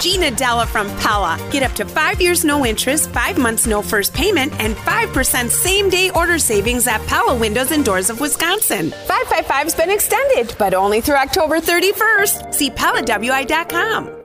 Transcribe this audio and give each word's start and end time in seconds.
Gina 0.00 0.30
Della 0.30 0.66
from 0.66 0.88
Pella. 0.96 1.38
Get 1.52 1.62
up 1.62 1.72
to 1.72 1.84
five 1.84 2.20
years 2.20 2.44
no 2.44 2.64
interest, 2.64 3.10
five 3.10 3.38
months 3.38 3.66
no 3.66 3.82
first 3.82 4.14
payment, 4.14 4.52
and 4.58 4.74
5% 4.74 5.50
same 5.50 5.90
day 5.90 6.10
order 6.10 6.38
savings 6.38 6.86
at 6.86 7.06
Pella 7.06 7.36
Windows 7.36 7.70
and 7.70 7.84
Doors 7.84 8.08
of 8.08 8.18
Wisconsin. 8.18 8.90
555's 8.90 9.74
been 9.74 9.90
extended, 9.90 10.54
but 10.58 10.74
only 10.74 11.00
through 11.00 11.16
October 11.16 11.60
31st. 11.60 12.54
See 12.54 12.70
PellaWI.com. 12.70 14.19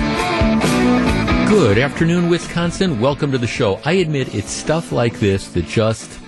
Good 1.51 1.77
afternoon, 1.77 2.31
Wisconsin. 2.31 2.99
Welcome 2.99 3.31
to 3.33 3.39
the 3.39 3.47
show. 3.47 3.79
I 3.85 3.93
admit 3.93 4.35
it's 4.35 4.51
stuff 4.51 4.91
like 4.91 5.21
this 5.21 5.49
that 5.49 5.67
just 5.67 6.22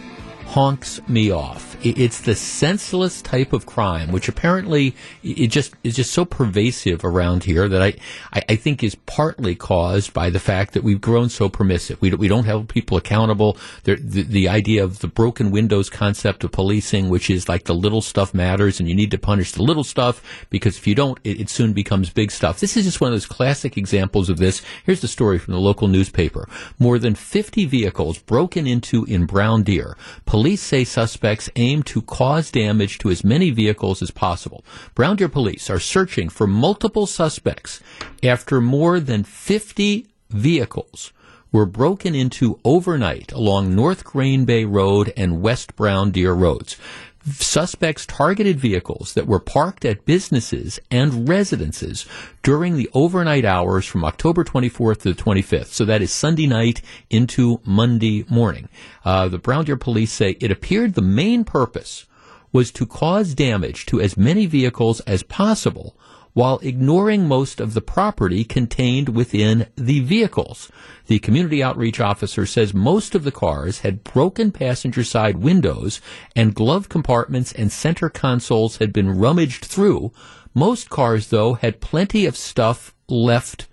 honks 0.54 1.00
me 1.08 1.32
off 1.32 1.74
it's 1.84 2.20
the 2.22 2.34
senseless 2.34 3.20
type 3.20 3.52
of 3.52 3.66
crime, 3.66 4.10
which 4.10 4.28
apparently 4.28 4.94
it 5.22 5.48
just 5.48 5.74
is 5.84 5.94
just 5.94 6.12
so 6.12 6.24
pervasive 6.24 7.04
around 7.04 7.44
here 7.44 7.68
that 7.68 7.82
I, 7.82 7.94
I, 8.32 8.56
think 8.56 8.82
is 8.82 8.94
partly 8.94 9.54
caused 9.54 10.14
by 10.14 10.30
the 10.30 10.40
fact 10.40 10.72
that 10.72 10.82
we've 10.82 11.00
grown 11.00 11.28
so 11.28 11.50
permissive. 11.50 12.00
We, 12.00 12.14
we 12.14 12.28
don't 12.28 12.46
have 12.46 12.68
people 12.68 12.96
accountable. 12.96 13.58
The, 13.82 13.96
the, 13.96 14.22
the 14.22 14.48
idea 14.48 14.82
of 14.82 15.00
the 15.00 15.08
broken 15.08 15.50
windows 15.50 15.90
concept 15.90 16.42
of 16.42 16.52
policing, 16.52 17.10
which 17.10 17.28
is 17.28 17.48
like 17.50 17.64
the 17.64 17.74
little 17.74 18.00
stuff 18.00 18.32
matters 18.32 18.80
and 18.80 18.88
you 18.88 18.94
need 18.94 19.10
to 19.10 19.18
punish 19.18 19.52
the 19.52 19.62
little 19.62 19.84
stuff 19.84 20.46
because 20.48 20.78
if 20.78 20.86
you 20.86 20.94
don't, 20.94 21.18
it, 21.22 21.41
it 21.41 21.50
soon 21.50 21.74
becomes 21.74 22.08
big 22.08 22.30
stuff. 22.30 22.60
This 22.60 22.78
is 22.78 22.84
just 22.84 23.00
one 23.00 23.12
of 23.12 23.14
those 23.14 23.27
classic 23.27 23.77
examples 23.77 24.30
of 24.30 24.38
this. 24.38 24.62
Here's 24.86 25.02
the 25.02 25.08
story 25.08 25.39
from 25.39 25.52
the 25.52 25.61
local 25.61 25.89
newspaper. 25.89 26.48
More 26.78 26.98
than 26.98 27.14
50 27.14 27.66
vehicles 27.66 28.18
broken 28.18 28.66
into 28.66 29.05
in 29.05 29.27
Brown 29.27 29.64
Deer. 29.64 29.98
Police 30.24 30.44
say 30.55 30.84
suspects 30.84 31.48
aim 31.56 31.83
to 31.84 32.03
cause 32.03 32.50
damage 32.50 32.98
to 32.98 33.11
as 33.11 33.25
many 33.25 33.50
vehicles 33.50 34.03
as 34.03 34.11
possible. 34.11 34.62
Brown 34.95 35.17
Deer 35.17 35.28
police 35.28 35.70
are 35.70 35.81
searching 35.81 36.28
for 36.28 36.47
multiple 36.47 37.06
suspects 37.06 37.81
after 38.23 38.61
more 38.61 39.01
than 39.01 39.25
50 39.25 40.06
vehicles 40.31 41.12
were 41.51 41.67
broken 41.67 42.14
into 42.14 42.61
overnight 42.64 43.33
along 43.33 43.75
North 43.75 44.05
Green 44.05 44.45
Bay 44.45 44.64
Road 44.64 45.12
and 45.17 45.41
West 45.41 45.75
Brown 45.77 46.11
Deer 46.11 46.33
roads. 46.33 46.77
Suspects 47.27 48.05
targeted 48.05 48.61
vehicles 48.61 49.14
that 49.14 49.27
were 49.27 49.41
parked 49.41 49.86
at 49.86 50.05
businesses 50.05 50.78
and 50.91 51.27
residences 51.27 52.05
during 52.42 52.77
the 52.77 52.91
overnight 52.92 53.47
hours 53.47 53.86
from 53.86 54.05
October 54.05 54.44
24th 54.44 55.00
to 55.03 55.14
the 55.14 55.22
25th. 55.22 55.69
So 55.69 55.86
that 55.86 56.02
is 56.02 56.12
Sunday 56.12 56.47
night 56.47 56.83
into 57.08 57.61
Monday 57.64 58.27
morning. 58.28 58.69
Uh, 59.06 59.28
the 59.28 59.39
Brown 59.39 59.64
Deer 59.64 59.78
police 59.78 60.12
say 60.12 60.36
it 60.41 60.50
appeared 60.50 60.95
the 60.95 61.02
main 61.02 61.45
purpose 61.45 62.05
was 62.52 62.70
to 62.72 62.86
cause 62.86 63.34
damage 63.34 63.86
to 63.86 64.00
as 64.00 64.17
many 64.17 64.45
vehicles 64.45 65.00
as 65.00 65.22
possible 65.22 65.97
while 66.34 66.58
ignoring 66.62 67.27
most 67.27 67.60
of 67.60 67.74
the 67.74 67.80
property 67.80 68.44
contained 68.44 69.08
within 69.08 69.66
the 69.77 70.00
vehicles. 70.00 70.70
The 71.06 71.20
community 71.20 71.62
outreach 71.62 72.00
officer 72.00 72.44
says 72.44 72.74
most 72.74 73.14
of 73.14 73.24
the 73.24 73.32
cars 73.32 73.78
had 73.78 74.04
broken 74.04 74.52
passenger 74.52 75.05
side 75.05 75.38
windows 75.38 76.00
and 76.36 76.55
glove 76.55 76.88
compartments 76.88 77.52
and 77.52 77.72
center 77.72 78.10
consoles 78.10 78.77
had 78.77 78.92
been 78.92 79.18
rummaged 79.18 79.64
through. 79.64 80.12
Most 80.52 80.90
cars, 80.90 81.28
though, 81.28 81.55
had 81.55 81.80
plenty 81.80 82.27
of 82.27 82.36
stuff 82.36 82.94
left 83.08 83.68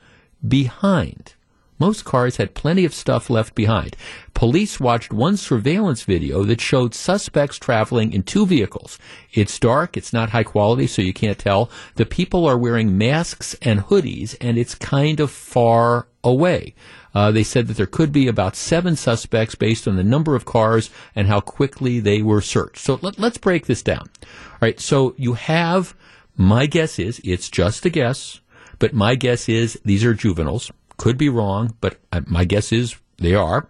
behind. 0.48 1.34
Most 1.82 2.06
cars 2.06 2.38
had 2.38 2.54
plenty 2.54 2.86
of 2.86 2.94
stuff 2.94 3.28
left 3.28 3.56
behind. 3.56 3.98
Police 4.36 4.80
watched 4.80 5.12
one 5.12 5.36
surveillance 5.36 6.04
video 6.04 6.44
that 6.44 6.62
showed 6.62 6.94
suspects 6.94 7.58
traveling 7.58 8.14
in 8.14 8.22
two 8.22 8.46
vehicles. 8.46 9.00
It's 9.34 9.58
dark, 9.58 9.98
it's 9.98 10.14
not 10.14 10.30
high 10.30 10.44
quality, 10.44 10.86
so 10.86 11.02
you 11.02 11.12
can't 11.12 11.40
tell. 11.40 11.72
The 11.96 12.06
people 12.06 12.46
are 12.46 12.56
wearing 12.56 13.00
masks 13.00 13.56
and 13.64 13.80
hoodies, 13.80 14.38
and 14.40 14.60
it's 14.60 14.76
kind 14.76 15.20
of 15.20 15.32
far 15.32 16.06
away. 16.24 16.76
Uh, 17.16 17.32
they 17.32 17.42
said 17.42 17.66
that 17.66 17.78
there 17.78 17.88
could 17.88 18.12
be 18.12 18.28
about 18.28 18.56
seven 18.56 18.96
suspects 18.96 19.56
based 19.56 19.88
on 19.88 19.96
the 19.96 20.04
number 20.04 20.36
of 20.36 20.46
cars 20.46 20.92
and 21.16 21.30
how 21.30 21.40
quickly 21.40 22.00
they 22.00 22.22
were 22.22 22.42
searched. 22.42 22.78
So 22.78 23.00
let, 23.02 23.18
let's 23.18 23.40
break 23.40 23.66
this 23.66 23.82
down. 23.82 24.08
All 24.22 24.60
right, 24.62 24.80
so 24.80 25.16
you 25.18 25.34
have, 25.34 25.96
my 26.38 26.68
guess 26.68 27.00
is, 27.00 27.20
it's 27.24 27.50
just 27.50 27.88
a 27.88 27.90
guess, 27.90 28.40
but 28.78 28.94
my 28.94 29.16
guess 29.16 29.50
is 29.50 29.82
these 29.84 30.06
are 30.06 30.14
juveniles. 30.14 30.70
Could 31.02 31.18
be 31.18 31.30
wrong, 31.30 31.76
but 31.82 31.98
uh, 32.14 32.22
my 32.28 32.46
guess 32.46 32.72
is 32.72 32.96
they 33.18 33.34
are. 33.34 33.68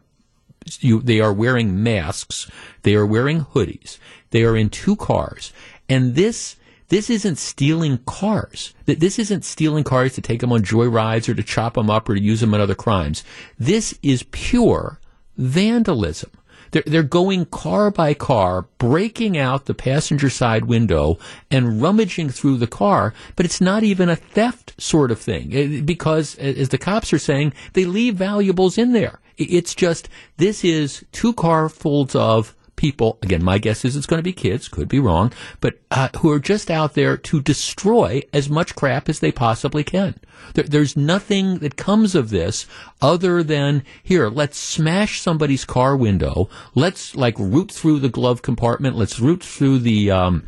You, 0.81 1.01
they 1.01 1.21
are 1.21 1.31
wearing 1.31 1.81
masks. 1.81 2.51
They 2.81 2.93
are 2.93 3.05
wearing 3.05 3.45
hoodies. 3.45 3.99
They 4.31 4.43
are 4.43 4.57
in 4.57 4.69
two 4.69 4.97
cars. 4.97 5.53
And 5.87 6.15
this, 6.15 6.57
this 6.89 7.09
isn't 7.09 7.37
stealing 7.37 7.99
cars. 7.99 8.73
This 8.85 9.17
isn't 9.17 9.45
stealing 9.45 9.85
cars 9.85 10.13
to 10.15 10.21
take 10.21 10.41
them 10.41 10.51
on 10.51 10.63
joyrides 10.63 11.29
or 11.29 11.33
to 11.33 11.41
chop 11.41 11.75
them 11.75 11.89
up 11.89 12.09
or 12.09 12.15
to 12.15 12.21
use 12.21 12.41
them 12.41 12.53
in 12.53 12.59
other 12.59 12.75
crimes. 12.75 13.23
This 13.57 13.97
is 14.03 14.23
pure 14.31 14.99
vandalism. 15.37 16.31
They're, 16.71 16.83
they're 16.85 17.03
going 17.03 17.45
car 17.45 17.91
by 17.91 18.13
car, 18.13 18.63
breaking 18.77 19.37
out 19.37 19.65
the 19.65 19.73
passenger 19.73 20.29
side 20.29 20.65
window 20.65 21.17
and 21.49 21.81
rummaging 21.81 22.29
through 22.29 22.57
the 22.57 22.67
car, 22.67 23.13
but 23.35 23.45
it's 23.45 23.61
not 23.61 23.83
even 23.83 24.09
a 24.09 24.15
theft 24.15 24.73
sort 24.81 25.11
of 25.11 25.19
thing 25.19 25.53
eh, 25.53 25.81
because, 25.81 26.35
as 26.35 26.69
the 26.69 26.77
cops 26.77 27.13
are 27.13 27.19
saying, 27.19 27.53
they 27.73 27.85
leave 27.85 28.15
valuables 28.15 28.77
in 28.77 28.93
there. 28.93 29.19
It's 29.37 29.73
just, 29.75 30.09
this 30.37 30.63
is 30.63 31.05
two 31.11 31.33
carfuls 31.33 32.15
of 32.15 32.55
people, 32.81 33.19
again, 33.21 33.43
my 33.43 33.59
guess 33.59 33.85
is 33.85 33.95
it's 33.95 34.07
going 34.07 34.17
to 34.17 34.23
be 34.23 34.33
kids, 34.33 34.67
could 34.67 34.87
be 34.87 34.99
wrong, 34.99 35.31
but 35.59 35.79
uh, 35.91 36.09
who 36.17 36.31
are 36.31 36.39
just 36.39 36.71
out 36.71 36.95
there 36.95 37.15
to 37.15 37.39
destroy 37.39 38.21
as 38.33 38.49
much 38.49 38.75
crap 38.75 39.07
as 39.07 39.19
they 39.19 39.31
possibly 39.31 39.83
can. 39.83 40.15
There, 40.53 40.63
there's 40.63 40.97
nothing 40.97 41.59
that 41.59 41.75
comes 41.75 42.15
of 42.15 42.29
this 42.29 42.65
other 43.01 43.43
than 43.43 43.83
here, 44.03 44.29
let's 44.29 44.57
smash 44.57 45.21
somebody's 45.21 45.65
car 45.65 45.95
window, 45.95 46.49
let's 46.75 47.15
like 47.15 47.37
root 47.39 47.71
through 47.71 47.99
the 47.99 48.09
glove 48.09 48.41
compartment, 48.41 48.95
let's 48.95 49.19
root 49.19 49.43
through 49.43 49.79
the 49.79 50.11
um, 50.11 50.47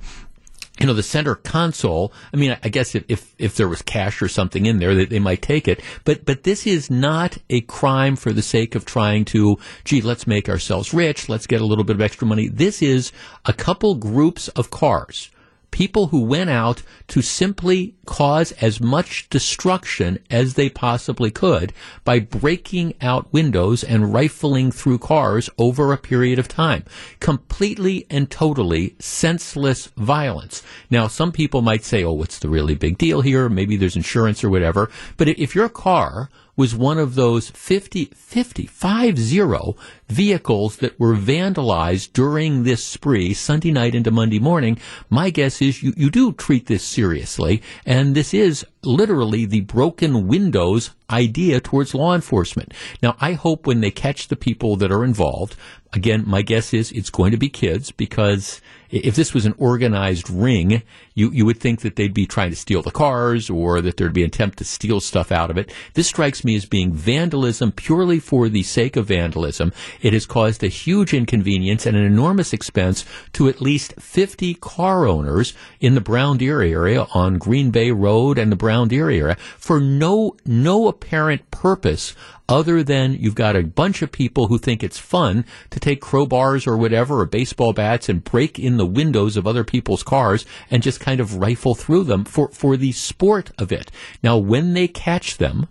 you 0.79 0.87
know, 0.87 0.93
the 0.93 1.03
center 1.03 1.35
console, 1.35 2.11
I 2.33 2.37
mean, 2.37 2.57
I 2.63 2.69
guess 2.69 2.95
if, 2.95 3.03
if, 3.07 3.35
if, 3.37 3.55
there 3.55 3.67
was 3.67 3.83
cash 3.83 4.23
or 4.23 4.27
something 4.27 4.65
in 4.65 4.79
there, 4.79 4.95
they, 4.95 5.05
they 5.05 5.19
might 5.19 5.43
take 5.43 5.67
it. 5.67 5.81
But, 6.03 6.25
but 6.25 6.43
this 6.43 6.65
is 6.65 6.89
not 6.89 7.37
a 7.49 7.61
crime 7.61 8.15
for 8.15 8.33
the 8.33 8.41
sake 8.41 8.73
of 8.73 8.83
trying 8.83 9.23
to, 9.25 9.57
gee, 9.85 10.01
let's 10.01 10.25
make 10.25 10.49
ourselves 10.49 10.91
rich. 10.91 11.29
Let's 11.29 11.45
get 11.45 11.61
a 11.61 11.65
little 11.65 11.83
bit 11.83 11.95
of 11.95 12.01
extra 12.01 12.25
money. 12.25 12.47
This 12.47 12.81
is 12.81 13.11
a 13.45 13.53
couple 13.53 13.93
groups 13.95 14.47
of 14.49 14.71
cars 14.71 15.29
people 15.73 16.07
who 16.07 16.22
went 16.22 16.51
out 16.51 16.84
to 17.07 17.19
simply 17.19 17.95
cause 18.06 18.51
as 18.53 18.79
much 18.79 19.28
destruction 19.29 20.19
as 20.29 20.53
they 20.53 20.69
possibly 20.69 21.31
could 21.31 21.73
by 22.03 22.19
breaking 22.19 22.94
out 23.01 23.34
windows 23.34 23.83
and 23.83 24.13
rifling 24.13 24.72
through 24.72 25.00
cars 25.00 25.50
over 25.57 25.91
a 25.91 25.97
period 25.97 26.38
of 26.38 26.47
time. 26.47 26.85
Completely 27.19 28.06
and 28.12 28.29
totally 28.29 28.95
senseless 29.00 29.88
violence. 29.97 30.62
Now, 30.91 31.07
some 31.07 31.31
people 31.31 31.63
might 31.63 31.83
say, 31.83 32.03
oh, 32.03 32.13
what's 32.13 32.38
the 32.38 32.50
really 32.50 32.75
big 32.75 33.00
deal 33.00 33.22
here? 33.22 33.50
Maybe 33.50 33.75
there's 33.75 33.95
insurance 33.95 34.44
or 34.44 34.51
whatever. 34.51 34.91
But 35.17 35.28
if 35.28 35.56
your 35.56 35.69
car 35.69 36.29
was 36.55 36.75
one 36.75 36.99
of 36.99 37.15
those 37.15 37.49
50, 37.49 38.05
50, 38.05 38.67
50 38.67 39.75
vehicles 40.07 40.77
that 40.77 40.99
were 40.99 41.15
vandalized 41.15 42.13
during 42.13 42.63
this 42.63 42.83
spree, 42.83 43.33
Sunday 43.33 43.71
night 43.71 43.95
into 43.95 44.11
Monday 44.11 44.39
morning. 44.39 44.77
My 45.09 45.31
guess 45.31 45.61
is 45.61 45.81
you, 45.81 45.93
you 45.97 46.11
do 46.11 46.31
treat 46.33 46.67
this 46.67 46.83
seriously, 46.83 47.63
and 47.85 48.13
this 48.13 48.33
is 48.33 48.65
literally 48.83 49.45
the 49.45 49.61
broken 49.61 50.27
windows 50.27 50.91
idea 51.09 51.59
towards 51.59 51.95
law 51.95 52.13
enforcement. 52.13 52.73
Now, 53.01 53.15
I 53.19 53.33
hope 53.33 53.65
when 53.65 53.81
they 53.81 53.91
catch 53.91 54.27
the 54.27 54.35
people 54.35 54.75
that 54.75 54.91
are 54.91 55.03
involved, 55.03 55.56
again, 55.94 56.23
my 56.27 56.41
guess 56.41 56.73
is 56.73 56.91
it's 56.91 57.09
going 57.09 57.31
to 57.31 57.38
be 57.38 57.49
kids 57.49 57.91
because 57.91 58.61
if 58.91 59.15
this 59.15 59.33
was 59.33 59.45
an 59.45 59.56
organized 59.57 60.29
ring, 60.29 60.83
you, 61.13 61.31
you 61.31 61.45
would 61.45 61.60
think 61.60 61.81
that 61.81 61.95
they'd 61.95 62.13
be 62.13 62.25
trying 62.25 62.50
to 62.50 62.56
steal 62.56 62.81
the 62.81 62.92
cars 62.92 63.50
or 63.50 63.81
that 63.81 63.98
there'd 63.98 64.13
be 64.13 64.24
an 64.24 64.27
attempt 64.27 64.57
to 64.57 64.65
steal 64.65 65.00
stuff 65.00 65.31
out 65.31 65.51
of 65.51 65.57
it. 65.57 65.71
This 65.94 66.07
strikes 66.07 66.44
me 66.44 66.56
as 66.56 66.65
being 66.65 66.94
vandalism 66.94 67.71
purely 67.71 68.19
for 68.19 68.50
the 68.50 68.63
sake 68.63 68.95
of 68.95 69.07
vandalism. 69.07 69.71
It 70.01 70.13
has 70.13 70.25
caused 70.25 70.63
a 70.63 70.68
huge 70.68 71.13
inconvenience 71.13 71.86
and 71.86 71.95
an 71.95 72.04
enormous 72.04 72.54
expense 72.54 73.06
to 73.33 73.48
at 73.48 73.62
least 73.62 73.94
50 74.00 74.56
car 74.56 75.07
owners 75.07 75.54
in 75.80 75.95
the 75.95 76.01
Brown 76.01 76.38
Deer 76.38 76.62
area 76.62 77.07
on 77.13 77.38
Green 77.38 77.71
Bay 77.71 77.92
Road 77.92 78.38
and 78.38 78.51
the 78.51 78.56
Brown 78.56 78.88
Deer 78.88 79.09
area 79.09 79.36
for 79.57 79.80
no 79.80 80.36
no 80.45 80.88
apparent 80.88 81.50
purpose 81.51 82.16
other 82.50 82.83
than 82.83 83.13
you've 83.13 83.36
got 83.36 83.56
a 83.56 83.63
bunch 83.63 84.01
of 84.01 84.12
people 84.12 84.48
who 84.48 84.57
think 84.57 84.83
it's 84.83 85.00
fun 85.00 85.45
to 85.69 85.80
take 85.80 86.01
crowbars 86.01 86.68
or 86.68 86.77
whatever 86.77 87.21
or 87.21 87.25
baseball 87.25 87.74
bats 87.74 88.09
and 88.09 88.24
break 88.24 88.59
in 88.59 88.77
the 88.77 88.86
windows 88.86 89.38
of 89.38 89.48
other 89.48 89.63
people's 89.63 90.04
cars 90.04 90.45
and 90.69 90.83
just 90.83 91.00
kind 91.03 91.19
of 91.19 91.35
rifle 91.38 91.75
through 91.75 92.05
them 92.05 92.23
for 92.23 92.47
for 92.50 92.77
the 92.77 92.94
sport 92.94 93.51
of 93.57 93.71
it. 93.71 93.91
Now 94.23 94.38
when 94.38 94.73
they 94.73 94.88
catch 94.88 95.38
them, 95.38 95.67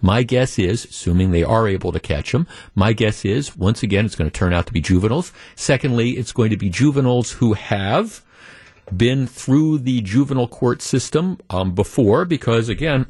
my 0.00 0.22
guess 0.22 0.58
is, 0.58 0.84
assuming 0.84 1.30
they 1.30 1.44
are 1.44 1.66
able 1.66 1.92
to 1.92 2.00
catch 2.00 2.32
them, 2.32 2.46
my 2.74 2.92
guess 2.92 3.24
is, 3.24 3.56
once 3.56 3.82
again, 3.82 4.04
it's 4.04 4.16
going 4.16 4.30
to 4.30 4.38
turn 4.38 4.52
out 4.52 4.66
to 4.66 4.72
be 4.72 4.80
juveniles. 4.80 5.32
Secondly, 5.54 6.10
it's 6.10 6.32
going 6.32 6.50
to 6.50 6.58
be 6.58 6.68
juveniles 6.68 7.32
who 7.32 7.54
have 7.54 8.22
been 8.94 9.26
through 9.26 9.78
the 9.78 10.02
juvenile 10.02 10.48
court 10.48 10.82
system 10.82 11.38
um, 11.48 11.74
before, 11.74 12.26
because 12.26 12.68
again, 12.68 13.06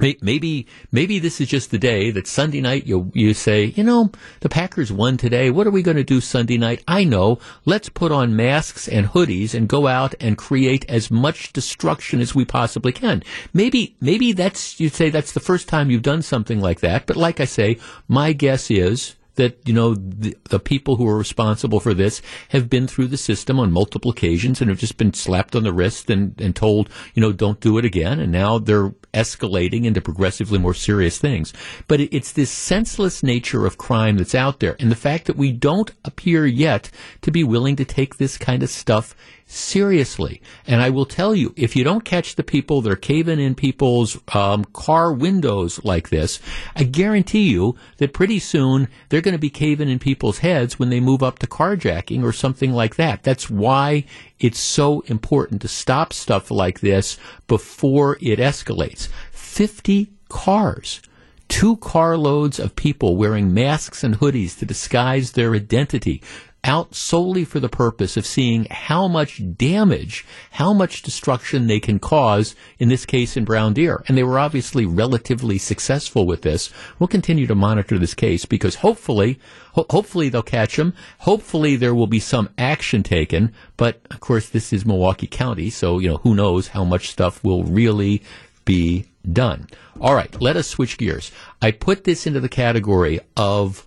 Maybe 0.00 0.66
maybe 0.92 1.18
this 1.18 1.40
is 1.40 1.48
just 1.48 1.70
the 1.70 1.78
day 1.78 2.10
that 2.10 2.26
Sunday 2.26 2.60
night 2.60 2.86
you 2.86 3.10
you 3.14 3.34
say, 3.34 3.66
you 3.66 3.82
know, 3.82 4.10
the 4.40 4.48
Packers 4.48 4.92
won 4.92 5.16
today. 5.16 5.50
What 5.50 5.66
are 5.66 5.72
we 5.72 5.82
going 5.82 5.96
to 5.96 6.04
do 6.04 6.20
Sunday 6.20 6.58
night? 6.58 6.82
I 6.86 7.04
know. 7.04 7.38
Let's 7.64 7.88
put 7.88 8.12
on 8.12 8.36
masks 8.36 8.88
and 8.88 9.08
hoodies 9.08 9.54
and 9.54 9.68
go 9.68 9.86
out 9.86 10.14
and 10.20 10.38
create 10.38 10.84
as 10.88 11.10
much 11.10 11.52
destruction 11.52 12.20
as 12.20 12.34
we 12.34 12.44
possibly 12.44 12.92
can. 12.92 13.22
Maybe 13.52 13.96
maybe 14.00 14.32
that's 14.32 14.78
you'd 14.80 14.94
say 14.94 15.10
that's 15.10 15.32
the 15.32 15.40
first 15.40 15.68
time 15.68 15.90
you've 15.90 16.02
done 16.02 16.22
something 16.22 16.60
like 16.60 16.80
that. 16.80 17.06
But 17.06 17.16
like 17.16 17.40
I 17.40 17.44
say, 17.44 17.78
my 18.06 18.32
guess 18.32 18.70
is 18.70 19.14
that 19.38 19.56
you 19.66 19.72
know 19.72 19.94
the, 19.94 20.36
the, 20.50 20.58
people 20.60 20.96
who 20.96 21.08
are 21.08 21.16
responsible 21.16 21.80
for 21.80 21.94
this 21.94 22.20
have 22.50 22.68
been 22.68 22.86
through 22.86 23.06
the 23.06 23.16
system 23.16 23.58
on 23.58 23.72
multiple 23.72 24.10
occasions 24.10 24.60
and 24.60 24.68
have 24.68 24.78
just 24.78 24.98
been 24.98 25.14
slapped 25.14 25.56
on 25.56 25.62
the 25.62 25.72
wrist 25.72 26.10
and, 26.10 26.38
and 26.40 26.54
told 26.54 26.90
you 27.14 27.22
know 27.22 27.32
don't 27.32 27.60
do 27.60 27.78
it 27.78 27.84
again. 27.84 28.20
And 28.20 28.30
now 28.30 28.58
they're 28.58 28.90
escalating 29.14 29.84
into 29.84 30.00
progressively 30.00 30.58
more 30.58 30.74
serious 30.74 31.18
things. 31.18 31.54
But 31.86 32.00
it, 32.00 32.14
it's 32.14 32.32
this 32.32 32.50
senseless 32.50 33.22
nature 33.22 33.64
of 33.64 33.78
crime 33.78 34.18
that's 34.18 34.34
out 34.34 34.60
there. 34.60 34.76
And 34.78 34.90
the 34.90 34.96
fact 34.96 35.26
that 35.26 35.36
we 35.36 35.52
don't 35.52 35.90
appear 36.04 36.44
yet 36.44 36.90
to 37.22 37.30
be 37.30 37.44
willing 37.44 37.76
to 37.76 37.84
take 37.84 38.16
this 38.16 38.36
kind 38.36 38.62
of 38.62 38.68
stuff 38.68 39.14
seriously. 39.48 40.42
And 40.66 40.80
I 40.82 40.90
will 40.90 41.06
tell 41.06 41.34
you, 41.34 41.54
if 41.56 41.74
you 41.74 41.82
don't 41.82 42.04
catch 42.04 42.36
the 42.36 42.44
people 42.44 42.82
that 42.82 42.92
are 42.92 42.96
caving 42.96 43.40
in 43.40 43.54
people's 43.54 44.18
um, 44.34 44.64
car 44.66 45.12
windows 45.12 45.82
like 45.84 46.10
this, 46.10 46.38
I 46.76 46.84
guarantee 46.84 47.48
you 47.48 47.74
that 47.96 48.12
pretty 48.12 48.38
soon 48.38 48.88
they're 49.08 49.22
going 49.22 49.32
to 49.32 49.38
be 49.38 49.50
caving 49.50 49.88
in 49.88 49.98
people's 49.98 50.38
heads 50.38 50.78
when 50.78 50.90
they 50.90 51.00
move 51.00 51.22
up 51.22 51.38
to 51.40 51.46
carjacking 51.46 52.22
or 52.22 52.32
something 52.32 52.72
like 52.72 52.96
that. 52.96 53.22
That's 53.22 53.48
why 53.48 54.04
it's 54.38 54.60
so 54.60 55.00
important 55.06 55.62
to 55.62 55.68
stop 55.68 56.12
stuff 56.12 56.50
like 56.50 56.80
this 56.80 57.18
before 57.46 58.18
it 58.20 58.38
escalates. 58.38 59.08
50 59.32 60.12
cars 60.28 61.00
two 61.48 61.76
carloads 61.78 62.58
of 62.58 62.76
people 62.76 63.16
wearing 63.16 63.52
masks 63.52 64.04
and 64.04 64.18
hoodies 64.18 64.58
to 64.58 64.66
disguise 64.66 65.32
their 65.32 65.54
identity 65.54 66.22
out 66.64 66.94
solely 66.94 67.44
for 67.44 67.60
the 67.60 67.68
purpose 67.68 68.16
of 68.16 68.26
seeing 68.26 68.66
how 68.70 69.06
much 69.08 69.40
damage, 69.56 70.26
how 70.52 70.72
much 70.72 71.02
destruction 71.02 71.66
they 71.66 71.80
can 71.80 71.98
cause, 71.98 72.54
in 72.78 72.88
this 72.88 73.06
case 73.06 73.36
in 73.36 73.44
brown 73.44 73.72
deer. 73.72 74.02
And 74.08 74.18
they 74.18 74.22
were 74.22 74.38
obviously 74.38 74.84
relatively 74.84 75.58
successful 75.58 76.26
with 76.26 76.42
this. 76.42 76.70
We'll 76.98 77.08
continue 77.08 77.46
to 77.46 77.54
monitor 77.54 77.98
this 77.98 78.14
case 78.14 78.44
because 78.44 78.76
hopefully, 78.76 79.38
ho- 79.72 79.86
hopefully 79.88 80.28
they'll 80.28 80.42
catch 80.42 80.76
them. 80.76 80.94
Hopefully 81.20 81.76
there 81.76 81.94
will 81.94 82.06
be 82.06 82.20
some 82.20 82.48
action 82.58 83.02
taken. 83.02 83.52
But 83.76 84.00
of 84.10 84.20
course, 84.20 84.48
this 84.48 84.72
is 84.72 84.84
Milwaukee 84.84 85.28
County, 85.28 85.70
so, 85.70 85.98
you 85.98 86.08
know, 86.08 86.16
who 86.18 86.34
knows 86.34 86.68
how 86.68 86.84
much 86.84 87.08
stuff 87.08 87.42
will 87.44 87.64
really 87.64 88.22
be 88.64 89.06
done. 89.32 89.68
All 90.00 90.14
right, 90.14 90.40
let 90.40 90.56
us 90.56 90.68
switch 90.68 90.98
gears. 90.98 91.30
I 91.62 91.70
put 91.70 92.04
this 92.04 92.26
into 92.26 92.40
the 92.40 92.48
category 92.48 93.20
of 93.36 93.86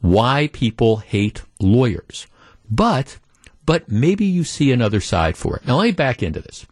why 0.00 0.48
people 0.52 0.98
hate 0.98 1.42
lawyers. 1.60 2.26
But, 2.70 3.18
but 3.64 3.90
maybe 3.90 4.24
you 4.24 4.44
see 4.44 4.72
another 4.72 5.00
side 5.00 5.36
for 5.36 5.56
it. 5.56 5.66
Now 5.66 5.76
let 5.76 5.84
me 5.84 5.92
back 5.92 6.22
into 6.22 6.40
this. 6.40 6.66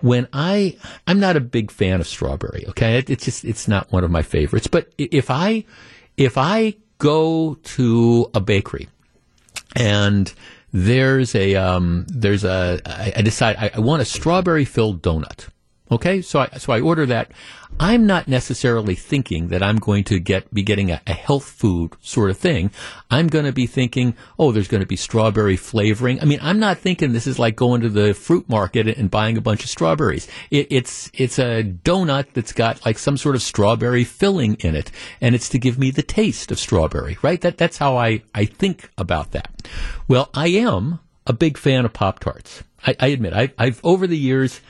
When 0.00 0.28
I, 0.32 0.76
I'm 1.06 1.18
not 1.18 1.36
a 1.36 1.40
big 1.40 1.70
fan 1.70 2.00
of 2.00 2.06
strawberry, 2.06 2.64
okay? 2.68 2.98
It's 2.98 3.24
just, 3.24 3.44
it's 3.44 3.66
not 3.66 3.90
one 3.90 4.04
of 4.04 4.10
my 4.10 4.22
favorites. 4.22 4.68
But 4.68 4.92
if 4.96 5.30
I, 5.30 5.64
if 6.16 6.38
I 6.38 6.74
go 6.98 7.54
to 7.54 8.30
a 8.34 8.40
bakery 8.40 8.88
and 9.74 10.32
there's 10.72 11.34
a, 11.34 11.56
um, 11.56 12.06
there's 12.08 12.44
a, 12.44 12.80
I, 12.86 13.12
I 13.16 13.22
decide 13.22 13.56
I, 13.56 13.70
I 13.74 13.80
want 13.80 14.02
a 14.02 14.04
strawberry 14.04 14.64
filled 14.64 15.02
donut. 15.02 15.48
Okay, 15.90 16.20
so 16.20 16.40
I, 16.40 16.48
so 16.58 16.72
I 16.72 16.80
order 16.80 17.06
that. 17.06 17.32
I'm 17.80 18.06
not 18.06 18.28
necessarily 18.28 18.94
thinking 18.94 19.48
that 19.48 19.62
I'm 19.62 19.76
going 19.76 20.04
to 20.04 20.18
get 20.18 20.52
be 20.52 20.62
getting 20.62 20.90
a, 20.90 21.00
a 21.06 21.12
health 21.12 21.44
food 21.44 21.92
sort 22.00 22.30
of 22.30 22.36
thing. 22.36 22.70
I'm 23.10 23.28
going 23.28 23.44
to 23.44 23.52
be 23.52 23.66
thinking, 23.66 24.14
oh, 24.38 24.52
there's 24.52 24.68
going 24.68 24.80
to 24.82 24.86
be 24.86 24.96
strawberry 24.96 25.56
flavoring. 25.56 26.20
I 26.20 26.24
mean, 26.24 26.40
I'm 26.42 26.58
not 26.58 26.78
thinking 26.78 27.12
this 27.12 27.26
is 27.26 27.38
like 27.38 27.56
going 27.56 27.80
to 27.82 27.88
the 27.88 28.14
fruit 28.14 28.48
market 28.48 28.86
and 28.86 29.10
buying 29.10 29.38
a 29.38 29.42
bunch 29.42 29.64
of 29.64 29.70
strawberries. 29.70 30.28
It, 30.50 30.66
it's 30.70 31.10
it's 31.14 31.38
a 31.38 31.62
donut 31.62 32.32
that's 32.34 32.52
got 32.52 32.84
like 32.84 32.98
some 32.98 33.16
sort 33.16 33.34
of 33.36 33.42
strawberry 33.42 34.04
filling 34.04 34.54
in 34.56 34.74
it, 34.74 34.90
and 35.20 35.34
it's 35.34 35.48
to 35.50 35.58
give 35.58 35.78
me 35.78 35.90
the 35.90 36.02
taste 36.02 36.50
of 36.50 36.58
strawberry. 36.58 37.16
Right? 37.22 37.40
That 37.40 37.58
that's 37.58 37.78
how 37.78 37.96
I 37.96 38.22
I 38.34 38.44
think 38.44 38.90
about 38.98 39.32
that. 39.32 39.50
Well, 40.06 40.28
I 40.34 40.48
am 40.48 41.00
a 41.26 41.32
big 41.32 41.56
fan 41.56 41.84
of 41.84 41.92
Pop 41.92 42.18
Tarts. 42.18 42.64
I, 42.86 42.96
I 42.98 43.06
admit, 43.08 43.32
I, 43.34 43.52
I've 43.58 43.80
over 43.84 44.06
the 44.06 44.18
years. 44.18 44.60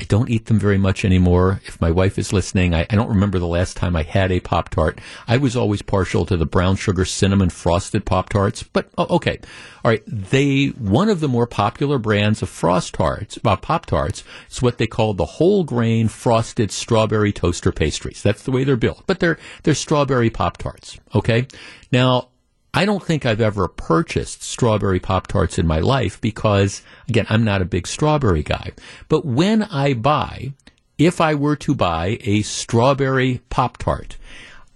I 0.00 0.04
don't 0.04 0.28
eat 0.28 0.46
them 0.46 0.58
very 0.58 0.76
much 0.76 1.04
anymore. 1.04 1.60
If 1.66 1.80
my 1.80 1.90
wife 1.90 2.18
is 2.18 2.32
listening, 2.32 2.74
I, 2.74 2.84
I 2.90 2.96
don't 2.96 3.10
remember 3.10 3.38
the 3.38 3.46
last 3.46 3.76
time 3.76 3.94
I 3.94 4.02
had 4.02 4.32
a 4.32 4.40
Pop 4.40 4.70
Tart. 4.70 5.00
I 5.28 5.36
was 5.36 5.54
always 5.56 5.82
partial 5.82 6.26
to 6.26 6.36
the 6.36 6.46
brown 6.46 6.74
sugar 6.74 7.04
cinnamon 7.04 7.50
frosted 7.50 8.04
Pop 8.04 8.28
Tarts, 8.28 8.64
but 8.64 8.90
oh, 8.98 9.06
okay. 9.16 9.38
All 9.84 9.90
right. 9.90 10.02
They, 10.06 10.66
one 10.66 11.08
of 11.08 11.20
the 11.20 11.28
more 11.28 11.46
popular 11.46 11.98
brands 11.98 12.42
of 12.42 12.48
Frost 12.48 12.94
Tarts, 12.94 13.38
uh, 13.44 13.56
Pop 13.56 13.86
Tarts, 13.86 14.24
is 14.50 14.60
what 14.60 14.78
they 14.78 14.88
call 14.88 15.14
the 15.14 15.24
whole 15.24 15.62
grain 15.62 16.08
frosted 16.08 16.72
strawberry 16.72 17.32
toaster 17.32 17.70
pastries. 17.70 18.20
That's 18.20 18.42
the 18.42 18.50
way 18.50 18.64
they're 18.64 18.76
built, 18.76 19.04
but 19.06 19.20
they're, 19.20 19.38
they're 19.62 19.74
strawberry 19.74 20.28
Pop 20.28 20.56
Tarts. 20.56 20.98
Okay. 21.14 21.46
Now, 21.92 22.30
I 22.76 22.84
don't 22.84 23.04
think 23.04 23.24
I've 23.24 23.40
ever 23.40 23.68
purchased 23.68 24.42
strawberry 24.42 24.98
Pop 24.98 25.28
Tarts 25.28 25.60
in 25.60 25.66
my 25.66 25.78
life 25.78 26.20
because, 26.20 26.82
again, 27.08 27.24
I'm 27.28 27.44
not 27.44 27.62
a 27.62 27.66
big 27.66 27.86
strawberry 27.86 28.42
guy. 28.42 28.72
But 29.08 29.24
when 29.24 29.62
I 29.62 29.94
buy, 29.94 30.54
if 30.98 31.20
I 31.20 31.36
were 31.36 31.54
to 31.54 31.74
buy 31.76 32.18
a 32.22 32.42
strawberry 32.42 33.42
Pop 33.48 33.78
Tart, 33.78 34.16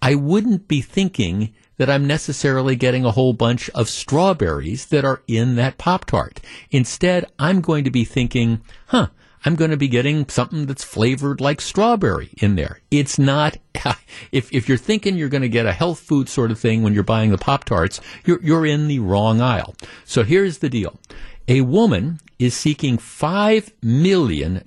I 0.00 0.14
wouldn't 0.14 0.68
be 0.68 0.80
thinking 0.80 1.52
that 1.76 1.90
I'm 1.90 2.06
necessarily 2.06 2.76
getting 2.76 3.04
a 3.04 3.10
whole 3.10 3.32
bunch 3.32 3.68
of 3.70 3.88
strawberries 3.88 4.86
that 4.86 5.04
are 5.04 5.22
in 5.26 5.56
that 5.56 5.76
Pop 5.76 6.04
Tart. 6.04 6.40
Instead, 6.70 7.26
I'm 7.36 7.60
going 7.60 7.82
to 7.82 7.90
be 7.90 8.04
thinking, 8.04 8.60
huh, 8.86 9.08
I'm 9.48 9.56
going 9.56 9.70
to 9.70 9.78
be 9.78 9.88
getting 9.88 10.28
something 10.28 10.66
that's 10.66 10.84
flavored 10.84 11.40
like 11.40 11.62
strawberry 11.62 12.28
in 12.36 12.56
there. 12.56 12.80
It's 12.90 13.18
not, 13.18 13.56
if, 14.30 14.52
if 14.52 14.68
you're 14.68 14.76
thinking 14.76 15.16
you're 15.16 15.30
going 15.30 15.40
to 15.40 15.48
get 15.48 15.64
a 15.64 15.72
health 15.72 16.00
food 16.00 16.28
sort 16.28 16.50
of 16.50 16.58
thing 16.58 16.82
when 16.82 16.92
you're 16.92 17.02
buying 17.02 17.30
the 17.30 17.38
Pop 17.38 17.64
Tarts, 17.64 17.98
you're, 18.26 18.42
you're 18.42 18.66
in 18.66 18.88
the 18.88 18.98
wrong 18.98 19.40
aisle. 19.40 19.74
So 20.04 20.22
here's 20.22 20.58
the 20.58 20.68
deal. 20.68 21.00
A 21.48 21.62
woman 21.62 22.20
is 22.38 22.52
seeking 22.52 22.98
$5 22.98 23.72
million 23.82 24.60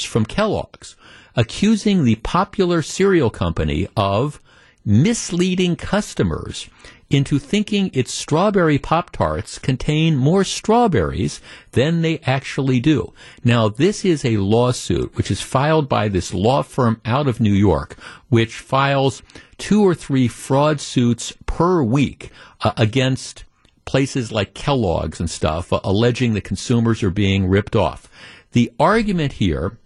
from 0.00 0.26
Kellogg's, 0.26 0.96
accusing 1.36 2.02
the 2.02 2.16
popular 2.16 2.82
cereal 2.82 3.30
company 3.30 3.86
of 3.96 4.40
misleading 4.84 5.76
customers 5.76 6.68
into 7.08 7.38
thinking 7.38 7.90
its 7.92 8.12
strawberry 8.12 8.78
Pop 8.78 9.10
Tarts 9.10 9.58
contain 9.58 10.16
more 10.16 10.44
strawberries 10.44 11.40
than 11.72 12.02
they 12.02 12.18
actually 12.20 12.80
do. 12.80 13.12
Now, 13.44 13.68
this 13.68 14.04
is 14.04 14.24
a 14.24 14.38
lawsuit 14.38 15.16
which 15.16 15.30
is 15.30 15.40
filed 15.40 15.88
by 15.88 16.08
this 16.08 16.34
law 16.34 16.62
firm 16.62 17.00
out 17.04 17.28
of 17.28 17.40
New 17.40 17.52
York, 17.52 17.96
which 18.28 18.56
files 18.56 19.22
two 19.58 19.82
or 19.82 19.94
three 19.94 20.28
fraud 20.28 20.80
suits 20.80 21.32
per 21.46 21.82
week 21.82 22.30
uh, 22.62 22.72
against 22.76 23.44
places 23.84 24.32
like 24.32 24.54
Kellogg's 24.54 25.20
and 25.20 25.30
stuff, 25.30 25.72
uh, 25.72 25.80
alleging 25.84 26.34
that 26.34 26.42
consumers 26.42 27.02
are 27.02 27.10
being 27.10 27.46
ripped 27.46 27.76
off. 27.76 28.10
The 28.52 28.72
argument 28.80 29.34
here 29.34 29.78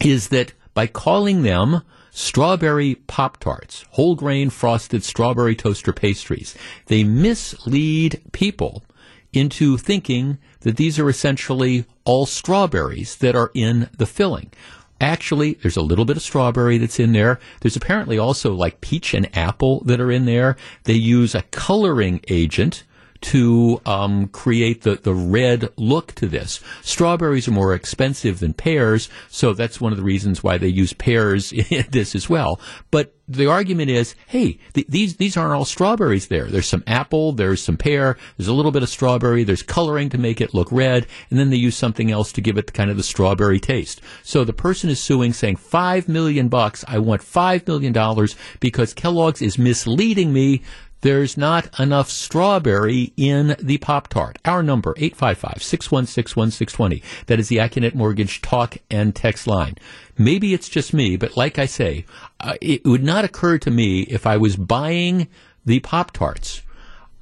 is 0.00 0.28
that 0.28 0.52
by 0.72 0.86
calling 0.86 1.42
them 1.42 1.82
strawberry 2.14 2.94
Pop 2.94 3.38
Tarts, 3.38 3.84
whole 3.90 4.14
grain 4.14 4.48
frosted 4.48 5.02
strawberry 5.02 5.56
toaster 5.56 5.92
pastries. 5.92 6.56
They 6.86 7.02
mislead 7.02 8.22
people 8.32 8.84
into 9.32 9.76
thinking 9.76 10.38
that 10.60 10.76
these 10.76 10.98
are 10.98 11.10
essentially 11.10 11.84
all 12.04 12.24
strawberries 12.24 13.16
that 13.16 13.34
are 13.34 13.50
in 13.52 13.90
the 13.98 14.06
filling. 14.06 14.52
Actually, 15.00 15.54
there's 15.54 15.76
a 15.76 15.82
little 15.82 16.04
bit 16.04 16.16
of 16.16 16.22
strawberry 16.22 16.78
that's 16.78 17.00
in 17.00 17.12
there. 17.12 17.40
There's 17.60 17.76
apparently 17.76 18.16
also 18.16 18.54
like 18.54 18.80
peach 18.80 19.12
and 19.12 19.28
apple 19.36 19.82
that 19.84 20.00
are 20.00 20.12
in 20.12 20.24
there. 20.24 20.56
They 20.84 20.94
use 20.94 21.34
a 21.34 21.42
coloring 21.42 22.20
agent 22.28 22.84
to 23.24 23.80
um, 23.86 24.28
create 24.28 24.82
the, 24.82 24.96
the 24.96 25.14
red 25.14 25.70
look 25.76 26.12
to 26.12 26.26
this. 26.26 26.60
Strawberries 26.82 27.48
are 27.48 27.52
more 27.52 27.74
expensive 27.74 28.38
than 28.38 28.52
pears, 28.52 29.08
so 29.30 29.54
that's 29.54 29.80
one 29.80 29.92
of 29.92 29.98
the 29.98 30.04
reasons 30.04 30.42
why 30.42 30.58
they 30.58 30.68
use 30.68 30.92
pears 30.92 31.50
in 31.70 31.86
this 31.90 32.14
as 32.14 32.28
well. 32.28 32.60
But 32.90 33.14
the 33.26 33.46
argument 33.46 33.90
is, 33.90 34.14
hey, 34.26 34.58
th- 34.74 34.86
these 34.88 35.16
these 35.16 35.36
aren't 35.36 35.54
all 35.54 35.64
strawberries. 35.64 36.28
There, 36.28 36.44
there's 36.44 36.68
some 36.68 36.84
apple, 36.86 37.32
there's 37.32 37.62
some 37.62 37.78
pear, 37.78 38.18
there's 38.36 38.48
a 38.48 38.52
little 38.52 38.70
bit 38.70 38.82
of 38.82 38.90
strawberry, 38.90 39.44
there's 39.44 39.62
coloring 39.62 40.10
to 40.10 40.18
make 40.18 40.42
it 40.42 40.52
look 40.52 40.70
red, 40.70 41.06
and 41.30 41.38
then 41.38 41.48
they 41.48 41.56
use 41.56 41.76
something 41.76 42.10
else 42.10 42.30
to 42.32 42.42
give 42.42 42.58
it 42.58 42.66
the 42.66 42.72
kind 42.72 42.90
of 42.90 42.98
the 42.98 43.02
strawberry 43.02 43.58
taste. 43.58 44.02
So 44.22 44.44
the 44.44 44.52
person 44.52 44.90
is 44.90 45.00
suing, 45.00 45.32
saying 45.32 45.56
five 45.56 46.08
million 46.08 46.48
bucks. 46.48 46.84
I 46.86 46.98
want 46.98 47.22
five 47.22 47.66
million 47.66 47.94
dollars 47.94 48.36
because 48.60 48.92
Kellogg's 48.92 49.40
is 49.40 49.58
misleading 49.58 50.32
me 50.32 50.62
there's 51.04 51.36
not 51.36 51.78
enough 51.78 52.08
strawberry 52.08 53.12
in 53.18 53.54
the 53.60 53.76
Pop 53.76 54.08
Tart. 54.08 54.38
Our 54.46 54.62
number, 54.62 54.94
855-616-1620. 54.94 57.02
That 57.26 57.38
is 57.38 57.48
the 57.48 57.58
Accunet 57.58 57.94
Mortgage 57.94 58.40
talk 58.40 58.78
and 58.90 59.14
text 59.14 59.46
line. 59.46 59.76
Maybe 60.16 60.54
it's 60.54 60.70
just 60.70 60.94
me, 60.94 61.18
but 61.18 61.36
like 61.36 61.58
I 61.58 61.66
say, 61.66 62.06
uh, 62.40 62.54
it 62.62 62.86
would 62.86 63.04
not 63.04 63.26
occur 63.26 63.58
to 63.58 63.70
me 63.70 64.04
if 64.04 64.26
I 64.26 64.38
was 64.38 64.56
buying 64.56 65.28
the 65.66 65.80
Pop 65.80 66.12
Tarts 66.12 66.62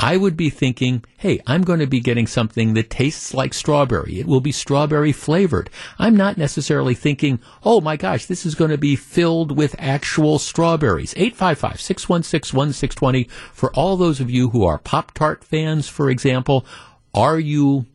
I 0.02 0.16
would 0.16 0.36
be 0.36 0.50
thinking, 0.50 1.04
hey, 1.16 1.40
I'm 1.46 1.62
going 1.62 1.78
to 1.78 1.86
be 1.86 2.00
getting 2.00 2.26
something 2.26 2.74
that 2.74 2.90
tastes 2.90 3.32
like 3.32 3.54
strawberry. 3.54 4.18
It 4.18 4.26
will 4.26 4.40
be 4.40 4.50
strawberry 4.50 5.12
flavored. 5.12 5.70
I'm 5.96 6.16
not 6.16 6.36
necessarily 6.36 6.96
thinking, 6.96 7.38
oh 7.62 7.80
my 7.80 7.96
gosh, 7.96 8.26
this 8.26 8.44
is 8.44 8.56
going 8.56 8.72
to 8.72 8.78
be 8.78 8.96
filled 8.96 9.56
with 9.56 9.76
actual 9.78 10.40
strawberries. 10.40 11.14
855 11.16 11.80
616 11.80 12.56
1620. 12.58 13.28
For 13.52 13.72
all 13.74 13.96
those 13.96 14.18
of 14.18 14.28
you 14.28 14.50
who 14.50 14.64
are 14.64 14.78
Pop 14.78 15.14
Tart 15.14 15.44
fans, 15.44 15.88
for 15.88 16.10
example, 16.10 16.66
are 17.14 17.38
you 17.38 17.86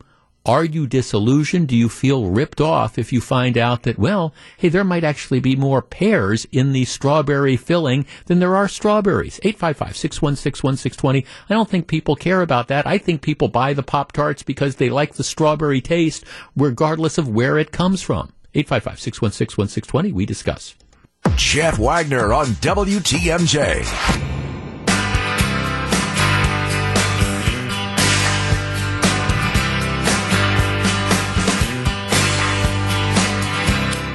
are 0.48 0.64
you 0.64 0.86
disillusioned? 0.86 1.68
Do 1.68 1.76
you 1.76 1.90
feel 1.90 2.24
ripped 2.24 2.60
off 2.60 2.98
if 2.98 3.12
you 3.12 3.20
find 3.20 3.58
out 3.58 3.82
that, 3.82 3.98
well, 3.98 4.32
hey, 4.56 4.70
there 4.70 4.82
might 4.82 5.04
actually 5.04 5.40
be 5.40 5.54
more 5.54 5.82
pears 5.82 6.46
in 6.50 6.72
the 6.72 6.86
strawberry 6.86 7.58
filling 7.58 8.06
than 8.26 8.38
there 8.38 8.56
are 8.56 8.66
strawberries? 8.66 9.38
855-616-1620. 9.44 11.26
I 11.50 11.54
don't 11.54 11.68
think 11.68 11.86
people 11.86 12.16
care 12.16 12.40
about 12.40 12.68
that. 12.68 12.86
I 12.86 12.96
think 12.96 13.20
people 13.20 13.48
buy 13.48 13.74
the 13.74 13.82
Pop 13.82 14.12
Tarts 14.12 14.42
because 14.42 14.76
they 14.76 14.88
like 14.88 15.14
the 15.14 15.24
strawberry 15.24 15.82
taste, 15.82 16.24
regardless 16.56 17.18
of 17.18 17.28
where 17.28 17.58
it 17.58 17.70
comes 17.70 18.00
from. 18.00 18.32
855-616-1620. 18.54 20.14
We 20.14 20.24
discuss. 20.24 20.74
Jeff 21.36 21.78
Wagner 21.78 22.32
on 22.32 22.46
WTMJ. 22.46 24.47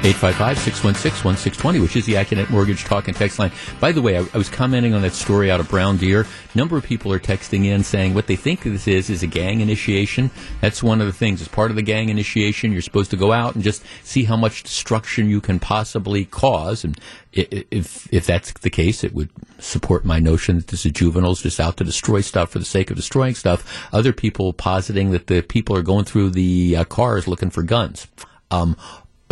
855-616-1620, 0.03 1.81
which 1.81 1.95
is 1.95 2.05
the 2.05 2.15
Accunet 2.15 2.49
Mortgage 2.49 2.83
Talk 2.83 3.07
and 3.07 3.15
Text 3.15 3.39
line. 3.39 3.53
By 3.79 3.93
the 3.93 4.01
way, 4.01 4.17
I, 4.17 4.25
I, 4.33 4.37
was 4.37 4.49
commenting 4.49 4.93
on 4.93 5.01
that 5.03 5.13
story 5.13 5.49
out 5.49 5.61
of 5.61 5.69
Brown 5.69 5.95
Deer. 5.95 6.27
A 6.53 6.57
number 6.57 6.75
of 6.75 6.83
people 6.83 7.13
are 7.13 7.21
texting 7.21 7.63
in 7.63 7.85
saying 7.85 8.13
what 8.13 8.27
they 8.27 8.35
think 8.35 8.63
this 8.63 8.85
is 8.85 9.09
is 9.09 9.23
a 9.23 9.27
gang 9.27 9.61
initiation. 9.61 10.29
That's 10.59 10.83
one 10.83 10.99
of 10.99 11.07
the 11.07 11.13
things. 11.13 11.41
As 11.41 11.47
part 11.47 11.71
of 11.71 11.77
the 11.77 11.81
gang 11.81 12.09
initiation, 12.09 12.73
you're 12.73 12.81
supposed 12.81 13.11
to 13.11 13.17
go 13.17 13.31
out 13.31 13.55
and 13.55 13.63
just 13.63 13.81
see 14.03 14.25
how 14.25 14.35
much 14.35 14.63
destruction 14.63 15.29
you 15.29 15.39
can 15.39 15.57
possibly 15.57 16.25
cause. 16.25 16.83
And 16.83 16.99
if 17.31 18.11
if 18.13 18.25
that's 18.25 18.51
the 18.51 18.69
case, 18.69 19.05
it 19.05 19.13
would 19.13 19.29
support 19.57 20.03
my 20.03 20.19
notion 20.19 20.57
that 20.57 20.67
this 20.67 20.85
is 20.85 20.91
juveniles 20.91 21.43
just 21.43 21.61
out 21.61 21.77
to 21.77 21.85
destroy 21.85 22.19
stuff 22.19 22.49
for 22.49 22.59
the 22.59 22.65
sake 22.65 22.91
of 22.91 22.97
destroying 22.97 23.35
stuff. 23.35 23.87
Other 23.93 24.11
people 24.11 24.51
positing 24.51 25.11
that 25.11 25.27
the 25.27 25.41
people 25.41 25.77
are 25.77 25.81
going 25.81 26.03
through 26.03 26.31
the 26.31 26.75
uh, 26.75 26.83
cars 26.83 27.25
looking 27.25 27.51
for 27.51 27.63
guns. 27.63 28.07
Um, 28.51 28.75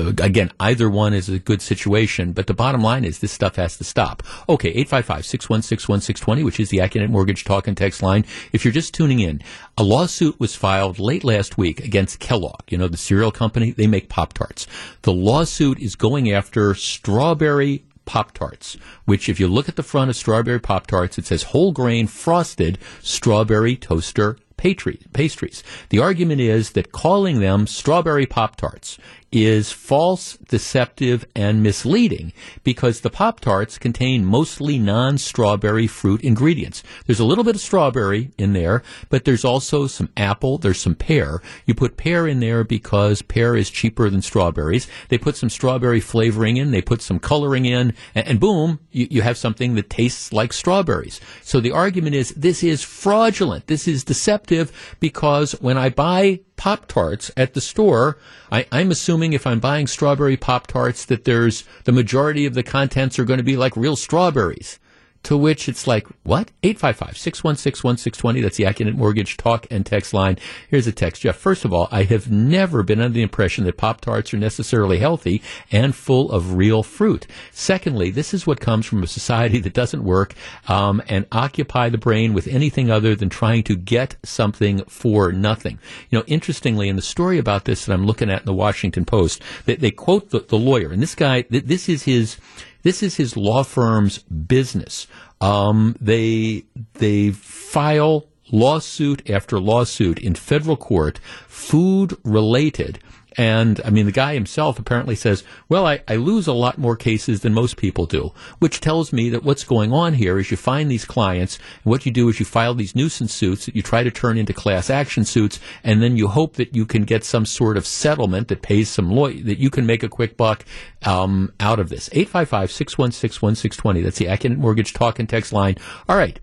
Uh, 0.01 0.13
again, 0.24 0.51
either 0.60 0.89
one 0.89 1.13
is 1.13 1.29
a 1.29 1.39
good 1.39 1.62
situation, 1.62 2.34
but 2.34 2.48
the 2.48 2.53
bottom 2.53 2.81
line 2.81 3.05
is 3.05 3.20
this 3.20 3.31
stuff 3.31 3.55
has 3.55 3.77
to 3.77 3.84
stop. 3.84 4.24
Okay, 4.50 4.74
855-616-1620, 4.86 6.43
which 6.43 6.60
is 6.60 6.70
the 6.70 6.79
Accunet 6.79 7.10
Mortgage 7.10 7.43
Talk 7.43 7.67
and 7.67 7.77
Text 7.77 8.01
line. 8.01 8.25
If 8.51 8.65
you're 8.65 8.72
just 8.72 8.93
tuning 8.93 9.20
in, 9.20 9.41
a 9.77 9.84
lawsuit 9.84 10.39
was 10.39 10.55
filed 10.55 11.00
late 11.00 11.24
last 11.24 11.58
week 11.58 11.79
against 11.84 12.20
Kellogg, 12.20 12.72
you 12.72 12.77
know, 12.77 12.88
the 12.88 12.98
cereal 12.98 13.31
company. 13.31 13.72
They 13.72 13.88
make 13.88 14.10
Pop-Tarts. 14.10 14.67
The 15.03 15.13
lawsuit 15.13 15.79
is 15.79 15.96
going 15.96 16.31
after 16.31 16.74
strawberry 16.74 17.84
Pop 18.05 18.34
Tarts, 18.34 18.77
which, 19.05 19.29
if 19.29 19.39
you 19.39 19.48
look 19.48 19.70
at 19.70 19.75
the 19.75 19.84
front 19.84 20.10
of 20.10 20.15
strawberry 20.15 20.60
Pop 20.60 20.88
Tarts, 20.88 21.17
it 21.17 21.25
says 21.25 21.43
whole 21.43 21.72
grain 21.72 22.08
frosted 22.08 22.77
strawberry 23.01 23.75
toaster 23.75 24.38
pastries. 24.58 25.63
The 25.89 26.00
argument 26.00 26.41
is 26.41 26.72
that 26.72 26.91
calling 26.91 27.39
them 27.39 27.67
strawberry 27.67 28.25
Pop 28.25 28.55
Tarts 28.55 28.98
is 29.32 29.72
false, 29.72 30.38
deceptive, 30.50 31.26
and 31.36 31.64
misleading 31.64 32.34
because 32.64 33.02
the 33.02 33.10
Pop 33.10 33.40
Tarts 33.40 33.78
contain 33.78 34.26
mostly 34.26 34.78
non 34.78 35.18
strawberry 35.18 35.88
fruit 35.88 36.22
ingredients. 36.22 36.84
There's 37.06 37.20
a 37.20 37.26
little 37.26 37.44
bit 37.44 37.56
of 37.56 37.62
strawberry 37.62 38.32
in 38.38 38.54
there, 38.54 38.84
but 39.10 39.24
there's 39.26 39.46
also 39.46 39.88
some 39.88 40.10
apple, 40.18 40.58
there's 40.58 40.82
some 40.82 40.96
pear. 40.96 41.42
You 41.66 41.74
put 41.74 41.98
pear 41.98 42.28
in 42.28 42.40
there 42.40 42.64
because 42.64 43.22
pear 43.22 43.56
is 43.56 43.70
cheaper 43.70 44.10
than 44.10 44.22
strawberries. 44.22 44.88
They 45.10 45.18
put 45.18 45.38
some 45.38 45.50
strawberry 45.50 46.02
flavoring 46.02 46.58
in, 46.58 46.72
they 46.72 46.82
put 46.82 47.02
some 47.02 47.20
coloring 47.20 47.66
in, 47.66 47.94
and, 48.14 48.28
and 48.28 48.40
boom, 48.40 48.80
you, 48.92 49.08
you 49.10 49.22
have 49.22 49.38
something 49.38 49.76
that 49.76 49.90
tastes 49.90 50.34
like 50.34 50.52
strawberries. 50.52 51.22
So 51.42 51.60
the 51.60 51.72
argument 51.72 52.16
is 52.16 52.32
this 52.32 52.64
is 52.64 52.84
fraudulent, 52.84 53.68
this 53.68 53.88
is 53.88 54.04
deceptive 54.04 54.98
because 55.00 55.54
when 55.62 55.78
I 55.78 55.90
buy 55.90 56.42
Pop 56.62 56.86
Tarts 56.86 57.32
at 57.36 57.56
the 57.56 57.60
store, 57.60 58.20
I, 58.51 58.68
am 58.72 58.91
assuming 58.91 59.34
if 59.34 59.48
I'm 59.48 59.60
buying 59.60 59.88
strawberry 59.88 60.38
Pop 60.38 60.68
Tarts 60.68 61.06
that 61.06 61.24
there's 61.24 61.63
the 61.86 61.91
majority 61.91 62.46
of 62.46 62.53
the 62.53 62.62
contents 62.62 63.18
are 63.18 63.25
going 63.25 63.39
to 63.39 63.44
be 63.44 63.58
like 63.58 63.75
real 63.75 63.96
strawberries. 63.96 64.77
To 65.24 65.38
which 65.38 65.70
it's 65.70 65.86
like, 65.86 66.08
what? 66.24 66.51
855-616-1620. 66.63 68.42
That's 68.42 68.58
the 68.58 68.63
Accunet 68.63 68.96
Mortgage 68.96 69.38
talk 69.38 69.68
and 69.70 69.86
text 69.86 70.13
line. 70.13 70.38
Here's 70.68 70.88
a 70.88 70.92
text. 70.92 71.22
Jeff, 71.22 71.36
first 71.36 71.63
of 71.63 71.72
all, 71.72 71.88
I 71.92 72.04
have 72.04 72.32
never 72.32 72.82
been 72.82 73.00
under 73.00 73.13
the 73.13 73.22
impression 73.22 73.66
that 73.66 73.78
Pop-Tarts 73.78 74.34
are 74.34 74.38
necessarily 74.38 74.98
healthy 74.98 75.42
and 75.72 75.96
full 75.96 76.32
of 76.32 76.56
real 76.56 76.82
fruit. 76.82 77.28
Secondly, 77.51 78.10
this 78.10 78.34
is 78.34 78.48
what 78.48 78.60
comes 78.60 78.86
from 78.86 79.04
a 79.04 79.08
society 79.08 79.60
that 79.60 79.74
doesn't 79.74 80.04
work 80.04 80.34
um, 80.68 81.01
and 81.08 81.28
occupy 81.32 81.90
the 81.90 81.98
brain 81.98 82.34
with 82.34 82.48
anything 82.48 82.90
other 82.90 83.16
than 83.16 83.30
trying 83.30 83.63
to 83.63 83.75
get 83.75 84.16
something 84.24 84.84
for 84.86 85.32
nothing. 85.32 85.78
You 86.10 86.20
know, 86.20 86.25
interestingly, 86.28 86.90
in 86.90 86.96
the 86.96 87.01
story 87.01 87.38
about 87.38 87.66
this 87.66 87.86
that 87.86 87.94
I'm 87.94 88.06
looking 88.06 88.30
at 88.30 88.42
in 88.42 88.46
the 88.46 88.54
Washington 88.54 89.06
Post, 89.06 89.42
they, 89.66 89.75
they 89.75 89.92
quote 89.92 90.32
the, 90.32 90.40
the 90.40 90.58
lawyer, 90.58 90.92
and 90.92 91.01
this 91.01 91.16
guy, 91.16 91.44
th- 91.44 91.66
this 91.66 91.88
is 91.88 92.04
his 92.04 92.38
this 92.84 93.04
is 93.04 93.16
his 93.16 93.38
law 93.38 93.64
firm's 93.64 94.20
business. 94.20 95.08
Um, 95.40 95.96
they 96.00 96.66
they 96.96 97.32
file 97.32 98.28
lawsuit 98.52 99.30
after 99.30 99.60
lawsuit 99.60 100.20
in 100.20 100.36
federal 100.36 100.78
court, 100.78 101.20
food 101.48 102.18
related 102.24 103.00
and 103.38 103.80
I 103.86 103.90
mean, 103.90 104.06
the 104.06 104.12
guy 104.12 104.34
himself 104.34 104.78
apparently 104.78 105.16
says, 105.16 105.44
well, 105.70 105.88
I, 105.88 106.02
I, 106.08 106.18
lose 106.18 106.48
a 106.48 106.54
lot 106.54 106.78
more 106.78 106.98
cases 106.98 107.42
than 107.42 107.54
most 107.54 107.78
people 107.78 108.06
do, 108.06 108.34
which 108.60 108.82
tells 108.82 109.14
me 109.14 109.30
that 109.30 109.44
what's 109.44 109.64
going 109.64 109.94
on 109.94 110.14
here 110.14 110.38
is 110.38 110.52
you 110.52 110.58
find 110.58 110.92
these 110.92 111.06
clients, 111.06 111.58
and 111.84 111.92
what 111.92 112.06
you 112.06 112.12
do 112.12 112.28
is 112.28 112.40
you 112.40 112.46
file 112.46 112.74
these 112.74 112.96
nuisance 112.96 113.34
suits 113.34 113.66
that 113.66 113.76
you 113.76 113.82
try 113.82 114.04
to 114.04 114.12
turn 114.12 114.38
into 114.38 114.54
class 114.54 114.90
action 114.90 115.24
suits, 115.24 115.60
and 115.84 116.04
then 116.04 116.18
you 116.18 116.28
hope 116.28 116.56
that 116.56 116.76
you 116.76 116.86
can 116.86 117.04
get 117.04 117.24
some 117.24 117.46
sort 117.46 117.78
of 117.78 117.88
settlement 117.88 118.50
that 118.50 118.62
pays 118.62 118.90
some 118.90 119.10
lawyer, 119.10 119.42
that 119.44 119.60
you 119.60 119.70
can 119.70 119.86
make 119.86 120.04
a 120.04 120.10
quick 120.10 120.36
buck 120.36 120.66
um, 121.04 121.54
out 121.60 121.80
of 121.80 121.88
this. 121.88 122.10
855-616-1620. 122.10 124.04
That's 124.04 124.18
the 124.18 124.26
Accunet 124.26 124.58
Mortgage 124.58 124.94
talk 124.94 125.20
and 125.20 125.30
text 125.30 125.54
line. 125.54 125.78
All 126.10 126.18
right. 126.18 126.40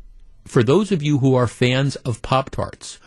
For 0.46 0.62
those 0.62 0.90
of 0.92 1.02
you 1.02 1.18
who 1.18 1.34
are 1.34 1.46
fans 1.46 1.96
of 1.96 2.22
Pop-Tarts, 2.22 2.98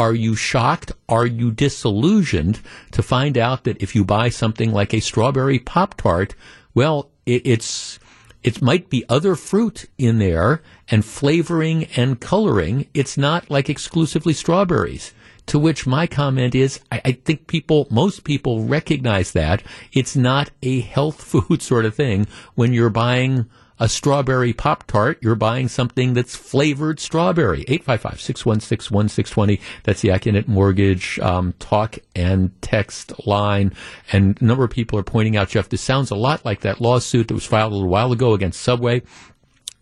are 0.00 0.14
you 0.14 0.34
shocked? 0.34 0.92
Are 1.10 1.26
you 1.26 1.50
disillusioned 1.50 2.60
to 2.92 3.02
find 3.02 3.36
out 3.36 3.64
that 3.64 3.82
if 3.82 3.94
you 3.94 4.02
buy 4.02 4.30
something 4.30 4.72
like 4.72 4.94
a 4.94 5.00
strawberry 5.00 5.58
Pop 5.58 5.94
Tart, 5.98 6.34
well, 6.74 7.10
it, 7.26 7.42
it's 7.44 7.98
it 8.42 8.62
might 8.62 8.88
be 8.88 9.04
other 9.10 9.34
fruit 9.34 9.90
in 9.98 10.18
there 10.18 10.62
and 10.88 11.04
flavoring 11.04 11.84
and 11.96 12.18
coloring. 12.18 12.88
It's 12.94 13.18
not 13.18 13.50
like 13.50 13.68
exclusively 13.68 14.32
strawberries. 14.32 15.12
To 15.48 15.58
which 15.58 15.86
my 15.86 16.06
comment 16.06 16.54
is, 16.54 16.80
I, 16.90 17.02
I, 17.04 17.12
think 17.12 17.46
people, 17.46 17.86
most 17.90 18.24
people 18.24 18.64
recognize 18.64 19.32
that 19.32 19.62
it's 19.92 20.16
not 20.16 20.50
a 20.62 20.80
health 20.80 21.22
food 21.30 21.60
sort 21.60 21.84
of 21.84 21.94
thing 21.94 22.26
when 22.54 22.72
you're 22.72 22.88
buying 22.88 23.50
a 23.80 23.88
strawberry 23.88 24.52
Pop 24.52 24.86
Tart, 24.86 25.18
you're 25.22 25.34
buying 25.34 25.66
something 25.66 26.12
that's 26.12 26.36
flavored 26.36 27.00
strawberry. 27.00 27.62
855 27.66 28.20
616 28.20 28.94
1620. 28.94 29.60
That's 29.84 30.02
the 30.02 30.10
Accunet 30.10 30.46
Mortgage 30.46 31.18
um, 31.20 31.54
talk 31.58 31.98
and 32.14 32.52
text 32.60 33.26
line. 33.26 33.72
And 34.12 34.40
a 34.40 34.44
number 34.44 34.64
of 34.64 34.70
people 34.70 34.98
are 34.98 35.02
pointing 35.02 35.36
out, 35.36 35.48
Jeff, 35.48 35.70
this 35.70 35.80
sounds 35.80 36.10
a 36.10 36.14
lot 36.14 36.44
like 36.44 36.60
that 36.60 36.80
lawsuit 36.80 37.28
that 37.28 37.34
was 37.34 37.46
filed 37.46 37.72
a 37.72 37.74
little 37.74 37.90
while 37.90 38.12
ago 38.12 38.34
against 38.34 38.60
Subway 38.60 39.02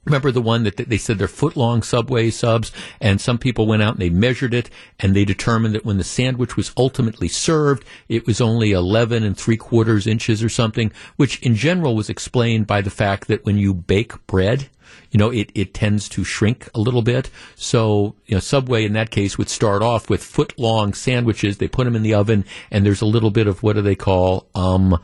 Remember 0.09 0.31
the 0.31 0.41
one 0.41 0.63
that 0.63 0.79
they 0.79 0.97
said 0.97 1.19
they're 1.19 1.29
foot 1.29 1.55
long 1.55 1.83
Subway 1.83 2.31
subs, 2.31 2.73
and 2.99 3.21
some 3.21 3.37
people 3.37 3.67
went 3.67 3.83
out 3.83 3.93
and 3.93 4.01
they 4.01 4.09
measured 4.09 4.55
it, 4.55 4.71
and 4.99 5.15
they 5.15 5.27
determined 5.27 5.75
that 5.75 5.85
when 5.85 5.99
the 5.99 6.03
sandwich 6.03 6.57
was 6.57 6.73
ultimately 6.79 7.29
served, 7.29 7.85
it 8.09 8.27
was 8.27 8.41
only 8.41 8.73
11 8.73 9.23
and 9.23 9.37
three 9.37 9.59
quarters 9.59 10.07
inches 10.07 10.43
or 10.43 10.49
something, 10.49 10.91
which 11.17 11.43
in 11.43 11.55
general 11.55 11.95
was 11.95 12.09
explained 12.09 12.67
by 12.67 12.81
the 12.81 12.89
fact 12.89 13.29
that 13.29 13.45
when 13.45 13.59
you 13.59 13.75
bake 13.75 14.27
bread, 14.27 14.71
you 15.11 15.19
know, 15.19 15.29
it, 15.29 15.53
it 15.55 15.75
tends 15.75 16.09
to 16.09 16.25
shrink 16.25 16.71
a 16.75 16.81
little 16.81 17.03
bit. 17.03 17.29
So, 17.55 18.15
you 18.25 18.35
know, 18.35 18.41
Subway 18.41 18.87
in 18.87 18.95
that 18.95 19.11
case 19.11 19.37
would 19.37 19.51
start 19.51 19.83
off 19.83 20.09
with 20.09 20.25
foot 20.25 20.59
long 20.59 20.95
sandwiches. 20.95 21.59
They 21.59 21.69
put 21.69 21.85
them 21.85 21.97
in 21.97 22.03
the 22.03 22.15
oven, 22.15 22.47
and 22.71 22.87
there's 22.87 23.03
a 23.03 23.07
little 23.07 23.31
bit 23.31 23.47
of 23.47 23.63
what 23.63 23.75
do 23.75 23.83
they 23.83 23.95
call, 23.95 24.49
um, 24.55 24.99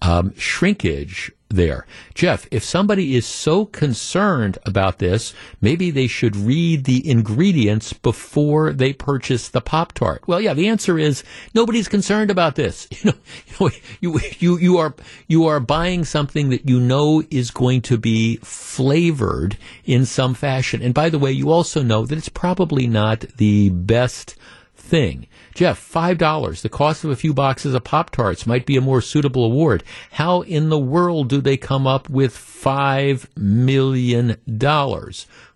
um, 0.00 0.34
shrinkage 0.36 1.32
there. 1.50 1.86
Jeff, 2.14 2.46
if 2.50 2.62
somebody 2.62 3.16
is 3.16 3.26
so 3.26 3.64
concerned 3.64 4.58
about 4.66 4.98
this, 4.98 5.34
maybe 5.60 5.90
they 5.90 6.06
should 6.06 6.36
read 6.36 6.84
the 6.84 7.08
ingredients 7.08 7.92
before 7.92 8.72
they 8.72 8.92
purchase 8.92 9.48
the 9.48 9.60
Pop 9.60 9.92
Tart. 9.92 10.22
Well, 10.26 10.40
yeah, 10.40 10.54
the 10.54 10.68
answer 10.68 10.98
is 10.98 11.24
nobody's 11.54 11.88
concerned 11.88 12.30
about 12.30 12.54
this. 12.54 12.88
You 12.98 13.12
know, 13.12 13.18
you, 13.46 13.54
know, 13.60 13.70
you, 14.00 14.20
you, 14.38 14.58
you 14.58 14.78
are, 14.78 14.94
you 15.28 15.46
are 15.46 15.60
buying 15.60 16.04
something 16.04 16.50
that 16.50 16.68
you 16.68 16.80
know 16.80 17.22
is 17.30 17.52
going 17.52 17.82
to 17.82 17.96
be 17.96 18.36
flavored 18.38 19.56
in 19.84 20.04
some 20.04 20.34
fashion. 20.34 20.82
And 20.82 20.92
by 20.92 21.10
the 21.10 21.18
way, 21.18 21.30
you 21.30 21.50
also 21.50 21.82
know 21.82 22.04
that 22.04 22.18
it's 22.18 22.28
probably 22.28 22.88
not 22.88 23.20
the 23.36 23.70
best 23.70 24.34
thing. 24.74 25.28
Jeff, 25.58 25.92
$5, 25.92 26.62
the 26.62 26.68
cost 26.68 27.02
of 27.02 27.10
a 27.10 27.16
few 27.16 27.34
boxes 27.34 27.74
of 27.74 27.82
Pop 27.82 28.10
Tarts 28.10 28.46
might 28.46 28.64
be 28.64 28.76
a 28.76 28.80
more 28.80 29.00
suitable 29.00 29.44
award. 29.44 29.82
How 30.12 30.42
in 30.42 30.68
the 30.68 30.78
world 30.78 31.28
do 31.28 31.40
they 31.40 31.56
come 31.56 31.84
up 31.84 32.08
with 32.08 32.32
$5 32.32 33.26
million? 33.36 34.36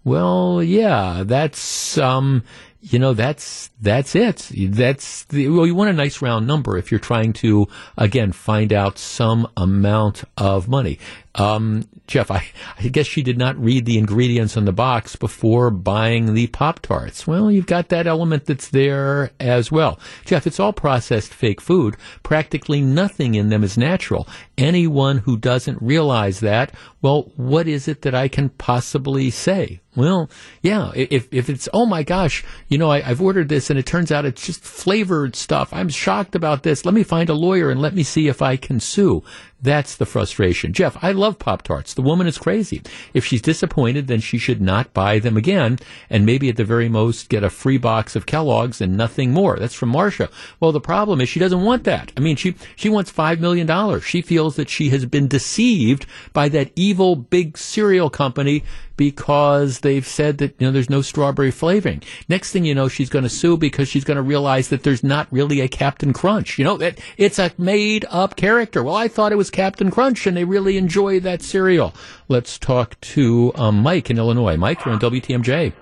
Well, 0.02 0.60
yeah, 0.60 1.22
that's, 1.24 1.98
um, 1.98 2.42
you 2.80 2.98
know, 2.98 3.14
that's, 3.14 3.70
that's 3.80 4.16
it. 4.16 4.50
That's 4.52 5.22
the, 5.26 5.48
well, 5.50 5.68
you 5.68 5.76
want 5.76 5.90
a 5.90 5.92
nice 5.92 6.20
round 6.20 6.48
number 6.48 6.76
if 6.76 6.90
you're 6.90 6.98
trying 6.98 7.32
to, 7.34 7.68
again, 7.96 8.32
find 8.32 8.72
out 8.72 8.98
some 8.98 9.46
amount 9.56 10.24
of 10.36 10.66
money. 10.66 10.98
Um, 11.34 11.88
Jeff, 12.06 12.30
I, 12.30 12.44
I 12.78 12.88
guess 12.88 13.06
she 13.06 13.22
did 13.22 13.38
not 13.38 13.56
read 13.56 13.86
the 13.86 13.96
ingredients 13.96 14.56
on 14.56 14.66
the 14.66 14.72
box 14.72 15.16
before 15.16 15.70
buying 15.70 16.34
the 16.34 16.46
Pop 16.48 16.80
Tarts. 16.80 17.26
Well, 17.26 17.50
you've 17.50 17.66
got 17.66 17.88
that 17.88 18.06
element 18.06 18.44
that's 18.44 18.68
there 18.68 19.30
as 19.40 19.72
well. 19.72 19.98
Jeff, 20.26 20.46
it's 20.46 20.60
all 20.60 20.74
processed 20.74 21.32
fake 21.32 21.60
food. 21.60 21.96
Practically 22.22 22.82
nothing 22.82 23.34
in 23.34 23.48
them 23.48 23.64
is 23.64 23.78
natural. 23.78 24.28
Anyone 24.58 25.18
who 25.18 25.38
doesn't 25.38 25.80
realize 25.80 26.40
that, 26.40 26.74
well, 27.00 27.32
what 27.36 27.66
is 27.66 27.88
it 27.88 28.02
that 28.02 28.14
I 28.14 28.28
can 28.28 28.50
possibly 28.50 29.30
say? 29.30 29.80
Well, 29.94 30.30
yeah, 30.62 30.90
if, 30.94 31.28
if 31.32 31.50
it's, 31.50 31.68
oh 31.74 31.84
my 31.84 32.02
gosh, 32.02 32.44
you 32.68 32.78
know, 32.78 32.90
I, 32.90 33.00
have 33.00 33.20
ordered 33.20 33.50
this 33.50 33.68
and 33.68 33.78
it 33.78 33.84
turns 33.84 34.10
out 34.10 34.24
it's 34.24 34.46
just 34.46 34.62
flavored 34.62 35.36
stuff. 35.36 35.70
I'm 35.72 35.90
shocked 35.90 36.34
about 36.34 36.62
this. 36.62 36.86
Let 36.86 36.94
me 36.94 37.02
find 37.02 37.28
a 37.28 37.34
lawyer 37.34 37.70
and 37.70 37.80
let 37.80 37.94
me 37.94 38.02
see 38.02 38.28
if 38.28 38.40
I 38.40 38.56
can 38.56 38.80
sue. 38.80 39.22
That's 39.60 39.96
the 39.96 40.06
frustration. 40.06 40.72
Jeff, 40.72 40.96
I 41.02 41.12
love 41.22 41.38
Pop 41.38 41.62
Tarts. 41.62 41.94
The 41.94 42.02
woman 42.02 42.26
is 42.26 42.36
crazy. 42.36 42.82
If 43.14 43.24
she's 43.24 43.40
disappointed, 43.40 44.08
then 44.08 44.20
she 44.20 44.38
should 44.38 44.60
not 44.60 44.92
buy 44.92 45.20
them 45.20 45.36
again, 45.36 45.78
and 46.10 46.26
maybe 46.26 46.48
at 46.48 46.56
the 46.56 46.64
very 46.64 46.88
most 46.88 47.28
get 47.28 47.44
a 47.44 47.48
free 47.48 47.78
box 47.78 48.16
of 48.16 48.26
Kellogg's 48.26 48.80
and 48.80 48.96
nothing 48.96 49.30
more. 49.30 49.56
That's 49.56 49.74
from 49.74 49.90
Marcia. 49.90 50.28
Well, 50.58 50.72
the 50.72 50.80
problem 50.80 51.20
is 51.20 51.28
she 51.28 51.38
doesn't 51.38 51.62
want 51.62 51.84
that. 51.84 52.10
I 52.16 52.20
mean, 52.20 52.34
she 52.34 52.56
she 52.74 52.88
wants 52.88 53.10
five 53.10 53.40
million 53.40 53.68
dollars. 53.68 54.02
She 54.04 54.20
feels 54.20 54.56
that 54.56 54.68
she 54.68 54.88
has 54.90 55.06
been 55.06 55.28
deceived 55.28 56.06
by 56.32 56.48
that 56.48 56.72
evil 56.74 57.14
big 57.14 57.56
cereal 57.56 58.10
company 58.10 58.64
because 59.02 59.80
they've 59.80 60.06
said 60.06 60.38
that 60.38 60.54
you 60.60 60.66
know 60.68 60.70
there's 60.70 60.88
no 60.88 61.02
strawberry 61.02 61.50
flavoring. 61.50 62.00
Next 62.28 62.52
thing 62.52 62.64
you 62.64 62.72
know, 62.72 62.86
she's 62.86 63.10
going 63.10 63.24
to 63.24 63.28
sue 63.28 63.56
because 63.56 63.88
she's 63.88 64.04
going 64.04 64.16
to 64.16 64.22
realize 64.22 64.68
that 64.68 64.84
there's 64.84 65.02
not 65.02 65.26
really 65.32 65.60
a 65.60 65.66
Captain 65.66 66.12
Crunch. 66.12 66.56
You 66.56 66.64
know 66.64 66.76
that 66.76 67.00
it's 67.16 67.40
a 67.40 67.50
made 67.58 68.04
up 68.10 68.36
character. 68.36 68.80
Well, 68.84 68.94
I 68.94 69.08
thought 69.08 69.32
it 69.32 69.36
was 69.36 69.50
Captain 69.50 69.90
Crunch, 69.90 70.24
and 70.24 70.36
they 70.36 70.44
really 70.44 70.76
enjoy 70.76 71.18
that 71.18 71.42
cereal. 71.42 71.92
Let's 72.28 72.60
talk 72.60 73.00
to 73.00 73.50
um, 73.56 73.82
Mike 73.82 74.08
in 74.08 74.18
Illinois. 74.18 74.56
Mike, 74.56 74.84
you're 74.84 74.94
on 74.94 75.00
WTMJ. 75.00 75.72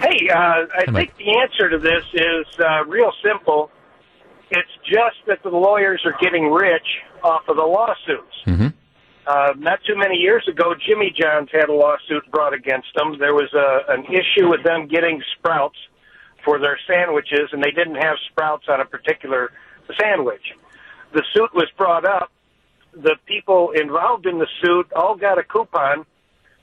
Hey, 0.00 0.28
uh, 0.28 0.34
I 0.34 0.64
Hi, 0.74 0.84
think 0.86 0.92
Mike. 0.92 1.16
the 1.18 1.38
answer 1.38 1.70
to 1.70 1.78
this 1.78 2.02
is 2.14 2.46
uh, 2.58 2.84
real 2.86 3.12
simple. 3.24 3.70
It's 4.50 4.70
just 4.84 5.16
that 5.28 5.38
the 5.44 5.50
lawyers 5.56 6.02
are 6.04 6.16
getting 6.20 6.50
rich 6.50 6.86
off 7.22 7.42
of 7.48 7.56
the 7.56 7.62
lawsuits. 7.62 8.34
Mm-hmm. 8.46 8.66
Uh, 9.26 9.52
not 9.56 9.78
too 9.86 9.96
many 9.96 10.16
years 10.16 10.46
ago, 10.48 10.74
Jimmy 10.74 11.14
John's 11.16 11.48
had 11.52 11.68
a 11.68 11.72
lawsuit 11.72 12.28
brought 12.30 12.54
against 12.54 12.88
them. 12.96 13.18
There 13.18 13.34
was 13.34 13.52
a, 13.54 13.92
an 13.92 14.04
issue 14.06 14.48
with 14.48 14.64
them 14.64 14.88
getting 14.88 15.22
sprouts 15.38 15.76
for 16.44 16.58
their 16.58 16.78
sandwiches, 16.88 17.50
and 17.52 17.62
they 17.62 17.70
didn't 17.70 17.96
have 17.96 18.16
sprouts 18.30 18.64
on 18.68 18.80
a 18.80 18.84
particular 18.84 19.52
sandwich. 20.00 20.42
The 21.12 21.22
suit 21.32 21.54
was 21.54 21.68
brought 21.76 22.04
up. 22.04 22.32
The 22.94 23.16
people 23.26 23.70
involved 23.70 24.26
in 24.26 24.38
the 24.38 24.48
suit 24.60 24.92
all 24.92 25.14
got 25.16 25.38
a 25.38 25.44
coupon 25.44 26.04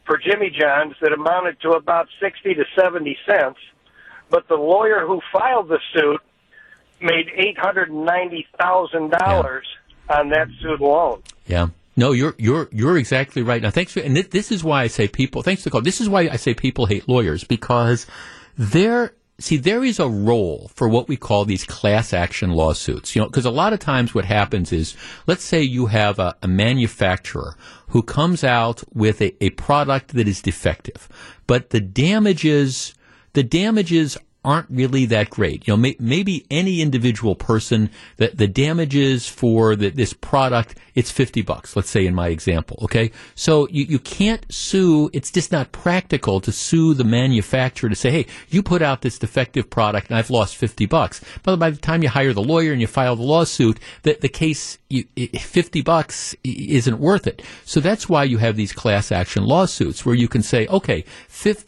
for 0.05 0.17
Jimmy 0.17 0.49
John's 0.49 0.95
that 1.01 1.13
amounted 1.13 1.61
to 1.61 1.71
about 1.71 2.07
60 2.19 2.55
to 2.55 2.65
70 2.75 3.17
cents. 3.25 3.59
But 4.29 4.47
the 4.47 4.55
lawyer 4.55 5.05
who 5.05 5.21
filed 5.31 5.69
the 5.69 5.79
suit 5.93 6.21
made 7.01 7.27
$890,000 7.57 9.11
yeah. 9.11 10.17
on 10.17 10.29
that 10.29 10.47
suit 10.61 10.81
alone. 10.81 11.23
Yeah. 11.47 11.67
No, 11.99 12.13
you're 12.13 12.33
you're 12.37 12.69
you're 12.71 12.97
exactly 12.97 13.41
right. 13.41 13.61
Now, 13.61 13.71
thanks 13.71 13.91
for 13.91 13.99
and 13.99 14.15
this 14.15 14.53
is 14.53 14.63
why 14.63 14.83
I 14.83 14.87
say 14.87 15.09
people. 15.09 15.41
Thanks 15.41 15.63
for 15.63 15.65
the 15.65 15.71
call. 15.71 15.81
This 15.81 15.99
is 15.99 16.07
why 16.07 16.29
I 16.31 16.37
say 16.37 16.53
people 16.53 16.85
hate 16.85 17.09
lawyers 17.09 17.43
because 17.43 18.07
there. 18.57 19.15
See, 19.37 19.55
there 19.55 19.85
is 19.85 19.99
a 19.99 20.07
role 20.09 20.69
for 20.75 20.89
what 20.89 21.07
we 21.07 21.15
call 21.15 21.45
these 21.45 21.63
class 21.63 22.11
action 22.13 22.51
lawsuits. 22.51 23.15
You 23.15 23.21
know, 23.21 23.27
because 23.27 23.45
a 23.45 23.51
lot 23.51 23.71
of 23.71 23.79
times 23.79 24.13
what 24.13 24.25
happens 24.25 24.73
is, 24.73 24.97
let's 25.27 25.45
say 25.45 25.61
you 25.61 25.85
have 25.85 26.19
a, 26.19 26.35
a 26.43 26.47
manufacturer 26.47 27.55
who 27.87 28.01
comes 28.01 28.43
out 28.43 28.83
with 28.93 29.21
a, 29.21 29.41
a 29.43 29.51
product 29.51 30.13
that 30.13 30.27
is 30.27 30.41
defective, 30.41 31.07
but 31.47 31.69
the 31.69 31.79
damages 31.79 32.93
the 33.33 33.43
damages 33.43 34.17
aren't 34.45 34.69
really 34.69 35.05
that 35.05 35.29
great. 35.29 35.67
You 35.67 35.73
know, 35.73 35.77
may, 35.77 35.95
maybe 35.99 36.45
any 36.49 36.81
individual 36.81 37.35
person 37.35 37.89
that 38.17 38.37
the 38.37 38.47
damages 38.47 39.27
for 39.27 39.75
the, 39.75 39.89
this 39.89 40.13
product, 40.13 40.75
it's 40.95 41.11
50 41.11 41.41
bucks, 41.41 41.75
let's 41.75 41.89
say 41.89 42.05
in 42.05 42.15
my 42.15 42.29
example. 42.29 42.79
Okay. 42.83 43.11
So 43.35 43.67
you, 43.69 43.83
you 43.83 43.99
can't 43.99 44.45
sue. 44.49 45.09
It's 45.11 45.29
just 45.29 45.51
not 45.51 45.73
practical 45.73 46.39
to 46.41 46.53
sue 46.53 46.93
the 46.93 47.03
manufacturer 47.03 47.89
to 47.89 47.95
say, 47.95 48.11
Hey, 48.11 48.25
you 48.47 48.63
put 48.63 48.81
out 48.81 49.01
this 49.01 49.19
defective 49.19 49.69
product 49.69 50.09
and 50.09 50.17
I've 50.17 50.29
lost 50.29 50.55
50 50.55 50.85
bucks. 50.85 51.21
But 51.43 51.57
by 51.57 51.69
the 51.69 51.77
time 51.77 52.01
you 52.01 52.09
hire 52.09 52.33
the 52.33 52.41
lawyer 52.41 52.71
and 52.71 52.79
you 52.79 52.87
file 52.87 53.17
the 53.17 53.23
lawsuit, 53.23 53.77
the, 54.03 54.17
the 54.21 54.29
case, 54.29 54.77
you, 54.89 55.03
50 55.37 55.81
bucks 55.81 56.33
isn't 56.45 56.99
worth 56.99 57.27
it. 57.27 57.41
So 57.65 57.81
that's 57.81 58.07
why 58.07 58.23
you 58.23 58.37
have 58.37 58.55
these 58.55 58.71
class 58.71 59.11
action 59.11 59.43
lawsuits 59.43 60.05
where 60.05 60.15
you 60.15 60.29
can 60.29 60.43
say, 60.43 60.65
okay, 60.67 61.03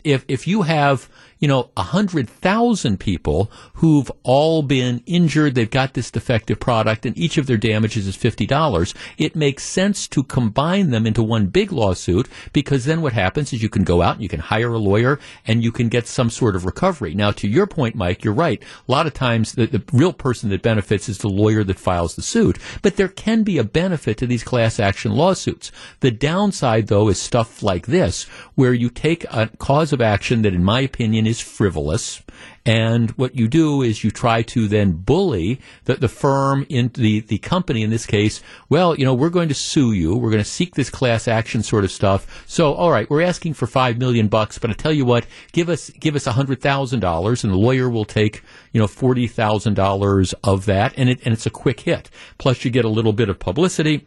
if, 0.04 0.24
if 0.28 0.48
you 0.48 0.62
have, 0.62 1.10
you 1.42 1.48
know, 1.48 1.72
a 1.76 1.82
hundred 1.82 2.30
thousand 2.30 3.00
people 3.00 3.52
who've 3.74 4.10
all 4.22 4.62
been 4.62 5.04
injured. 5.08 5.56
They've 5.56 5.70
got 5.70 5.96
this 5.96 6.12
defective 6.12 6.60
product 6.60 7.04
and 7.06 7.18
each 7.18 7.38
of 7.38 7.48
their 7.48 7.58
damages 7.58 8.06
is 8.06 8.16
$50. 8.16 8.96
It 9.18 9.36
makes 9.36 9.64
sense 9.64 10.08
to 10.10 10.24
combine 10.24 10.92
them 10.92 11.08
into 11.08 11.24
one 11.24 11.48
big 11.48 11.72
lawsuit 11.72 12.30
because 12.54 12.86
then 12.86 13.02
what 13.02 13.14
happens 13.14 13.52
is 13.52 13.64
you 13.64 13.70
can 13.70 13.84
go 13.84 14.04
out 14.04 14.14
and 14.14 14.24
you 14.24 14.30
can 14.30 14.40
hire 14.40 14.72
a 14.72 14.78
lawyer 14.78 15.20
and 15.48 15.64
you 15.64 15.72
can 15.72 15.90
get 15.90 16.06
some 16.06 16.30
sort 16.30 16.56
of 16.56 16.64
recovery. 16.64 17.16
Now, 17.16 17.32
to 17.32 17.48
your 17.48 17.66
point, 17.66 17.96
Mike, 17.96 18.24
you're 18.24 18.34
right. 18.36 18.62
A 18.88 18.92
lot 18.92 19.08
of 19.08 19.16
times 19.16 19.54
the, 19.54 19.66
the 19.66 19.84
real 19.92 20.14
person 20.14 20.52
that 20.52 20.62
benefits 20.62 21.10
is 21.10 21.18
the 21.18 21.28
lawyer 21.28 21.64
that 21.64 21.80
files 21.80 22.16
the 22.16 22.22
suit, 22.22 22.60
but 22.84 22.98
there 22.98 23.08
can 23.08 23.42
be 23.42 23.58
a 23.58 23.64
benefit 23.64 24.18
to 24.18 24.28
these 24.28 24.44
class 24.44 24.80
action 24.80 25.14
lawsuits. 25.14 25.72
The 26.02 26.12
downside, 26.12 26.86
though, 26.86 27.10
is 27.10 27.20
stuff 27.20 27.64
like 27.64 27.88
this, 27.88 28.26
where 28.54 28.76
you 28.76 28.92
take 28.92 29.24
a 29.32 29.50
cause 29.58 29.92
of 29.92 30.02
action 30.02 30.44
that, 30.44 30.54
in 30.54 30.64
my 30.64 30.82
opinion, 30.82 31.26
is 31.32 31.42
frivolous. 31.42 32.22
And 32.64 33.10
what 33.12 33.36
you 33.36 33.48
do 33.48 33.82
is 33.82 34.04
you 34.04 34.12
try 34.12 34.44
to 34.44 34.68
then 34.68 34.92
bully 34.92 35.60
the, 35.86 35.96
the 35.96 36.08
firm 36.08 36.66
in 36.70 36.92
the, 36.94 37.22
the 37.22 37.40
company 37.40 37.82
in 37.82 37.90
this 37.90 38.06
case. 38.06 38.44
Well, 38.70 38.96
you 38.96 39.06
know, 39.06 39.16
we're 39.16 39.30
going 39.30 39.50
to 39.50 39.56
sue 39.56 39.94
you. 39.94 40.16
We're 40.16 40.30
going 40.30 40.44
to 40.44 40.50
seek 40.50 40.76
this 40.76 40.92
class 40.92 41.28
action 41.28 41.64
sort 41.64 41.84
of 41.84 41.92
stuff. 41.92 42.44
So, 42.46 42.74
all 42.74 42.92
right, 42.92 43.10
we're 43.10 43.24
asking 43.24 43.56
for 43.56 43.66
five 43.66 43.98
million 43.98 44.28
bucks, 44.28 44.60
but 44.60 44.70
I 44.70 44.74
tell 44.74 44.94
you 44.94 45.06
what, 45.06 45.26
give 45.54 45.70
us, 45.70 45.90
give 45.90 46.16
us 46.16 46.28
a 46.28 46.34
hundred 46.34 46.62
thousand 46.62 47.00
dollars 47.00 47.44
and 47.44 47.52
the 47.52 47.58
lawyer 47.58 47.90
will 47.90 48.06
take, 48.06 48.44
you 48.74 48.80
know, 48.80 48.88
forty 48.88 49.26
thousand 49.26 49.74
dollars 49.74 50.34
of 50.44 50.66
that. 50.66 50.94
And 50.98 51.10
it, 51.10 51.20
and 51.26 51.34
it's 51.34 51.48
a 51.48 51.52
quick 51.52 51.80
hit. 51.80 52.12
Plus 52.38 52.64
you 52.64 52.70
get 52.70 52.86
a 52.86 52.90
little 52.90 53.14
bit 53.14 53.30
of 53.30 53.40
publicity 53.40 54.06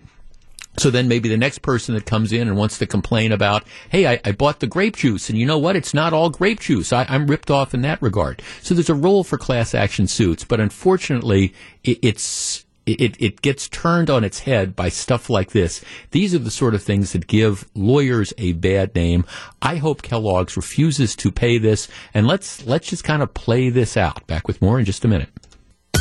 so 0.77 0.91
then 0.91 1.09
maybe 1.09 1.29
the 1.29 1.37
next 1.37 1.59
person 1.59 1.95
that 1.95 2.07
comes 2.07 2.33
in 2.33 2.49
and 2.49 2.57
wants 2.57 2.79
to 2.79 2.87
complain 2.87 3.33
about, 3.33 3.65
hey, 3.91 4.07
I, 4.07 4.21
I 4.25 4.33
bought 4.33 4.61
the 4.61 4.67
grape 4.67 4.97
juice, 4.97 5.29
and 5.29 5.39
you 5.39 5.47
know 5.47 5.59
what? 5.59 5.77
It's 5.77 5.95
not 5.95 6.13
all 6.13 6.31
grape 6.31 6.61
juice. 6.61 6.93
I, 6.93 7.05
am 7.09 7.27
ripped 7.27 7.51
off 7.51 7.75
in 7.75 7.83
that 7.83 8.03
regard. 8.03 8.43
So 8.63 8.75
there's 8.75 8.91
a 8.91 8.95
role 8.95 9.25
for 9.25 9.39
class 9.39 9.75
action 9.75 10.07
suits, 10.07 10.45
but 10.45 10.61
unfortunately, 10.61 11.55
it, 11.85 11.99
it's 12.03 12.65
it, 12.87 13.21
it 13.21 13.41
gets 13.41 13.69
turned 13.69 14.11
on 14.11 14.25
its 14.25 14.41
head 14.41 14.77
by 14.77 14.91
stuff 14.91 15.31
like 15.31 15.53
this. 15.53 15.83
These 16.11 16.35
are 16.35 16.39
the 16.39 16.51
sort 16.51 16.75
of 16.75 16.83
things 16.83 17.13
that 17.13 17.27
give 17.27 17.67
lawyers 17.75 18.35
a 18.37 18.53
bad 18.53 18.95
name. 18.95 19.25
I 19.63 19.77
hope 19.77 20.03
Kellogg's 20.03 20.57
refuses 20.57 21.17
to 21.17 21.33
pay 21.33 21.57
this, 21.59 21.89
and 22.13 22.27
let's 22.27 22.67
let's 22.67 22.89
just 22.89 23.05
kind 23.05 23.23
of 23.23 23.33
play 23.33 23.71
this 23.71 23.97
out. 23.97 24.27
Back 24.27 24.47
with 24.47 24.61
more 24.61 24.79
in 24.79 24.85
just 24.85 25.05
a 25.05 25.09
minute. 25.09 25.31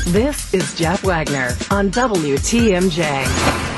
This 0.08 0.54
is 0.54 0.76
Jeff 0.76 1.04
Wagner 1.04 1.56
on 1.72 1.90
WTMJ. 1.90 3.73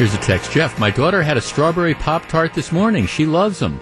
Here's 0.00 0.14
a 0.14 0.18
text, 0.18 0.52
Jeff. 0.52 0.78
My 0.78 0.90
daughter 0.90 1.22
had 1.22 1.36
a 1.36 1.42
strawberry 1.42 1.92
pop 1.92 2.26
tart 2.26 2.54
this 2.54 2.72
morning. 2.72 3.04
She 3.04 3.26
loves 3.26 3.58
them. 3.58 3.78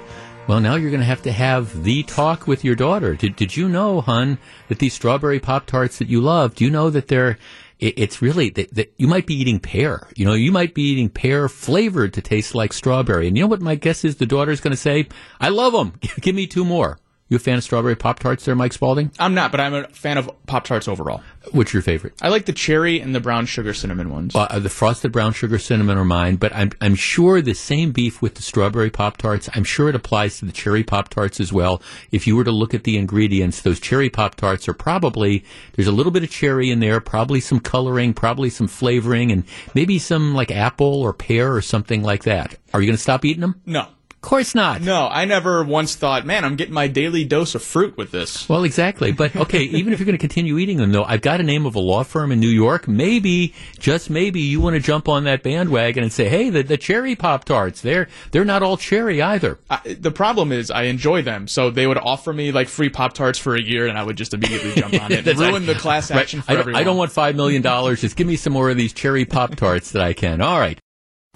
Well, 0.49 0.59
now 0.59 0.75
you're 0.75 0.91
going 0.91 0.99
to 0.99 1.07
have 1.07 1.23
to 1.23 1.31
have 1.31 1.85
the 1.85 2.03
talk 2.03 2.49
with 2.49 2.65
your 2.65 2.75
daughter. 2.75 3.15
Did, 3.15 3.37
did 3.37 3.57
you 3.57 3.69
know, 3.69 4.01
hun, 4.01 4.39
that 4.67 4.81
these 4.81 4.95
strawberry 4.95 5.39
Pop 5.39 5.67
Tarts 5.67 5.99
that 5.99 6.09
you 6.09 6.21
love, 6.21 6.57
do 6.57 6.65
you 6.65 6.73
know 6.73 6.91
that 6.91 7.07
they're, 7.07 7.39
it, 7.79 7.95
it's 7.97 8.21
really, 8.21 8.51
that, 8.51 8.75
that 8.75 8.93
you 8.97 9.07
might 9.07 9.29
be 9.29 9.37
eating 9.37 9.61
pear. 9.61 10.09
You 10.17 10.25
know, 10.25 10.35
you 10.35 10.51
might 10.51 10.75
be 10.75 10.91
eating 10.91 11.09
pear 11.09 11.49
flavored 11.49 12.15
to 12.15 12.21
taste 12.21 12.53
like 12.53 12.73
strawberry. 12.73 13.29
And 13.29 13.37
you 13.37 13.45
know 13.45 13.49
what 13.49 13.63
my 13.63 13.77
guess 13.77 14.05
is 14.05 14.17
the 14.17 14.27
daughter's 14.27 14.61
going 14.61 14.73
to 14.73 14.77
say? 14.77 15.07
I 15.41 15.51
love 15.51 15.73
them. 15.73 15.93
Give 16.21 16.35
me 16.35 16.49
two 16.49 16.65
more. 16.65 16.99
You 17.31 17.37
a 17.37 17.39
fan 17.39 17.59
of 17.59 17.65
strawberry 17.65 17.95
Pop 17.95 18.21
Tarts 18.21 18.47
there, 18.47 18.55
Mike 18.55 18.73
Spalding? 18.73 19.11
I'm 19.19 19.35
not, 19.35 19.51
but 19.51 19.61
I'm 19.61 19.75
a 19.75 19.89
fan 19.89 20.17
of 20.17 20.31
Pop 20.47 20.65
Tarts 20.65 20.89
overall. 20.89 21.23
What's 21.53 21.75
your 21.75 21.83
favorite? 21.83 22.15
I 22.23 22.29
like 22.29 22.47
the 22.47 22.55
cherry 22.55 23.01
and 23.01 23.15
the 23.15 23.21
brown 23.21 23.45
sugar 23.45 23.75
cinnamon 23.75 24.09
ones. 24.09 24.35
Uh, 24.35 24.59
the 24.59 24.71
frosted 24.71 25.13
brown 25.13 25.35
sugar 25.35 25.59
cinnamon 25.59 25.99
are 25.99 26.07
mine, 26.07 26.37
but 26.37 26.55
I'm, 26.55 26.73
I'm 26.81 26.95
sure 26.95 27.43
the 27.43 27.55
same 27.55 27.93
beef 27.93 28.23
with 28.23 28.37
the 28.37 28.43
strawberry 28.43 28.89
Pop 28.89 29.19
Tarts, 29.19 29.51
I'm 29.53 29.65
sure 29.65 29.91
it 29.91 29.95
applies 29.95 30.39
to 30.39 30.47
the 30.47 30.53
cherry 30.53 30.83
Pop 30.83 31.11
Tarts 31.11 31.39
as 31.39 31.53
well. 31.53 31.83
If 32.11 32.27
you 32.27 32.35
were 32.35 32.45
to 32.45 32.51
look 32.51 32.73
at 32.73 32.85
the 32.85 32.97
ingredients, 32.97 33.61
those 33.61 33.79
cherry 33.79 34.09
Pop 34.09 34.37
Tarts 34.37 34.67
are 34.67 34.75
probably, 34.75 35.45
there's 35.75 35.89
a 35.89 35.93
little 35.93 36.13
bit 36.13 36.23
of 36.23 36.31
cherry 36.31 36.71
in 36.71 36.81
there, 36.81 36.99
probably 36.99 37.41
some 37.41 37.61
coloring, 37.61 38.15
probably 38.15 38.49
some 38.49 38.69
flavoring, 38.69 39.31
and 39.31 39.45
maybe 39.75 39.99
some 39.99 40.35
like 40.35 40.51
apple 40.51 41.03
or 41.03 41.13
pear 41.13 41.55
or 41.55 41.61
something 41.61 42.03
like 42.03 42.25
that. 42.25 42.57
Are 42.73 42.81
you 42.81 42.87
going 42.87 42.97
to 42.97 43.03
stop 43.03 43.27
eating 43.27 43.43
them? 43.43 43.61
No. 43.67 43.89
Of 44.29 44.31
course 44.31 44.55
not. 44.55 44.83
No, 44.83 45.09
I 45.09 45.25
never 45.25 45.65
once 45.65 45.95
thought, 45.95 46.27
man, 46.27 46.45
I'm 46.45 46.57
getting 46.57 46.75
my 46.75 46.87
daily 46.87 47.25
dose 47.25 47.55
of 47.55 47.63
fruit 47.63 47.97
with 47.97 48.11
this. 48.11 48.47
Well, 48.47 48.65
exactly. 48.65 49.11
But 49.11 49.35
okay, 49.35 49.63
even 49.63 49.95
if 49.95 49.99
you're 49.99 50.05
going 50.05 50.19
to 50.19 50.21
continue 50.21 50.59
eating 50.59 50.77
them, 50.77 50.93
though, 50.93 51.05
I've 51.05 51.23
got 51.23 51.41
a 51.41 51.43
name 51.43 51.65
of 51.65 51.75
a 51.77 51.79
law 51.79 52.03
firm 52.03 52.31
in 52.31 52.39
New 52.39 52.51
York. 52.51 52.87
Maybe, 52.87 53.55
just 53.79 54.11
maybe, 54.11 54.43
you 54.43 54.61
want 54.61 54.75
to 54.77 54.81
jump 54.81 55.09
on 55.09 55.25
that 55.25 55.43
bandwagon 55.43 56.03
and 56.03 56.13
say, 56.13 56.29
hey, 56.29 56.51
the, 56.51 56.63
the 56.63 56.77
cherry 56.77 57.17
pop 57.17 57.47
tarts, 57.47 57.81
they're 57.81 58.07
they're 58.31 58.45
not 58.45 58.63
all 58.63 58.77
cherry 58.77 59.23
either. 59.23 59.59
I, 59.71 59.97
the 59.99 60.11
problem 60.11 60.53
is, 60.53 60.71
I 60.71 60.83
enjoy 60.83 61.23
them, 61.23 61.49
so 61.49 61.71
they 61.71 61.87
would 61.87 61.97
offer 61.97 62.31
me 62.31 62.53
like 62.53 62.69
free 62.69 62.91
pop 62.91 63.15
tarts 63.15 63.39
for 63.39 63.57
a 63.57 63.63
year, 63.63 63.87
and 63.87 63.97
I 63.97 64.03
would 64.03 64.19
just 64.19 64.35
immediately 64.35 64.75
jump 64.75 64.93
on 65.03 65.11
it 65.11 65.27
and 65.27 65.39
ruin 65.39 65.65
the 65.65 65.75
class 65.75 66.11
action 66.11 66.41
right. 66.41 66.45
for 66.45 66.53
I 66.53 66.57
everyone. 66.57 66.83
I 66.83 66.85
don't 66.85 66.99
want 66.99 67.13
five 67.13 67.35
million 67.35 67.63
dollars. 67.63 68.03
Just 68.03 68.15
give 68.15 68.27
me 68.27 68.37
some 68.37 68.53
more 68.53 68.69
of 68.69 68.77
these 68.77 68.93
cherry 68.93 69.25
pop 69.25 69.57
tarts 69.57 69.93
that 69.93 70.03
I 70.03 70.13
can. 70.13 70.43
All 70.43 70.61
right. 70.61 70.79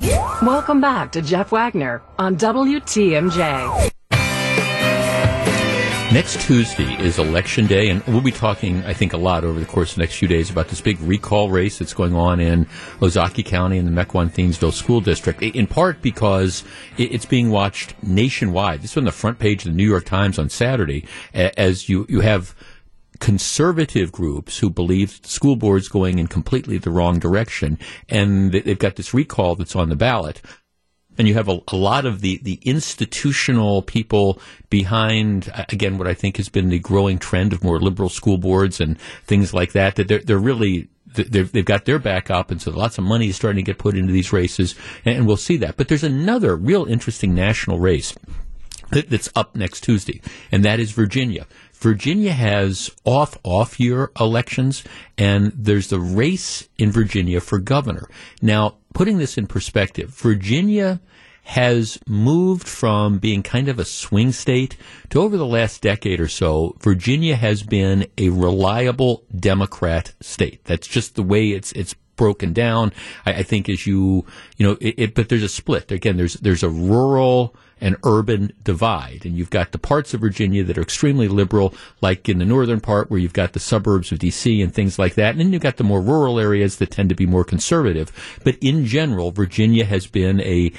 Welcome 0.02 0.80
back 0.80 1.12
to 1.12 1.22
Jeff 1.22 1.52
Wagner 1.52 2.02
on 2.18 2.36
WTMJ. 2.36 3.92
Next 6.12 6.40
Tuesday 6.40 6.92
is 7.00 7.20
election 7.20 7.68
day, 7.68 7.88
and 7.88 8.02
we'll 8.08 8.20
be 8.20 8.32
talking, 8.32 8.84
I 8.84 8.94
think, 8.94 9.12
a 9.12 9.16
lot 9.16 9.44
over 9.44 9.60
the 9.60 9.64
course 9.64 9.90
of 9.90 9.96
the 9.96 10.00
next 10.00 10.16
few 10.16 10.26
days 10.26 10.50
about 10.50 10.66
this 10.68 10.80
big 10.80 11.00
recall 11.00 11.50
race 11.50 11.78
that's 11.78 11.94
going 11.94 12.16
on 12.16 12.40
in 12.40 12.64
Ozaukee 12.98 13.44
County 13.44 13.78
in 13.78 13.86
the 13.86 13.92
Mequon 13.92 14.28
Thiensville 14.28 14.72
School 14.72 15.00
District, 15.00 15.40
in 15.40 15.68
part 15.68 16.02
because 16.02 16.64
it's 16.98 17.24
being 17.24 17.50
watched 17.50 17.94
nationwide. 18.02 18.82
This 18.82 18.90
is 18.90 18.96
on 18.96 19.04
the 19.04 19.12
front 19.12 19.38
page 19.38 19.64
of 19.64 19.70
the 19.70 19.76
New 19.76 19.88
York 19.88 20.04
Times 20.04 20.36
on 20.36 20.48
Saturday, 20.48 21.06
as 21.32 21.88
you, 21.88 22.06
you 22.08 22.20
have 22.20 22.56
conservative 23.22 24.10
groups 24.10 24.58
who 24.58 24.68
believe 24.68 25.20
school 25.22 25.54
board's 25.54 25.86
going 25.86 26.18
in 26.18 26.26
completely 26.26 26.76
the 26.76 26.90
wrong 26.90 27.20
direction, 27.20 27.78
and 28.08 28.50
they've 28.50 28.80
got 28.80 28.96
this 28.96 29.14
recall 29.14 29.54
that's 29.54 29.76
on 29.76 29.88
the 29.90 29.96
ballot. 29.96 30.42
And 31.16 31.28
you 31.28 31.34
have 31.34 31.48
a, 31.48 31.60
a, 31.68 31.76
lot 31.76 32.04
of 32.04 32.20
the, 32.20 32.40
the 32.42 32.58
institutional 32.62 33.80
people 33.82 34.40
behind, 34.70 35.52
again, 35.68 35.98
what 35.98 36.08
I 36.08 36.14
think 36.14 36.36
has 36.38 36.48
been 36.48 36.68
the 36.68 36.80
growing 36.80 37.20
trend 37.20 37.52
of 37.52 37.62
more 37.62 37.78
liberal 37.78 38.08
school 38.08 38.38
boards 38.38 38.80
and 38.80 38.98
things 39.24 39.54
like 39.54 39.70
that, 39.70 39.94
that 39.96 40.08
they're, 40.08 40.18
they're 40.18 40.36
really 40.36 40.88
they 41.14 41.38
have 41.38 41.64
got 41.64 41.84
their 41.84 42.00
back 42.00 42.28
up, 42.28 42.50
and 42.50 42.60
so 42.60 42.72
lots 42.72 42.98
of 42.98 43.04
money 43.04 43.28
is 43.28 43.36
starting 43.36 43.64
to 43.64 43.70
get 43.70 43.78
put 43.78 43.96
into 43.96 44.12
these 44.12 44.32
races, 44.32 44.74
and 45.04 45.28
we'll 45.28 45.36
see 45.36 45.58
that. 45.58 45.76
But 45.76 45.86
there's 45.86 46.02
another 46.02 46.56
real 46.56 46.86
interesting 46.86 47.34
national 47.34 47.78
race 47.78 48.14
that's 48.90 49.30
up 49.36 49.54
next 49.54 49.82
Tuesday, 49.82 50.20
and 50.50 50.64
that 50.64 50.80
is 50.80 50.90
Virginia. 50.90 51.46
Virginia 51.82 52.32
has 52.32 52.92
off 53.04 53.36
off 53.42 53.80
year 53.80 54.12
elections, 54.20 54.84
and 55.18 55.52
there's 55.54 55.88
the 55.88 55.98
race 55.98 56.68
in 56.78 56.92
Virginia 56.92 57.40
for 57.40 57.58
governor. 57.58 58.08
Now, 58.40 58.76
putting 58.94 59.18
this 59.18 59.36
in 59.36 59.48
perspective, 59.48 60.10
Virginia 60.10 61.00
has 61.44 61.98
moved 62.06 62.68
from 62.68 63.18
being 63.18 63.42
kind 63.42 63.68
of 63.68 63.80
a 63.80 63.84
swing 63.84 64.30
state 64.30 64.76
to 65.10 65.20
over 65.20 65.36
the 65.36 65.44
last 65.44 65.82
decade 65.82 66.20
or 66.20 66.28
so, 66.28 66.76
Virginia 66.80 67.34
has 67.34 67.64
been 67.64 68.06
a 68.16 68.28
reliable 68.28 69.24
Democrat 69.34 70.14
state. 70.20 70.62
That's 70.64 70.86
just 70.86 71.16
the 71.16 71.22
way 71.24 71.48
it's 71.48 71.72
it's 71.72 71.96
broken 72.22 72.52
down. 72.52 72.92
I, 73.26 73.32
I 73.32 73.42
think 73.42 73.68
as 73.68 73.84
you 73.84 74.24
you 74.56 74.64
know, 74.64 74.76
it, 74.80 74.94
it, 74.96 75.14
but 75.16 75.28
there's 75.28 75.42
a 75.42 75.48
split. 75.48 75.90
Again, 75.90 76.16
there's 76.16 76.34
there's 76.34 76.62
a 76.62 76.68
rural 76.68 77.52
and 77.80 77.96
urban 78.04 78.52
divide. 78.62 79.26
And 79.26 79.36
you've 79.36 79.50
got 79.50 79.72
the 79.72 79.78
parts 79.78 80.14
of 80.14 80.20
Virginia 80.20 80.62
that 80.62 80.78
are 80.78 80.82
extremely 80.82 81.26
liberal, 81.26 81.74
like 82.00 82.28
in 82.28 82.38
the 82.38 82.44
northern 82.44 82.78
part 82.78 83.10
where 83.10 83.18
you've 83.18 83.32
got 83.32 83.54
the 83.54 83.58
suburbs 83.58 84.12
of 84.12 84.20
D.C. 84.20 84.62
and 84.62 84.72
things 84.72 85.00
like 85.00 85.14
that. 85.16 85.30
And 85.30 85.40
then 85.40 85.52
you've 85.52 85.62
got 85.62 85.78
the 85.78 85.84
more 85.84 86.00
rural 86.00 86.38
areas 86.38 86.76
that 86.76 86.92
tend 86.92 87.08
to 87.08 87.16
be 87.16 87.26
more 87.26 87.42
conservative. 87.42 88.12
But 88.44 88.56
in 88.60 88.86
general, 88.86 89.32
Virginia 89.32 89.84
has 89.84 90.06
been 90.06 90.40
a 90.42 90.70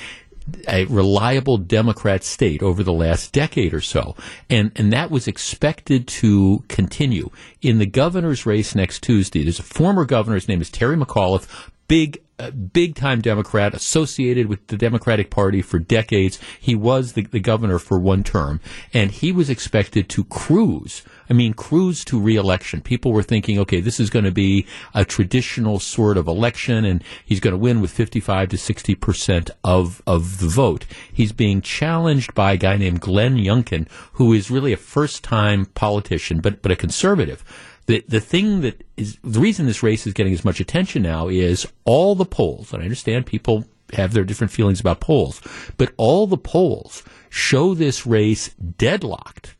a 0.68 0.86
reliable 0.86 1.58
Democrat 1.58 2.24
state 2.24 2.62
over 2.62 2.84
the 2.84 2.94
last 2.94 3.32
decade 3.32 3.74
or 3.74 3.82
so. 3.82 4.16
And, 4.50 4.72
and 4.76 4.92
that 4.94 5.12
was 5.12 5.28
expected 5.28 6.08
to 6.08 6.64
continue. 6.68 7.30
In 7.62 7.80
the 7.80 7.86
governor's 7.86 8.46
race 8.46 8.76
next 8.76 9.02
Tuesday, 9.04 9.44
there's 9.44 9.60
a 9.60 9.64
former 9.64 10.06
governor, 10.06 10.36
his 10.36 10.48
name 10.48 10.62
is 10.62 10.70
Terry 10.70 10.98
McAuliffe, 10.98 11.70
big 11.94 12.24
uh, 12.40 12.48
a 12.48 12.52
big 12.52 12.96
time 12.96 13.22
Democrat 13.22 13.76
associated 13.76 14.48
with 14.48 14.66
the 14.66 14.76
Democratic 14.76 15.30
Party 15.30 15.62
for 15.62 15.78
decades. 15.78 16.40
He 16.60 16.74
was 16.74 17.14
the, 17.14 17.22
the, 17.22 17.40
governor 17.40 17.78
for 17.78 18.00
one 18.00 18.24
term, 18.24 18.60
and 18.92 19.12
he 19.12 19.32
was 19.32 19.52
expected 19.52 20.10
to 20.10 20.24
cruise. 20.24 21.04
I 21.30 21.34
mean, 21.34 21.54
cruise 21.54 22.04
to 22.06 22.20
reelection. 22.20 22.82
People 22.82 23.14
were 23.14 23.22
thinking, 23.22 23.60
okay, 23.60 23.80
this 23.80 24.00
is 24.00 24.10
going 24.10 24.26
to 24.26 24.32
be 24.32 24.66
a 24.96 25.06
traditional 25.06 25.80
sort 25.80 26.18
of 26.18 26.28
election, 26.28 26.84
and 26.84 27.04
he's 27.24 27.40
going 27.40 27.54
to 27.54 27.58
win 27.58 27.80
with 27.80 27.92
55 27.92 28.50
to 28.50 28.58
60 28.58 28.96
percent 28.96 29.52
of, 29.64 30.02
of 30.08 30.40
the 30.40 30.48
vote. 30.48 30.88
He's 31.14 31.32
being 31.32 31.62
challenged 31.62 32.34
by 32.34 32.54
a 32.54 32.58
guy 32.58 32.78
named 32.78 33.02
Glenn 33.02 33.36
Youngkin, 33.36 33.88
who 34.14 34.34
is 34.34 34.50
really 34.50 34.74
a 34.74 34.78
first 34.78 35.24
time 35.24 35.68
politician, 35.68 36.42
but, 36.42 36.64
but 36.64 36.72
a 36.72 36.76
conservative 36.76 37.44
the 37.86 38.04
the 38.08 38.20
thing 38.20 38.62
that 38.62 38.84
is 38.98 39.18
the 39.24 39.40
reason 39.40 39.66
this 39.66 39.84
race 39.84 40.08
is 40.08 40.14
getting 40.14 40.34
as 40.34 40.46
much 40.46 40.60
attention 40.60 41.02
now 41.02 41.28
is 41.28 41.68
all 41.86 42.16
the 42.16 42.26
polls, 42.26 42.74
and 42.74 42.82
I 42.82 42.86
understand 42.86 43.26
people 43.26 43.66
have 43.94 44.14
their 44.14 44.24
different 44.24 44.52
feelings 44.52 44.80
about 44.80 45.00
polls, 45.00 45.42
but 45.78 45.94
all 45.98 46.28
the 46.28 46.38
polls 46.38 47.04
show 47.30 47.74
this 47.74 48.06
race 48.06 48.50
deadlocked 48.50 49.56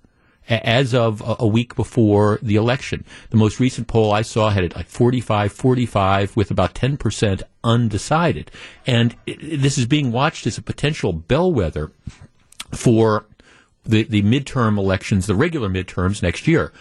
as 0.50 0.94
of 0.94 1.22
a 1.40 1.48
week 1.48 1.76
before 1.76 2.40
the 2.42 2.56
election. 2.56 3.06
The 3.30 3.38
most 3.38 3.60
recent 3.60 3.88
poll 3.88 4.12
I 4.12 4.22
saw 4.24 4.50
had 4.50 4.64
it 4.64 4.76
like 4.76 4.88
45 4.88 5.52
45 5.52 6.36
with 6.36 6.52
about 6.52 6.76
10% 6.76 7.42
undecided. 7.64 8.52
And 8.86 9.16
this 9.26 9.78
is 9.78 9.86
being 9.86 10.12
watched 10.12 10.46
as 10.46 10.58
a 10.58 10.62
potential 10.62 11.14
bellwether 11.14 11.92
for 12.72 13.26
the, 13.86 14.04
the 14.04 14.22
midterm 14.22 14.78
elections, 14.78 15.28
the 15.28 15.36
regular 15.36 15.70
midterms 15.70 16.22
next 16.22 16.48
year. 16.48 16.74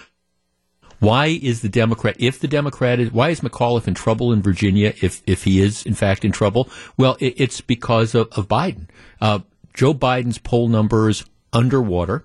Why 1.03 1.27
is 1.43 1.63
the 1.63 1.69
Democrat, 1.69 2.15
if 2.21 2.39
the 2.39 2.47
Democrat 2.47 3.01
is, 3.01 3.11
why 3.11 3.31
is 3.31 3.41
McAuliffe 3.41 3.89
in 3.89 3.95
trouble 3.95 4.33
in 4.33 4.41
Virginia 4.41 4.95
if, 5.03 5.21
if 5.27 5.43
he 5.43 5.61
is 5.61 5.85
in 5.85 5.95
fact 5.95 6.25
in 6.25 6.31
trouble? 6.31 6.71
Well, 6.97 7.17
it, 7.19 7.35
it's 7.39 7.61
because 7.61 8.15
of, 8.15 8.29
of 8.39 8.47
Biden. 8.47 8.87
Uh, 9.21 9.41
Joe 9.75 9.95
Biden's 9.95 10.39
poll 10.39 10.69
numbers 10.69 11.25
underwater. 11.53 12.25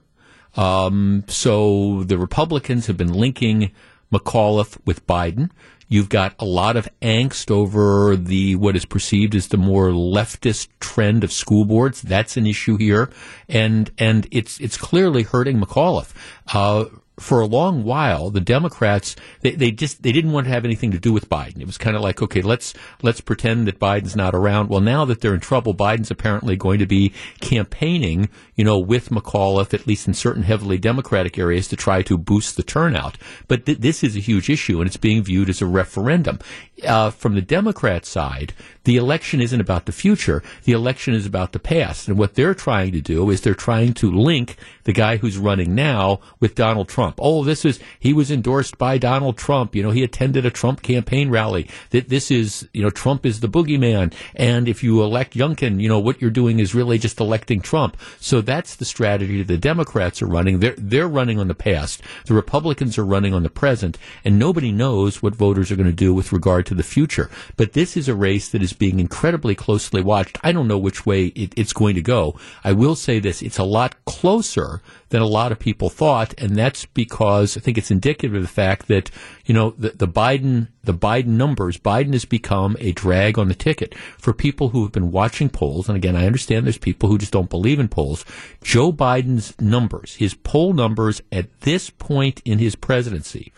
Um, 0.56 1.24
so 1.28 2.04
the 2.04 2.20
Republicans 2.20 2.86
have 2.86 2.98
been 2.98 3.14
linking 3.14 3.72
McAuliffe 4.14 4.78
with 4.86 5.08
Biden. 5.08 5.50
You've 5.88 6.10
got 6.10 6.36
a 6.38 6.46
lot 6.46 6.78
of 6.78 6.88
angst 7.02 7.50
over 7.50 8.16
the 8.16 8.58
what 8.58 8.76
is 8.76 8.86
perceived 8.86 9.34
as 9.34 9.48
the 9.48 9.58
more 9.58 9.90
leftist 9.90 10.68
trend 10.80 11.24
of 11.24 11.32
school 11.32 11.66
boards. 11.66 12.04
That's 12.04 12.38
an 12.38 12.46
issue 12.46 12.78
here, 12.78 13.10
and 13.50 13.90
and 13.98 14.28
it's 14.30 14.60
it's 14.60 14.78
clearly 14.78 15.24
hurting 15.24 15.60
McAuliffe. 15.60 16.14
Uh, 16.54 16.86
for 17.20 17.42
a 17.42 17.48
long 17.48 17.84
while, 17.84 18.30
the 18.30 18.42
Democrats 18.42 19.16
they, 19.42 19.52
they 19.52 19.72
just 19.72 20.04
they 20.04 20.12
didn't 20.12 20.32
want 20.32 20.46
to 20.46 20.54
have 20.54 20.66
anything 20.66 20.92
to 20.92 21.00
do 21.00 21.12
with 21.12 21.30
Biden. 21.30 21.60
It 21.60 21.66
was 21.66 21.78
kind 21.78 21.96
of 21.96 22.02
like, 22.02 22.22
okay, 22.22 22.42
let's 22.42 22.74
let's 23.02 23.22
pretend 23.22 23.68
that 23.68 23.80
Biden's 23.80 24.16
not 24.16 24.36
around. 24.36 24.70
Well, 24.70 24.82
now 24.82 25.06
that 25.06 25.22
they're 25.22 25.34
in 25.34 25.40
trouble, 25.40 25.74
Biden's 25.74 26.12
apparently 26.12 26.56
going 26.56 26.80
to 26.80 26.86
be 26.86 27.14
campaigning, 27.42 28.30
you 28.56 28.64
know, 28.64 28.78
with 28.78 29.10
McAuliffe, 29.10 29.74
at 29.74 29.88
least 29.88 30.08
in 30.08 30.14
certain 30.14 30.44
heavily 30.44 30.78
Democratic 30.78 31.38
areas, 31.38 31.68
to 31.70 31.76
try 31.76 32.02
to 32.04 32.18
boost 32.18 32.56
the 32.56 32.64
turnout. 32.64 33.18
But 33.48 33.66
th- 33.66 33.80
this 33.80 34.04
is 34.04 34.16
a 34.16 34.20
huge 34.20 34.50
issue, 34.50 34.80
and 34.80 34.88
it's 34.88 34.98
being 34.98 35.24
viewed 35.24 35.50
as 35.50 35.62
a 35.62 35.66
referendum. 35.66 36.40
Uh, 36.86 37.10
from 37.10 37.34
the 37.34 37.42
Democrat 37.42 38.06
side, 38.06 38.54
the 38.88 38.96
election 38.96 39.42
isn't 39.42 39.60
about 39.60 39.86
the 39.86 39.92
future. 39.92 40.42
The 40.64 40.72
election 40.72 41.14
is 41.14 41.26
about 41.26 41.52
the 41.52 41.60
past. 41.60 42.08
And 42.08 42.18
what 42.18 42.36
they're 42.36 42.54
trying 42.54 42.94
to 42.94 43.02
do 43.02 43.30
is 43.30 43.42
they're 43.42 43.54
trying 43.54 43.94
to 43.96 44.10
link 44.10 44.56
the 44.86 44.94
guy 44.94 45.18
who's 45.18 45.38
running 45.38 45.76
now 45.76 46.22
with 46.40 46.56
Donald 46.56 46.88
Trump. 46.88 47.20
Oh, 47.20 47.44
this 47.44 47.66
is, 47.66 47.82
he 48.00 48.14
was 48.14 48.32
endorsed 48.32 48.78
by 48.78 48.98
Donald 48.98 49.38
Trump. 49.38 49.76
You 49.76 49.84
know, 49.84 49.92
he 49.92 50.06
attended 50.06 50.46
a 50.46 50.52
Trump 50.52 50.84
campaign 50.84 51.30
rally. 51.30 51.70
That 51.90 52.08
this 52.08 52.32
is, 52.32 52.70
you 52.74 52.82
know, 52.82 52.90
Trump 52.90 53.26
is 53.26 53.42
the 53.42 53.50
boogeyman. 53.50 54.14
And 54.38 54.70
if 54.70 54.86
you 54.86 55.04
elect 55.04 55.34
Youngkin, 55.34 55.82
you 55.82 55.90
know, 55.90 56.00
what 56.00 56.22
you're 56.22 56.32
doing 56.32 56.60
is 56.60 56.74
really 56.74 56.98
just 56.98 57.20
electing 57.20 57.60
Trump. 57.60 57.98
So 58.22 58.40
that's 58.40 58.78
the 58.78 58.86
strategy 58.86 59.44
the 59.44 59.58
Democrats 59.58 60.22
are 60.22 60.28
running. 60.28 60.62
They're, 60.62 60.76
they're 60.78 61.10
running 61.10 61.42
on 61.42 61.50
the 61.50 61.56
past. 61.56 62.02
The 62.26 62.34
Republicans 62.34 62.98
are 62.98 63.06
running 63.06 63.34
on 63.34 63.44
the 63.44 63.50
present. 63.50 63.98
And 64.24 64.40
nobody 64.40 64.72
knows 64.72 65.22
what 65.22 65.36
voters 65.36 65.72
are 65.72 65.76
going 65.76 65.88
to 65.88 65.92
do 65.92 66.14
with 66.14 66.32
regard 66.32 66.66
to 66.68 66.74
the 66.74 66.84
future. 66.84 67.30
But 67.58 67.74
this 67.74 67.98
is 67.98 68.08
a 68.08 68.16
race 68.16 68.48
that 68.48 68.64
is 68.64 68.77
being 68.78 69.00
incredibly 69.00 69.56
closely 69.56 70.02
watched. 70.02 70.38
I 70.44 70.52
don't 70.52 70.68
know 70.68 70.78
which 70.78 71.06
way 71.06 71.28
it, 71.28 71.54
it's 71.58 71.74
going 71.74 71.96
to 71.96 72.02
go. 72.02 72.40
I 72.64 72.72
will 72.74 72.96
say 72.96 73.20
this. 73.20 73.42
It's 73.42 73.58
a 73.58 73.64
lot 73.64 73.96
closer 74.06 74.82
than 75.10 75.22
a 75.22 75.28
lot 75.28 75.52
of 75.52 75.60
people 75.60 75.90
thought. 75.90 76.34
And 76.38 76.56
that's 76.56 76.86
because 76.86 77.58
I 77.58 77.60
think 77.60 77.78
it's 77.78 77.92
indicative 77.92 78.36
of 78.36 78.42
the 78.42 78.48
fact 78.48 78.88
that, 78.88 79.10
you 79.46 79.54
know, 79.54 79.72
the, 79.78 79.90
the 79.90 80.08
Biden, 80.08 80.68
the 80.84 80.94
Biden 80.94 81.38
numbers, 81.38 81.78
Biden 81.78 82.14
has 82.14 82.26
become 82.26 82.76
a 82.80 82.92
drag 82.92 83.40
on 83.40 83.48
the 83.48 83.56
ticket 83.56 83.96
for 84.18 84.34
people 84.34 84.70
who 84.70 84.84
have 84.84 84.92
been 84.92 85.12
watching 85.12 85.50
polls. 85.50 85.88
And 85.88 85.96
again, 85.96 86.16
I 86.16 86.26
understand 86.26 86.66
there's 86.66 86.78
people 86.78 87.10
who 87.10 87.18
just 87.18 87.34
don't 87.34 87.50
believe 87.50 87.80
in 87.80 87.88
polls. 87.88 88.26
Joe 88.62 88.92
Biden's 88.92 89.60
numbers, 89.60 90.16
his 90.16 90.34
poll 90.34 90.74
numbers 90.74 91.22
at 91.32 91.62
this 91.62 91.90
point 91.90 92.42
in 92.46 92.60
his 92.60 92.76
presidency 92.76 93.52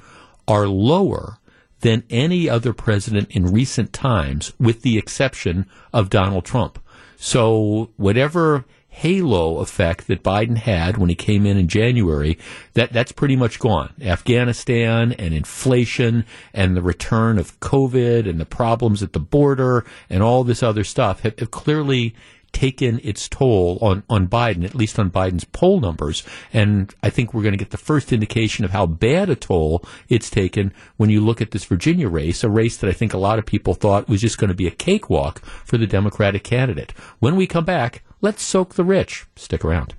are 0.48 0.68
lower 0.68 1.39
than 1.82 2.04
any 2.10 2.50
other 2.50 2.74
president 2.74 3.32
in 3.32 3.46
recent 3.46 3.94
times, 3.94 4.54
with 4.60 4.82
the 4.82 4.98
exception 4.98 5.66
of 5.94 6.10
Donald 6.10 6.46
Trump. 6.46 6.80
So 7.18 7.90
whatever 7.98 8.66
halo 8.90 9.60
effect 9.60 10.08
that 10.08 10.24
Biden 10.24 10.58
had 10.58 10.98
when 10.98 11.10
he 11.10 11.16
came 11.16 11.46
in 11.46 11.58
in 11.58 11.68
January, 11.68 12.38
that 12.74 12.92
that's 12.92 13.14
pretty 13.14 13.36
much 13.36 13.60
gone. 13.60 13.94
Afghanistan 14.02 15.14
and 15.14 15.34
inflation 15.34 16.26
and 16.54 16.76
the 16.76 16.82
return 16.82 17.38
of 17.38 17.58
COVID 17.62 18.28
and 18.28 18.40
the 18.40 18.46
problems 18.46 19.02
at 19.02 19.14
the 19.14 19.20
border 19.20 19.86
and 20.10 20.22
all 20.22 20.44
this 20.44 20.62
other 20.62 20.84
stuff 20.84 21.22
have, 21.22 21.38
have 21.40 21.52
clearly 21.52 22.14
taken 22.52 23.00
its 23.04 23.28
toll 23.28 23.78
on, 23.82 24.04
on 24.10 24.28
Biden, 24.28 24.64
at 24.64 24.76
least 24.76 25.00
on 25.00 25.12
Biden's 25.12 25.46
poll 25.46 25.80
numbers. 25.80 26.24
And 26.54 26.94
I 27.04 27.10
think 27.10 27.34
we're 27.34 27.44
going 27.44 27.54
to 27.54 27.58
get 27.58 27.72
the 27.72 27.78
first 27.78 28.12
indication 28.12 28.66
of 28.66 28.72
how 28.72 28.86
bad 28.86 29.30
a 29.30 29.36
toll 29.36 29.84
it's 30.08 30.30
taken 30.30 30.74
when 30.98 31.10
you 31.10 31.22
look 31.22 31.42
at 31.42 31.52
this 31.52 31.66
Virginia 31.66 32.10
race, 32.10 32.44
a 32.44 32.50
race 32.50 32.78
that 32.78 32.90
I 32.90 32.94
think 32.94 33.14
a 33.14 33.18
lot 33.18 33.40
of 33.40 33.46
people 33.46 33.74
thought 33.74 34.10
was 34.10 34.22
just 34.22 34.38
going 34.38 34.50
to 34.50 34.56
be 34.56 34.68
a 34.68 34.72
cakewalk 34.72 35.42
for 35.42 35.78
the 35.78 35.88
Democratic 35.88 36.44
candidate. 36.44 36.92
When 37.20 37.36
we 37.36 37.48
come 37.48 37.66
back, 37.66 38.04
Let's 38.22 38.44
soak 38.44 38.74
the 38.74 38.84
rich. 38.84 39.28
Stick 39.38 39.64
around. 39.64 39.96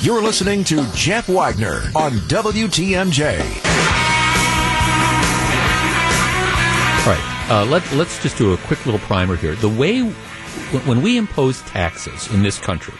You're 0.00 0.20
listening 0.20 0.64
to 0.64 0.84
Jeff 0.92 1.28
Wagner 1.28 1.82
on 1.94 2.12
WTMJ. 2.26 3.38
All 6.98 7.12
right, 7.12 7.48
uh, 7.48 7.64
let, 7.66 7.92
let's 7.92 8.20
just 8.20 8.36
do 8.36 8.54
a 8.54 8.56
quick 8.56 8.84
little 8.86 8.98
primer 9.00 9.36
here. 9.36 9.54
The 9.54 9.68
way, 9.68 10.12
when 10.80 11.02
we 11.02 11.16
impose 11.16 11.62
taxes 11.62 12.32
in 12.32 12.42
this 12.42 12.58
country, 12.58 12.94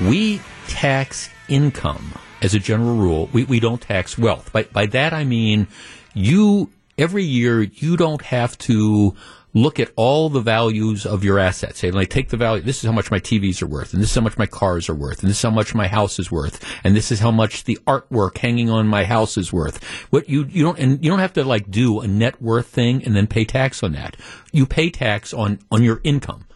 we 0.00 0.40
tax 0.68 1.28
income 1.48 2.12
as 2.42 2.54
a 2.54 2.58
general 2.58 2.96
rule. 2.96 3.28
We, 3.32 3.44
we 3.44 3.60
don't 3.60 3.80
tax 3.80 4.18
wealth. 4.18 4.52
By, 4.52 4.64
by 4.64 4.86
that 4.86 5.12
I 5.12 5.24
mean 5.24 5.68
you, 6.14 6.70
every 6.98 7.24
year, 7.24 7.62
you 7.62 7.96
don't 7.96 8.22
have 8.22 8.56
to 8.58 9.14
look 9.54 9.78
at 9.78 9.92
all 9.94 10.28
the 10.28 10.40
values 10.40 11.06
of 11.06 11.22
your 11.22 11.38
assets. 11.38 11.78
Say, 11.78 11.90
like, 11.90 12.10
take 12.10 12.28
the 12.28 12.36
value. 12.36 12.62
This 12.62 12.78
is 12.78 12.84
how 12.84 12.92
much 12.92 13.10
my 13.10 13.20
TVs 13.20 13.62
are 13.62 13.66
worth, 13.66 13.94
and 13.94 14.02
this 14.02 14.10
is 14.10 14.14
how 14.14 14.20
much 14.20 14.36
my 14.36 14.46
cars 14.46 14.88
are 14.88 14.94
worth, 14.94 15.20
and 15.20 15.30
this 15.30 15.38
is 15.38 15.42
how 15.42 15.50
much 15.50 15.74
my 15.74 15.86
house 15.86 16.18
is 16.18 16.30
worth, 16.30 16.64
and 16.82 16.96
this 16.96 17.12
is 17.12 17.20
how 17.20 17.30
much 17.30 17.64
the 17.64 17.78
artwork 17.86 18.38
hanging 18.38 18.68
on 18.68 18.88
my 18.88 19.04
house 19.04 19.36
is 19.36 19.52
worth. 19.52 19.82
What 20.10 20.28
you 20.28 20.44
you 20.50 20.64
don't 20.64 20.78
and 20.78 21.04
you 21.04 21.10
don't 21.10 21.20
have 21.20 21.34
to 21.34 21.44
like 21.44 21.70
do 21.70 22.00
a 22.00 22.08
net 22.08 22.42
worth 22.42 22.66
thing 22.66 23.04
and 23.04 23.14
then 23.14 23.26
pay 23.26 23.44
tax 23.44 23.82
on 23.82 23.92
that. 23.92 24.16
You 24.52 24.66
pay 24.66 24.90
tax 24.90 25.32
on 25.32 25.60
on 25.70 25.82
your 25.82 26.00
income. 26.02 26.46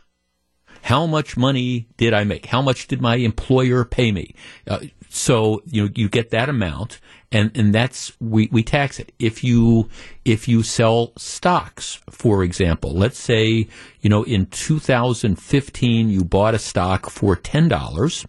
How 0.88 1.04
much 1.04 1.36
money 1.36 1.86
did 1.98 2.14
I 2.14 2.24
make? 2.24 2.46
How 2.46 2.62
much 2.62 2.86
did 2.86 3.02
my 3.02 3.16
employer 3.16 3.84
pay 3.84 4.10
me? 4.10 4.34
Uh, 4.66 4.78
so 5.10 5.60
you 5.66 5.84
know 5.84 5.90
you 5.94 6.08
get 6.08 6.30
that 6.30 6.48
amount, 6.48 6.98
and 7.30 7.54
and 7.54 7.74
that's 7.74 8.18
we, 8.20 8.48
we 8.50 8.62
tax 8.62 8.98
it. 8.98 9.12
If 9.18 9.44
you 9.44 9.90
if 10.24 10.48
you 10.48 10.62
sell 10.62 11.12
stocks, 11.18 12.00
for 12.08 12.42
example, 12.42 12.94
let's 12.94 13.18
say 13.18 13.68
you 14.00 14.08
know 14.08 14.22
in 14.22 14.46
2015 14.46 16.08
you 16.08 16.24
bought 16.24 16.54
a 16.54 16.58
stock 16.58 17.10
for 17.10 17.36
ten 17.36 17.68
dollars, 17.68 18.26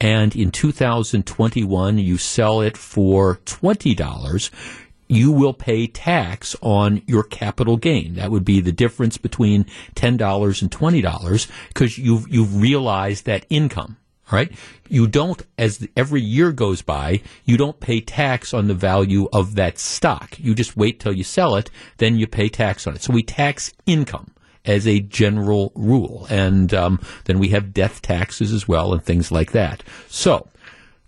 and 0.00 0.34
in 0.34 0.50
2021 0.50 1.98
you 1.98 2.18
sell 2.18 2.60
it 2.60 2.76
for 2.76 3.38
twenty 3.44 3.94
dollars. 3.94 4.50
You 5.06 5.30
will 5.30 5.52
pay 5.52 5.86
tax 5.86 6.56
on 6.60 7.02
your 7.06 7.22
capital 7.22 7.76
gain. 7.76 8.14
That 8.14 8.30
would 8.30 8.44
be 8.44 8.60
the 8.60 8.72
difference 8.72 9.18
between 9.18 9.66
ten 9.94 10.16
dollars 10.16 10.62
and 10.62 10.70
twenty 10.72 11.00
dollars 11.00 11.48
because 11.68 11.98
you've 11.98 12.28
you've 12.28 12.60
realized 12.60 13.26
that 13.26 13.46
income 13.50 13.96
right? 14.30 14.52
You 14.88 15.06
don't, 15.06 15.42
as 15.58 15.86
every 15.96 16.20
year 16.20 16.52
goes 16.52 16.82
by, 16.82 17.20
you 17.44 17.56
don't 17.56 17.78
pay 17.80 18.00
tax 18.00 18.54
on 18.54 18.68
the 18.68 18.74
value 18.74 19.28
of 19.32 19.54
that 19.56 19.78
stock. 19.78 20.38
You 20.38 20.54
just 20.54 20.76
wait 20.76 21.00
till 21.00 21.12
you 21.12 21.24
sell 21.24 21.56
it, 21.56 21.70
then 21.98 22.16
you 22.16 22.26
pay 22.26 22.48
tax 22.48 22.86
on 22.86 22.94
it. 22.94 23.02
So 23.02 23.12
we 23.12 23.22
tax 23.22 23.72
income 23.86 24.32
as 24.64 24.86
a 24.86 25.00
general 25.00 25.72
rule. 25.74 26.26
And 26.30 26.72
um, 26.72 27.00
then 27.26 27.38
we 27.38 27.48
have 27.50 27.74
death 27.74 28.02
taxes 28.02 28.52
as 28.52 28.66
well 28.66 28.92
and 28.92 29.04
things 29.04 29.30
like 29.30 29.52
that. 29.52 29.82
So 30.08 30.48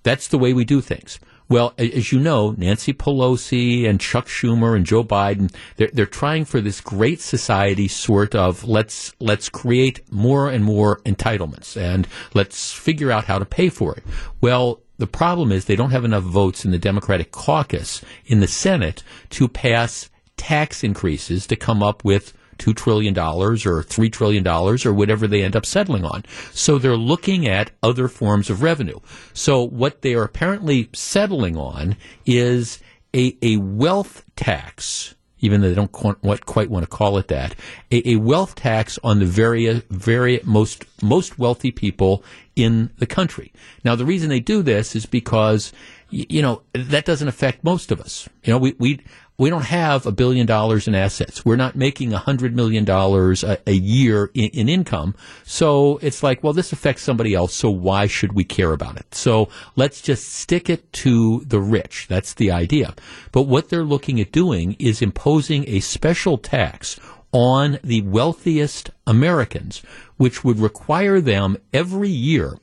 that's 0.03 0.29
the 0.29 0.39
way 0.39 0.53
we 0.53 0.65
do 0.65 0.81
things. 0.81 1.19
Well, 1.49 1.75
as 1.79 2.11
you 2.11 2.19
know, 2.19 2.55
Nancy 2.57 2.93
Pelosi 2.93 3.89
and 3.89 4.01
Chuck 4.01 4.27
Schumer 4.27 4.75
and 4.75 4.85
Joe 4.85 5.05
Biden, 5.05 5.53
they're, 5.77 5.91
they're 5.93 6.07
trying 6.07 6.45
for 6.45 6.61
this 6.61 6.81
great 6.81 7.21
society 7.21 7.87
sort 7.87 8.35
of 8.35 8.65
let's, 8.65 9.13
let's 9.21 9.49
create 9.49 10.01
more 10.13 10.51
and 10.51 10.65
more 10.65 10.99
entitlements 11.01 11.77
and 11.77 12.09
let's 12.35 12.73
figure 12.73 13.13
out 13.13 13.25
how 13.27 13.39
to 13.39 13.45
pay 13.45 13.69
for 13.69 13.95
it. 13.95 14.03
Well, 14.41 14.81
the 14.99 15.07
problem 15.07 15.53
is 15.53 15.67
they 15.67 15.77
don't 15.77 15.91
have 15.91 16.05
enough 16.05 16.25
votes 16.25 16.65
in 16.65 16.71
the 16.71 16.79
Democratic 16.79 17.31
caucus 17.31 18.03
in 18.25 18.41
the 18.41 18.49
Senate 18.49 19.03
to 19.31 19.47
pass 19.47 20.11
tax 20.37 20.83
increases 20.83 21.47
to 21.47 21.57
come 21.57 21.83
up 21.83 22.05
with 22.05 22.33
$2 22.59 22.75
trillion 22.75 23.17
or 23.19 23.55
$3 23.55 24.13
trillion 24.13 24.47
or 24.47 24.93
whatever 24.93 25.27
they 25.27 25.43
end 25.43 25.57
up 25.57 25.67
settling 25.67 26.05
on. 26.05 26.25
So 26.53 26.79
they're 26.79 26.97
looking 26.97 27.49
at 27.49 27.71
other 27.83 28.09
forms 28.09 28.51
of 28.51 28.63
revenue. 28.63 28.99
So 29.33 29.63
what 29.63 30.03
they 30.03 30.15
are 30.15 30.25
apparently 30.25 30.89
settling 30.93 31.57
on 31.57 31.97
is 32.25 32.81
a, 33.15 33.37
a 33.43 33.57
wealth 33.59 34.25
tax 34.37 35.15
even 35.41 35.61
though 35.61 35.69
they 35.69 35.75
don't 35.75 35.93
quite 35.93 36.71
want 36.71 36.83
to 36.83 36.89
call 36.89 37.19
it 37.19 37.29
that, 37.29 37.55
a, 37.91 38.17
wealth 38.17 38.55
tax 38.55 38.99
on 39.05 39.19
the 39.19 39.27
very, 39.27 39.83
very 39.91 40.41
most 40.45 40.85
most 41.03 41.39
wealthy 41.39 41.71
people 41.71 42.25
in 42.55 42.91
the 42.99 43.07
country. 43.07 43.53
Now, 43.85 43.95
the 43.95 44.07
reason 44.07 44.31
they 44.31 44.41
do 44.41 44.63
this 44.63 44.97
is 44.97 45.05
because 45.07 45.73
you 46.11 46.41
know 46.43 46.63
that 46.73 47.05
doesn't 47.05 47.29
affect 47.29 47.65
most 47.65 47.93
of 47.93 48.01
us. 48.01 48.29
You 48.45 48.53
know, 48.53 48.59
we 48.59 48.75
we 48.79 49.01
we 49.39 49.51
don't 49.51 49.65
have 49.67 50.07
a 50.07 50.13
billion 50.13 50.47
dollars 50.47 50.89
in 50.89 50.95
assets. 50.95 51.45
We're 51.45 51.57
not 51.57 51.77
making 51.77 52.13
a 52.13 52.19
hundred 52.19 52.57
million 52.57 52.85
dollars 52.85 53.45
a, 53.45 53.73
year 53.73 54.31
in, 54.33 54.49
in, 54.51 54.69
income. 54.69 55.15
So 55.45 55.99
it's 55.99 56.23
like, 56.23 56.43
well, 56.43 56.55
this 56.55 56.73
affects 56.73 57.03
somebody 57.03 57.35
else. 57.35 57.55
So 57.55 57.71
why 57.71 58.07
should 58.07 58.33
we 58.33 58.45
care 58.45 58.73
about 58.73 58.97
it? 58.97 59.15
So 59.15 59.49
let's 59.75 60.01
just 60.01 60.33
stick 60.33 60.71
it 60.71 60.91
to 60.95 61.41
the 61.41 61.61
rich. 61.61 62.07
That's 62.09 62.35
the 62.35 62.51
idea. 62.51 62.95
But 63.33 63.43
what 63.43 63.69
they're 63.69 63.85
looking 63.85 64.21
at 64.21 64.33
doing 64.33 64.75
is 64.79 65.03
imposing 65.03 65.69
a 65.69 65.81
special 65.81 66.39
tax 66.39 66.99
on 67.33 67.79
the 67.85 68.01
wealthiest 68.03 68.91
Americans, 69.07 69.83
which 70.17 70.43
would 70.43 70.59
require 70.59 71.21
them 71.21 71.59
every 71.75 72.09
year 72.09 72.59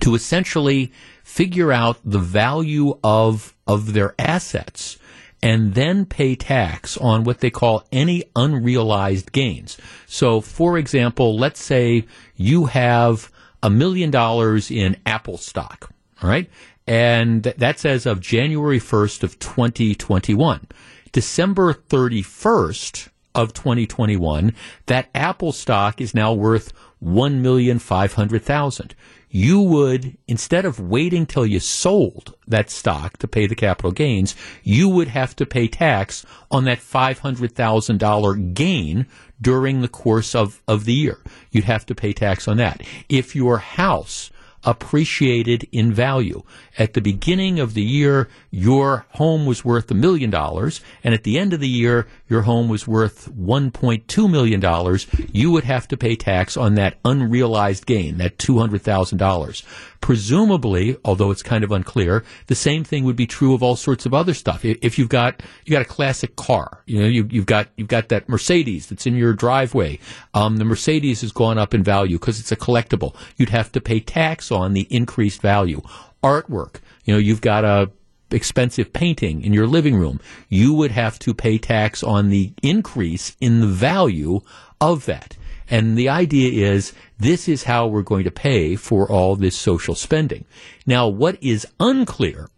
to 0.00 0.16
essentially 0.16 0.92
figure 1.22 1.70
out 1.70 1.98
the 2.04 2.18
value 2.18 2.98
of, 3.04 3.54
of 3.68 3.92
their 3.92 4.14
assets 4.18 4.98
and 5.44 5.74
then 5.74 6.06
pay 6.06 6.34
tax 6.34 6.96
on 6.96 7.22
what 7.22 7.38
they 7.38 7.50
call 7.50 7.84
any 7.92 8.24
unrealized 8.34 9.30
gains. 9.30 9.78
So, 10.06 10.40
for 10.40 10.76
example, 10.78 11.38
let's 11.38 11.62
say 11.62 12.06
you 12.34 12.64
have 12.66 13.30
a 13.62 13.70
million 13.70 14.10
dollars 14.10 14.70
in 14.70 14.96
Apple 15.06 15.38
stock, 15.38 15.90
right? 16.22 16.50
and 16.86 17.42
that's 17.56 17.84
as 17.84 18.06
of 18.06 18.20
January 18.20 18.78
1st 18.78 19.22
of 19.22 19.38
2021. 19.38 20.66
December 21.12 21.72
31st 21.72 23.08
of 23.34 23.52
2021, 23.52 24.54
that 24.86 25.08
Apple 25.14 25.52
stock 25.52 26.00
is 26.00 26.14
now 26.14 26.32
worth 26.32 26.72
1,500,000 27.02 28.92
you 29.34 29.60
would, 29.60 30.16
instead 30.28 30.64
of 30.64 30.78
waiting 30.78 31.26
till 31.26 31.44
you 31.44 31.58
sold 31.58 32.36
that 32.46 32.70
stock 32.70 33.16
to 33.16 33.26
pay 33.26 33.48
the 33.48 33.56
capital 33.56 33.90
gains, 33.90 34.36
you 34.62 34.88
would 34.88 35.08
have 35.08 35.34
to 35.34 35.44
pay 35.44 35.66
tax 35.66 36.24
on 36.52 36.62
that 36.66 36.78
$500,000 36.78 38.54
gain 38.54 39.06
during 39.40 39.80
the 39.80 39.88
course 39.88 40.36
of, 40.36 40.62
of 40.68 40.84
the 40.84 40.92
year. 40.92 41.18
You'd 41.50 41.64
have 41.64 41.84
to 41.86 41.96
pay 41.96 42.12
tax 42.12 42.46
on 42.46 42.58
that. 42.58 42.82
If 43.08 43.34
your 43.34 43.58
house 43.58 44.30
appreciated 44.64 45.66
in 45.72 45.92
value. 45.92 46.42
At 46.78 46.94
the 46.94 47.00
beginning 47.00 47.60
of 47.60 47.74
the 47.74 47.82
year, 47.82 48.28
your 48.50 49.06
home 49.10 49.46
was 49.46 49.64
worth 49.64 49.90
a 49.90 49.94
million 49.94 50.30
dollars, 50.30 50.80
and 51.02 51.14
at 51.14 51.24
the 51.24 51.38
end 51.38 51.52
of 51.52 51.60
the 51.60 51.68
year, 51.68 52.06
your 52.28 52.42
home 52.42 52.68
was 52.68 52.86
worth 52.86 53.30
$1.2 53.32 54.30
million. 54.30 54.98
You 55.32 55.50
would 55.50 55.64
have 55.64 55.88
to 55.88 55.96
pay 55.96 56.16
tax 56.16 56.56
on 56.56 56.74
that 56.74 56.98
unrealized 57.04 57.86
gain, 57.86 58.18
that 58.18 58.38
$200,000. 58.38 59.62
Presumably, 60.04 60.98
although 61.02 61.30
it's 61.30 61.42
kind 61.42 61.64
of 61.64 61.72
unclear, 61.72 62.24
the 62.48 62.54
same 62.54 62.84
thing 62.84 63.04
would 63.04 63.16
be 63.16 63.26
true 63.26 63.54
of 63.54 63.62
all 63.62 63.74
sorts 63.74 64.04
of 64.04 64.12
other 64.12 64.34
stuff. 64.34 64.62
If 64.62 64.98
you've 64.98 65.08
got 65.08 65.42
you 65.64 65.72
got 65.72 65.80
a 65.80 65.86
classic 65.86 66.36
car, 66.36 66.82
you 66.84 67.00
know 67.00 67.06
you, 67.06 67.26
have 67.38 67.46
got 67.46 67.68
you've 67.78 67.88
got 67.88 68.10
that 68.10 68.28
Mercedes 68.28 68.88
that's 68.88 69.06
in 69.06 69.16
your 69.16 69.32
driveway. 69.32 69.98
Um, 70.34 70.58
the 70.58 70.66
Mercedes 70.66 71.22
has 71.22 71.32
gone 71.32 71.56
up 71.56 71.72
in 71.72 71.82
value 71.82 72.18
because 72.18 72.38
it's 72.38 72.52
a 72.52 72.56
collectible. 72.56 73.16
You'd 73.38 73.48
have 73.48 73.72
to 73.72 73.80
pay 73.80 73.98
tax 73.98 74.52
on 74.52 74.74
the 74.74 74.86
increased 74.90 75.40
value. 75.40 75.80
Artwork, 76.22 76.80
you 77.06 77.14
know, 77.14 77.18
you've 77.18 77.40
got 77.40 77.64
a 77.64 77.90
expensive 78.30 78.92
painting 78.92 79.42
in 79.42 79.54
your 79.54 79.66
living 79.66 79.96
room, 79.96 80.20
you 80.50 80.74
would 80.74 80.90
have 80.90 81.18
to 81.20 81.32
pay 81.32 81.56
tax 81.56 82.02
on 82.02 82.28
the 82.28 82.52
increase 82.62 83.36
in 83.40 83.62
the 83.62 83.66
value 83.66 84.42
of 84.82 85.06
that. 85.06 85.38
And 85.70 85.96
the 85.96 86.08
idea 86.08 86.70
is 86.70 86.92
this 87.18 87.48
is 87.48 87.64
how 87.64 87.86
we're 87.86 88.02
going 88.02 88.24
to 88.24 88.30
pay 88.30 88.76
for 88.76 89.10
all 89.10 89.36
this 89.36 89.56
social 89.56 89.94
spending. 89.94 90.44
Now, 90.86 91.08
what 91.08 91.42
is 91.42 91.66
unclear, 91.80 92.48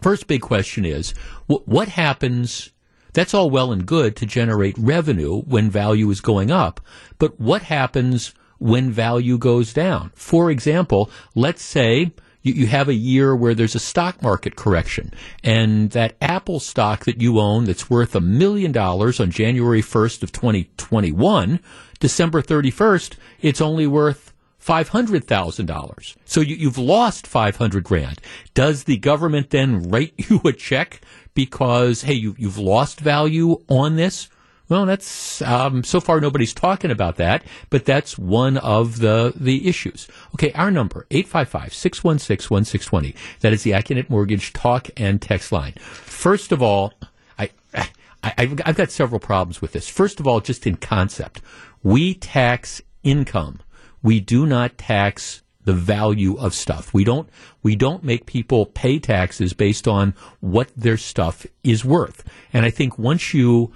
first 0.00 0.26
big 0.26 0.42
question 0.42 0.84
is 0.84 1.12
wh- 1.46 1.66
what 1.66 1.88
happens? 1.88 2.70
That's 3.14 3.34
all 3.34 3.50
well 3.50 3.72
and 3.72 3.86
good 3.86 4.14
to 4.16 4.26
generate 4.26 4.76
revenue 4.78 5.40
when 5.42 5.70
value 5.70 6.10
is 6.10 6.20
going 6.20 6.50
up, 6.50 6.80
but 7.18 7.40
what 7.40 7.62
happens 7.62 8.34
when 8.58 8.90
value 8.90 9.38
goes 9.38 9.72
down? 9.72 10.12
For 10.14 10.50
example, 10.50 11.10
let's 11.34 11.62
say 11.62 12.12
you, 12.42 12.52
you 12.52 12.66
have 12.66 12.88
a 12.88 12.94
year 12.94 13.34
where 13.34 13.54
there's 13.54 13.74
a 13.74 13.80
stock 13.80 14.22
market 14.22 14.56
correction, 14.56 15.12
and 15.42 15.90
that 15.90 16.16
Apple 16.20 16.60
stock 16.60 17.04
that 17.04 17.20
you 17.20 17.38
own 17.38 17.64
that's 17.64 17.90
worth 17.90 18.14
a 18.14 18.20
million 18.20 18.72
dollars 18.72 19.20
on 19.20 19.30
January 19.30 19.82
1st 19.82 20.22
of 20.22 20.32
2021 20.32 21.60
December 22.00 22.42
31st, 22.42 23.16
it's 23.40 23.60
only 23.60 23.86
worth 23.86 24.32
$500,000. 24.64 26.16
So 26.24 26.40
you, 26.40 26.68
have 26.68 26.78
lost 26.78 27.26
500 27.26 27.84
grand. 27.84 28.20
Does 28.54 28.84
the 28.84 28.98
government 28.98 29.50
then 29.50 29.88
write 29.88 30.14
you 30.30 30.40
a 30.44 30.52
check 30.52 31.00
because, 31.34 32.02
hey, 32.02 32.14
you, 32.14 32.34
you've 32.38 32.58
lost 32.58 33.00
value 33.00 33.56
on 33.68 33.96
this? 33.96 34.28
Well, 34.68 34.84
that's 34.84 35.40
um, 35.42 35.82
so 35.82 35.98
far 36.00 36.20
nobody's 36.20 36.52
talking 36.52 36.90
about 36.90 37.16
that, 37.16 37.42
but 37.70 37.86
that's 37.86 38.18
one 38.18 38.58
of 38.58 38.98
the 38.98 39.32
the 39.34 39.66
issues. 39.66 40.08
Okay, 40.34 40.52
our 40.52 40.70
number 40.70 41.06
855-616-1620. 41.10 43.14
That 43.40 43.54
is 43.54 43.62
the 43.62 43.70
Accunet 43.72 44.10
Mortgage 44.10 44.52
talk 44.52 44.90
and 44.96 45.22
text 45.22 45.52
line. 45.52 45.72
First 45.80 46.52
of 46.52 46.62
all, 46.62 46.92
I, 47.38 47.48
I 47.74 47.88
I've, 48.22 48.60
I've 48.64 48.76
got 48.76 48.90
several 48.90 49.20
problems 49.20 49.62
with 49.62 49.72
this. 49.72 49.88
First 49.88 50.20
of 50.20 50.26
all, 50.26 50.40
just 50.40 50.66
in 50.66 50.76
concept, 50.76 51.40
we 51.82 52.12
tax 52.14 52.82
income. 53.02 53.60
We 54.02 54.20
do 54.20 54.44
not 54.44 54.76
tax 54.76 55.42
the 55.64 55.72
value 55.72 56.36
of 56.38 56.54
stuff. 56.54 56.92
We 56.94 57.04
don't 57.04 57.28
we 57.62 57.76
don't 57.76 58.02
make 58.02 58.26
people 58.26 58.66
pay 58.66 58.98
taxes 58.98 59.52
based 59.52 59.86
on 59.86 60.14
what 60.40 60.70
their 60.76 60.96
stuff 60.96 61.46
is 61.62 61.84
worth. 61.84 62.24
And 62.52 62.64
I 62.64 62.70
think 62.70 62.98
once 62.98 63.32
you 63.34 63.72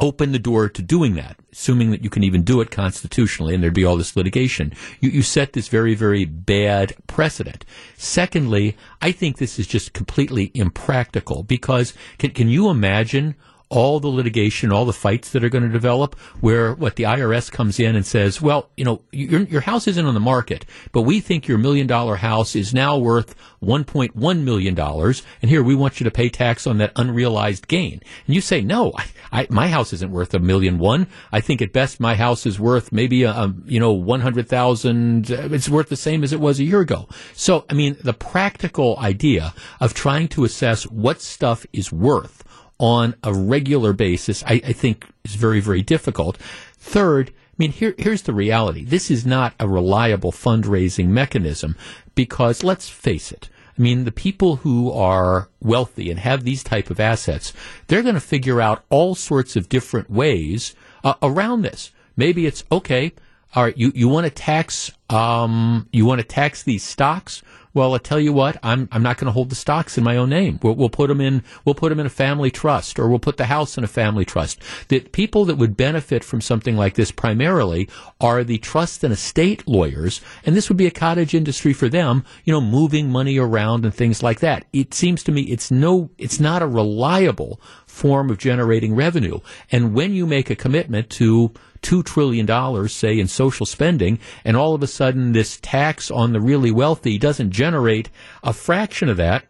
open 0.00 0.32
the 0.32 0.38
door 0.38 0.68
to 0.68 0.82
doing 0.82 1.14
that, 1.14 1.36
assuming 1.52 1.90
that 1.90 2.02
you 2.02 2.10
can 2.10 2.24
even 2.24 2.42
do 2.42 2.60
it 2.60 2.70
constitutionally 2.70 3.54
and 3.54 3.62
there'd 3.62 3.74
be 3.74 3.84
all 3.84 3.96
this 3.96 4.16
litigation, 4.16 4.72
you, 5.00 5.10
you 5.10 5.22
set 5.22 5.52
this 5.52 5.68
very, 5.68 5.94
very 5.94 6.24
bad 6.24 6.94
precedent. 7.06 7.64
Secondly, 7.96 8.76
I 9.02 9.12
think 9.12 9.36
this 9.36 9.58
is 9.58 9.66
just 9.66 9.92
completely 9.92 10.50
impractical 10.54 11.42
because 11.42 11.92
can, 12.18 12.30
can 12.30 12.48
you 12.48 12.70
imagine 12.70 13.36
all 13.70 14.00
the 14.00 14.08
litigation, 14.08 14.72
all 14.72 14.84
the 14.84 14.92
fights 14.92 15.30
that 15.30 15.44
are 15.44 15.48
going 15.48 15.62
to 15.62 15.70
develop, 15.70 16.18
where 16.40 16.74
what 16.74 16.96
the 16.96 17.04
IRS 17.04 17.50
comes 17.50 17.78
in 17.78 17.94
and 17.94 18.04
says, 18.04 18.42
well, 18.42 18.68
you 18.76 18.84
know, 18.84 19.00
your, 19.12 19.42
your 19.42 19.60
house 19.60 19.86
isn't 19.86 20.04
on 20.04 20.14
the 20.14 20.20
market, 20.20 20.66
but 20.90 21.02
we 21.02 21.20
think 21.20 21.46
your 21.46 21.56
million 21.56 21.86
dollar 21.86 22.16
house 22.16 22.56
is 22.56 22.74
now 22.74 22.98
worth 22.98 23.36
$1.1 23.62 24.42
million, 24.42 24.78
and 24.78 25.50
here 25.50 25.62
we 25.62 25.74
want 25.76 26.00
you 26.00 26.04
to 26.04 26.10
pay 26.10 26.28
tax 26.28 26.66
on 26.66 26.78
that 26.78 26.92
unrealized 26.96 27.68
gain. 27.68 28.00
And 28.26 28.34
you 28.34 28.40
say, 28.40 28.60
no, 28.60 28.92
I, 28.96 29.06
I, 29.30 29.46
my 29.50 29.68
house 29.68 29.92
isn't 29.92 30.10
worth 30.10 30.34
a 30.34 30.40
million 30.40 30.78
one. 30.78 31.06
I 31.30 31.40
think 31.40 31.62
at 31.62 31.72
best 31.72 32.00
my 32.00 32.16
house 32.16 32.46
is 32.46 32.58
worth 32.58 32.90
maybe 32.90 33.22
a, 33.22 33.30
a 33.30 33.54
you 33.66 33.78
know, 33.78 33.92
100,000. 33.92 35.30
Uh, 35.30 35.48
it's 35.52 35.68
worth 35.68 35.88
the 35.88 35.96
same 35.96 36.24
as 36.24 36.32
it 36.32 36.40
was 36.40 36.58
a 36.58 36.64
year 36.64 36.80
ago. 36.80 37.08
So, 37.34 37.66
I 37.70 37.74
mean, 37.74 37.96
the 38.02 38.14
practical 38.14 38.98
idea 38.98 39.54
of 39.78 39.94
trying 39.94 40.26
to 40.28 40.44
assess 40.44 40.84
what 40.84 41.20
stuff 41.20 41.64
is 41.72 41.92
worth 41.92 42.42
on 42.80 43.14
a 43.22 43.32
regular 43.32 43.92
basis, 43.92 44.42
I, 44.44 44.54
I 44.64 44.72
think 44.72 45.06
is 45.24 45.34
very, 45.34 45.60
very 45.60 45.82
difficult. 45.82 46.38
Third, 46.78 47.28
I 47.28 47.54
mean, 47.58 47.72
here, 47.72 47.94
here's 47.98 48.22
the 48.22 48.32
reality. 48.32 48.84
This 48.84 49.10
is 49.10 49.26
not 49.26 49.54
a 49.60 49.68
reliable 49.68 50.32
fundraising 50.32 51.08
mechanism 51.08 51.76
because 52.14 52.64
let's 52.64 52.88
face 52.88 53.30
it. 53.30 53.50
I 53.78 53.82
mean, 53.82 54.04
the 54.04 54.12
people 54.12 54.56
who 54.56 54.90
are 54.90 55.50
wealthy 55.60 56.10
and 56.10 56.18
have 56.18 56.42
these 56.42 56.64
type 56.64 56.90
of 56.90 56.98
assets, 56.98 57.52
they're 57.86 58.02
going 58.02 58.14
to 58.14 58.20
figure 58.20 58.60
out 58.60 58.84
all 58.88 59.14
sorts 59.14 59.56
of 59.56 59.68
different 59.68 60.10
ways 60.10 60.74
uh, 61.04 61.14
around 61.22 61.62
this. 61.62 61.92
Maybe 62.16 62.46
it's 62.46 62.64
okay. 62.72 63.12
All 63.54 63.64
right, 63.64 63.76
you, 63.76 63.92
you 63.94 64.08
want 64.08 64.24
to 64.24 64.30
tax 64.30 64.90
um, 65.10 65.88
you 65.92 66.06
want 66.06 66.20
to 66.20 66.26
tax 66.26 66.62
these 66.62 66.84
stocks? 66.84 67.42
Well, 67.72 67.94
I 67.94 67.98
tell 67.98 68.18
you 68.18 68.32
what, 68.32 68.56
I'm 68.64 68.88
I'm 68.90 69.02
not 69.02 69.16
going 69.16 69.26
to 69.26 69.32
hold 69.32 69.48
the 69.48 69.54
stocks 69.54 69.96
in 69.96 70.02
my 70.02 70.16
own 70.16 70.30
name. 70.30 70.58
We'll, 70.60 70.74
we'll 70.74 70.88
put 70.88 71.06
them 71.06 71.20
in 71.20 71.44
we'll 71.64 71.76
put 71.76 71.90
them 71.90 72.00
in 72.00 72.06
a 72.06 72.10
family 72.10 72.50
trust, 72.50 72.98
or 72.98 73.08
we'll 73.08 73.20
put 73.20 73.36
the 73.36 73.46
house 73.46 73.78
in 73.78 73.84
a 73.84 73.88
family 73.88 74.24
trust. 74.24 74.60
The 74.88 75.00
people 75.00 75.44
that 75.44 75.56
would 75.56 75.76
benefit 75.76 76.24
from 76.24 76.40
something 76.40 76.76
like 76.76 76.94
this 76.94 77.12
primarily 77.12 77.88
are 78.20 78.42
the 78.42 78.58
trust 78.58 79.04
and 79.04 79.12
estate 79.12 79.68
lawyers, 79.68 80.20
and 80.44 80.56
this 80.56 80.68
would 80.68 80.78
be 80.78 80.88
a 80.88 80.90
cottage 80.90 81.32
industry 81.32 81.72
for 81.72 81.88
them. 81.88 82.24
You 82.44 82.52
know, 82.52 82.60
moving 82.60 83.08
money 83.08 83.38
around 83.38 83.84
and 83.84 83.94
things 83.94 84.20
like 84.20 84.40
that. 84.40 84.64
It 84.72 84.92
seems 84.92 85.22
to 85.24 85.32
me 85.32 85.42
it's 85.42 85.70
no 85.70 86.10
it's 86.18 86.40
not 86.40 86.62
a 86.62 86.66
reliable 86.66 87.60
form 87.90 88.30
of 88.30 88.38
generating 88.38 88.94
revenue. 88.94 89.40
And 89.70 89.94
when 89.94 90.14
you 90.14 90.26
make 90.26 90.48
a 90.48 90.56
commitment 90.56 91.10
to 91.10 91.52
$2 91.82 92.04
trillion, 92.04 92.88
say, 92.88 93.18
in 93.18 93.26
social 93.26 93.66
spending, 93.66 94.18
and 94.44 94.56
all 94.56 94.74
of 94.74 94.82
a 94.82 94.86
sudden 94.86 95.32
this 95.32 95.58
tax 95.60 96.10
on 96.10 96.32
the 96.32 96.40
really 96.40 96.70
wealthy 96.70 97.18
doesn't 97.18 97.50
generate 97.50 98.08
a 98.42 98.52
fraction 98.52 99.08
of 99.08 99.16
that, 99.18 99.44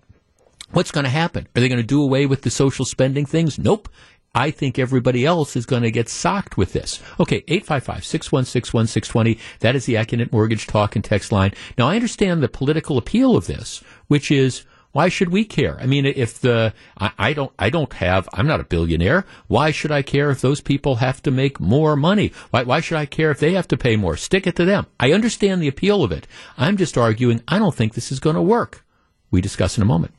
what's 0.73 0.91
going 0.91 1.05
to 1.05 1.11
happen? 1.11 1.47
Are 1.55 1.61
they 1.61 1.69
going 1.69 1.81
to 1.81 1.87
do 1.87 2.03
away 2.03 2.27
with 2.27 2.43
the 2.43 2.51
social 2.51 2.85
spending 2.85 3.27
things? 3.27 3.59
Nope. 3.59 3.89
I 4.33 4.53
think 4.53 4.79
everybody 4.79 5.27
else 5.27 5.57
is 5.57 5.67
going 5.67 5.83
to 5.83 5.91
get 5.91 6.09
socked 6.09 6.57
with 6.57 6.73
this. 6.73 7.03
Okay, 7.19 7.41
855-616-1620. 7.43 9.41
That 9.59 9.75
is 9.75 9.87
the 9.87 9.95
Accunet 9.95 10.31
Mortgage 10.31 10.69
Talk 10.69 10.95
and 10.95 11.05
Text 11.05 11.33
line. 11.33 11.53
Now, 11.77 11.89
I 11.89 11.97
understand 11.97 12.41
the 12.41 12.49
political 12.49 12.97
appeal 12.97 13.37
of 13.37 13.49
this, 13.49 13.83
which 14.07 14.31
is 14.31 14.65
why 14.93 15.09
should 15.09 15.29
we 15.29 15.45
care? 15.45 15.79
I 15.81 15.87
mean, 15.87 16.05
if 16.05 16.41
the 16.41 16.75
I, 16.99 17.13
I, 17.19 17.33
don't 17.33 17.53
I 17.59 17.71
don't 17.71 17.93
have 17.95 18.29
I'm 18.33 18.47
not 18.47 18.61
a 18.61 18.65
billionaire. 18.65 19.25
Why 19.47 19.71
should 19.71 19.93
I 19.93 20.03
care 20.03 20.31
if 20.31 20.41
those 20.41 20.61
people 20.61 20.97
have 20.97 21.23
to 21.23 21.31
make 21.31 21.61
more 21.61 21.97
money? 21.97 22.33
Why 22.51 22.65
why 22.65 22.81
should 22.81 22.99
I 22.99 23.07
care 23.07 23.31
if 23.31 23.39
they 23.39 23.53
have 23.53 23.69
to 23.69 23.77
pay 23.77 23.97
more? 23.97 24.17
Stick 24.17 24.47
it 24.47 24.57
to 24.57 24.65
them. 24.65 24.87
I 24.99 25.13
understand 25.13 25.63
the 25.63 25.69
appeal 25.69 26.03
of 26.03 26.13
it. 26.13 26.27
I'm 26.59 26.77
just 26.77 26.99
arguing 26.99 27.43
I 27.47 27.59
don't 27.59 27.75
think 27.75 27.95
this 27.95 28.11
is 28.11 28.21
going 28.21 28.37
to 28.37 28.43
work. 28.43 28.85
We 29.31 29.41
discuss 29.41 29.77
in 29.77 29.83
a 29.83 29.87
moment. 29.87 30.13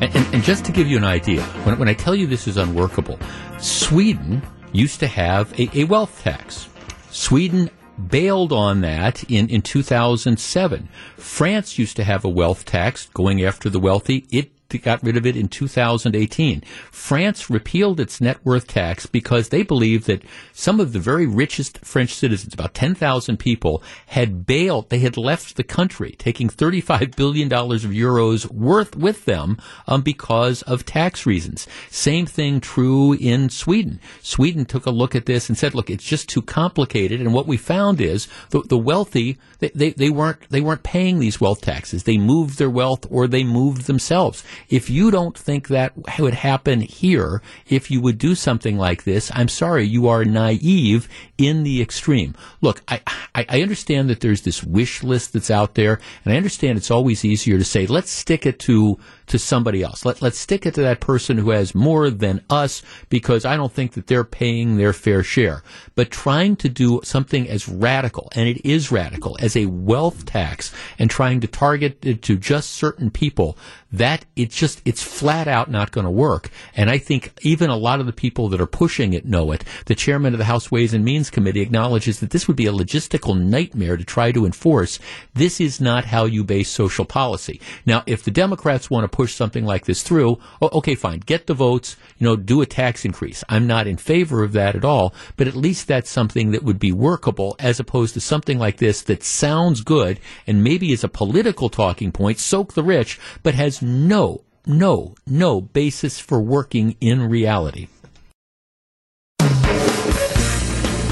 And, 0.00 0.16
and, 0.16 0.34
and 0.34 0.42
just 0.42 0.64
to 0.64 0.72
give 0.72 0.88
you 0.88 0.96
an 0.96 1.04
idea, 1.04 1.42
when, 1.64 1.78
when 1.78 1.88
I 1.88 1.94
tell 1.94 2.14
you 2.14 2.26
this 2.26 2.48
is 2.48 2.56
unworkable, 2.56 3.18
Sweden 3.58 4.42
used 4.72 4.98
to 5.00 5.06
have 5.06 5.52
a, 5.60 5.68
a 5.74 5.84
wealth 5.84 6.22
tax. 6.22 6.68
Sweden 7.10 7.68
bailed 8.08 8.52
on 8.52 8.80
that 8.80 9.24
in, 9.30 9.48
in 9.48 9.62
2007. 9.62 10.88
France 11.16 11.78
used 11.78 11.96
to 11.96 12.04
have 12.04 12.24
a 12.24 12.28
wealth 12.28 12.64
tax 12.64 13.06
going 13.14 13.42
after 13.42 13.68
the 13.70 13.80
wealthy. 13.80 14.26
It 14.30 14.50
got 14.78 15.02
rid 15.02 15.16
of 15.16 15.26
it 15.26 15.36
in 15.36 15.48
2018. 15.48 16.62
France 16.90 17.50
repealed 17.50 18.00
its 18.00 18.20
net 18.20 18.38
worth 18.44 18.66
tax 18.66 19.06
because 19.06 19.48
they 19.48 19.62
believed 19.62 20.06
that 20.06 20.22
some 20.52 20.80
of 20.80 20.92
the 20.92 20.98
very 20.98 21.26
richest 21.26 21.78
French 21.84 22.14
citizens, 22.14 22.54
about 22.54 22.74
10,000 22.74 23.36
people, 23.38 23.82
had 24.06 24.46
bailed. 24.46 24.90
They 24.90 24.98
had 24.98 25.16
left 25.16 25.56
the 25.56 25.64
country, 25.64 26.14
taking 26.18 26.48
35 26.48 27.12
billion 27.12 27.48
dollars 27.48 27.84
of 27.84 27.90
euros 27.90 28.50
worth 28.50 28.96
with 28.96 29.24
them 29.24 29.58
um, 29.86 30.02
because 30.02 30.62
of 30.62 30.84
tax 30.84 31.26
reasons. 31.26 31.66
Same 31.90 32.26
thing 32.26 32.60
true 32.60 33.12
in 33.14 33.48
Sweden. 33.48 34.00
Sweden 34.22 34.64
took 34.64 34.86
a 34.86 34.90
look 34.90 35.14
at 35.14 35.26
this 35.26 35.48
and 35.48 35.56
said, 35.56 35.74
"Look, 35.74 35.90
it's 35.90 36.04
just 36.04 36.28
too 36.28 36.42
complicated." 36.42 37.20
And 37.20 37.32
what 37.32 37.46
we 37.46 37.56
found 37.56 38.00
is 38.00 38.28
the, 38.50 38.62
the 38.62 38.78
wealthy 38.78 39.38
they, 39.60 39.70
they, 39.74 39.90
they 39.90 40.10
weren't 40.10 40.48
they 40.50 40.60
weren't 40.60 40.82
paying 40.82 41.18
these 41.18 41.40
wealth 41.40 41.60
taxes. 41.60 42.04
They 42.04 42.18
moved 42.18 42.58
their 42.58 42.70
wealth 42.70 43.06
or 43.10 43.26
they 43.26 43.44
moved 43.44 43.86
themselves. 43.86 44.42
If 44.68 44.90
you 44.90 45.10
don't 45.10 45.36
think 45.36 45.68
that 45.68 45.92
would 46.18 46.34
happen 46.34 46.80
here, 46.80 47.42
if 47.68 47.90
you 47.90 48.00
would 48.00 48.18
do 48.18 48.34
something 48.34 48.76
like 48.76 49.04
this, 49.04 49.30
I'm 49.34 49.48
sorry, 49.48 49.84
you 49.84 50.08
are 50.08 50.24
naive 50.24 51.08
in 51.38 51.62
the 51.62 51.80
extreme. 51.80 52.34
Look, 52.60 52.82
I, 52.88 53.00
I, 53.34 53.62
understand 53.62 54.10
that 54.10 54.20
there's 54.20 54.42
this 54.42 54.62
wish 54.62 55.02
list 55.02 55.32
that's 55.32 55.50
out 55.50 55.74
there, 55.74 56.00
and 56.24 56.34
I 56.34 56.36
understand 56.36 56.78
it's 56.78 56.90
always 56.90 57.24
easier 57.24 57.58
to 57.58 57.64
say, 57.64 57.86
let's 57.86 58.10
stick 58.10 58.46
it 58.46 58.58
to 58.60 58.98
to 59.30 59.38
somebody 59.38 59.82
else. 59.82 60.04
Let, 60.04 60.20
let's 60.20 60.38
stick 60.38 60.66
it 60.66 60.74
to 60.74 60.82
that 60.82 61.00
person 61.00 61.38
who 61.38 61.50
has 61.50 61.74
more 61.74 62.10
than 62.10 62.44
us 62.50 62.82
because 63.08 63.44
I 63.44 63.56
don't 63.56 63.72
think 63.72 63.92
that 63.92 64.06
they're 64.06 64.24
paying 64.24 64.76
their 64.76 64.92
fair 64.92 65.22
share. 65.22 65.62
But 65.94 66.10
trying 66.10 66.56
to 66.56 66.68
do 66.68 67.00
something 67.04 67.48
as 67.48 67.68
radical, 67.68 68.28
and 68.34 68.48
it 68.48 68.64
is 68.64 68.92
radical, 68.92 69.36
as 69.40 69.56
a 69.56 69.66
wealth 69.66 70.26
tax 70.26 70.72
and 70.98 71.08
trying 71.08 71.40
to 71.40 71.46
target 71.46 72.04
it 72.04 72.22
to 72.22 72.36
just 72.36 72.70
certain 72.70 73.10
people, 73.10 73.56
that 73.92 74.24
it's 74.36 74.56
just, 74.56 74.82
it's 74.84 75.02
flat 75.02 75.48
out 75.48 75.70
not 75.70 75.92
going 75.92 76.04
to 76.04 76.10
work. 76.10 76.50
And 76.74 76.90
I 76.90 76.98
think 76.98 77.32
even 77.42 77.70
a 77.70 77.76
lot 77.76 78.00
of 78.00 78.06
the 78.06 78.12
people 78.12 78.48
that 78.48 78.60
are 78.60 78.66
pushing 78.66 79.12
it 79.12 79.24
know 79.24 79.52
it. 79.52 79.64
The 79.86 79.94
chairman 79.94 80.34
of 80.34 80.38
the 80.38 80.44
House 80.44 80.70
Ways 80.70 80.92
and 80.92 81.04
Means 81.04 81.30
Committee 81.30 81.60
acknowledges 81.60 82.20
that 82.20 82.30
this 82.30 82.46
would 82.46 82.56
be 82.56 82.66
a 82.66 82.72
logistical 82.72 83.40
nightmare 83.40 83.96
to 83.96 84.04
try 84.04 84.32
to 84.32 84.46
enforce. 84.46 84.98
This 85.34 85.60
is 85.60 85.80
not 85.80 86.04
how 86.04 86.24
you 86.24 86.44
base 86.44 86.68
social 86.68 87.04
policy. 87.04 87.60
Now, 87.86 88.02
if 88.06 88.22
the 88.24 88.30
Democrats 88.30 88.90
want 88.90 89.04
to 89.04 89.16
push 89.20 89.34
something 89.34 89.66
like 89.66 89.84
this 89.84 90.02
through, 90.02 90.38
okay, 90.62 90.94
fine, 90.94 91.20
get 91.20 91.46
the 91.46 91.52
votes, 91.52 91.94
you 92.16 92.24
know, 92.24 92.36
do 92.36 92.62
a 92.62 92.66
tax 92.66 93.04
increase. 93.04 93.44
I'm 93.50 93.66
not 93.66 93.86
in 93.86 93.98
favor 93.98 94.42
of 94.42 94.54
that 94.54 94.74
at 94.74 94.82
all, 94.82 95.14
but 95.36 95.46
at 95.46 95.54
least 95.54 95.86
that's 95.86 96.08
something 96.08 96.52
that 96.52 96.62
would 96.62 96.78
be 96.78 96.90
workable 96.90 97.54
as 97.58 97.78
opposed 97.78 98.14
to 98.14 98.20
something 98.22 98.58
like 98.58 98.78
this 98.78 99.02
that 99.02 99.22
sounds 99.22 99.82
good 99.82 100.20
and 100.46 100.64
maybe 100.64 100.90
is 100.90 101.04
a 101.04 101.08
political 101.08 101.68
talking 101.68 102.12
point, 102.12 102.38
soak 102.38 102.72
the 102.72 102.82
rich, 102.82 103.20
but 103.42 103.52
has 103.52 103.82
no, 103.82 104.40
no, 104.64 105.14
no 105.26 105.60
basis 105.60 106.18
for 106.18 106.40
working 106.40 106.96
in 107.02 107.28
reality. 107.28 107.88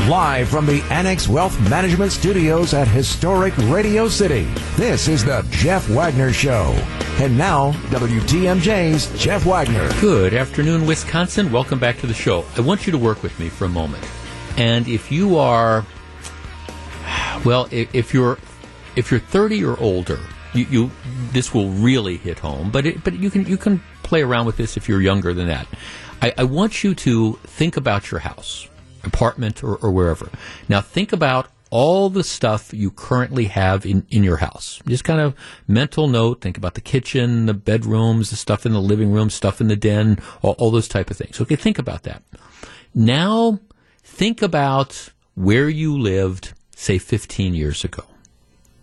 Live 0.09 0.49
from 0.49 0.65
the 0.65 0.81
Annex 0.85 1.29
Wealth 1.29 1.61
Management 1.69 2.13
Studios 2.13 2.73
at 2.73 2.89
historic 2.89 3.55
Radio 3.59 4.09
City, 4.09 4.45
this 4.75 5.07
is 5.07 5.23
the 5.23 5.47
Jeff 5.51 5.87
Wagner 5.91 6.33
Show. 6.33 6.73
And 7.21 7.37
now, 7.37 7.73
WTMJ's 7.91 9.23
Jeff 9.23 9.45
Wagner. 9.45 9.87
Good 10.01 10.33
afternoon, 10.33 10.87
Wisconsin. 10.87 11.53
Welcome 11.53 11.79
back 11.79 11.99
to 11.99 12.07
the 12.07 12.15
show. 12.15 12.47
I 12.57 12.63
want 12.63 12.87
you 12.87 12.91
to 12.93 12.97
work 12.97 13.23
with 13.23 13.39
me 13.39 13.51
for 13.51 13.67
a 13.67 13.69
moment. 13.69 14.03
And 14.57 14.89
if 14.89 15.13
you 15.13 15.37
are, 15.37 15.85
well, 17.45 17.69
if 17.71 18.15
you're 18.15 18.39
if 18.97 19.11
you're 19.11 19.21
30 19.21 19.63
or 19.63 19.79
older, 19.79 20.21
you, 20.55 20.65
you 20.71 20.91
this 21.33 21.53
will 21.53 21.69
really 21.69 22.17
hit 22.17 22.39
home. 22.39 22.71
But 22.71 22.87
it, 22.87 23.05
but 23.05 23.13
you 23.13 23.29
can 23.29 23.45
you 23.45 23.59
can 23.59 23.83
play 24.05 24.23
around 24.23 24.47
with 24.47 24.57
this 24.57 24.79
if 24.79 24.89
you're 24.89 25.03
younger 25.03 25.35
than 25.35 25.49
that. 25.49 25.67
I, 26.23 26.33
I 26.39 26.45
want 26.45 26.83
you 26.83 26.95
to 26.95 27.35
think 27.45 27.77
about 27.77 28.11
your 28.11 28.21
house 28.21 28.69
apartment 29.05 29.63
or, 29.63 29.77
or 29.77 29.91
wherever. 29.91 30.31
Now 30.69 30.81
think 30.81 31.13
about 31.13 31.51
all 31.71 32.09
the 32.09 32.25
stuff 32.25 32.73
you 32.73 32.91
currently 32.91 33.45
have 33.45 33.85
in, 33.85 34.07
in 34.11 34.25
your 34.25 34.39
house. 34.39 34.81
Just 34.87 35.05
kind 35.05 35.21
of 35.21 35.35
mental 35.67 36.09
note, 36.09 36.41
think 36.41 36.57
about 36.57 36.75
the 36.75 36.81
kitchen, 36.81 37.47
the 37.47 37.55
bedrooms, 37.55 38.31
the 38.31 38.37
stuff 38.37 38.65
in 38.65 38.73
the 38.73 38.81
living 38.81 39.13
room, 39.13 39.31
stuff 39.31 39.61
in 39.61 39.69
the 39.69 39.77
den, 39.77 40.19
all, 40.43 40.53
all 40.59 40.71
those 40.71 40.89
type 40.89 41.11
of 41.11 41.17
things. 41.17 41.41
Okay, 41.41 41.57
think 41.57 41.79
about 41.79 42.05
that. 42.05 42.23
Now 42.95 43.61
think 44.03 44.43
about 44.43 45.11
where 45.35 45.69
you 45.69 45.97
lived, 45.97 46.55
say 46.75 46.99
15 46.99 47.55
years 47.55 47.85
ago. 47.85 48.05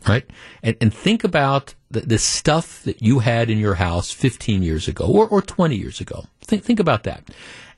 Right? 0.07 0.29
And, 0.61 0.77
and 0.79 0.93
think 0.93 1.23
about 1.23 1.73
the, 1.89 2.01
the 2.01 2.19
stuff 2.19 2.83
that 2.83 3.01
you 3.01 3.19
had 3.19 3.49
in 3.49 3.57
your 3.57 3.73
house 3.73 4.11
15 4.11 4.61
years 4.61 4.87
ago 4.87 5.05
or, 5.05 5.27
or 5.27 5.41
20 5.41 5.75
years 5.75 5.99
ago. 5.99 6.25
Think, 6.41 6.63
think 6.63 6.79
about 6.79 7.03
that. 7.03 7.27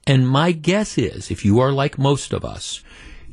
And 0.07 0.27
my 0.27 0.53
guess 0.53 0.97
is, 0.97 1.29
if 1.29 1.43
you 1.43 1.59
are 1.59 1.73
like 1.73 1.97
most 1.97 2.31
of 2.31 2.45
us, 2.45 2.81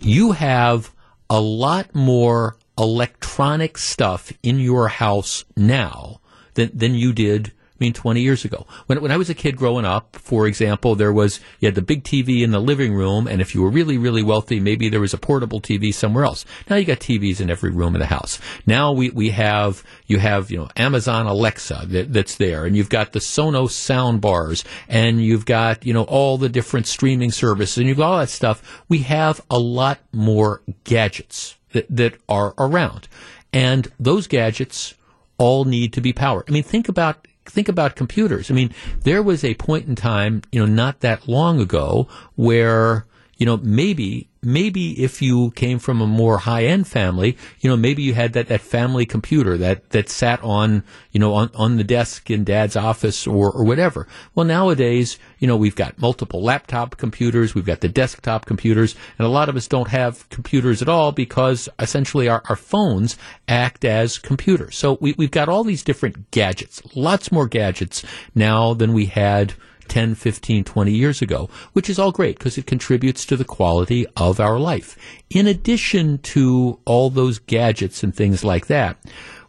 you 0.01 0.33
have 0.33 0.93
a 1.31 1.41
lot 1.41 1.95
more 1.95 2.57
electronic 2.77 3.79
stuff 3.79 4.33
in 4.43 4.59
your 4.59 4.89
house 4.89 5.45
now 5.57 6.21
than, 6.55 6.71
than 6.75 6.97
you 6.97 7.13
did 7.13 7.53
I 7.75 7.85
mean, 7.85 7.93
20 7.93 8.21
years 8.21 8.45
ago. 8.45 8.69
When, 8.87 9.03
when 9.03 9.11
I 9.11 9.17
was 9.17 9.29
a 9.29 9.35
kid 9.35 9.57
growing 9.57 9.85
up, 9.85 10.15
for 10.15 10.47
example, 10.47 10.95
there 10.95 11.13
was, 11.13 11.41
you 11.59 11.67
had 11.67 11.75
the 11.75 11.83
big 11.83 12.05
TV 12.05 12.43
in 12.43 12.53
the 12.53 12.61
living 12.61 12.95
room, 12.95 13.27
and 13.27 13.41
if 13.41 13.53
you 13.53 13.63
were 13.63 13.69
really, 13.69 13.99
really 13.99 14.23
wealthy, 14.23 14.61
maybe 14.61 14.89
there 14.89 15.01
was 15.01 15.13
a 15.13 15.19
portable 15.19 15.61
TV 15.61 15.93
somewhere 15.93 16.25
else. 16.25 16.45
Now 16.71 16.77
you 16.77 16.85
got 16.85 17.01
TVs 17.01 17.41
in 17.41 17.51
every 17.51 17.73
room 17.73 17.97
in 17.97 18.01
the 18.01 18.07
house. 18.07 18.39
Now 18.65 18.93
we, 18.93 19.11
we 19.11 19.31
have, 19.31 19.83
you 20.07 20.21
have, 20.21 20.53
you 20.53 20.59
know, 20.59 20.69
Amazon 20.77 21.27
Alexa 21.27 21.87
that, 21.89 22.13
that's 22.13 22.37
there, 22.37 22.65
and 22.65 22.77
you've 22.77 22.91
got 22.91 23.13
the 23.13 23.19
Sonos 23.19 23.73
sound 23.73 24.21
bars, 24.21 24.63
and 24.89 25.21
you've 25.21 25.45
got, 25.45 25.85
you 25.85 25.93
know, 25.93 26.05
all 26.05 26.39
the 26.39 26.49
different 26.49 26.87
streaming 26.87 27.33
services, 27.33 27.79
and 27.79 27.89
you've 27.89 27.99
got 27.99 28.13
all 28.13 28.19
that 28.19 28.31
stuff. 28.31 28.85
We 28.89 28.99
have 28.99 29.41
a 29.51 29.59
lot 29.59 29.99
more 30.13 30.63
gadgets 30.85 31.57
that, 31.73 31.87
that 31.91 32.15
are 32.29 32.55
around. 32.57 33.09
And 33.53 33.91
those 33.99 34.29
gadgets 34.29 34.95
all 35.39 35.65
need 35.65 35.93
to 35.95 36.01
be 36.01 36.13
powered. 36.13 36.45
I 36.49 36.53
mean, 36.53 36.63
think 36.63 36.89
about 36.89 37.27
think 37.45 37.69
about 37.69 37.97
computers. 37.97 38.51
I 38.51 38.55
mean, 38.55 38.73
there 39.03 39.23
was 39.23 39.45
a 39.45 39.55
point 39.55 39.87
in 39.87 39.95
time, 39.95 40.43
you 40.51 40.61
know, 40.61 40.73
not 40.73 41.01
that 41.01 41.29
long 41.29 41.61
ago 41.61 42.09
where, 42.37 43.07
you 43.37 43.47
know, 43.47 43.57
maybe 43.59 44.29
maybe 44.45 45.03
if 45.03 45.23
you 45.23 45.51
came 45.53 45.79
from 45.79 46.01
a 46.01 46.07
more 46.07 46.39
high 46.39 46.65
end 46.65 46.87
family, 46.87 47.37
you 47.61 47.71
know, 47.71 47.77
maybe 47.77 48.03
you 48.03 48.15
had 48.15 48.35
that, 48.35 48.49
that 48.49 48.61
family 48.61 49.07
computer 49.07 49.57
that, 49.57 49.91
that 49.91 50.09
sat 50.09 50.43
on, 50.43 50.85
you 51.13 51.21
know, 51.21 51.33
on, 51.35 51.51
on 51.55 51.77
the 51.77 51.85
desk 51.85 52.31
in 52.31 52.45
dad's 52.45 52.77
office 52.77 53.27
or, 53.27 53.51
or 53.51 53.65
whatever. 53.65 54.07
Well, 54.35 54.47
nowadays, 54.47 55.19
you 55.39 55.49
know, 55.49 55.57
we've 55.57 55.77
got 55.77 55.99
multiple 55.99 56.43
laptop 56.43 56.97
computers, 56.97 57.55
we've 57.55 57.65
got 57.65 57.81
the 57.81 57.89
desktop 57.89 58.45
computers, 58.45 58.95
and 59.19 59.27
a 59.27 59.31
lot 59.31 59.49
of 59.49 59.57
us 59.57 59.67
don't 59.67 59.89
have 59.89 60.29
computers 60.29 60.83
at 60.83 60.89
all 60.89 61.13
because 61.13 61.69
essentially 61.79 62.29
our, 62.29 62.43
our 62.49 62.57
phones 62.57 63.17
act 63.49 63.85
as 63.85 64.19
computers. 64.19 64.77
So 64.77 64.99
we, 65.01 65.15
we've 65.17 65.31
got 65.31 65.49
all 65.49 65.65
these 65.65 65.83
different 65.83 66.31
gadgets, 66.31 66.83
lots 66.95 67.33
more 67.33 67.49
gadgets 67.49 68.05
now 68.35 68.75
than 68.75 68.93
we 68.93 69.07
had 69.07 69.55
10, 69.89 70.15
15, 70.15 70.65
20 70.65 70.93
years 70.93 71.23
ago, 71.23 71.49
which 71.73 71.91
is 71.91 71.99
all 71.99 72.13
great 72.13 72.39
because 72.39 72.59
it 72.59 72.67
contributes 72.67 73.25
to 73.27 73.37
the 73.37 73.45
quality 73.45 74.07
of 74.17 74.41
our 74.41 74.59
life. 74.59 74.97
In 75.31 75.47
addition 75.47 76.19
to 76.19 76.79
all 76.85 77.11
those 77.11 77.39
gadgets 77.39 78.03
and 78.03 78.15
things 78.15 78.45
like 78.45 78.67
that, 78.67 78.99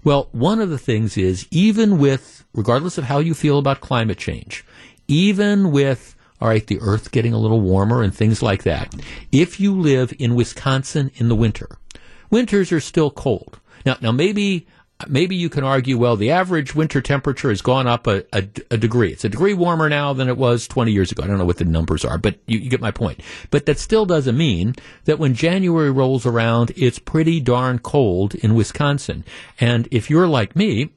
well, 0.03 0.29
one 0.31 0.61
of 0.61 0.69
the 0.69 0.77
things 0.77 1.17
is 1.17 1.47
even 1.49 1.97
with, 1.97 2.45
regardless 2.53 2.97
of 2.97 3.05
how 3.05 3.19
you 3.19 3.33
feel 3.33 3.57
about 3.57 3.81
climate 3.81 4.19
change, 4.19 4.63
even 5.07 5.71
with, 5.71 6.15
all 6.39 6.47
right, 6.47 6.65
the 6.67 6.79
earth 6.79 7.11
getting 7.11 7.33
a 7.33 7.39
little 7.39 7.61
warmer 7.61 8.03
and 8.03 8.13
things 8.13 8.43
like 8.43 8.63
that, 8.63 8.93
if 9.31 9.59
you 9.59 9.73
live 9.73 10.13
in 10.19 10.35
Wisconsin 10.35 11.11
in 11.15 11.27
the 11.27 11.35
winter, 11.35 11.79
winters 12.29 12.71
are 12.71 12.79
still 12.79 13.09
cold. 13.09 13.59
Now, 13.85 13.97
now 14.01 14.11
maybe 14.11 14.67
maybe 15.07 15.35
you 15.35 15.49
can 15.49 15.63
argue, 15.63 15.97
well, 15.97 16.15
the 16.15 16.31
average 16.31 16.73
winter 16.73 17.01
temperature 17.01 17.49
has 17.49 17.61
gone 17.61 17.85
up 17.85 18.07
a, 18.07 18.23
a, 18.33 18.47
a, 18.71 18.77
degree. 18.77 19.11
It's 19.11 19.25
a 19.25 19.29
degree 19.29 19.53
warmer 19.53 19.89
now 19.89 20.13
than 20.13 20.29
it 20.29 20.37
was 20.37 20.67
20 20.67 20.91
years 20.91 21.11
ago. 21.11 21.23
I 21.23 21.27
don't 21.27 21.37
know 21.37 21.45
what 21.45 21.57
the 21.57 21.65
numbers 21.65 22.05
are, 22.05 22.17
but 22.17 22.35
you, 22.45 22.59
you, 22.59 22.69
get 22.69 22.81
my 22.81 22.91
point. 22.91 23.19
But 23.51 23.65
that 23.65 23.77
still 23.77 24.05
doesn't 24.05 24.37
mean 24.37 24.75
that 25.03 25.19
when 25.19 25.33
January 25.33 25.91
rolls 25.91 26.25
around, 26.25 26.71
it's 26.77 26.99
pretty 26.99 27.41
darn 27.41 27.79
cold 27.79 28.35
in 28.35 28.55
Wisconsin. 28.55 29.25
And 29.59 29.87
if 29.91 30.09
you're 30.09 30.27
like 30.27 30.55
me, 30.55 30.91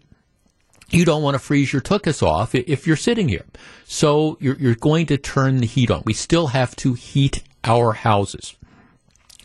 you 0.91 1.05
don't 1.05 1.23
want 1.23 1.35
to 1.35 1.39
freeze 1.39 1.73
your 1.73 1.83
tuchus 1.83 2.23
off 2.23 2.55
if 2.55 2.87
you're 2.87 2.97
sitting 2.97 3.29
here. 3.29 3.45
So 3.85 4.39
you're, 4.41 4.57
you're 4.57 4.75
going 4.75 5.07
to 5.07 5.19
turn 5.19 5.59
the 5.59 5.67
heat 5.67 5.91
on. 5.91 6.03
We 6.07 6.15
still 6.15 6.49
have 6.49 6.75
to 6.77 6.95
heat 6.95 7.43
our 7.65 7.93
houses 7.93 8.55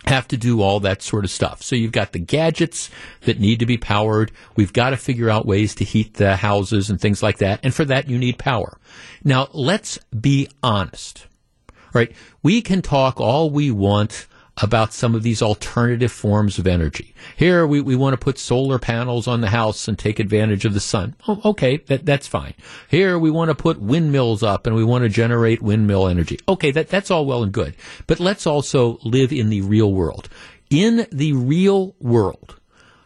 have 0.05 0.27
to 0.29 0.37
do 0.37 0.61
all 0.61 0.79
that 0.81 1.01
sort 1.01 1.23
of 1.23 1.31
stuff. 1.31 1.61
So 1.61 1.75
you've 1.75 1.91
got 1.91 2.11
the 2.11 2.19
gadgets 2.19 2.89
that 3.21 3.39
need 3.39 3.59
to 3.59 3.65
be 3.65 3.77
powered. 3.77 4.31
We've 4.55 4.73
got 4.73 4.91
to 4.91 4.97
figure 4.97 5.29
out 5.29 5.45
ways 5.45 5.75
to 5.75 5.83
heat 5.83 6.15
the 6.15 6.35
houses 6.35 6.89
and 6.89 6.99
things 6.99 7.23
like 7.23 7.37
that. 7.37 7.59
And 7.63 7.73
for 7.73 7.85
that, 7.85 8.09
you 8.09 8.17
need 8.17 8.37
power. 8.37 8.77
Now, 9.23 9.47
let's 9.53 9.97
be 10.19 10.49
honest, 10.61 11.27
right? 11.93 12.11
We 12.41 12.61
can 12.61 12.81
talk 12.81 13.21
all 13.21 13.49
we 13.49 13.71
want 13.71 14.27
about 14.61 14.93
some 14.93 15.15
of 15.15 15.23
these 15.23 15.41
alternative 15.41 16.11
forms 16.11 16.59
of 16.59 16.67
energy. 16.67 17.15
Here, 17.35 17.65
we, 17.65 17.81
we 17.81 17.95
want 17.95 18.13
to 18.13 18.23
put 18.23 18.37
solar 18.37 18.77
panels 18.77 19.27
on 19.27 19.41
the 19.41 19.49
house 19.49 19.87
and 19.87 19.97
take 19.97 20.19
advantage 20.19 20.63
of 20.63 20.75
the 20.75 20.79
sun. 20.79 21.15
Oh, 21.27 21.41
okay, 21.45 21.77
that, 21.87 22.05
that's 22.05 22.27
fine. 22.27 22.53
Here, 22.87 23.17
we 23.17 23.31
want 23.31 23.49
to 23.49 23.55
put 23.55 23.81
windmills 23.81 24.43
up 24.43 24.67
and 24.67 24.75
we 24.75 24.83
want 24.83 25.03
to 25.03 25.09
generate 25.09 25.61
windmill 25.63 26.07
energy. 26.07 26.39
Okay, 26.47 26.69
that, 26.71 26.89
that's 26.89 27.09
all 27.09 27.25
well 27.25 27.41
and 27.41 27.51
good. 27.51 27.75
But 28.05 28.19
let's 28.19 28.45
also 28.45 28.99
live 29.03 29.33
in 29.33 29.49
the 29.49 29.61
real 29.61 29.91
world. 29.91 30.29
In 30.69 31.07
the 31.11 31.33
real 31.33 31.95
world, 31.99 32.59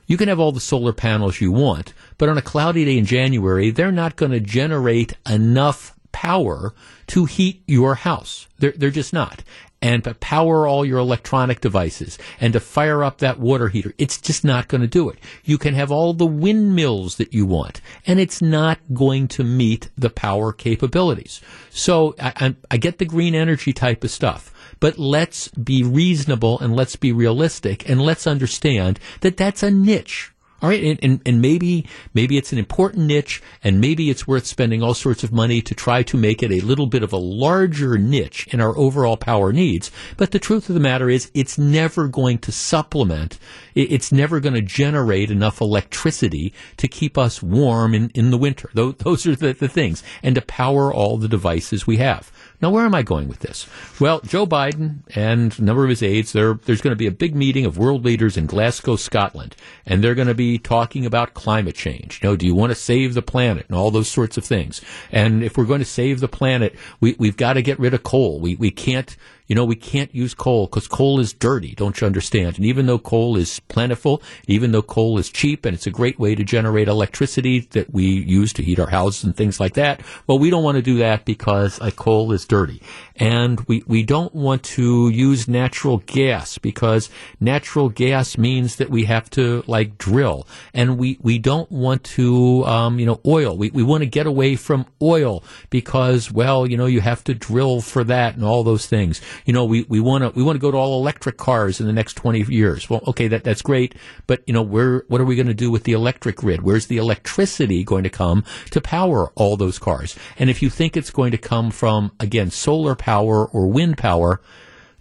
you 0.05 0.17
can 0.17 0.27
have 0.27 0.39
all 0.39 0.51
the 0.51 0.59
solar 0.59 0.93
panels 0.93 1.39
you 1.39 1.51
want, 1.51 1.93
but 2.17 2.29
on 2.29 2.37
a 2.37 2.41
cloudy 2.41 2.83
day 2.83 2.97
in 2.97 3.05
January, 3.05 3.71
they're 3.71 3.91
not 3.91 4.15
going 4.17 4.31
to 4.31 4.39
generate 4.39 5.13
enough 5.29 5.93
power 6.11 6.73
to 7.07 7.25
heat 7.25 7.61
your 7.67 7.95
house. 7.95 8.47
They're, 8.57 8.71
they're 8.71 8.89
just 8.89 9.13
not. 9.13 9.43
And 9.81 10.03
to 10.05 10.15
power 10.15 10.67
all 10.67 10.83
your 10.83 10.97
electronic 10.97 11.61
devices 11.61 12.17
and 12.39 12.53
to 12.53 12.59
fire 12.59 13.03
up 13.03 13.19
that 13.19 13.39
water 13.39 13.67
heater, 13.67 13.93
it's 13.99 14.19
just 14.19 14.43
not 14.43 14.67
going 14.67 14.81
to 14.81 14.87
do 14.87 15.07
it. 15.09 15.19
You 15.43 15.59
can 15.59 15.75
have 15.75 15.91
all 15.91 16.13
the 16.13 16.25
windmills 16.25 17.17
that 17.17 17.31
you 17.31 17.45
want, 17.45 17.79
and 18.07 18.19
it's 18.19 18.41
not 18.41 18.79
going 18.93 19.27
to 19.29 19.43
meet 19.43 19.89
the 19.95 20.09
power 20.09 20.51
capabilities. 20.51 21.41
So 21.69 22.15
I, 22.19 22.33
I, 22.37 22.55
I 22.71 22.77
get 22.77 22.97
the 22.97 23.05
green 23.05 23.35
energy 23.35 23.71
type 23.71 24.03
of 24.03 24.09
stuff 24.11 24.51
but 24.79 24.97
let's 24.97 25.47
be 25.49 25.83
reasonable 25.83 26.59
and 26.59 26.75
let's 26.75 26.95
be 26.95 27.11
realistic 27.11 27.89
and 27.89 28.01
let's 28.01 28.27
understand 28.27 28.99
that 29.21 29.37
that's 29.37 29.63
a 29.63 29.71
niche. 29.71 30.31
All 30.59 30.69
right, 30.69 30.83
and, 30.83 30.99
and, 31.03 31.21
and, 31.23 31.39
maybe 31.39 31.85
maybe 32.15 32.35
it's 32.35 32.51
an 32.51 32.57
important 32.57 33.05
niche, 33.05 33.43
and 33.63 33.79
maybe 33.79 34.09
it's 34.09 34.25
worth 34.25 34.47
spending 34.47 34.81
all 34.81 34.95
sorts 34.95 35.23
of 35.23 35.31
money 35.31 35.61
to 35.61 35.75
try 35.75 36.01
to 36.01 36.17
make 36.17 36.41
it 36.41 36.51
a 36.51 36.65
little 36.65 36.87
bit 36.87 37.03
of 37.03 37.13
a 37.13 37.17
larger 37.17 37.95
niche 37.99 38.47
in 38.51 38.59
our 38.59 38.75
overall 38.75 39.17
power 39.17 39.53
needs. 39.53 39.91
But 40.17 40.31
the 40.31 40.39
truth 40.39 40.67
of 40.67 40.73
the 40.73 40.81
matter 40.81 41.11
is, 41.11 41.29
it's 41.35 41.59
never 41.59 42.07
going 42.07 42.39
to 42.39 42.51
supplement. 42.51 43.37
It's 43.75 44.11
never 44.11 44.39
going 44.39 44.55
to 44.55 44.61
generate 44.63 45.29
enough 45.29 45.61
electricity 45.61 46.55
to 46.77 46.87
keep 46.87 47.19
us 47.19 47.43
warm 47.43 47.93
in, 47.93 48.09
in 48.15 48.31
the 48.31 48.37
winter. 48.37 48.71
Those 48.73 49.27
are 49.27 49.35
the, 49.35 49.53
the 49.53 49.67
things, 49.67 50.01
and 50.23 50.33
to 50.33 50.41
power 50.41 50.91
all 50.91 51.17
the 51.17 51.27
devices 51.27 51.85
we 51.85 51.97
have. 51.97 52.31
Now, 52.59 52.71
where 52.71 52.85
am 52.85 52.95
I 52.95 53.03
going 53.03 53.27
with 53.27 53.39
this? 53.39 53.67
Well, 53.99 54.19
Joe 54.21 54.47
Biden 54.47 55.01
and 55.15 55.57
a 55.59 55.61
number 55.61 55.83
of 55.83 55.91
his 55.91 56.01
aides, 56.01 56.33
there's 56.33 56.81
going 56.81 56.91
to 56.91 56.95
be 56.95 57.05
a 57.05 57.11
big 57.11 57.35
meeting 57.35 57.65
of 57.65 57.77
world 57.77 58.03
leaders 58.03 58.35
in 58.35 58.47
Glasgow, 58.47 58.95
Scotland, 58.95 59.55
and 59.85 60.03
they're 60.03 60.15
going 60.15 60.27
to 60.27 60.33
be 60.33 60.57
talking 60.57 61.05
about 61.05 61.35
climate 61.35 61.75
change. 61.75 62.19
You 62.21 62.29
know, 62.29 62.35
do 62.35 62.47
you 62.47 62.55
want 62.55 62.71
to 62.71 62.75
save 62.75 63.13
the 63.13 63.21
planet 63.21 63.67
and 63.67 63.77
all 63.77 63.91
those 63.91 64.09
sorts 64.09 64.37
of 64.37 64.43
things? 64.43 64.81
And 65.11 65.43
if 65.43 65.55
we're 65.55 65.65
going 65.65 65.81
to 65.81 65.85
save 65.85 66.19
the 66.19 66.27
planet, 66.27 66.75
we, 66.99 67.15
we've 67.19 67.37
got 67.37 67.53
to 67.53 67.61
get 67.61 67.77
rid 67.77 67.93
of 67.93 68.01
coal. 68.01 68.39
We, 68.39 68.55
we 68.55 68.71
can't 68.71 69.15
you 69.47 69.55
know, 69.55 69.65
we 69.65 69.75
can't 69.75 70.13
use 70.13 70.33
coal 70.33 70.67
because 70.67 70.87
coal 70.87 71.19
is 71.19 71.33
dirty, 71.33 71.73
don't 71.73 71.99
you 71.99 72.07
understand? 72.07 72.57
And 72.57 72.65
even 72.65 72.85
though 72.85 72.99
coal 72.99 73.37
is 73.37 73.59
plentiful, 73.61 74.21
even 74.47 74.71
though 74.71 74.81
coal 74.81 75.17
is 75.17 75.29
cheap 75.29 75.65
and 75.65 75.73
it's 75.73 75.87
a 75.87 75.91
great 75.91 76.19
way 76.19 76.35
to 76.35 76.43
generate 76.43 76.87
electricity 76.87 77.61
that 77.71 77.93
we 77.93 78.05
use 78.05 78.51
to 78.53 78.63
heat 78.63 78.79
our 78.79 78.89
houses 78.89 79.23
and 79.23 79.35
things 79.35 79.59
like 79.59 79.73
that, 79.75 80.01
well, 80.27 80.37
we 80.37 80.49
don't 80.49 80.63
want 80.63 80.75
to 80.75 80.81
do 80.81 80.97
that 80.97 81.25
because 81.25 81.79
uh, 81.79 81.89
coal 81.91 82.31
is 82.33 82.45
dirty. 82.45 82.81
And 83.15 83.59
we, 83.61 83.83
we 83.87 84.03
don't 84.03 84.35
want 84.35 84.63
to 84.63 85.09
use 85.09 85.47
natural 85.47 85.97
gas 85.99 86.57
because 86.57 87.09
natural 87.39 87.89
gas 87.89 88.37
means 88.37 88.75
that 88.75 88.89
we 88.89 89.05
have 89.05 89.29
to 89.31 89.63
like 89.65 89.97
drill. 89.97 90.45
And 90.73 90.97
we, 90.97 91.17
we 91.21 91.39
don't 91.39 91.71
want 91.71 92.03
to, 92.03 92.65
um, 92.65 92.99
you 92.99 93.05
know, 93.05 93.21
oil. 93.25 93.57
We, 93.57 93.71
we 93.71 93.81
want 93.81 94.01
to 94.01 94.09
get 94.09 94.27
away 94.27 94.55
from 94.55 94.85
oil 95.01 95.43
because, 95.69 96.31
well, 96.31 96.67
you 96.67 96.77
know, 96.77 96.85
you 96.85 97.01
have 97.01 97.23
to 97.23 97.33
drill 97.33 97.81
for 97.81 98.03
that 98.03 98.35
and 98.35 98.43
all 98.43 98.63
those 98.63 98.85
things 98.85 99.21
you 99.45 99.53
know, 99.53 99.65
we, 99.65 99.85
we 99.89 99.99
want 99.99 100.23
to 100.23 100.29
we 100.37 100.43
want 100.43 100.55
to 100.55 100.61
go 100.61 100.71
to 100.71 100.77
all 100.77 100.99
electric 100.99 101.37
cars 101.37 101.79
in 101.79 101.87
the 101.87 101.93
next 101.93 102.15
20 102.15 102.45
years. 102.53 102.89
Well, 102.89 103.01
okay, 103.07 103.27
that 103.27 103.43
that's 103.43 103.61
great, 103.61 103.95
but 104.25 104.43
you 104.47 104.53
know, 104.53 104.61
where 104.61 105.03
what 105.07 105.21
are 105.21 105.25
we 105.25 105.35
going 105.35 105.47
to 105.47 105.53
do 105.53 105.71
with 105.71 105.83
the 105.83 105.93
electric 105.93 106.37
grid? 106.37 106.61
Where's 106.61 106.87
the 106.87 106.97
electricity 106.97 107.83
going 107.83 108.03
to 108.03 108.09
come 108.09 108.43
to 108.71 108.81
power 108.81 109.31
all 109.35 109.57
those 109.57 109.79
cars? 109.79 110.15
And 110.37 110.49
if 110.49 110.61
you 110.61 110.69
think 110.69 110.95
it's 110.95 111.11
going 111.11 111.31
to 111.31 111.37
come 111.37 111.71
from 111.71 112.11
again 112.19 112.51
solar 112.51 112.95
power 112.95 113.45
or 113.45 113.67
wind 113.67 113.97
power, 113.97 114.41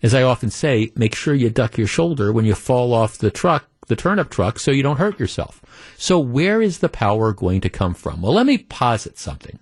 as 0.03 0.15
I 0.15 0.23
often 0.23 0.51
say, 0.51 0.93
make 0.95 1.15
sure 1.15 1.35
you 1.35 1.51
duck 1.51 1.79
your 1.79 1.87
shoulder 1.87 2.33
when 2.33 2.45
you 2.45 2.55
fall 2.55 2.93
off 2.93 3.19
the 3.19 3.31
truck, 3.31 3.67
the 3.89 3.97
turnip 3.97 4.31
truck, 4.31 4.59
so 4.59 4.71
you 4.71 4.83
don't 4.83 4.99
hurt 4.99 5.19
yourself. 5.19 5.63
So 5.97 6.19
where 6.19 6.61
is 6.61 6.79
the 6.79 6.89
power 6.89 7.33
going 7.33 7.61
to 7.63 7.69
come 7.69 7.95
from? 7.95 8.23
Well, 8.23 8.35
let 8.35 8.47
me 8.47 8.59
posit 8.59 9.19
something. 9.19 9.59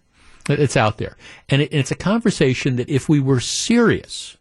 It's 0.48 0.76
out 0.76 0.98
there. 0.98 1.16
And 1.48 1.62
it's 1.62 1.90
a 1.90 1.96
conversation 1.96 2.76
that 2.76 2.90
if 2.90 3.08
we 3.08 3.20
were 3.20 3.40
serious 3.40 4.36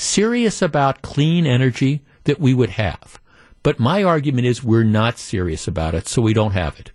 serious 0.00 0.62
about 0.62 1.02
clean 1.02 1.46
energy 1.46 2.02
that 2.24 2.40
we 2.40 2.54
would 2.54 2.70
have. 2.70 3.20
But 3.62 3.78
my 3.78 4.02
argument 4.02 4.46
is 4.46 4.64
we're 4.64 4.84
not 4.84 5.18
serious 5.18 5.68
about 5.68 5.94
it, 5.94 6.08
so 6.08 6.22
we 6.22 6.32
don't 6.32 6.52
have 6.52 6.80
it. 6.80 6.92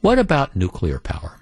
What 0.00 0.18
about 0.18 0.56
nuclear 0.56 0.98
power? 0.98 1.36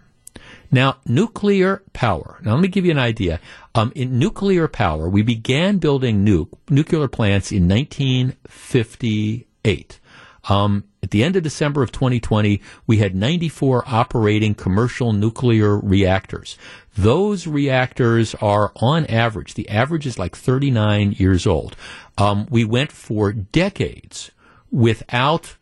Now, 0.70 0.98
nuclear 1.06 1.82
power. 1.92 2.38
Now, 2.42 2.54
let 2.54 2.60
me 2.60 2.68
give 2.68 2.84
you 2.84 2.90
an 2.90 2.98
idea. 2.98 3.40
Um, 3.74 3.90
in 3.94 4.18
nuclear 4.18 4.68
power, 4.68 5.08
we 5.08 5.22
began 5.22 5.78
building 5.78 6.26
nuke, 6.26 6.52
nuclear 6.68 7.08
plants 7.08 7.50
in 7.52 7.66
1958. 7.68 10.00
Um, 10.48 10.84
at 11.02 11.10
the 11.10 11.22
end 11.22 11.36
of 11.36 11.42
December 11.42 11.82
of 11.82 11.92
2020, 11.92 12.60
we 12.86 12.98
had 12.98 13.14
94 13.14 13.84
operating 13.86 14.54
commercial 14.54 15.12
nuclear 15.12 15.78
reactors. 15.78 16.56
Those 16.98 17.46
reactors 17.46 18.34
are 18.34 18.72
on 18.74 19.06
average, 19.06 19.54
the 19.54 19.68
average 19.68 20.04
is 20.04 20.18
like 20.18 20.34
39 20.34 21.12
years 21.12 21.46
old. 21.46 21.76
Um, 22.18 22.48
we 22.50 22.64
went 22.64 22.90
for 22.90 23.32
decades 23.32 24.32
without 24.72 25.56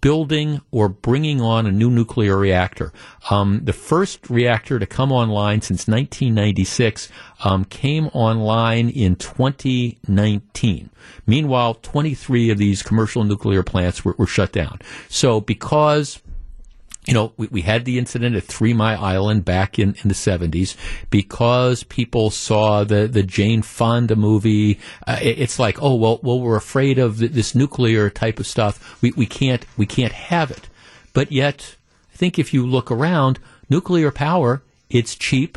building 0.00 0.62
or 0.70 0.88
bringing 0.88 1.42
on 1.42 1.66
a 1.66 1.72
new 1.72 1.90
nuclear 1.90 2.38
reactor. 2.38 2.90
Um, 3.28 3.60
the 3.64 3.74
first 3.74 4.30
reactor 4.30 4.78
to 4.78 4.86
come 4.86 5.12
online 5.12 5.60
since 5.60 5.86
1996 5.86 7.10
um, 7.44 7.66
came 7.66 8.06
online 8.14 8.88
in 8.88 9.16
2019. 9.16 10.90
Meanwhile, 11.26 11.74
23 11.74 12.48
of 12.48 12.56
these 12.56 12.82
commercial 12.82 13.24
nuclear 13.24 13.62
plants 13.62 14.06
were, 14.06 14.14
were 14.16 14.26
shut 14.26 14.52
down. 14.52 14.78
So 15.10 15.42
because 15.42 16.22
you 17.08 17.14
know, 17.14 17.32
we, 17.38 17.46
we 17.46 17.62
had 17.62 17.86
the 17.86 17.98
incident 17.98 18.36
at 18.36 18.44
Three 18.44 18.74
Mile 18.74 19.02
Island 19.02 19.42
back 19.46 19.78
in, 19.78 19.96
in 20.02 20.08
the 20.08 20.14
70s 20.14 20.76
because 21.08 21.82
people 21.84 22.28
saw 22.28 22.84
the, 22.84 23.08
the 23.08 23.22
Jane 23.22 23.62
Fonda 23.62 24.14
movie. 24.14 24.78
Uh, 25.06 25.18
it, 25.22 25.38
it's 25.38 25.58
like, 25.58 25.82
oh, 25.82 25.94
well, 25.94 26.20
well, 26.22 26.38
we're 26.38 26.56
afraid 26.56 26.98
of 26.98 27.16
this 27.16 27.54
nuclear 27.54 28.10
type 28.10 28.38
of 28.38 28.46
stuff. 28.46 29.00
We, 29.00 29.12
we 29.12 29.24
can't, 29.24 29.64
we 29.78 29.86
can't 29.86 30.12
have 30.12 30.50
it. 30.50 30.68
But 31.14 31.32
yet, 31.32 31.76
I 32.12 32.16
think 32.18 32.38
if 32.38 32.52
you 32.52 32.66
look 32.66 32.90
around, 32.90 33.38
nuclear 33.70 34.10
power, 34.10 34.62
it's 34.90 35.14
cheap, 35.14 35.56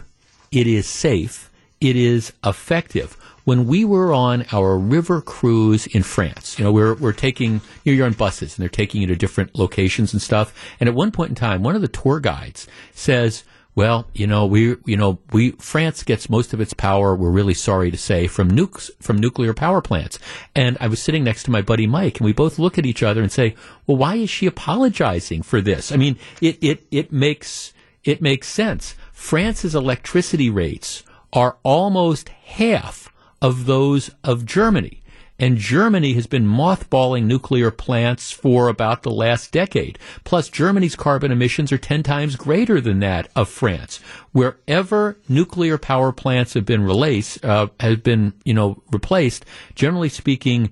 it 0.53 0.67
is 0.67 0.87
safe, 0.87 1.51
it 1.81 1.97
is 1.97 2.31
effective 2.45 3.17
when 3.43 3.67
we 3.67 3.85
were 3.85 4.13
on 4.13 4.45
our 4.51 4.77
river 4.77 5.21
cruise 5.21 5.87
in 5.87 6.03
France, 6.03 6.57
you 6.57 6.65
know, 6.65 6.71
we're, 6.71 6.95
we're 6.95 7.13
taking, 7.13 7.61
you're 7.83 8.05
on 8.05 8.13
buses 8.13 8.57
and 8.57 8.61
they're 8.61 8.69
taking 8.69 9.01
you 9.01 9.07
to 9.07 9.15
different 9.15 9.57
locations 9.57 10.13
and 10.13 10.21
stuff. 10.21 10.53
And 10.79 10.87
at 10.87 10.95
one 10.95 11.11
point 11.11 11.29
in 11.29 11.35
time, 11.35 11.63
one 11.63 11.75
of 11.75 11.81
the 11.81 11.87
tour 11.87 12.19
guides 12.19 12.67
says, 12.93 13.43
well, 13.73 14.07
you 14.13 14.27
know, 14.27 14.45
we, 14.45 14.75
you 14.85 14.97
know, 14.97 15.19
we, 15.31 15.51
France 15.51 16.03
gets 16.03 16.29
most 16.29 16.53
of 16.53 16.59
its 16.59 16.73
power, 16.73 17.15
we're 17.15 17.31
really 17.31 17.53
sorry 17.53 17.89
to 17.89 17.97
say, 17.97 18.27
from 18.27 18.51
nukes, 18.51 18.91
from 18.99 19.17
nuclear 19.17 19.53
power 19.53 19.81
plants. 19.81 20.19
And 20.53 20.77
I 20.81 20.87
was 20.87 21.01
sitting 21.01 21.23
next 21.23 21.43
to 21.43 21.51
my 21.51 21.61
buddy 21.61 21.87
Mike 21.87 22.19
and 22.19 22.25
we 22.25 22.33
both 22.33 22.59
look 22.59 22.77
at 22.77 22.85
each 22.85 23.01
other 23.01 23.21
and 23.21 23.31
say, 23.31 23.55
well, 23.87 23.97
why 23.97 24.15
is 24.15 24.29
she 24.29 24.45
apologizing 24.45 25.41
for 25.41 25.61
this? 25.61 25.91
I 25.91 25.95
mean, 25.95 26.17
it, 26.41 26.57
it, 26.61 26.85
it 26.91 27.11
makes, 27.13 27.73
it 28.03 28.21
makes 28.21 28.47
sense. 28.47 28.95
France's 29.13 29.73
electricity 29.73 30.49
rates 30.49 31.03
are 31.31 31.57
almost 31.63 32.29
half 32.29 33.10
of 33.41 33.65
those 33.65 34.11
of 34.23 34.45
Germany. 34.45 35.01
And 35.41 35.57
Germany 35.57 36.13
has 36.13 36.27
been 36.27 36.45
mothballing 36.45 37.23
nuclear 37.23 37.71
plants 37.71 38.31
for 38.31 38.67
about 38.67 39.01
the 39.01 39.09
last 39.09 39.51
decade. 39.51 39.97
Plus, 40.23 40.49
Germany's 40.49 40.95
carbon 40.95 41.31
emissions 41.31 41.71
are 41.71 41.79
10 41.79 42.03
times 42.03 42.35
greater 42.35 42.79
than 42.79 42.99
that 42.99 43.27
of 43.35 43.49
France. 43.49 43.99
Wherever 44.33 45.17
nuclear 45.27 45.79
power 45.79 46.11
plants 46.11 46.53
have 46.53 46.65
been 46.65 46.83
released, 46.83 47.43
uh, 47.43 47.69
have 47.79 48.03
been, 48.03 48.33
you 48.45 48.53
know, 48.53 48.83
replaced, 48.91 49.43
generally 49.73 50.09
speaking, 50.09 50.69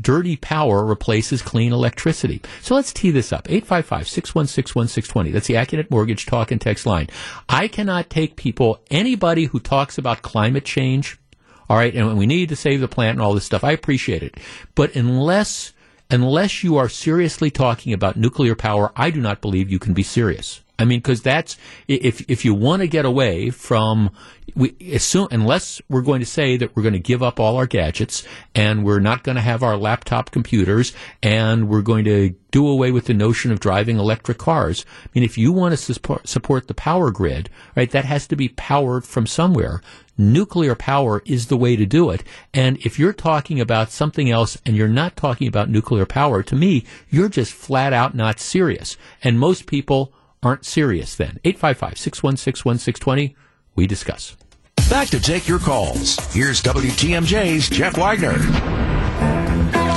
dirty 0.00 0.36
power 0.36 0.82
replaces 0.84 1.42
clean 1.42 1.74
electricity. 1.74 2.40
So 2.62 2.74
let's 2.74 2.94
tee 2.94 3.10
this 3.10 3.34
up. 3.34 3.46
855-616-1620. 3.48 5.32
That's 5.32 5.46
the 5.46 5.54
Accunet 5.54 5.90
Mortgage 5.90 6.24
talk 6.24 6.50
and 6.50 6.60
text 6.60 6.86
line. 6.86 7.08
I 7.50 7.68
cannot 7.68 8.08
take 8.08 8.36
people, 8.36 8.80
anybody 8.90 9.44
who 9.44 9.60
talks 9.60 9.98
about 9.98 10.22
climate 10.22 10.64
change, 10.64 11.18
all 11.68 11.76
right, 11.76 11.94
and 11.94 12.16
we 12.16 12.26
need 12.26 12.48
to 12.50 12.56
save 12.56 12.80
the 12.80 12.88
planet 12.88 13.14
and 13.16 13.22
all 13.22 13.34
this 13.34 13.44
stuff. 13.44 13.64
I 13.64 13.72
appreciate 13.72 14.22
it, 14.22 14.36
but 14.74 14.94
unless 14.94 15.72
unless 16.10 16.62
you 16.62 16.76
are 16.76 16.88
seriously 16.88 17.50
talking 17.50 17.92
about 17.92 18.16
nuclear 18.16 18.54
power, 18.54 18.92
I 18.94 19.10
do 19.10 19.20
not 19.20 19.40
believe 19.40 19.70
you 19.70 19.78
can 19.78 19.92
be 19.92 20.04
serious. 20.04 20.62
I 20.78 20.84
mean, 20.84 21.00
because 21.00 21.22
that's 21.22 21.56
if 21.88 22.28
if 22.30 22.44
you 22.44 22.52
want 22.52 22.82
to 22.82 22.88
get 22.88 23.06
away 23.06 23.48
from 23.48 24.10
we 24.54 24.74
assume 24.92 25.28
unless 25.30 25.80
we're 25.88 26.02
going 26.02 26.20
to 26.20 26.26
say 26.26 26.58
that 26.58 26.76
we're 26.76 26.82
going 26.82 26.92
to 26.92 26.98
give 26.98 27.22
up 27.22 27.40
all 27.40 27.56
our 27.56 27.66
gadgets 27.66 28.26
and 28.54 28.84
we're 28.84 29.00
not 29.00 29.24
going 29.24 29.36
to 29.36 29.42
have 29.42 29.62
our 29.62 29.76
laptop 29.76 30.30
computers 30.30 30.92
and 31.22 31.68
we're 31.68 31.82
going 31.82 32.04
to 32.04 32.34
do 32.50 32.68
away 32.68 32.90
with 32.90 33.06
the 33.06 33.14
notion 33.14 33.52
of 33.52 33.60
driving 33.60 33.98
electric 33.98 34.38
cars. 34.38 34.84
I 35.04 35.08
mean, 35.14 35.24
if 35.24 35.38
you 35.38 35.50
want 35.50 35.72
to 35.72 35.76
support, 35.78 36.28
support 36.28 36.68
the 36.68 36.74
power 36.74 37.10
grid, 37.10 37.48
right, 37.74 37.90
that 37.90 38.04
has 38.04 38.26
to 38.28 38.36
be 38.36 38.50
powered 38.50 39.04
from 39.04 39.26
somewhere. 39.26 39.80
Nuclear 40.18 40.74
power 40.74 41.22
is 41.26 41.46
the 41.46 41.56
way 41.56 41.76
to 41.76 41.86
do 41.86 42.10
it. 42.10 42.22
And 42.54 42.78
if 42.78 42.98
you're 42.98 43.12
talking 43.12 43.60
about 43.60 43.90
something 43.90 44.30
else 44.30 44.58
and 44.64 44.76
you're 44.76 44.88
not 44.88 45.16
talking 45.16 45.46
about 45.46 45.68
nuclear 45.68 46.06
power, 46.06 46.42
to 46.42 46.56
me, 46.56 46.84
you're 47.10 47.28
just 47.28 47.52
flat 47.52 47.92
out 47.92 48.14
not 48.14 48.40
serious. 48.40 48.96
And 49.22 49.38
most 49.38 49.66
people 49.66 50.12
aren't 50.42 50.64
serious 50.64 51.14
then. 51.14 51.38
855 51.44 51.98
616 51.98 52.64
1620. 52.64 53.36
We 53.74 53.86
discuss. 53.86 54.36
Back 54.88 55.08
to 55.08 55.20
take 55.20 55.48
your 55.48 55.58
calls. 55.58 56.16
Here's 56.32 56.62
WTMJ's 56.62 57.68
Jeff 57.68 57.96
Wagner. 57.96 58.95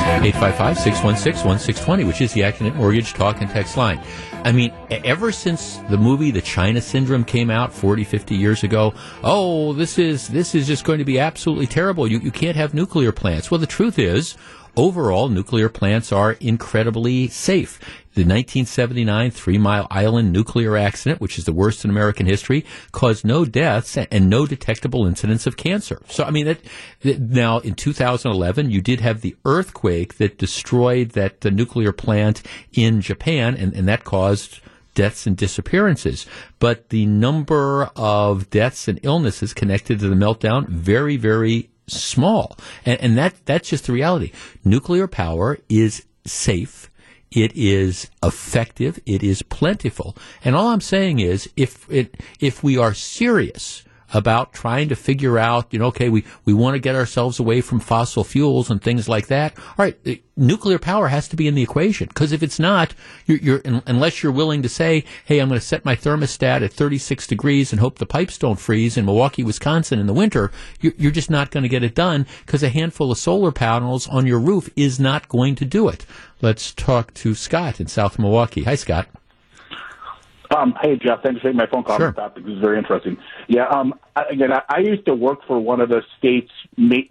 855-616-1620, 0.10 2.06
which 2.06 2.20
is 2.22 2.34
the 2.34 2.42
Accunet 2.42 2.76
Mortgage 2.76 3.14
Talk 3.14 3.42
and 3.42 3.50
Text 3.50 3.78
line. 3.78 4.04
I 4.44 4.52
mean, 4.52 4.74
ever 4.90 5.32
since 5.32 5.78
the 5.90 5.98
movie 5.98 6.32
The 6.32 6.42
China 6.42 6.82
Syndrome 6.82 7.24
came 7.24 7.50
out 7.50 7.72
40, 7.72 8.04
50 8.04 8.36
years 8.36 8.64
ago, 8.64 8.94
oh, 9.24 9.74
this 9.74 9.98
is, 9.98 10.28
this 10.28 10.56
is 10.56 10.68
just 10.68 10.84
going 10.84 11.00
to 11.00 11.06
be 11.06 11.20
absolutely 11.20 11.68
terrible. 11.68 12.08
You, 12.08 12.20
you 12.20 12.32
can't 12.32 12.58
have 12.58 12.74
nuclear 12.74 13.12
plants. 13.12 13.52
Well, 13.52 13.60
the 13.60 13.68
truth 13.68 14.00
is, 14.00 14.36
overall, 14.76 15.30
nuclear 15.30 15.70
plants 15.70 16.12
are 16.12 16.34
incredibly 16.34 17.28
safe. 17.28 17.80
The 18.16 18.22
1979 18.22 19.32
Three 19.32 19.58
Mile 19.58 19.88
Island 19.92 20.34
nuclear 20.34 20.76
accident, 20.76 21.22
which 21.22 21.38
is 21.38 21.46
the 21.46 21.54
worst 21.54 21.86
in 21.86 21.92
American 21.92 22.26
history, 22.26 22.66
caused 22.92 23.24
no 23.24 23.46
deaths 23.46 23.98
and 23.98 24.30
no 24.30 24.46
detectable 24.46 25.06
incidents 25.06 25.46
of 25.46 25.58
cancer. 25.58 26.02
So, 26.10 26.24
I 26.24 26.32
mean, 26.32 26.46
that, 26.46 26.60
that 27.02 27.20
now 27.20 27.60
in 27.60 27.76
2011, 27.76 28.72
you 28.72 28.82
did 28.82 29.02
have 29.02 29.22
the 29.22 29.36
earthquake 29.46 30.18
that 30.18 30.38
destroyed 30.38 31.12
that 31.12 31.46
uh, 31.46 31.50
nuclear 31.50 31.92
plant 31.92 32.42
in 32.74 33.02
Japan, 33.02 33.56
and, 33.56 33.74
and 33.74 33.88
that 33.88 34.04
caused 34.04 34.60
deaths 34.96 35.28
and 35.28 35.38
disappearances. 35.38 36.26
But 36.58 36.90
the 36.90 37.06
number 37.06 37.90
of 37.96 38.50
deaths 38.50 38.88
and 38.88 39.00
illnesses 39.04 39.54
connected 39.54 40.00
to 40.00 40.10
the 40.10 40.16
meltdown, 40.16 40.68
very, 40.68 41.16
very 41.16 41.70
small. 41.88 42.58
And, 42.86 43.00
and 43.02 43.18
that, 43.18 43.46
that's 43.46 43.70
just 43.70 43.86
the 43.86 43.94
reality. 43.94 44.32
Nuclear 44.64 45.08
power 45.08 45.58
is 45.70 46.06
safe. 46.26 46.89
It 47.32 47.56
is 47.56 48.10
effective. 48.24 49.00
It 49.06 49.24
is 49.24 49.42
plentiful. 49.44 50.16
And 50.44 50.56
all 50.56 50.70
I'm 50.70 50.82
saying 50.82 51.20
is 51.20 51.50
if 51.56 51.90
it, 51.92 52.22
if 52.40 52.64
we 52.64 52.78
are 52.78 52.94
serious 52.94 53.84
about 54.14 54.54
trying 54.54 54.90
to 54.90 54.96
figure 54.96 55.38
out, 55.38 55.68
you 55.72 55.80
know, 55.80 55.88
okay, 55.88 56.10
we, 56.10 56.24
we 56.46 56.54
want 56.54 56.76
to 56.76 56.80
get 56.80 56.96
ourselves 56.96 57.40
away 57.40 57.62
from 57.62 57.80
fossil 57.80 58.24
fuels 58.24 58.70
and 58.70 58.82
things 58.82 59.08
like 59.08 59.28
that. 59.28 59.58
All 59.58 59.86
right, 59.86 60.24
nuclear 60.36 60.80
power 60.80 61.10
has 61.10 61.28
to 61.28 61.36
be 61.36 61.48
in 61.48 61.56
the 61.56 61.62
equation 61.62 62.08
because 62.08 62.32
if 62.32 62.42
it's 62.42 62.60
not, 62.60 62.94
you're, 63.26 63.38
you're, 63.40 63.62
unless 63.86 64.24
you're 64.24 64.32
willing 64.32 64.62
to 64.62 64.70
say, 64.70 65.04
hey, 65.26 65.40
I'm 65.40 65.50
going 65.50 65.60
to 65.60 65.66
set 65.66 65.86
my 65.86 65.96
thermostat 65.96 66.64
at 66.64 66.74
36 66.74 67.28
degrees 67.28 67.72
and 67.72 67.80
hope 67.80 68.00
the 68.00 68.06
pipes 68.06 68.38
don't 68.38 68.60
freeze 68.60 68.98
in 68.98 69.06
Milwaukee, 69.06 69.44
Wisconsin 69.44 70.00
in 70.00 70.08
the 70.08 70.14
winter, 70.14 70.52
you're, 70.80 70.94
you're 70.98 71.12
just 71.12 71.30
not 71.30 71.52
going 71.52 71.64
to 71.64 71.70
get 71.70 71.84
it 71.84 71.96
done 71.96 72.26
because 72.46 72.64
a 72.64 72.70
handful 72.70 73.12
of 73.12 73.18
solar 73.18 73.52
panels 73.52 74.08
on 74.08 74.26
your 74.26 74.40
roof 74.40 74.70
is 74.76 75.00
not 75.00 75.28
going 75.30 75.56
to 75.56 75.66
do 75.66 75.88
it. 75.88 76.06
Let's 76.42 76.74
talk 76.74 77.14
to 77.16 77.36
Scott 77.36 77.80
in 77.80 77.88
South 77.88 78.18
Milwaukee. 78.18 78.64
Hi, 78.64 78.76
Scott. 78.76 79.08
Um, 80.56 80.76
hey, 80.82 80.98
Jeff. 80.98 81.22
Thanks 81.22 81.42
for 81.42 81.48
taking 81.48 81.58
my 81.58 81.68
phone 81.68 81.84
call. 81.84 81.98
Sure. 81.98 82.12
topic. 82.12 82.44
This 82.44 82.54
is 82.54 82.60
very 82.60 82.78
interesting. 82.78 83.18
Yeah. 83.48 83.68
Um, 83.68 83.94
again, 84.16 84.52
I, 84.52 84.62
I 84.70 84.80
used 84.80 85.06
to 85.06 85.14
work 85.14 85.46
for 85.46 85.60
one 85.60 85.80
of 85.80 85.90
the 85.90 86.02
states, 86.18 86.52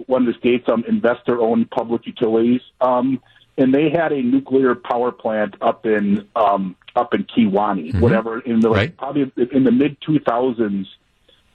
one 0.07 0.26
of 0.26 0.34
the 0.34 0.39
states, 0.39 0.68
um, 0.68 0.84
investor-owned 0.89 1.70
public 1.70 2.07
utilities, 2.07 2.61
um, 2.80 3.20
and 3.57 3.72
they 3.72 3.91
had 3.91 4.12
a 4.12 4.22
nuclear 4.22 4.74
power 4.74 5.12
plant 5.12 5.55
up 5.61 5.86
in 5.86 6.26
um, 6.34 6.76
up 6.97 7.14
in 7.14 7.24
Kewaunee, 7.24 7.91
mm-hmm. 7.91 8.01
whatever, 8.01 8.41
in 8.41 8.61
the 8.61 8.70
right. 8.70 8.97
probably 8.97 9.30
in 9.53 9.64
the 9.64 9.72
mid 9.72 10.01
2000s, 10.01 10.86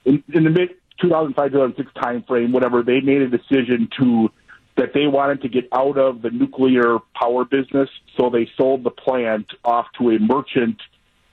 in, 0.04 0.24
in 0.32 0.44
the 0.44 0.50
mid 0.50 0.70
2005 1.00 1.52
2006 1.52 1.92
time 2.02 2.22
frame, 2.22 2.52
whatever. 2.52 2.82
They 2.82 3.00
made 3.00 3.22
a 3.22 3.28
decision 3.28 3.88
to 3.98 4.30
that 4.76 4.92
they 4.92 5.06
wanted 5.06 5.42
to 5.42 5.48
get 5.48 5.68
out 5.72 5.98
of 5.98 6.22
the 6.22 6.30
nuclear 6.30 6.98
power 7.14 7.44
business, 7.44 7.88
so 8.16 8.30
they 8.30 8.50
sold 8.56 8.84
the 8.84 8.90
plant 8.90 9.46
off 9.64 9.86
to 9.98 10.10
a 10.10 10.18
merchant 10.18 10.80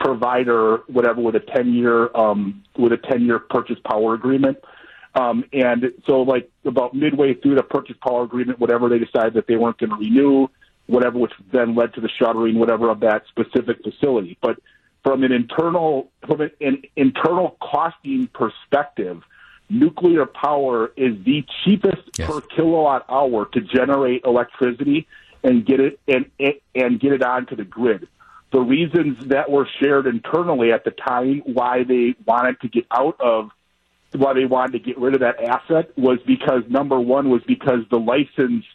provider, 0.03 0.77
whatever, 0.87 1.21
with 1.21 1.35
a 1.35 1.39
10 1.39 1.73
year, 1.73 2.15
um, 2.15 2.63
with 2.77 2.91
a 2.91 2.97
10 2.97 3.23
year 3.23 3.39
purchase 3.39 3.77
power 3.85 4.13
agreement. 4.13 4.57
Um, 5.13 5.43
and 5.51 5.91
so 6.07 6.21
like 6.21 6.49
about 6.65 6.93
midway 6.93 7.33
through 7.33 7.55
the 7.55 7.63
purchase 7.63 7.97
power 8.05 8.23
agreement, 8.23 8.59
whatever, 8.59 8.89
they 8.89 8.99
decided 8.99 9.33
that 9.33 9.47
they 9.47 9.57
weren't 9.57 9.77
going 9.77 9.89
to 9.89 9.95
renew, 9.97 10.47
whatever, 10.87 11.19
which 11.19 11.33
then 11.51 11.75
led 11.75 11.93
to 11.95 12.01
the 12.01 12.09
shuttering, 12.17 12.57
whatever, 12.57 12.89
of 12.89 13.01
that 13.01 13.23
specific 13.27 13.77
facility. 13.83 14.37
But 14.41 14.57
from 15.03 15.23
an 15.23 15.31
internal, 15.31 16.09
from 16.25 16.41
an, 16.41 16.83
internal 16.95 17.57
costing 17.61 18.27
perspective, 18.33 19.21
nuclear 19.69 20.25
power 20.25 20.91
is 20.95 21.15
the 21.25 21.43
cheapest 21.63 22.01
yes. 22.17 22.29
per 22.29 22.41
kilowatt 22.41 23.05
hour 23.09 23.47
to 23.53 23.61
generate 23.61 24.23
electricity 24.25 25.07
and 25.43 25.65
get 25.65 25.79
it 25.79 25.99
and 26.07 26.25
and 26.75 26.99
get 26.99 27.13
it 27.13 27.23
onto 27.23 27.55
the 27.55 27.63
grid 27.63 28.07
the 28.51 28.59
reasons 28.59 29.27
that 29.27 29.49
were 29.49 29.67
shared 29.81 30.07
internally 30.07 30.71
at 30.71 30.83
the 30.83 30.91
time 30.91 31.41
why 31.45 31.83
they 31.83 32.15
wanted 32.25 32.59
to 32.61 32.67
get 32.67 32.85
out 32.91 33.19
of 33.19 33.49
why 34.13 34.33
they 34.33 34.45
wanted 34.45 34.73
to 34.73 34.79
get 34.79 34.97
rid 34.97 35.13
of 35.13 35.21
that 35.21 35.41
asset 35.41 35.97
was 35.97 36.19
because 36.27 36.63
number 36.67 36.99
one 36.99 37.29
was 37.29 37.41
because 37.47 37.79
the 37.89 37.97
license 37.97 38.65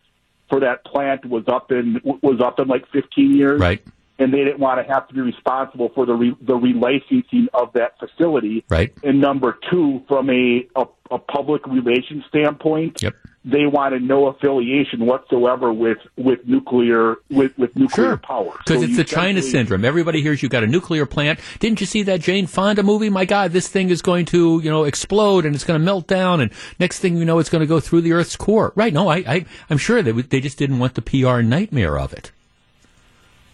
for 0.48 0.60
that 0.60 0.84
plant 0.84 1.26
was 1.26 1.44
up 1.46 1.70
in 1.70 2.00
was 2.22 2.40
up 2.40 2.58
in 2.58 2.68
like 2.68 2.88
15 2.90 3.34
years. 3.36 3.60
Right. 3.60 3.82
And 4.18 4.32
they 4.32 4.38
didn't 4.38 4.60
want 4.60 4.80
to 4.84 4.90
have 4.90 5.06
to 5.08 5.14
be 5.14 5.20
responsible 5.20 5.90
for 5.94 6.06
the 6.06 6.14
re, 6.14 6.34
the 6.40 6.54
relicensing 6.54 7.48
of 7.52 7.74
that 7.74 7.98
facility. 7.98 8.64
Right. 8.70 8.94
And 9.02 9.20
number 9.20 9.58
two 9.70 10.02
from 10.08 10.30
a 10.30 10.66
a, 10.74 10.86
a 11.10 11.18
public 11.18 11.66
relations 11.66 12.24
standpoint 12.28 13.02
yep 13.02 13.14
they 13.46 13.64
wanted 13.64 14.02
no 14.02 14.26
affiliation 14.26 15.06
whatsoever 15.06 15.72
with 15.72 15.98
with 16.16 16.40
nuclear 16.46 17.16
with 17.30 17.56
with 17.56 17.74
nuclear 17.76 18.08
sure. 18.08 18.16
power 18.16 18.52
because 18.58 18.80
so 18.80 18.84
it's 18.84 18.96
the 18.96 19.04
China 19.04 19.40
syndrome. 19.40 19.84
Everybody 19.84 20.20
hears 20.20 20.42
you've 20.42 20.50
got 20.50 20.64
a 20.64 20.66
nuclear 20.66 21.06
plant. 21.06 21.38
Didn't 21.60 21.80
you 21.80 21.86
see 21.86 22.02
that 22.02 22.20
Jane 22.20 22.48
Fonda 22.48 22.82
movie? 22.82 23.08
My 23.08 23.24
God, 23.24 23.52
this 23.52 23.68
thing 23.68 23.90
is 23.90 24.02
going 24.02 24.26
to 24.26 24.60
you 24.62 24.70
know 24.70 24.82
explode 24.82 25.46
and 25.46 25.54
it's 25.54 25.62
going 25.62 25.78
to 25.78 25.84
melt 25.84 26.08
down, 26.08 26.40
and 26.40 26.50
next 26.80 26.98
thing 26.98 27.16
you 27.16 27.24
know, 27.24 27.38
it's 27.38 27.48
going 27.48 27.60
to 27.60 27.66
go 27.66 27.78
through 27.78 28.00
the 28.00 28.12
Earth's 28.12 28.36
core. 28.36 28.72
Right? 28.74 28.92
No, 28.92 29.08
I, 29.08 29.16
I 29.18 29.46
I'm 29.70 29.78
sure 29.78 30.02
they 30.02 30.10
they 30.10 30.40
just 30.40 30.58
didn't 30.58 30.80
want 30.80 30.94
the 30.94 31.02
PR 31.02 31.40
nightmare 31.40 31.98
of 31.98 32.12
it. 32.12 32.32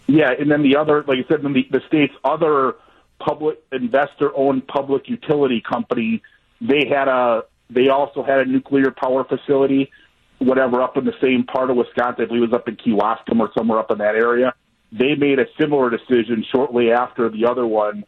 Yeah, 0.07 0.31
and 0.37 0.51
then 0.51 0.63
the 0.63 0.75
other, 0.75 1.03
like 1.07 1.17
you 1.17 1.23
said, 1.29 1.43
then 1.43 1.53
the, 1.53 1.65
the 1.71 1.81
state's 1.87 2.13
other 2.25 2.75
public 3.19 3.63
investor-owned 3.71 4.67
public 4.67 5.07
utility 5.07 5.61
company, 5.61 6.21
they 6.59 6.87
had 6.89 7.07
a 7.07 7.43
they 7.73 7.89
also 7.89 8.23
had 8.23 8.39
a 8.39 8.45
nuclear 8.45 8.91
power 8.91 9.23
facility, 9.23 9.91
whatever, 10.39 10.81
up 10.81 10.97
in 10.97 11.05
the 11.05 11.15
same 11.21 11.43
part 11.43 11.69
of 11.69 11.77
Wisconsin. 11.77 12.25
I 12.25 12.27
believe 12.27 12.43
it 12.43 12.51
was 12.51 12.53
up 12.53 12.67
in 12.67 12.75
Kewaskum 12.77 13.39
or 13.39 13.51
somewhere 13.57 13.79
up 13.79 13.91
in 13.91 13.97
that 13.99 14.15
area. 14.15 14.53
They 14.91 15.15
made 15.15 15.39
a 15.39 15.45
similar 15.59 15.89
decision 15.89 16.45
shortly 16.51 16.91
after 16.91 17.29
the 17.29 17.45
other 17.45 17.65
one, 17.65 18.05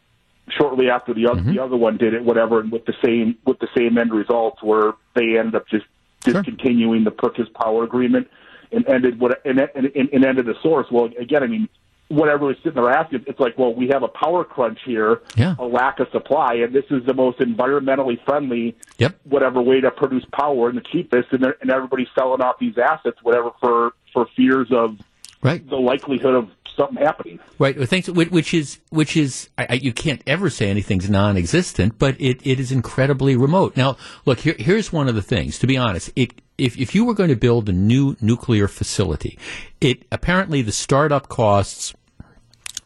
shortly 0.48 0.88
after 0.88 1.12
the 1.12 1.26
other 1.26 1.40
mm-hmm. 1.40 1.54
the 1.54 1.62
other 1.62 1.76
one 1.76 1.96
did 1.96 2.14
it, 2.14 2.24
whatever, 2.24 2.60
and 2.60 2.70
with 2.70 2.86
the 2.86 2.94
same 3.04 3.36
with 3.44 3.58
the 3.58 3.68
same 3.76 3.98
end 3.98 4.12
results, 4.12 4.62
where 4.62 4.92
they 5.14 5.38
ended 5.38 5.56
up 5.56 5.66
just 5.68 5.86
discontinuing 6.20 7.02
sure. 7.02 7.04
the 7.04 7.10
purchase 7.10 7.48
power 7.60 7.84
agreement 7.84 8.28
and 8.72 8.86
ended 8.88 9.18
what 9.18 9.44
and, 9.44 9.58
and, 9.74 9.86
and 9.94 10.24
ended 10.24 10.46
the 10.46 10.54
source. 10.62 10.86
Well, 10.90 11.10
again, 11.18 11.42
I 11.42 11.46
mean, 11.46 11.68
whatever 12.08 12.50
is 12.50 12.56
sitting 12.58 12.74
there 12.74 12.90
asking, 12.90 13.24
it's 13.26 13.40
like, 13.40 13.58
well, 13.58 13.74
we 13.74 13.88
have 13.88 14.02
a 14.02 14.08
power 14.08 14.44
crunch 14.44 14.78
here, 14.84 15.20
yeah. 15.36 15.56
a 15.58 15.64
lack 15.64 15.98
of 15.98 16.08
supply, 16.12 16.54
and 16.54 16.74
this 16.74 16.84
is 16.90 17.04
the 17.04 17.14
most 17.14 17.38
environmentally 17.38 18.22
friendly, 18.24 18.76
yep. 18.98 19.18
whatever 19.24 19.60
way 19.60 19.80
to 19.80 19.90
produce 19.90 20.24
power 20.32 20.68
and 20.68 20.78
the 20.78 20.82
cheapest, 20.82 21.32
and, 21.32 21.44
and 21.60 21.70
everybody's 21.70 22.08
selling 22.16 22.40
off 22.40 22.58
these 22.58 22.78
assets, 22.78 23.18
whatever, 23.22 23.50
for 23.60 23.92
for 24.12 24.26
fears 24.36 24.68
of 24.70 24.98
right. 25.42 25.68
the 25.68 25.76
likelihood 25.76 26.34
of 26.34 26.50
something 26.76 26.98
happening. 26.98 27.38
Right. 27.58 27.76
Thanks. 27.88 28.08
Which 28.08 28.54
is 28.54 28.78
which 28.90 29.16
is 29.16 29.48
I, 29.58 29.66
I, 29.70 29.74
you 29.74 29.92
can't 29.92 30.22
ever 30.26 30.50
say 30.50 30.68
anything's 30.70 31.08
non-existent, 31.08 31.98
but 31.98 32.20
it, 32.20 32.46
it 32.46 32.60
is 32.60 32.72
incredibly 32.72 33.36
remote. 33.36 33.76
Now, 33.76 33.96
look 34.24 34.40
here. 34.40 34.56
Here's 34.58 34.92
one 34.92 35.08
of 35.08 35.14
the 35.14 35.22
things. 35.22 35.58
To 35.60 35.66
be 35.66 35.76
honest, 35.76 36.10
it 36.16 36.40
if 36.58 36.78
if 36.78 36.94
you 36.94 37.04
were 37.04 37.14
going 37.14 37.30
to 37.30 37.36
build 37.36 37.68
a 37.68 37.72
new 37.72 38.16
nuclear 38.20 38.68
facility, 38.68 39.38
it 39.80 40.04
apparently 40.12 40.62
the 40.62 40.72
startup 40.72 41.28
costs 41.28 41.94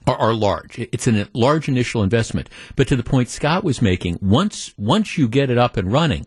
are, 0.06 0.16
are, 0.16 0.34
large. 0.34 0.78
It's 0.78 1.06
a 1.06 1.28
large 1.34 1.68
initial 1.68 2.02
investment, 2.02 2.48
but 2.74 2.88
to 2.88 2.96
the 2.96 3.02
point 3.02 3.28
Scott 3.28 3.64
was 3.64 3.82
making, 3.82 4.18
once 4.20 4.74
once 4.76 5.18
you 5.18 5.28
get 5.28 5.50
it 5.50 5.58
up 5.58 5.76
and 5.76 5.92
running, 5.92 6.26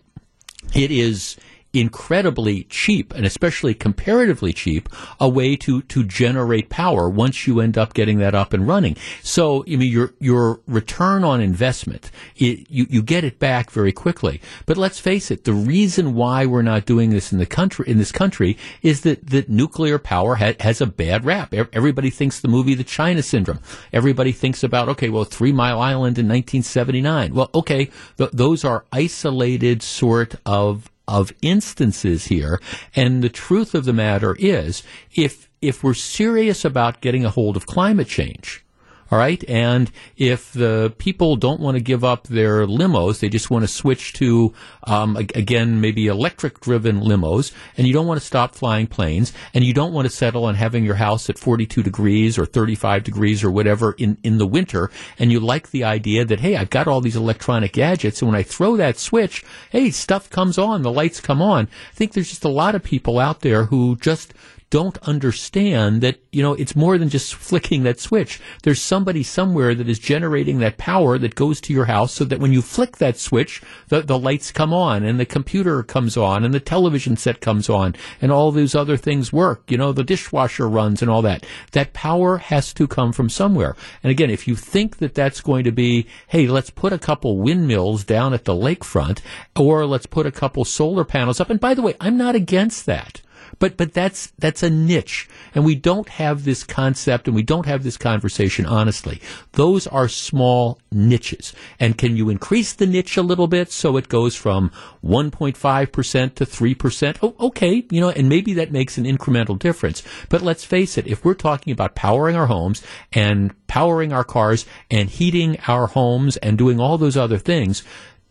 it 0.74 0.92
is 0.92 1.38
incredibly 1.74 2.66
cheap 2.66 3.14
and 3.16 3.26
especially 3.26 3.74
comparatively 3.74 4.54
cheap 4.54 4.88
a 5.20 5.28
way 5.28 5.56
to 5.56 5.82
to 5.82 6.04
generate 6.04 6.70
power 6.70 7.10
once 7.10 7.48
you 7.48 7.60
end 7.60 7.78
up 7.78 7.96
getting 7.96 8.20
that 8.20 8.36
up 8.36 8.54
and 8.54 8.68
running. 8.68 8.96
So 9.24 9.64
I 9.68 9.76
mean 9.76 9.92
your 9.92 10.14
your 10.20 10.62
return 10.68 11.24
on 11.24 11.42
investment 11.42 12.12
it, 12.36 12.70
you 12.70 12.86
you 12.90 13.02
get 13.02 13.24
it 13.24 13.40
back 13.40 13.72
very 13.72 13.92
quickly. 13.92 14.40
But 14.68 14.78
let's 14.78 15.00
face 15.00 15.32
it 15.32 15.46
the 15.46 15.54
reason 15.54 16.14
why 16.14 16.46
we're 16.46 16.62
not 16.62 16.86
doing 16.86 17.10
this 17.10 17.32
in 17.32 17.40
the 17.40 17.46
country 17.48 17.90
in 17.90 17.98
this 17.98 18.12
country 18.12 18.56
is 18.84 19.02
that 19.02 19.28
that 19.32 19.50
nuclear 19.50 19.98
power 19.98 20.36
ha- 20.36 20.54
has 20.60 20.80
a 20.80 20.86
bad 20.86 21.26
rap. 21.26 21.54
Everybody 21.54 22.12
thinks 22.12 22.40
the 22.40 22.48
movie 22.48 22.76
the 22.76 22.84
China 22.84 23.24
syndrome. 23.24 23.60
Everybody 23.92 24.32
thinks 24.32 24.64
about 24.64 24.90
okay 24.90 25.10
well 25.10 25.24
3 25.24 25.52
Mile 25.52 25.80
Island 25.80 26.20
in 26.20 26.28
1979 26.28 27.34
well 27.34 27.50
okay 27.56 27.90
th- 28.18 28.32
those 28.32 28.64
are 28.64 28.86
isolated 28.92 29.82
sort 29.82 30.36
of 30.46 30.92
of 31.08 31.34
instances 31.42 32.26
here. 32.26 32.62
And 32.96 33.24
the 33.24 33.30
truth 33.30 33.76
of 33.76 33.86
the 33.86 33.94
matter 33.94 34.36
is, 34.40 34.84
if 35.14 35.50
if 35.62 35.84
we're 35.84 35.94
serious 35.94 36.66
about 36.66 37.02
getting 37.02 37.24
a 37.24 37.30
hold 37.30 37.56
of 37.56 37.66
climate 37.66 38.08
change, 38.08 38.63
all 39.12 39.18
right. 39.18 39.44
And 39.48 39.92
if 40.18 40.52
the 40.54 40.94
people 40.98 41.36
don't 41.36 41.60
want 41.60 41.78
to 41.78 41.84
give 41.84 42.04
up 42.04 42.28
their 42.28 42.66
limos, 42.66 43.20
they 43.20 43.30
just 43.30 43.50
want 43.50 43.64
to 43.64 43.68
switch 43.68 44.14
to, 44.14 44.54
um, 44.84 45.16
again, 45.16 45.82
maybe 45.82 46.08
electric 46.08 46.60
driven 46.60 47.02
limos, 47.02 47.54
and 47.78 47.86
you 47.86 47.94
don't 47.94 48.08
want 48.08 48.20
to 48.20 48.26
stop 48.26 48.56
flying 48.56 48.88
planes, 48.88 49.34
and 49.54 49.64
you 49.64 49.74
don't 49.74 49.94
want 49.94 50.08
to 50.08 50.16
settle 50.16 50.46
on 50.46 50.56
having 50.56 50.84
your 50.84 50.96
house 50.96 51.30
at 51.30 51.38
42 51.38 51.84
degrees 51.84 52.38
or 52.38 52.46
35 52.46 53.04
degrees 53.04 53.44
or 53.44 53.52
whatever 53.52 53.94
in, 53.94 54.18
in 54.24 54.38
the 54.38 54.48
winter, 54.48 54.90
and 55.20 55.32
you 55.32 55.40
like 55.40 55.72
the 55.72 55.84
idea 55.84 56.26
that, 56.26 56.40
hey, 56.40 56.56
I've 56.56 56.70
got 56.70 56.88
all 56.88 57.02
these 57.02 57.16
electronic 57.16 57.74
gadgets, 57.74 58.22
and 58.22 58.32
when 58.32 58.40
I 58.40 58.44
throw 58.44 58.78
that 58.78 58.98
switch, 58.98 59.44
hey, 59.70 59.92
stuff 59.92 60.30
comes 60.30 60.58
on, 60.58 60.82
the 60.82 60.92
lights 60.92 61.20
come 61.20 61.42
on. 61.42 61.68
I 61.92 61.96
think 61.96 62.14
there's 62.14 62.30
just 62.30 62.46
a 62.46 62.50
lot 62.50 62.76
of 62.76 62.84
people 62.84 63.20
out 63.20 63.42
there 63.42 63.66
who 63.66 63.96
just 63.98 64.34
don't 64.70 64.98
understand 65.08 66.02
that, 66.02 66.20
you 66.32 66.42
know, 66.42 66.54
it's 66.54 66.76
more 66.76 66.98
than 66.98 67.10
just 67.10 67.36
flicking 67.36 67.84
that 67.84 68.00
switch. 68.00 68.40
There's 68.64 68.82
somebody 68.82 69.24
somewhere 69.24 69.76
that 69.76 69.90
is 69.90 70.00
generating 70.00 70.60
that 70.60 70.78
power 70.78 71.18
that 71.18 71.36
goes 71.36 71.62
to 71.62 71.74
your 71.74 71.86
house 71.86 72.14
so 72.14 72.26
that 72.26 72.40
when 72.40 72.54
you 72.54 72.62
flick 72.62 72.98
that 72.98 73.18
switch, 73.18 73.62
the, 73.88 74.02
the 74.02 74.18
lights 74.18 74.52
come 74.52 74.74
on 74.74 75.04
and 75.04 75.20
the 75.20 75.26
computer 75.26 75.84
comes 75.84 76.18
on 76.18 76.44
and 76.44 76.54
the 76.54 76.60
television 76.60 77.16
set 77.18 77.42
comes 77.42 77.70
on 77.70 77.96
and 78.22 78.32
all 78.32 78.52
those 78.52 78.76
other 78.76 78.98
things 78.98 79.32
work. 79.32 79.64
You 79.70 79.78
know, 79.78 79.92
the 79.92 80.04
dishwasher 80.04 80.68
runs 80.68 81.02
and 81.02 81.10
all 81.10 81.22
that. 81.22 81.46
That 81.72 81.94
power 81.94 82.38
has 82.38 82.74
to 82.74 82.88
come 82.88 83.14
from 83.14 83.30
somewhere. 83.30 83.76
And 84.04 84.12
again, 84.12 84.30
if 84.30 84.48
you 84.48 84.56
think 84.56 84.98
that 84.98 85.14
that's 85.14 85.42
going 85.42 85.64
to 85.66 85.72
be, 85.72 86.08
hey, 86.28 86.48
let's 86.48 86.70
put 86.70 86.94
a 86.94 87.00
couple 87.00 87.38
windmills 87.38 88.04
down 88.04 88.34
at 88.34 88.46
the 88.46 88.54
lakefront 88.54 89.22
or 89.56 89.86
let's 89.86 90.06
put 90.06 90.26
a 90.26 90.32
couple 90.32 90.66
solar 90.66 91.04
panels 91.04 91.40
up. 91.40 91.50
And 91.50 91.60
by 91.60 91.74
the 91.74 91.82
way, 91.82 91.96
I'm 92.00 92.18
not 92.18 92.36
against 92.36 92.86
that. 92.86 93.22
But 93.60 93.78
but 93.78 93.94
that's 93.94 94.32
that's 94.40 94.64
a 94.64 94.70
niche, 94.70 95.30
and 95.54 95.66
we 95.66 95.76
don't 95.76 96.10
have 96.10 96.44
this 96.44 96.64
concept, 96.64 97.28
and 97.28 97.36
we 97.36 97.44
don't 97.44 97.66
have 97.66 97.84
this 97.84 97.98
conversation 97.98 98.66
honestly. 98.66 99.22
Those 99.54 99.88
are 99.88 100.08
small 100.08 100.80
niches, 100.92 101.54
and 101.80 101.98
can 101.98 102.18
you 102.18 102.30
increase 102.30 102.74
the 102.74 102.86
niche 102.86 103.18
a 103.18 103.22
little 103.22 103.48
bit 103.48 103.72
so 103.72 103.98
it 103.98 104.10
goes 104.10 104.36
from 104.36 104.72
1.5 105.04 105.92
percent 105.92 106.36
to 106.38 106.46
three 106.46 106.76
percent? 106.76 107.20
Oh, 107.22 107.36
okay, 107.40 107.86
you 107.90 108.02
know, 108.02 108.10
and 108.10 108.30
maybe 108.30 108.54
that 108.56 108.72
makes 108.72 108.98
an 108.98 109.06
incremental 109.06 109.58
difference. 109.58 110.04
But 110.30 110.42
let's 110.42 110.66
face 110.66 110.98
it, 110.98 111.08
if 111.08 111.24
we're 111.24 111.34
talking 111.34 111.74
about 111.74 111.96
powering 111.96 112.36
our 112.36 112.48
homes 112.48 112.82
and 113.12 113.54
powering 113.68 114.14
our 114.14 114.24
cars 114.24 114.66
and 114.92 115.10
heating 115.10 115.58
our 115.68 115.88
homes 115.88 116.38
and 116.38 116.58
doing 116.58 116.80
all 116.80 116.98
those 116.98 117.18
other 117.18 117.38
things 117.38 117.84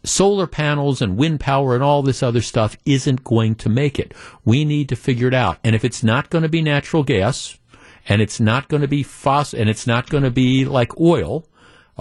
solar 0.04 0.46
panels 0.46 1.00
and 1.00 1.16
wind 1.16 1.40
power 1.40 1.74
and 1.74 1.82
all 1.82 2.02
this 2.02 2.22
other 2.22 2.42
stuff 2.42 2.76
isn't 2.84 3.24
going 3.24 3.54
to 3.56 3.68
make 3.68 3.98
it. 3.98 4.14
We 4.44 4.64
need 4.64 4.88
to 4.88 4.96
figure 4.96 5.28
it 5.28 5.34
out. 5.34 5.58
And 5.62 5.74
if 5.74 5.84
it's 5.84 6.02
not 6.02 6.30
going 6.30 6.42
to 6.42 6.48
be 6.48 6.62
natural 6.62 7.02
gas, 7.02 7.58
and 8.08 8.20
it's 8.20 8.40
not 8.40 8.68
going 8.68 8.82
to 8.82 8.88
be 8.88 9.02
fossil, 9.02 9.60
and 9.60 9.70
it's 9.70 9.86
not 9.86 10.10
going 10.10 10.24
to 10.24 10.30
be 10.30 10.64
like 10.64 10.98
oil, 11.00 11.46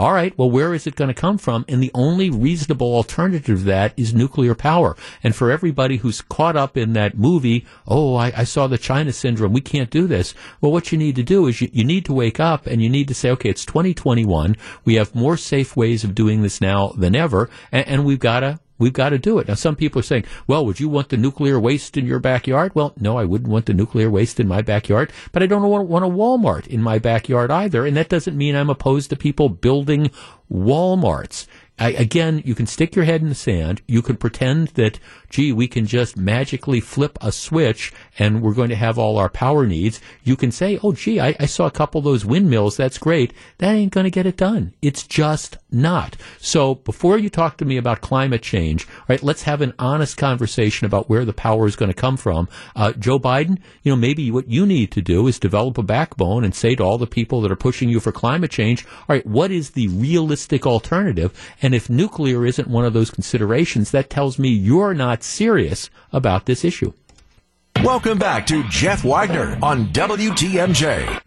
all 0.01 0.13
right, 0.13 0.35
well, 0.35 0.49
where 0.49 0.73
is 0.73 0.87
it 0.87 0.95
going 0.95 1.09
to 1.09 1.13
come 1.13 1.37
from? 1.37 1.63
And 1.67 1.79
the 1.79 1.91
only 1.93 2.31
reasonable 2.31 2.95
alternative 2.95 3.59
to 3.59 3.63
that 3.65 3.93
is 3.95 4.15
nuclear 4.15 4.55
power. 4.55 4.97
And 5.23 5.35
for 5.35 5.51
everybody 5.51 5.97
who's 5.97 6.23
caught 6.23 6.55
up 6.55 6.75
in 6.75 6.93
that 6.93 7.19
movie, 7.19 7.67
oh, 7.87 8.15
I, 8.15 8.33
I 8.35 8.43
saw 8.45 8.65
the 8.65 8.79
China 8.79 9.13
syndrome, 9.13 9.53
we 9.53 9.61
can't 9.61 9.91
do 9.91 10.07
this. 10.07 10.33
Well, 10.59 10.71
what 10.71 10.91
you 10.91 10.97
need 10.97 11.17
to 11.17 11.23
do 11.23 11.45
is 11.45 11.61
you, 11.61 11.69
you 11.71 11.83
need 11.83 12.05
to 12.05 12.13
wake 12.13 12.39
up 12.39 12.65
and 12.65 12.81
you 12.81 12.89
need 12.89 13.09
to 13.09 13.13
say, 13.13 13.29
okay, 13.29 13.51
it's 13.51 13.63
2021. 13.63 14.57
We 14.85 14.95
have 14.95 15.13
more 15.13 15.37
safe 15.37 15.77
ways 15.77 16.03
of 16.03 16.15
doing 16.15 16.41
this 16.41 16.61
now 16.61 16.93
than 16.97 17.15
ever, 17.15 17.51
and, 17.71 17.87
and 17.87 18.03
we've 18.03 18.17
got 18.17 18.39
to 18.39 18.59
We've 18.81 18.91
got 18.91 19.09
to 19.09 19.19
do 19.19 19.37
it. 19.37 19.47
Now, 19.47 19.53
some 19.53 19.75
people 19.75 19.99
are 19.99 20.03
saying, 20.03 20.25
well, 20.47 20.65
would 20.65 20.79
you 20.79 20.89
want 20.89 21.09
the 21.09 21.17
nuclear 21.17 21.59
waste 21.59 21.97
in 21.97 22.07
your 22.07 22.19
backyard? 22.19 22.73
Well, 22.73 22.93
no, 22.97 23.17
I 23.17 23.25
wouldn't 23.25 23.51
want 23.51 23.67
the 23.67 23.75
nuclear 23.75 24.09
waste 24.09 24.39
in 24.39 24.47
my 24.47 24.63
backyard, 24.63 25.13
but 25.31 25.43
I 25.43 25.45
don't 25.45 25.61
want, 25.61 25.87
want 25.87 26.03
a 26.03 26.07
Walmart 26.07 26.65
in 26.65 26.81
my 26.81 26.97
backyard 26.97 27.51
either. 27.51 27.85
And 27.85 27.95
that 27.95 28.09
doesn't 28.09 28.35
mean 28.35 28.55
I'm 28.55 28.71
opposed 28.71 29.11
to 29.11 29.15
people 29.15 29.49
building 29.49 30.09
Walmarts. 30.51 31.45
I, 31.81 31.89
again, 31.93 32.43
you 32.45 32.53
can 32.53 32.67
stick 32.67 32.95
your 32.95 33.05
head 33.05 33.23
in 33.23 33.29
the 33.29 33.35
sand. 33.35 33.81
You 33.87 34.03
can 34.03 34.15
pretend 34.15 34.67
that, 34.69 34.99
gee, 35.31 35.51
we 35.51 35.67
can 35.67 35.87
just 35.87 36.15
magically 36.15 36.79
flip 36.79 37.17
a 37.21 37.31
switch 37.31 37.91
and 38.19 38.43
we're 38.43 38.53
going 38.53 38.69
to 38.69 38.75
have 38.75 38.99
all 38.99 39.17
our 39.17 39.29
power 39.29 39.65
needs. 39.65 39.99
You 40.23 40.35
can 40.35 40.51
say, 40.51 40.77
oh, 40.83 40.93
gee, 40.93 41.19
I, 41.19 41.35
I 41.39 41.47
saw 41.47 41.65
a 41.65 41.71
couple 41.71 41.97
of 41.97 42.05
those 42.05 42.23
windmills. 42.23 42.77
That's 42.77 42.99
great. 42.99 43.33
That 43.57 43.73
ain't 43.73 43.93
going 43.93 44.03
to 44.03 44.11
get 44.11 44.27
it 44.27 44.37
done. 44.37 44.75
It's 44.83 45.07
just 45.07 45.57
not. 45.71 46.17
So 46.37 46.75
before 46.75 47.17
you 47.17 47.31
talk 47.31 47.57
to 47.57 47.65
me 47.65 47.77
about 47.77 48.01
climate 48.01 48.43
change, 48.43 48.87
right, 49.09 49.23
let's 49.23 49.43
have 49.43 49.61
an 49.61 49.73
honest 49.79 50.17
conversation 50.17 50.85
about 50.85 51.09
where 51.09 51.25
the 51.25 51.33
power 51.33 51.65
is 51.65 51.75
going 51.75 51.89
to 51.89 51.99
come 51.99 52.15
from. 52.15 52.47
Uh, 52.75 52.91
Joe 52.91 53.17
Biden, 53.17 53.57
you 53.81 53.91
know, 53.91 53.95
maybe 53.95 54.29
what 54.29 54.51
you 54.51 54.67
need 54.67 54.91
to 54.91 55.01
do 55.01 55.25
is 55.25 55.39
develop 55.39 55.79
a 55.79 55.83
backbone 55.83 56.43
and 56.43 56.53
say 56.53 56.75
to 56.75 56.83
all 56.83 56.99
the 56.99 57.07
people 57.07 57.41
that 57.41 57.51
are 57.51 57.55
pushing 57.55 57.89
you 57.89 57.99
for 57.99 58.11
climate 58.11 58.51
change, 58.51 58.85
all 58.85 59.15
right, 59.15 59.25
what 59.25 59.49
is 59.49 59.71
the 59.71 59.87
realistic 59.87 60.67
alternative? 60.67 61.33
And 61.61 61.70
if 61.73 61.89
nuclear 61.89 62.45
isn't 62.45 62.67
one 62.67 62.85
of 62.85 62.93
those 62.93 63.09
considerations, 63.09 63.91
that 63.91 64.09
tells 64.09 64.39
me 64.39 64.49
you're 64.49 64.93
not 64.93 65.23
serious 65.23 65.89
about 66.11 66.45
this 66.45 66.63
issue. 66.63 66.93
Welcome 67.83 68.19
back 68.19 68.45
to 68.47 68.63
Jeff 68.69 69.03
Wagner 69.03 69.57
on 69.61 69.87
WTMJ. 69.87 71.21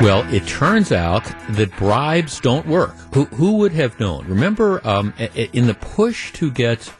Well, 0.00 0.26
it 0.34 0.44
turns 0.48 0.90
out 0.90 1.24
that 1.50 1.70
bribes 1.76 2.40
don't 2.40 2.66
work. 2.66 2.96
Who, 3.14 3.26
who 3.26 3.58
would 3.58 3.70
have 3.72 4.00
known? 4.00 4.26
Remember, 4.26 4.84
um, 4.84 5.14
in 5.52 5.68
the 5.68 5.74
push 5.74 6.32
to 6.32 6.50
get 6.50 6.92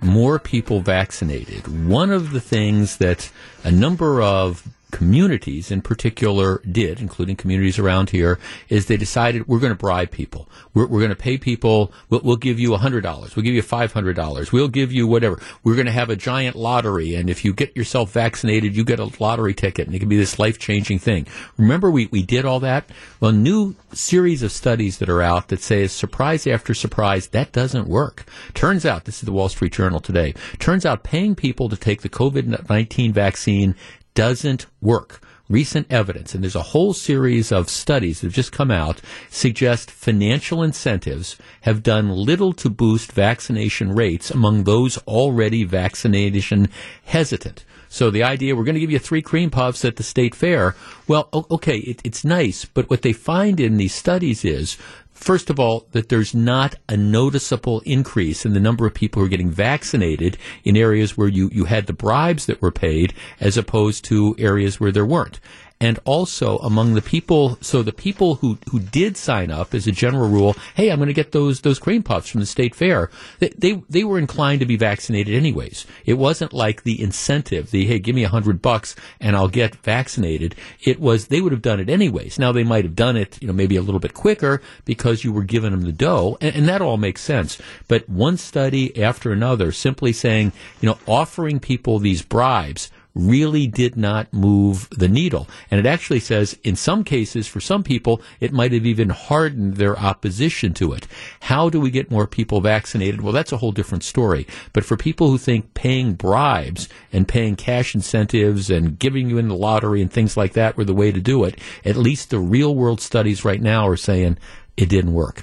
more 0.00 0.38
people 0.38 0.80
vaccinated, 0.80 1.86
one 1.86 2.10
of 2.10 2.30
the 2.30 2.40
things 2.40 2.96
that 2.96 3.30
a 3.62 3.70
number 3.70 4.22
of 4.22 4.66
communities 4.96 5.70
in 5.70 5.82
particular 5.82 6.62
did, 6.62 7.00
including 7.00 7.36
communities 7.36 7.78
around 7.78 8.08
here, 8.08 8.38
is 8.70 8.86
they 8.86 8.96
decided 8.96 9.46
we're 9.46 9.58
going 9.58 9.70
to 9.70 9.78
bribe 9.78 10.10
people. 10.10 10.48
We're, 10.72 10.86
we're 10.86 11.00
going 11.00 11.10
to 11.10 11.14
pay 11.14 11.36
people. 11.36 11.92
We'll, 12.08 12.22
we'll 12.24 12.36
give 12.36 12.58
you 12.58 12.70
$100. 12.70 13.04
We'll 13.36 13.44
give 13.44 13.54
you 13.54 13.62
$500. 13.62 14.52
We'll 14.52 14.68
give 14.68 14.92
you 14.92 15.06
whatever. 15.06 15.38
We're 15.62 15.74
going 15.74 15.84
to 15.84 15.92
have 15.92 16.08
a 16.08 16.16
giant 16.16 16.56
lottery. 16.56 17.14
And 17.14 17.28
if 17.28 17.44
you 17.44 17.52
get 17.52 17.76
yourself 17.76 18.10
vaccinated, 18.10 18.74
you 18.74 18.84
get 18.84 18.98
a 18.98 19.10
lottery 19.20 19.52
ticket 19.52 19.86
and 19.86 19.94
it 19.94 19.98
can 19.98 20.08
be 20.08 20.16
this 20.16 20.38
life 20.38 20.58
changing 20.58 20.98
thing. 20.98 21.26
Remember 21.58 21.90
we, 21.90 22.06
we 22.06 22.22
did 22.22 22.46
all 22.46 22.60
that? 22.60 22.88
Well, 23.20 23.32
new 23.32 23.76
series 23.92 24.42
of 24.42 24.50
studies 24.50 24.96
that 24.96 25.10
are 25.10 25.20
out 25.20 25.48
that 25.48 25.60
say 25.60 25.86
surprise 25.88 26.46
after 26.46 26.72
surprise, 26.72 27.28
that 27.28 27.52
doesn't 27.52 27.86
work. 27.86 28.24
Turns 28.54 28.86
out, 28.86 29.04
this 29.04 29.16
is 29.16 29.26
the 29.26 29.32
Wall 29.32 29.50
Street 29.50 29.72
Journal 29.72 30.00
today, 30.00 30.32
turns 30.58 30.86
out 30.86 31.02
paying 31.02 31.34
people 31.34 31.68
to 31.68 31.76
take 31.76 32.00
the 32.00 32.08
COVID-19 32.08 33.12
vaccine 33.12 33.74
doesn't 34.16 34.66
work. 34.80 35.20
Recent 35.48 35.86
evidence, 35.92 36.34
and 36.34 36.42
there's 36.42 36.56
a 36.56 36.72
whole 36.74 36.92
series 36.92 37.52
of 37.52 37.70
studies 37.70 38.20
that 38.20 38.26
have 38.26 38.34
just 38.34 38.50
come 38.50 38.72
out, 38.72 39.00
suggest 39.30 39.92
financial 39.92 40.60
incentives 40.60 41.36
have 41.60 41.84
done 41.84 42.08
little 42.08 42.52
to 42.54 42.68
boost 42.68 43.12
vaccination 43.12 43.92
rates 43.94 44.28
among 44.28 44.64
those 44.64 44.98
already 45.06 45.62
vaccination 45.62 46.68
hesitant. 47.04 47.64
So 47.88 48.10
the 48.10 48.24
idea 48.24 48.56
we're 48.56 48.64
going 48.64 48.74
to 48.74 48.80
give 48.80 48.90
you 48.90 48.98
three 48.98 49.22
cream 49.22 49.50
puffs 49.50 49.84
at 49.84 49.94
the 49.94 50.02
state 50.02 50.34
fair. 50.34 50.74
Well, 51.06 51.28
okay, 51.32 51.78
it, 51.78 52.00
it's 52.02 52.24
nice, 52.24 52.64
but 52.64 52.90
what 52.90 53.02
they 53.02 53.12
find 53.12 53.60
in 53.60 53.76
these 53.76 53.94
studies 53.94 54.44
is 54.44 54.76
First 55.16 55.48
of 55.48 55.58
all, 55.58 55.88
that 55.92 56.10
there's 56.10 56.34
not 56.34 56.74
a 56.90 56.96
noticeable 56.96 57.80
increase 57.80 58.44
in 58.44 58.52
the 58.52 58.60
number 58.60 58.86
of 58.86 58.92
people 58.92 59.20
who 59.20 59.26
are 59.26 59.30
getting 59.30 59.50
vaccinated 59.50 60.36
in 60.62 60.76
areas 60.76 61.16
where 61.16 61.26
you, 61.26 61.48
you 61.52 61.64
had 61.64 61.86
the 61.86 61.94
bribes 61.94 62.44
that 62.46 62.60
were 62.60 62.70
paid 62.70 63.14
as 63.40 63.56
opposed 63.56 64.04
to 64.04 64.36
areas 64.38 64.78
where 64.78 64.92
there 64.92 65.06
weren't. 65.06 65.40
And 65.80 65.98
also 66.04 66.58
among 66.58 66.94
the 66.94 67.02
people. 67.02 67.58
So 67.60 67.82
the 67.82 67.92
people 67.92 68.36
who 68.36 68.58
who 68.70 68.80
did 68.80 69.16
sign 69.16 69.50
up, 69.50 69.74
as 69.74 69.86
a 69.86 69.92
general 69.92 70.28
rule, 70.28 70.56
hey, 70.74 70.90
I'm 70.90 70.98
going 70.98 71.08
to 71.08 71.12
get 71.12 71.32
those 71.32 71.60
those 71.60 71.78
cream 71.78 72.02
puffs 72.02 72.28
from 72.28 72.40
the 72.40 72.46
state 72.46 72.74
fair. 72.74 73.10
They, 73.38 73.48
they 73.50 73.82
they 73.88 74.04
were 74.04 74.18
inclined 74.18 74.60
to 74.60 74.66
be 74.66 74.76
vaccinated 74.76 75.34
anyways. 75.34 75.86
It 76.04 76.14
wasn't 76.14 76.52
like 76.52 76.82
the 76.82 77.00
incentive, 77.02 77.70
the 77.70 77.86
hey, 77.86 77.98
give 77.98 78.14
me 78.14 78.24
a 78.24 78.28
hundred 78.28 78.62
bucks 78.62 78.96
and 79.20 79.36
I'll 79.36 79.48
get 79.48 79.76
vaccinated. 79.76 80.54
It 80.82 81.00
was 81.00 81.26
they 81.26 81.40
would 81.40 81.52
have 81.52 81.62
done 81.62 81.80
it 81.80 81.90
anyways. 81.90 82.38
Now 82.38 82.52
they 82.52 82.64
might 82.64 82.84
have 82.84 82.96
done 82.96 83.16
it, 83.16 83.40
you 83.40 83.46
know, 83.46 83.54
maybe 83.54 83.76
a 83.76 83.82
little 83.82 84.00
bit 84.00 84.14
quicker 84.14 84.62
because 84.84 85.24
you 85.24 85.32
were 85.32 85.44
giving 85.44 85.72
them 85.72 85.82
the 85.82 85.92
dough, 85.92 86.38
and, 86.40 86.54
and 86.54 86.68
that 86.68 86.82
all 86.82 86.96
makes 86.96 87.20
sense. 87.20 87.58
But 87.88 88.08
one 88.08 88.36
study 88.36 89.02
after 89.02 89.32
another 89.32 89.72
simply 89.72 90.12
saying, 90.12 90.52
you 90.80 90.88
know, 90.88 90.98
offering 91.06 91.60
people 91.60 91.98
these 91.98 92.22
bribes 92.22 92.90
really 93.16 93.66
did 93.66 93.96
not 93.96 94.32
move 94.32 94.88
the 94.90 95.08
needle. 95.08 95.48
And 95.70 95.80
it 95.80 95.86
actually 95.86 96.20
says, 96.20 96.56
in 96.62 96.76
some 96.76 97.02
cases, 97.02 97.46
for 97.46 97.60
some 97.60 97.82
people, 97.82 98.20
it 98.38 98.52
might 98.52 98.72
have 98.72 98.86
even 98.86 99.08
hardened 99.08 99.76
their 99.76 99.98
opposition 99.98 100.74
to 100.74 100.92
it. 100.92 101.06
How 101.40 101.70
do 101.70 101.80
we 101.80 101.90
get 101.90 102.10
more 102.10 102.26
people 102.26 102.60
vaccinated? 102.60 103.22
Well, 103.22 103.32
that's 103.32 103.52
a 103.52 103.56
whole 103.56 103.72
different 103.72 104.04
story. 104.04 104.46
But 104.72 104.84
for 104.84 104.96
people 104.96 105.30
who 105.30 105.38
think 105.38 105.74
paying 105.74 106.14
bribes 106.14 106.88
and 107.12 107.26
paying 107.26 107.56
cash 107.56 107.94
incentives 107.94 108.70
and 108.70 108.98
giving 108.98 109.30
you 109.30 109.38
in 109.38 109.48
the 109.48 109.56
lottery 109.56 110.02
and 110.02 110.12
things 110.12 110.36
like 110.36 110.52
that 110.52 110.76
were 110.76 110.84
the 110.84 110.94
way 110.94 111.10
to 111.10 111.20
do 111.20 111.44
it, 111.44 111.58
at 111.84 111.96
least 111.96 112.30
the 112.30 112.38
real 112.38 112.74
world 112.74 113.00
studies 113.00 113.44
right 113.44 113.62
now 113.62 113.88
are 113.88 113.96
saying 113.96 114.36
it 114.76 114.88
didn't 114.88 115.14
work. 115.14 115.42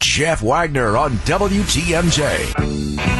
Jeff 0.00 0.42
Wagner 0.42 0.96
on 0.96 1.12
WTMJ. 1.18 3.11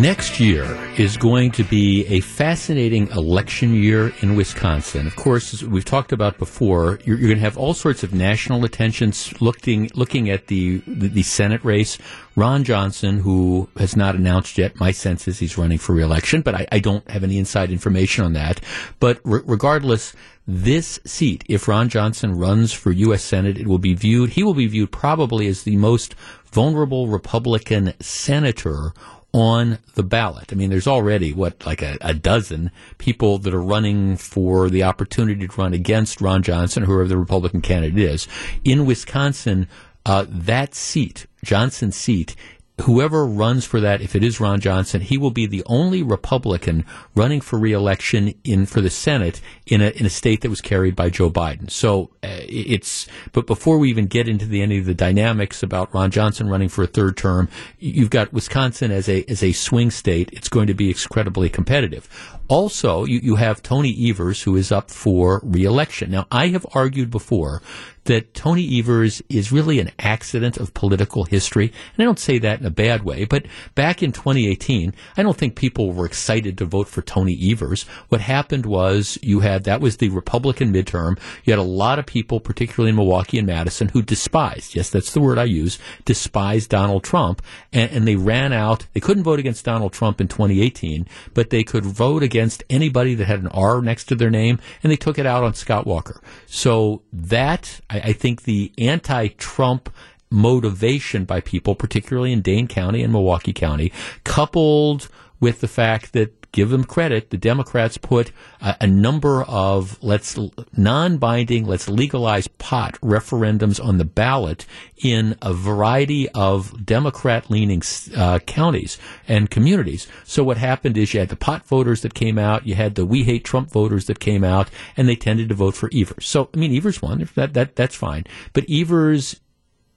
Next 0.00 0.38
year 0.38 0.64
is 0.96 1.16
going 1.16 1.50
to 1.52 1.64
be 1.64 2.06
a 2.06 2.20
fascinating 2.20 3.08
election 3.08 3.74
year 3.74 4.14
in 4.20 4.36
Wisconsin. 4.36 5.08
Of 5.08 5.16
course, 5.16 5.52
as 5.52 5.64
we've 5.64 5.84
talked 5.84 6.12
about 6.12 6.38
before, 6.38 7.00
you're, 7.04 7.18
you're 7.18 7.26
going 7.26 7.38
to 7.38 7.44
have 7.44 7.58
all 7.58 7.74
sorts 7.74 8.04
of 8.04 8.14
national 8.14 8.64
attentions 8.64 9.34
looking 9.40 9.90
looking 9.94 10.30
at 10.30 10.46
the, 10.46 10.82
the, 10.86 11.08
the 11.08 11.24
Senate 11.24 11.64
race. 11.64 11.98
Ron 12.36 12.62
Johnson, 12.62 13.18
who 13.18 13.68
has 13.76 13.96
not 13.96 14.14
announced 14.14 14.56
yet, 14.56 14.78
my 14.78 14.92
sense 14.92 15.26
is 15.26 15.40
he's 15.40 15.58
running 15.58 15.78
for 15.78 15.94
reelection, 15.94 16.42
but 16.42 16.54
I, 16.54 16.68
I 16.70 16.78
don't 16.78 17.10
have 17.10 17.24
any 17.24 17.36
inside 17.36 17.72
information 17.72 18.24
on 18.24 18.34
that. 18.34 18.60
But 19.00 19.18
re- 19.24 19.40
regardless, 19.44 20.14
this 20.46 21.00
seat, 21.04 21.42
if 21.48 21.66
Ron 21.66 21.88
Johnson 21.88 22.38
runs 22.38 22.72
for 22.72 22.92
U.S. 22.92 23.24
Senate, 23.24 23.58
it 23.58 23.66
will 23.66 23.78
be 23.78 23.94
viewed. 23.94 24.30
He 24.30 24.44
will 24.44 24.54
be 24.54 24.68
viewed 24.68 24.92
probably 24.92 25.48
as 25.48 25.64
the 25.64 25.76
most 25.76 26.14
vulnerable 26.52 27.08
Republican 27.08 27.92
senator 28.00 28.92
on 29.38 29.78
the 29.94 30.02
ballot. 30.02 30.52
I 30.52 30.56
mean, 30.56 30.68
there's 30.68 30.88
already, 30.88 31.32
what, 31.32 31.64
like 31.64 31.80
a, 31.80 31.96
a, 32.00 32.12
dozen 32.12 32.72
people 32.98 33.38
that 33.38 33.54
are 33.54 33.62
running 33.62 34.16
for 34.16 34.68
the 34.68 34.82
opportunity 34.82 35.46
to 35.46 35.56
run 35.56 35.72
against 35.72 36.20
Ron 36.20 36.42
Johnson, 36.42 36.82
whoever 36.82 37.06
the 37.06 37.16
Republican 37.16 37.62
candidate 37.62 37.98
is. 37.98 38.26
In 38.64 38.84
Wisconsin, 38.84 39.68
uh, 40.04 40.26
that 40.28 40.74
seat, 40.74 41.26
Johnson's 41.44 41.96
seat, 41.96 42.34
whoever 42.82 43.26
runs 43.26 43.64
for 43.64 43.80
that, 43.80 44.00
if 44.00 44.14
it 44.14 44.22
is 44.22 44.40
Ron 44.40 44.60
Johnson, 44.60 45.00
he 45.00 45.18
will 45.18 45.30
be 45.30 45.46
the 45.46 45.62
only 45.66 46.02
Republican 46.02 46.84
running 47.14 47.40
for 47.40 47.58
reelection 47.58 48.34
in 48.44 48.66
for 48.66 48.80
the 48.80 48.90
Senate 48.90 49.40
in 49.66 49.80
a 49.80 49.88
in 49.90 50.06
a 50.06 50.10
state 50.10 50.42
that 50.42 50.50
was 50.50 50.60
carried 50.60 50.94
by 50.94 51.10
Joe 51.10 51.30
Biden. 51.30 51.70
So 51.70 52.10
uh, 52.22 52.40
it's 52.48 53.06
but 53.32 53.46
before 53.46 53.78
we 53.78 53.90
even 53.90 54.06
get 54.06 54.28
into 54.28 54.46
the 54.46 54.62
any 54.62 54.78
of 54.78 54.84
the 54.84 54.94
dynamics 54.94 55.62
about 55.62 55.92
Ron 55.92 56.10
Johnson 56.10 56.48
running 56.48 56.68
for 56.68 56.84
a 56.84 56.86
third 56.86 57.16
term, 57.16 57.48
you've 57.78 58.10
got 58.10 58.32
Wisconsin 58.32 58.90
as 58.90 59.08
a 59.08 59.24
as 59.28 59.42
a 59.42 59.52
swing 59.52 59.90
state. 59.90 60.30
It's 60.32 60.48
going 60.48 60.68
to 60.68 60.74
be 60.74 60.88
incredibly 60.90 61.48
competitive. 61.48 62.08
Also, 62.48 63.04
you, 63.04 63.20
you 63.22 63.36
have 63.36 63.62
Tony 63.62 64.08
Evers, 64.08 64.42
who 64.42 64.56
is 64.56 64.72
up 64.72 64.90
for 64.90 65.42
reelection. 65.44 66.10
Now, 66.10 66.26
I 66.30 66.48
have 66.48 66.66
argued 66.72 67.10
before 67.10 67.60
that 68.08 68.32
Tony 68.32 68.78
Evers 68.78 69.22
is 69.28 69.52
really 69.52 69.80
an 69.80 69.90
accident 69.98 70.56
of 70.56 70.72
political 70.72 71.24
history. 71.24 71.66
And 71.66 72.02
I 72.02 72.04
don't 72.04 72.18
say 72.18 72.38
that 72.38 72.58
in 72.58 72.64
a 72.64 72.70
bad 72.70 73.04
way, 73.04 73.26
but 73.26 73.44
back 73.74 74.02
in 74.02 74.12
2018, 74.12 74.94
I 75.18 75.22
don't 75.22 75.36
think 75.36 75.56
people 75.56 75.92
were 75.92 76.06
excited 76.06 76.56
to 76.58 76.64
vote 76.64 76.88
for 76.88 77.02
Tony 77.02 77.38
Evers. 77.52 77.82
What 78.08 78.22
happened 78.22 78.64
was 78.64 79.18
you 79.22 79.40
had, 79.40 79.64
that 79.64 79.82
was 79.82 79.98
the 79.98 80.08
Republican 80.08 80.72
midterm. 80.72 81.18
You 81.44 81.52
had 81.52 81.58
a 81.58 81.62
lot 81.62 81.98
of 81.98 82.06
people, 82.06 82.40
particularly 82.40 82.90
in 82.90 82.96
Milwaukee 82.96 83.36
and 83.36 83.46
Madison, 83.46 83.88
who 83.88 84.00
despised, 84.00 84.74
yes, 84.74 84.88
that's 84.88 85.12
the 85.12 85.20
word 85.20 85.38
I 85.38 85.44
use, 85.44 85.78
despised 86.06 86.70
Donald 86.70 87.04
Trump. 87.04 87.42
And, 87.74 87.90
and 87.90 88.08
they 88.08 88.16
ran 88.16 88.54
out, 88.54 88.86
they 88.94 89.00
couldn't 89.00 89.24
vote 89.24 89.38
against 89.38 89.66
Donald 89.66 89.92
Trump 89.92 90.18
in 90.18 90.28
2018, 90.28 91.06
but 91.34 91.50
they 91.50 91.62
could 91.62 91.84
vote 91.84 92.22
against 92.22 92.64
anybody 92.70 93.14
that 93.14 93.26
had 93.26 93.40
an 93.40 93.48
R 93.48 93.82
next 93.82 94.04
to 94.04 94.14
their 94.14 94.30
name, 94.30 94.58
and 94.82 94.90
they 94.90 94.96
took 94.96 95.18
it 95.18 95.26
out 95.26 95.44
on 95.44 95.52
Scott 95.52 95.86
Walker. 95.86 96.22
So 96.46 97.02
that, 97.12 97.80
I, 97.90 97.97
I 98.04 98.12
think 98.12 98.42
the 98.42 98.72
anti-Trump 98.78 99.90
motivation 100.30 101.24
by 101.24 101.40
people, 101.40 101.74
particularly 101.74 102.32
in 102.32 102.42
Dane 102.42 102.68
County 102.68 103.02
and 103.02 103.12
Milwaukee 103.12 103.52
County, 103.52 103.92
coupled 104.24 105.08
with 105.40 105.60
the 105.60 105.68
fact 105.68 106.12
that 106.12 106.37
give 106.52 106.70
them 106.70 106.84
credit. 106.84 107.30
The 107.30 107.36
Democrats 107.36 107.98
put 107.98 108.32
a, 108.60 108.76
a 108.82 108.86
number 108.86 109.42
of 109.42 110.02
let's 110.02 110.38
non-binding, 110.76 111.66
let's 111.66 111.88
legalize 111.88 112.48
pot 112.48 112.98
referendums 113.00 113.82
on 113.84 113.98
the 113.98 114.04
ballot 114.04 114.66
in 114.96 115.36
a 115.42 115.52
variety 115.52 116.28
of 116.30 116.84
Democrat-leaning 116.84 117.82
uh, 118.16 118.38
counties 118.40 118.98
and 119.26 119.50
communities. 119.50 120.06
So 120.24 120.42
what 120.42 120.56
happened 120.56 120.96
is 120.96 121.14
you 121.14 121.20
had 121.20 121.28
the 121.28 121.36
pot 121.36 121.66
voters 121.66 122.02
that 122.02 122.14
came 122.14 122.38
out, 122.38 122.66
you 122.66 122.74
had 122.74 122.94
the 122.94 123.06
we 123.06 123.24
hate 123.24 123.44
Trump 123.44 123.70
voters 123.70 124.06
that 124.06 124.20
came 124.20 124.44
out, 124.44 124.68
and 124.96 125.08
they 125.08 125.16
tended 125.16 125.48
to 125.48 125.54
vote 125.54 125.74
for 125.74 125.90
Evers. 125.94 126.26
So 126.26 126.48
I 126.54 126.56
mean, 126.56 126.76
Evers 126.76 127.02
won. 127.02 127.28
That 127.34 127.54
that 127.54 127.76
that's 127.76 127.94
fine. 127.94 128.24
But 128.52 128.64
Evers 128.70 129.40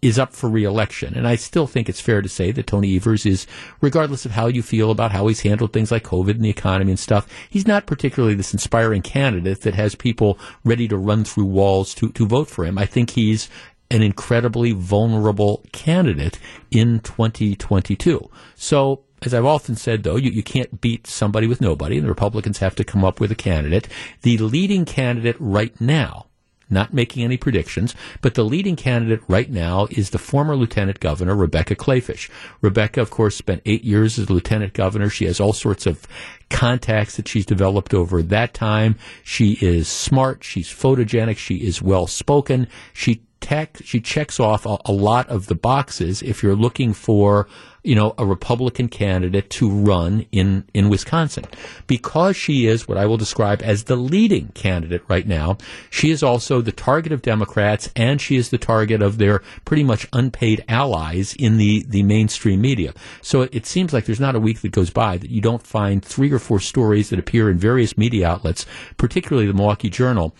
is 0.02 0.18
up 0.18 0.34
for 0.34 0.50
reelection. 0.50 1.14
And 1.16 1.28
I 1.28 1.36
still 1.36 1.68
think 1.68 1.88
it's 1.88 2.02
fair 2.02 2.22
to 2.22 2.30
say 2.30 2.52
that 2.52 2.68
Tony 2.68 2.96
Evers 2.96 3.26
is, 3.26 3.46
regardless 3.82 4.26
of 4.26 4.32
how 4.32 4.48
you 4.48 4.64
feel 4.64 4.90
about 4.90 5.12
how 5.12 5.28
he's 5.28 5.42
handled 5.42 5.74
things 5.74 5.92
like 5.92 6.04
COVID 6.04 6.32
and 6.32 6.44
the 6.44 6.50
economy 6.50 6.92
and 6.92 7.00
stuff, 7.00 7.28
he's 7.50 7.68
not 7.68 7.86
particularly 7.86 8.34
this 8.34 8.54
inspiring 8.54 9.04
candidate 9.04 9.62
that 9.62 9.76
has 9.76 9.94
people 9.94 10.40
ready 10.64 10.88
to 10.88 10.98
run 10.98 11.24
through 11.24 11.46
walls 11.46 11.94
to, 11.96 12.10
to 12.14 12.26
vote 12.26 12.50
for 12.50 12.66
him. 12.66 12.78
I 12.78 12.86
think 12.86 13.12
he's 13.12 13.48
an 13.92 14.02
incredibly 14.02 14.72
vulnerable 14.72 15.64
candidate 15.72 16.40
in 16.72 17.02
2022. 17.02 18.30
So, 18.56 19.04
as 19.24 19.36
I've 19.36 19.46
often 19.46 19.76
said, 19.76 20.02
though, 20.02 20.16
you, 20.16 20.32
you 20.32 20.42
can't 20.42 20.82
beat 20.82 21.06
somebody 21.06 21.46
with 21.46 21.62
nobody, 21.62 21.98
and 21.98 22.06
the 22.06 22.10
Republicans 22.10 22.58
have 22.58 22.76
to 22.76 22.84
come 22.84 23.06
up 23.06 23.20
with 23.20 23.32
a 23.32 23.36
candidate. 23.36 23.88
The 24.24 24.38
leading 24.40 24.86
candidate 24.86 25.36
right 25.40 25.80
now 25.80 26.26
not 26.72 26.94
making 26.94 27.24
any 27.24 27.38
predictions, 27.38 27.94
but 28.22 28.34
the 28.34 28.44
leading 28.44 28.76
candidate 28.76 29.22
right 29.28 29.50
now 29.50 29.88
is 29.92 30.10
the 30.10 30.18
former 30.18 30.56
Lieutenant 30.56 31.00
Governor, 31.00 31.36
Rebecca 31.36 31.76
Kleefisch. 31.76 32.30
Rebecca, 32.62 33.02
of 33.02 33.10
course, 33.10 33.36
spent 33.36 33.62
eight 33.66 33.84
years 33.84 34.18
as 34.18 34.30
Lieutenant 34.30 34.74
Governor. 34.74 35.10
She 35.10 35.26
has 35.26 35.40
all 35.40 35.54
sorts 35.54 35.86
of 35.86 36.08
contacts 36.50 37.16
that 37.18 37.28
she's 37.28 37.46
developed 37.46 37.94
over 37.94 38.22
that 38.24 38.54
time. 38.54 38.96
She 39.24 39.54
is 39.62 39.88
smart. 39.88 40.44
She's 40.44 40.70
photogenic. 40.70 41.38
She 41.38 41.58
is 41.58 41.82
well 41.82 42.08
spoken. 42.08 42.68
She 42.94 43.24
tech, 43.42 43.78
she 43.84 44.00
checks 44.00 44.40
off 44.40 44.66
a, 44.66 44.78
a 44.86 44.92
lot 44.92 45.28
of 45.30 45.48
the 45.48 45.56
boxes 45.56 46.22
if 46.22 46.42
you're 46.42 46.56
looking 46.56 46.94
for 46.94 47.48
you 47.84 47.96
know, 47.96 48.14
a 48.18 48.26
Republican 48.26 48.88
candidate 48.88 49.50
to 49.50 49.70
run 49.70 50.26
in, 50.32 50.64
in 50.74 50.90
Wisconsin. 50.90 51.46
Because 51.88 52.36
she 52.36 52.68
is 52.68 52.88
what 52.88 52.98
I 52.98 53.06
will 53.06 53.18
describe 53.18 53.62
as 53.64 53.86
the 53.86 53.96
leading 53.96 54.50
candidate 54.50 55.04
right 55.08 55.28
now, 55.28 55.58
she 55.90 56.12
is 56.12 56.22
also 56.22 56.62
the 56.62 56.72
target 56.72 57.12
of 57.12 57.24
Democrats 57.24 57.90
and 57.96 58.22
she 58.22 58.36
is 58.36 58.50
the 58.50 58.60
target 58.60 59.02
of 59.02 59.18
their 59.18 59.42
pretty 59.66 59.84
much 59.84 60.08
unpaid 60.14 60.64
allies 60.68 61.34
in 61.40 61.58
the, 61.58 61.84
the 61.88 62.04
mainstream 62.04 62.62
media. 62.62 62.94
So 63.22 63.42
it, 63.42 63.56
it 63.56 63.66
seems 63.66 63.94
like 63.94 64.06
there's 64.06 64.20
not 64.20 64.36
a 64.36 64.40
week 64.40 64.62
that 64.62 64.72
goes 64.72 64.92
by 64.92 65.18
that 65.18 65.32
you 65.32 65.42
don't 65.42 65.66
find 65.66 66.06
three 66.06 66.32
or 66.32 66.40
four 66.40 66.60
stories 66.60 67.10
that 67.10 67.20
appear 67.20 67.50
in 67.50 67.58
various 67.58 67.98
media 67.98 68.28
outlets, 68.28 68.66
particularly 68.98 69.48
the 69.48 69.54
Milwaukee 69.54 69.90
Journal, 69.90 70.36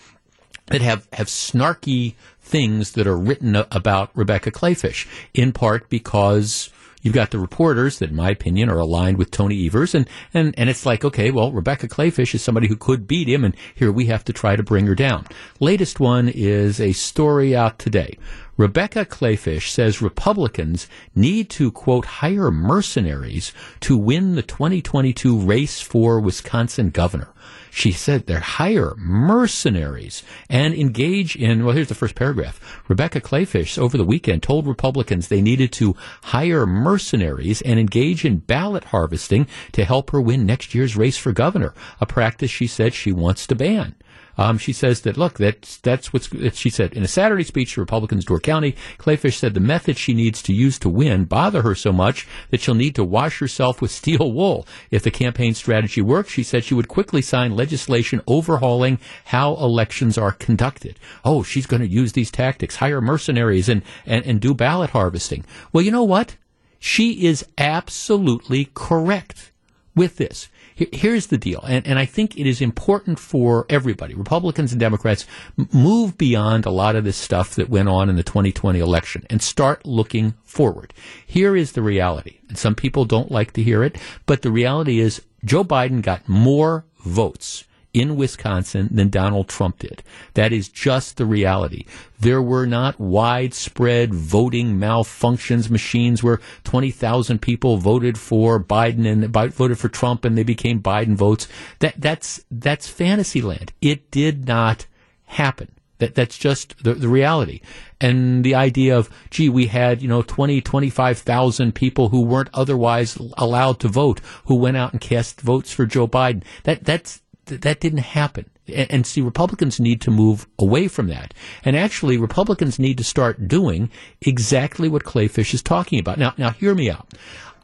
that 0.66 0.80
have, 0.80 1.08
have 1.12 1.26
snarky 1.26 2.14
things 2.52 2.92
that 2.92 3.06
are 3.06 3.16
written 3.16 3.56
about 3.56 4.10
Rebecca 4.14 4.50
Kleefisch, 4.50 5.08
in 5.32 5.52
part 5.52 5.88
because 5.88 6.70
You've 7.02 7.14
got 7.14 7.32
the 7.32 7.40
reporters 7.40 7.98
that, 7.98 8.10
in 8.10 8.16
my 8.16 8.30
opinion, 8.30 8.70
are 8.70 8.78
aligned 8.78 9.18
with 9.18 9.32
Tony 9.32 9.66
Evers, 9.66 9.92
and, 9.92 10.08
and, 10.32 10.54
and 10.56 10.70
it's 10.70 10.86
like, 10.86 11.04
okay, 11.04 11.32
well, 11.32 11.50
Rebecca 11.50 11.88
Kleefisch 11.88 12.32
is 12.32 12.42
somebody 12.42 12.68
who 12.68 12.76
could 12.76 13.08
beat 13.08 13.28
him, 13.28 13.44
and 13.44 13.56
here 13.74 13.90
we 13.90 14.06
have 14.06 14.24
to 14.26 14.32
try 14.32 14.54
to 14.54 14.62
bring 14.62 14.86
her 14.86 14.94
down. 14.94 15.26
Latest 15.58 15.98
one 15.98 16.28
is 16.28 16.80
a 16.80 16.92
story 16.92 17.56
out 17.56 17.80
today. 17.80 18.16
Rebecca 18.56 19.04
Kleefisch 19.04 19.70
says 19.70 20.00
Republicans 20.00 20.86
need 21.16 21.50
to, 21.50 21.72
quote, 21.72 22.04
hire 22.04 22.52
mercenaries 22.52 23.52
to 23.80 23.96
win 23.96 24.36
the 24.36 24.42
2022 24.42 25.40
race 25.40 25.80
for 25.80 26.20
Wisconsin 26.20 26.90
governor. 26.90 27.32
She 27.74 27.90
said 27.90 28.26
they 28.26 28.34
hire 28.34 28.92
mercenaries 28.98 30.22
and 30.50 30.74
engage 30.74 31.36
in, 31.36 31.64
well, 31.64 31.74
here's 31.74 31.88
the 31.88 31.94
first 31.94 32.14
paragraph. 32.14 32.60
Rebecca 32.86 33.18
Kleefisch 33.18 33.78
over 33.78 33.96
the 33.96 34.04
weekend 34.04 34.42
told 34.42 34.66
Republicans 34.66 35.28
they 35.28 35.40
needed 35.40 35.72
to 35.72 35.96
hire 36.24 36.66
mercenaries 36.66 37.62
and 37.62 37.80
engage 37.80 38.26
in 38.26 38.36
ballot 38.36 38.84
harvesting 38.84 39.46
to 39.72 39.86
help 39.86 40.10
her 40.10 40.20
win 40.20 40.44
next 40.44 40.74
year's 40.74 40.98
race 40.98 41.16
for 41.16 41.32
governor, 41.32 41.72
a 41.98 42.04
practice 42.04 42.50
she 42.50 42.66
said 42.66 42.92
she 42.92 43.10
wants 43.10 43.46
to 43.46 43.54
ban. 43.54 43.94
Um, 44.38 44.58
she 44.58 44.72
says 44.72 45.02
that 45.02 45.16
look, 45.16 45.38
that's 45.38 45.76
that's 45.78 46.12
what's 46.12 46.28
she 46.56 46.70
said 46.70 46.94
in 46.94 47.02
a 47.02 47.08
Saturday 47.08 47.44
speech 47.44 47.74
to 47.74 47.80
Republicans 47.80 48.24
Door 48.24 48.40
County. 48.40 48.74
Kleefisch 48.98 49.36
said 49.36 49.54
the 49.54 49.60
method 49.60 49.96
she 49.98 50.14
needs 50.14 50.42
to 50.42 50.52
use 50.52 50.78
to 50.80 50.88
win 50.88 51.24
bother 51.24 51.62
her 51.62 51.74
so 51.74 51.92
much 51.92 52.26
that 52.50 52.60
she'll 52.60 52.74
need 52.74 52.94
to 52.94 53.04
wash 53.04 53.38
herself 53.38 53.80
with 53.80 53.90
steel 54.02 54.32
wool. 54.32 54.66
If 54.90 55.02
the 55.02 55.10
campaign 55.10 55.54
strategy 55.54 56.00
works, 56.00 56.30
she 56.30 56.42
said 56.42 56.64
she 56.64 56.74
would 56.74 56.88
quickly 56.88 57.22
sign 57.22 57.54
legislation 57.54 58.20
overhauling 58.26 58.98
how 59.26 59.54
elections 59.56 60.16
are 60.16 60.32
conducted. 60.32 60.98
Oh, 61.24 61.42
she's 61.42 61.66
going 61.66 61.82
to 61.82 61.88
use 61.88 62.12
these 62.12 62.30
tactics, 62.30 62.76
hire 62.76 63.00
mercenaries, 63.00 63.68
and, 63.68 63.82
and 64.06 64.24
and 64.24 64.40
do 64.40 64.54
ballot 64.54 64.90
harvesting. 64.90 65.44
Well, 65.72 65.84
you 65.84 65.90
know 65.90 66.04
what? 66.04 66.36
She 66.78 67.26
is 67.26 67.46
absolutely 67.58 68.70
correct 68.74 69.52
with 69.94 70.16
this 70.16 70.48
here's 70.74 71.28
the 71.28 71.38
deal, 71.38 71.60
and, 71.66 71.86
and 71.86 71.98
I 71.98 72.04
think 72.04 72.38
it 72.38 72.46
is 72.46 72.60
important 72.60 73.18
for 73.18 73.66
everybody, 73.68 74.14
Republicans 74.14 74.72
and 74.72 74.80
Democrats, 74.80 75.26
move 75.72 76.18
beyond 76.18 76.66
a 76.66 76.70
lot 76.70 76.96
of 76.96 77.04
this 77.04 77.16
stuff 77.16 77.54
that 77.56 77.68
went 77.68 77.88
on 77.88 78.08
in 78.08 78.16
the 78.16 78.22
2020 78.22 78.78
election 78.78 79.26
and 79.30 79.42
start 79.42 79.86
looking 79.86 80.34
forward. 80.44 80.92
Here 81.26 81.56
is 81.56 81.72
the 81.72 81.82
reality, 81.82 82.38
and 82.48 82.58
some 82.58 82.74
people 82.74 83.04
don't 83.04 83.30
like 83.30 83.52
to 83.52 83.62
hear 83.62 83.82
it, 83.82 83.96
but 84.26 84.42
the 84.42 84.50
reality 84.50 85.00
is 85.00 85.22
Joe 85.44 85.64
Biden 85.64 86.02
got 86.02 86.28
more 86.28 86.84
votes 87.04 87.64
in 87.94 88.16
Wisconsin 88.16 88.88
than 88.90 89.10
Donald 89.10 89.48
Trump 89.48 89.78
did. 89.78 90.02
That 90.34 90.52
is 90.52 90.68
just 90.68 91.16
the 91.16 91.26
reality. 91.26 91.84
There 92.20 92.40
were 92.40 92.66
not 92.66 92.98
widespread 92.98 94.14
voting 94.14 94.78
malfunctions, 94.78 95.68
machines 95.68 96.22
where 96.22 96.40
20,000 96.64 97.40
people 97.40 97.76
voted 97.76 98.18
for 98.18 98.62
Biden 98.62 99.06
and 99.06 99.24
voted 99.52 99.78
for 99.78 99.88
Trump 99.88 100.24
and 100.24 100.38
they 100.38 100.42
became 100.42 100.82
Biden 100.82 101.14
votes. 101.14 101.48
That, 101.80 101.94
that's, 102.00 102.44
that's 102.50 102.88
fantasy 102.88 103.42
land. 103.42 103.72
It 103.80 104.10
did 104.10 104.46
not 104.46 104.86
happen. 105.24 105.72
That, 105.98 106.16
that's 106.16 106.36
just 106.36 106.82
the, 106.82 106.94
the 106.94 107.08
reality. 107.08 107.60
And 108.00 108.42
the 108.42 108.56
idea 108.56 108.98
of, 108.98 109.08
gee, 109.30 109.48
we 109.48 109.66
had, 109.66 110.02
you 110.02 110.08
know, 110.08 110.22
20, 110.22 110.60
25,000 110.60 111.74
people 111.74 112.08
who 112.08 112.22
weren't 112.22 112.50
otherwise 112.52 113.16
allowed 113.38 113.78
to 113.80 113.88
vote, 113.88 114.20
who 114.46 114.56
went 114.56 114.76
out 114.76 114.90
and 114.90 115.00
cast 115.00 115.40
votes 115.40 115.72
for 115.72 115.86
Joe 115.86 116.08
Biden. 116.08 116.42
That, 116.64 116.82
that's, 116.82 117.21
that 117.46 117.80
didn't 117.80 117.98
happen. 117.98 118.48
And, 118.68 119.06
see, 119.06 119.20
Republicans 119.20 119.80
need 119.80 120.00
to 120.02 120.10
move 120.10 120.46
away 120.58 120.86
from 120.88 121.08
that. 121.08 121.34
And 121.64 121.76
actually, 121.76 122.16
Republicans 122.16 122.78
need 122.78 122.96
to 122.98 123.04
start 123.04 123.48
doing 123.48 123.90
exactly 124.20 124.88
what 124.88 125.02
Kleefisch 125.02 125.52
is 125.52 125.62
talking 125.62 125.98
about. 125.98 126.18
Now, 126.18 126.32
now, 126.38 126.50
hear 126.50 126.74
me 126.74 126.88
out. 126.88 127.12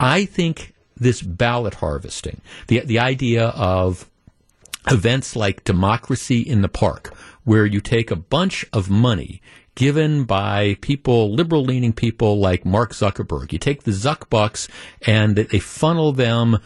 I 0.00 0.24
think 0.24 0.74
this 0.96 1.22
ballot 1.22 1.74
harvesting, 1.74 2.40
the 2.66 2.80
the 2.80 2.98
idea 2.98 3.46
of 3.48 4.10
events 4.90 5.36
like 5.36 5.64
democracy 5.64 6.40
in 6.40 6.62
the 6.62 6.68
park, 6.68 7.14
where 7.44 7.66
you 7.66 7.80
take 7.80 8.10
a 8.10 8.16
bunch 8.16 8.64
of 8.72 8.90
money 8.90 9.40
given 9.76 10.24
by 10.24 10.76
people, 10.80 11.32
liberal 11.32 11.62
leaning 11.62 11.92
people 11.92 12.40
like 12.40 12.64
Mark 12.64 12.92
Zuckerberg. 12.92 13.52
You 13.52 13.60
take 13.60 13.84
the 13.84 13.92
Zuck 13.92 14.28
bucks 14.28 14.66
and 15.06 15.36
they 15.36 15.60
funnel 15.60 16.10
them 16.12 16.58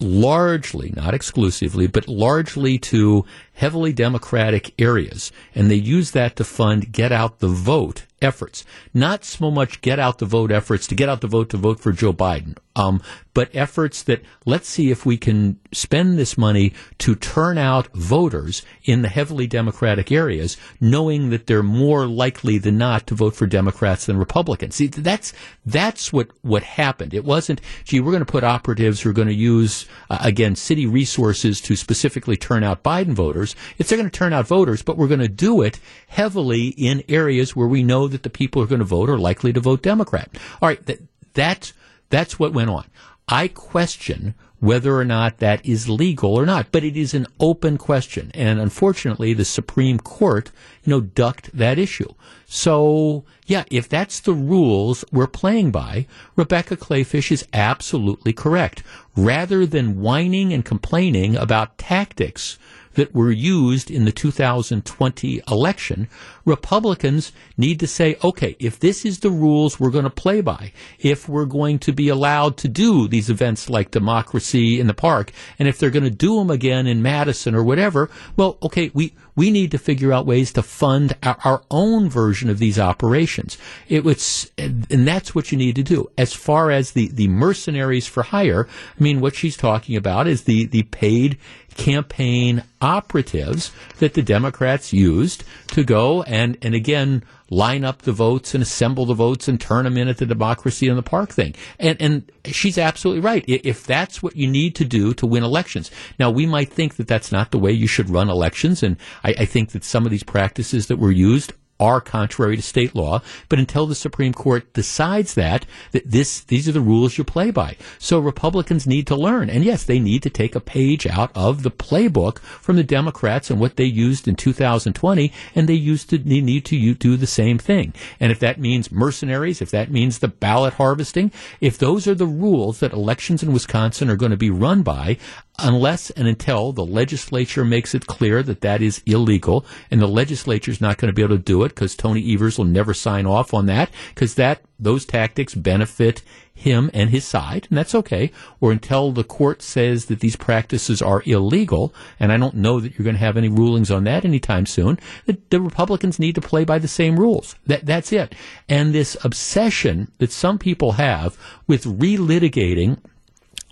largely, 0.00 0.92
not 0.94 1.14
exclusively, 1.14 1.86
but 1.86 2.08
largely 2.08 2.78
to 2.78 3.24
heavily 3.56 3.92
Democratic 3.92 4.72
areas. 4.80 5.32
And 5.54 5.70
they 5.70 5.76
use 5.76 6.12
that 6.12 6.36
to 6.36 6.44
fund 6.44 6.92
get 6.92 7.12
out 7.12 7.40
the 7.40 7.48
vote 7.48 8.06
efforts. 8.22 8.64
Not 8.94 9.24
so 9.24 9.50
much 9.50 9.80
get 9.82 9.98
out 9.98 10.18
the 10.18 10.26
vote 10.26 10.50
efforts 10.50 10.86
to 10.86 10.94
get 10.94 11.08
out 11.08 11.20
the 11.20 11.26
vote 11.26 11.50
to 11.50 11.56
vote 11.56 11.80
for 11.80 11.92
Joe 11.92 12.12
Biden, 12.12 12.56
um, 12.74 13.02
but 13.34 13.54
efforts 13.54 14.02
that 14.04 14.22
let's 14.46 14.68
see 14.68 14.90
if 14.90 15.04
we 15.04 15.18
can 15.18 15.58
spend 15.72 16.18
this 16.18 16.38
money 16.38 16.72
to 16.98 17.14
turn 17.14 17.58
out 17.58 17.92
voters 17.94 18.62
in 18.84 19.02
the 19.02 19.08
heavily 19.08 19.46
Democratic 19.46 20.10
areas, 20.10 20.56
knowing 20.80 21.28
that 21.30 21.46
they're 21.46 21.62
more 21.62 22.06
likely 22.06 22.56
than 22.56 22.78
not 22.78 23.06
to 23.06 23.14
vote 23.14 23.36
for 23.36 23.46
Democrats 23.46 24.06
than 24.06 24.16
Republicans. 24.16 24.76
See, 24.76 24.86
that's 24.86 25.34
that's 25.66 26.12
what 26.12 26.30
what 26.40 26.62
happened. 26.62 27.12
It 27.12 27.24
wasn't, 27.24 27.60
gee, 27.84 28.00
we're 28.00 28.12
going 28.12 28.24
to 28.24 28.32
put 28.32 28.44
operatives 28.44 29.02
who 29.02 29.10
are 29.10 29.14
going 29.14 29.28
to 29.28 29.34
use 29.34 29.86
uh, 30.08 30.18
again 30.22 30.56
city 30.56 30.86
resources 30.86 31.60
to 31.62 31.76
specifically 31.76 32.36
turn 32.36 32.64
out 32.64 32.82
Biden 32.82 33.12
voters. 33.12 33.45
It's 33.78 33.90
they're 33.90 33.98
going 33.98 34.10
to 34.10 34.18
turn 34.18 34.32
out 34.32 34.46
voters, 34.46 34.82
but 34.82 34.96
we're 34.96 35.08
going 35.08 35.20
to 35.20 35.28
do 35.28 35.62
it 35.62 35.78
heavily 36.08 36.68
in 36.68 37.04
areas 37.08 37.54
where 37.54 37.68
we 37.68 37.82
know 37.82 38.08
that 38.08 38.22
the 38.22 38.30
people 38.30 38.62
are 38.62 38.66
going 38.66 38.80
to 38.80 38.84
vote 38.84 39.10
are 39.10 39.18
likely 39.18 39.52
to 39.52 39.60
vote 39.60 39.82
Democrat. 39.82 40.28
All 40.60 40.68
right, 40.68 40.84
that, 40.86 40.98
that's 41.34 41.72
that's 42.08 42.38
what 42.38 42.52
went 42.52 42.70
on. 42.70 42.86
I 43.28 43.48
question 43.48 44.34
whether 44.58 44.96
or 44.96 45.04
not 45.04 45.38
that 45.38 45.64
is 45.66 45.88
legal 45.88 46.34
or 46.34 46.46
not, 46.46 46.72
but 46.72 46.84
it 46.84 46.96
is 46.96 47.12
an 47.12 47.26
open 47.38 47.76
question. 47.76 48.30
And 48.34 48.58
unfortunately, 48.58 49.34
the 49.34 49.44
Supreme 49.44 49.98
Court, 49.98 50.50
you 50.84 50.90
know, 50.90 51.00
ducked 51.00 51.54
that 51.56 51.78
issue. 51.78 52.08
So, 52.46 53.24
yeah, 53.46 53.64
if 53.70 53.88
that's 53.88 54.20
the 54.20 54.32
rules 54.32 55.04
we're 55.12 55.26
playing 55.26 55.72
by, 55.72 56.06
Rebecca 56.36 56.76
Kleefisch 56.76 57.30
is 57.30 57.46
absolutely 57.52 58.32
correct. 58.32 58.82
Rather 59.14 59.66
than 59.66 60.00
whining 60.00 60.52
and 60.52 60.64
complaining 60.64 61.36
about 61.36 61.76
tactics 61.76 62.58
that 62.96 63.14
were 63.14 63.30
used 63.30 63.90
in 63.90 64.04
the 64.04 64.12
2020 64.12 65.42
election, 65.48 66.08
Republicans 66.44 67.32
need 67.56 67.78
to 67.80 67.86
say, 67.86 68.16
okay, 68.24 68.56
if 68.58 68.80
this 68.80 69.04
is 69.04 69.20
the 69.20 69.30
rules 69.30 69.78
we're 69.78 69.90
going 69.90 70.04
to 70.04 70.10
play 70.10 70.40
by, 70.40 70.72
if 70.98 71.28
we're 71.28 71.44
going 71.44 71.78
to 71.78 71.92
be 71.92 72.08
allowed 72.08 72.56
to 72.56 72.68
do 72.68 73.06
these 73.06 73.30
events 73.30 73.70
like 73.70 73.90
democracy 73.90 74.80
in 74.80 74.86
the 74.86 74.94
park, 74.94 75.30
and 75.58 75.68
if 75.68 75.78
they're 75.78 75.90
going 75.90 76.04
to 76.04 76.10
do 76.10 76.36
them 76.36 76.50
again 76.50 76.86
in 76.86 77.02
Madison 77.02 77.54
or 77.54 77.62
whatever, 77.62 78.10
well, 78.36 78.58
okay, 78.62 78.90
we, 78.94 79.14
we 79.34 79.50
need 79.50 79.70
to 79.70 79.78
figure 79.78 80.12
out 80.12 80.26
ways 80.26 80.52
to 80.54 80.62
fund 80.62 81.14
our, 81.22 81.36
our 81.44 81.62
own 81.70 82.08
version 82.08 82.48
of 82.48 82.58
these 82.58 82.78
operations. 82.78 83.58
It 83.88 84.02
was, 84.02 84.50
and 84.56 84.86
that's 84.88 85.34
what 85.34 85.52
you 85.52 85.58
need 85.58 85.76
to 85.76 85.82
do. 85.82 86.10
As 86.16 86.32
far 86.32 86.70
as 86.70 86.92
the, 86.92 87.08
the 87.08 87.28
mercenaries 87.28 88.06
for 88.06 88.22
hire, 88.22 88.66
I 88.98 89.02
mean, 89.02 89.20
what 89.20 89.34
she's 89.34 89.56
talking 89.56 89.96
about 89.96 90.26
is 90.26 90.44
the, 90.44 90.64
the 90.64 90.84
paid 90.84 91.38
campaign 91.76 92.62
operatives 92.80 93.72
that 93.98 94.14
the 94.14 94.22
Democrats 94.22 94.92
used 94.92 95.44
to 95.68 95.84
go 95.84 96.22
and, 96.22 96.56
and 96.62 96.74
again, 96.74 97.22
line 97.50 97.84
up 97.84 98.02
the 98.02 98.12
votes 98.12 98.54
and 98.54 98.62
assemble 98.62 99.06
the 99.06 99.14
votes 99.14 99.46
and 99.46 99.60
turn 99.60 99.84
them 99.84 99.96
in 99.96 100.08
at 100.08 100.18
the 100.18 100.26
democracy 100.26 100.88
in 100.88 100.96
the 100.96 101.02
park 101.02 101.30
thing. 101.30 101.54
And, 101.78 102.00
and 102.00 102.32
she's 102.44 102.78
absolutely 102.78 103.20
right. 103.20 103.44
If 103.46 103.84
that's 103.84 104.22
what 104.22 104.36
you 104.36 104.48
need 104.48 104.74
to 104.76 104.84
do 104.84 105.14
to 105.14 105.26
win 105.26 105.44
elections. 105.44 105.90
Now, 106.18 106.30
we 106.30 106.46
might 106.46 106.72
think 106.72 106.96
that 106.96 107.06
that's 107.06 107.30
not 107.30 107.50
the 107.50 107.58
way 107.58 107.72
you 107.72 107.86
should 107.86 108.10
run 108.10 108.28
elections. 108.28 108.82
And 108.82 108.96
I, 109.22 109.34
I 109.40 109.44
think 109.44 109.70
that 109.70 109.84
some 109.84 110.04
of 110.04 110.10
these 110.10 110.24
practices 110.24 110.88
that 110.88 110.98
were 110.98 111.12
used 111.12 111.52
are 111.78 112.00
contrary 112.00 112.56
to 112.56 112.62
state 112.62 112.94
law. 112.94 113.22
But 113.48 113.58
until 113.58 113.86
the 113.86 113.94
Supreme 113.94 114.32
Court 114.32 114.72
decides 114.72 115.34
that, 115.34 115.66
that 115.92 116.10
this, 116.10 116.40
these 116.40 116.68
are 116.68 116.72
the 116.72 116.80
rules 116.80 117.18
you 117.18 117.24
play 117.24 117.50
by. 117.50 117.76
So 117.98 118.18
Republicans 118.18 118.86
need 118.86 119.06
to 119.08 119.16
learn. 119.16 119.50
And 119.50 119.64
yes, 119.64 119.84
they 119.84 119.98
need 119.98 120.22
to 120.22 120.30
take 120.30 120.54
a 120.54 120.60
page 120.60 121.06
out 121.06 121.30
of 121.34 121.62
the 121.62 121.70
playbook 121.70 122.38
from 122.38 122.76
the 122.76 122.84
Democrats 122.84 123.50
and 123.50 123.60
what 123.60 123.76
they 123.76 123.84
used 123.84 124.26
in 124.26 124.36
2020. 124.36 125.32
And 125.54 125.68
they 125.68 125.74
used 125.74 126.10
to 126.10 126.18
they 126.18 126.40
need 126.40 126.64
to 126.66 126.94
do 126.94 127.16
the 127.16 127.26
same 127.26 127.58
thing. 127.58 127.94
And 128.18 128.32
if 128.32 128.38
that 128.40 128.60
means 128.60 128.90
mercenaries, 128.90 129.60
if 129.60 129.70
that 129.70 129.90
means 129.90 130.18
the 130.18 130.28
ballot 130.28 130.74
harvesting, 130.74 131.30
if 131.60 131.78
those 131.78 132.06
are 132.06 132.14
the 132.14 132.26
rules 132.26 132.80
that 132.80 132.92
elections 132.92 133.42
in 133.42 133.52
Wisconsin 133.52 134.10
are 134.10 134.16
going 134.16 134.30
to 134.30 134.36
be 134.36 134.50
run 134.50 134.82
by, 134.82 135.18
unless 135.58 136.10
and 136.10 136.28
until 136.28 136.72
the 136.72 136.84
legislature 136.84 137.64
makes 137.64 137.94
it 137.94 138.06
clear 138.06 138.42
that 138.42 138.60
that 138.60 138.82
is 138.82 139.02
illegal, 139.06 139.64
and 139.90 140.00
the 140.00 140.08
legislature 140.08 140.70
is 140.70 140.80
not 140.80 140.98
going 140.98 141.08
to 141.08 141.14
be 141.14 141.22
able 141.22 141.36
to 141.36 141.42
do 141.42 141.62
it 141.64 141.70
because 141.70 141.94
Tony 141.94 142.32
Evers 142.32 142.58
will 142.58 142.64
never 142.64 142.94
sign 142.94 143.26
off 143.26 143.54
on 143.54 143.66
that 143.66 143.90
because 144.14 144.34
that 144.34 144.60
those 144.78 145.06
tactics 145.06 145.54
benefit 145.54 146.22
him 146.52 146.90
and 146.94 147.10
his 147.10 147.24
side, 147.24 147.66
and 147.68 147.78
that's 147.78 147.94
okay. 147.94 148.30
Or 148.60 148.72
until 148.72 149.12
the 149.12 149.24
court 149.24 149.62
says 149.62 150.06
that 150.06 150.20
these 150.20 150.36
practices 150.36 151.02
are 151.02 151.22
illegal, 151.26 151.94
and 152.18 152.32
I 152.32 152.36
don't 152.36 152.54
know 152.54 152.80
that 152.80 152.98
you're 152.98 153.04
going 153.04 153.16
to 153.16 153.20
have 153.20 153.36
any 153.36 153.48
rulings 153.48 153.90
on 153.90 154.04
that 154.04 154.24
anytime 154.24 154.66
soon. 154.66 154.98
The, 155.26 155.38
the 155.50 155.60
Republicans 155.60 156.18
need 156.18 156.34
to 156.34 156.40
play 156.40 156.64
by 156.64 156.78
the 156.78 156.88
same 156.88 157.18
rules. 157.18 157.56
That 157.66 157.86
that's 157.86 158.12
it. 158.12 158.34
And 158.68 158.94
this 158.94 159.16
obsession 159.22 160.10
that 160.18 160.32
some 160.32 160.58
people 160.58 160.92
have 160.92 161.36
with 161.66 161.84
relitigating 161.84 162.98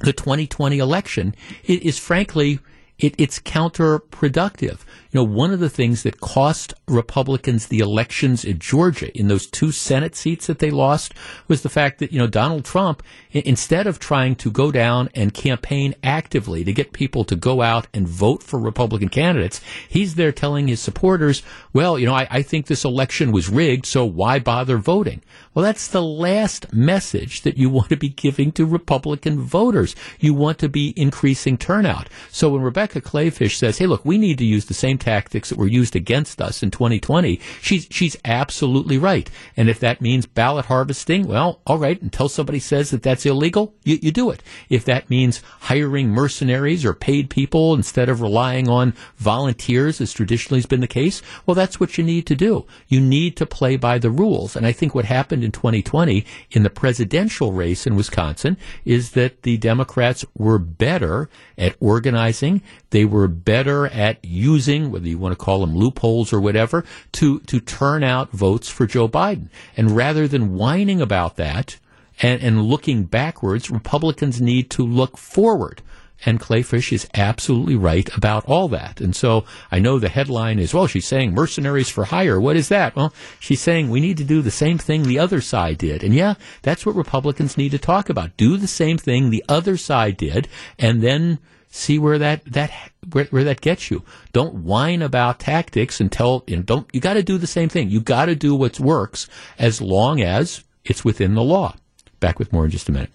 the 0.01 0.13
2020 0.13 0.79
election 0.79 1.35
is 1.65 1.99
frankly 1.99 2.59
it, 2.99 3.15
it's 3.19 3.41
counterproductive. 3.41 4.81
You 5.15 5.21
know, 5.21 5.31
one 5.31 5.53
of 5.53 5.61
the 5.61 5.71
things 5.71 6.03
that 6.03 6.21
cost 6.21 6.75
Republicans 6.89 7.69
the 7.69 7.79
elections 7.79 8.45
in 8.45 8.59
Georgia 8.59 9.17
in 9.17 9.29
those 9.29 9.47
two 9.47 9.71
Senate 9.71 10.17
seats 10.17 10.49
that 10.49 10.59
they 10.59 10.73
lost 10.73 11.15
was 11.47 11.62
the 11.62 11.69
fact 11.69 12.01
that, 12.01 12.12
you 12.12 12.19
know, 12.19 12.27
Donald 12.27 12.65
Trump, 12.65 13.01
instead 13.31 13.87
of 13.87 14.01
trying 14.01 14.35
to 14.35 14.51
go 14.51 14.73
down 14.73 15.09
and 15.15 15.33
campaign 15.33 15.95
actively 16.03 16.65
to 16.65 16.73
get 16.73 16.93
people 16.93 17.25
to 17.27 17.37
go 17.37 17.62
out 17.62 17.87
and 17.95 18.09
vote 18.09 18.43
for 18.43 18.59
Republican 18.59 19.09
candidates, 19.09 19.61
he's 19.89 20.17
there 20.17 20.33
telling 20.33 20.67
his 20.67 20.81
supporters, 20.81 21.45
well, 21.73 21.97
you 21.97 22.07
know, 22.07 22.15
I, 22.15 22.27
I 22.29 22.43
think 22.43 22.67
this 22.67 22.85
election 22.85 23.31
was 23.31 23.49
rigged, 23.49 23.87
so 23.87 24.05
why 24.05 24.41
bother 24.41 24.79
voting? 24.79 25.23
Well, 25.55 25.65
that's 25.65 25.87
the 25.87 26.03
last 26.03 26.73
message 26.73 27.43
that 27.43 27.57
you 27.57 27.71
want 27.75 27.91
to 27.91 27.97
be 27.97 28.09
giving 28.09 28.51
to 28.53 28.67
Republican 28.67 29.39
voters. 29.39 29.95
You 30.19 30.35
want 30.35 30.59
to 30.59 30.69
be 30.69 30.93
increasing 30.97 31.57
turnout. 31.57 32.09
So 32.33 32.49
when 32.49 32.62
Rebecca 32.62 33.01
Kleefisch 33.01 33.59
says, 33.59 33.79
hey, 33.79 33.87
look, 33.87 34.05
we 34.05 34.19
need 34.19 34.39
to 34.39 34.45
use 34.45 34.65
the 34.65 34.75
same 34.75 34.99
tactics 35.05 35.51
that 35.51 35.59
were 35.59 35.67
used 35.67 35.95
against 35.95 36.41
us 36.41 36.63
in 36.63 36.71
2020, 36.71 37.41
she's, 37.61 37.87
she's 37.91 38.17
absolutely 38.25 38.99
right. 38.99 39.31
And 39.57 39.69
if 39.69 39.79
that 39.81 40.01
means 40.01 40.27
ballot 40.27 40.67
harvesting, 40.67 41.27
well, 41.27 41.61
all 41.67 41.79
right, 41.79 42.01
until 42.01 42.29
somebody 42.29 42.59
says 42.59 42.91
that 42.91 43.03
that's 43.03 43.27
illegal, 43.27 43.75
you, 43.85 43.99
you 44.01 44.11
do 44.11 44.31
it. 44.31 44.43
If 44.69 44.85
that 44.87 45.11
means 45.11 45.43
hiring 45.61 46.09
mercenaries 46.09 46.85
or 46.85 46.95
paid 46.95 47.31
people 47.31 47.75
instead 47.75 48.09
of 48.09 48.21
relying 48.21 48.69
on 48.69 48.95
volunteers, 49.17 50.01
as 50.01 50.13
traditionally 50.13 50.59
has 50.59 50.67
been 50.67 50.81
the 50.81 50.87
case, 50.87 51.23
well, 51.47 51.55
that's 51.55 51.79
what 51.79 51.99
you 51.99 52.05
need 52.05 52.27
to 52.27 52.35
do. 52.35 52.67
You 52.89 53.01
need 53.01 53.37
to 53.37 53.47
play 53.47 53.77
by 53.77 53.99
the 53.99 54.11
rules. 54.11 54.57
And 54.57 54.67
I 54.67 54.73
think 54.73 54.95
what 54.95 55.05
happened 55.05 55.45
in 55.45 55.53
2020 55.53 56.25
in 56.51 56.63
the 56.63 56.71
presidential 56.71 57.53
race 57.53 57.87
in 57.87 57.97
Wisconsin 57.97 58.57
is 58.85 59.13
that 59.13 59.43
the 59.43 59.57
Democrats 59.59 60.25
were 60.37 60.59
better 60.59 61.29
at 61.59 61.77
organizing. 61.81 62.63
They 62.91 63.05
were 63.05 63.29
better 63.29 63.87
at 63.87 64.25
using, 64.25 64.91
whether 64.95 65.09
you 65.09 65.19
want 65.19 65.33
to 65.33 65.45
call 65.45 65.61
them 65.61 65.77
loopholes 65.77 66.33
or 66.33 66.41
whatever, 66.41 66.85
to, 67.13 67.41
to 67.41 67.61
turn 67.61 68.03
out 68.03 68.31
votes 68.31 68.69
for 68.69 68.87
Joe 68.87 69.09
Biden. 69.09 69.49
And 69.77 69.91
rather 69.91 70.27
than 70.27 70.55
whining 70.55 71.03
about 71.03 71.37
that 71.37 71.79
and, 72.23 72.41
and 72.41 72.63
looking 72.63 73.05
backwards, 73.05 73.71
Republicans 73.71 74.41
need 74.41 74.71
to 74.71 74.87
look 74.87 75.19
forward. 75.19 75.83
And 76.25 76.41
Kleefisch 76.41 76.93
is 76.93 77.09
absolutely 77.15 77.77
right 77.77 78.09
about 78.17 78.47
all 78.47 78.69
that. 78.69 79.01
And 79.01 79.15
so 79.15 79.45
I 79.71 79.79
know 79.79 79.99
the 79.99 80.09
headline 80.09 80.59
is, 80.59 80.73
well, 80.73 80.87
she's 80.87 81.07
saying 81.07 81.35
mercenaries 81.35 81.91
for 81.91 82.05
hire. 82.05 82.41
What 82.41 82.57
is 82.57 82.69
that? 82.69 82.97
Well, 82.97 83.13
she's 83.41 83.61
saying 83.61 83.91
we 83.91 84.01
need 84.01 84.17
to 84.19 84.25
do 84.25 84.41
the 84.41 84.51
same 84.51 84.79
thing 84.79 85.03
the 85.03 85.19
other 85.19 85.41
side 85.41 85.77
did. 85.77 86.03
And 86.03 86.15
yeah, 86.15 86.35
that's 86.63 86.87
what 86.87 86.95
Republicans 86.95 87.59
need 87.59 87.73
to 87.73 87.79
talk 87.79 88.09
about. 88.09 88.37
Do 88.37 88.57
the 88.57 88.69
same 88.69 88.97
thing 88.97 89.29
the 89.29 89.45
other 89.49 89.77
side 89.77 90.17
did 90.17 90.49
and 90.79 91.03
then 91.03 91.41
see 91.75 91.99
where 91.99 92.18
that, 92.18 92.45
that, 92.47 92.70
where, 93.12 93.25
where 93.27 93.45
that 93.45 93.61
gets 93.61 93.91
you. 93.91 94.03
Don't 94.33 94.55
whine 94.55 95.03
about 95.03 95.41
tactics 95.41 96.01
and 96.01 96.11
tell, 96.11 96.45
you 96.47 96.57
know, 96.57 96.62
don't, 96.62 96.87
you 96.93 97.01
gotta 97.01 97.22
do 97.22 97.37
the 97.37 97.47
same 97.47 97.68
thing. 97.68 97.91
You 97.91 98.01
gotta 98.01 98.35
do 98.35 98.55
what 98.55 98.79
works 98.79 99.29
as 99.59 99.81
long 99.81 100.22
as 100.22 100.62
it's 100.85 101.05
within 101.05 101.35
the 101.35 101.43
law. 101.43 101.75
Back 102.20 102.39
with 102.39 102.53
more 102.53 102.64
in 102.64 102.70
just 102.70 102.89
a 102.89 102.93
minute. 102.93 103.11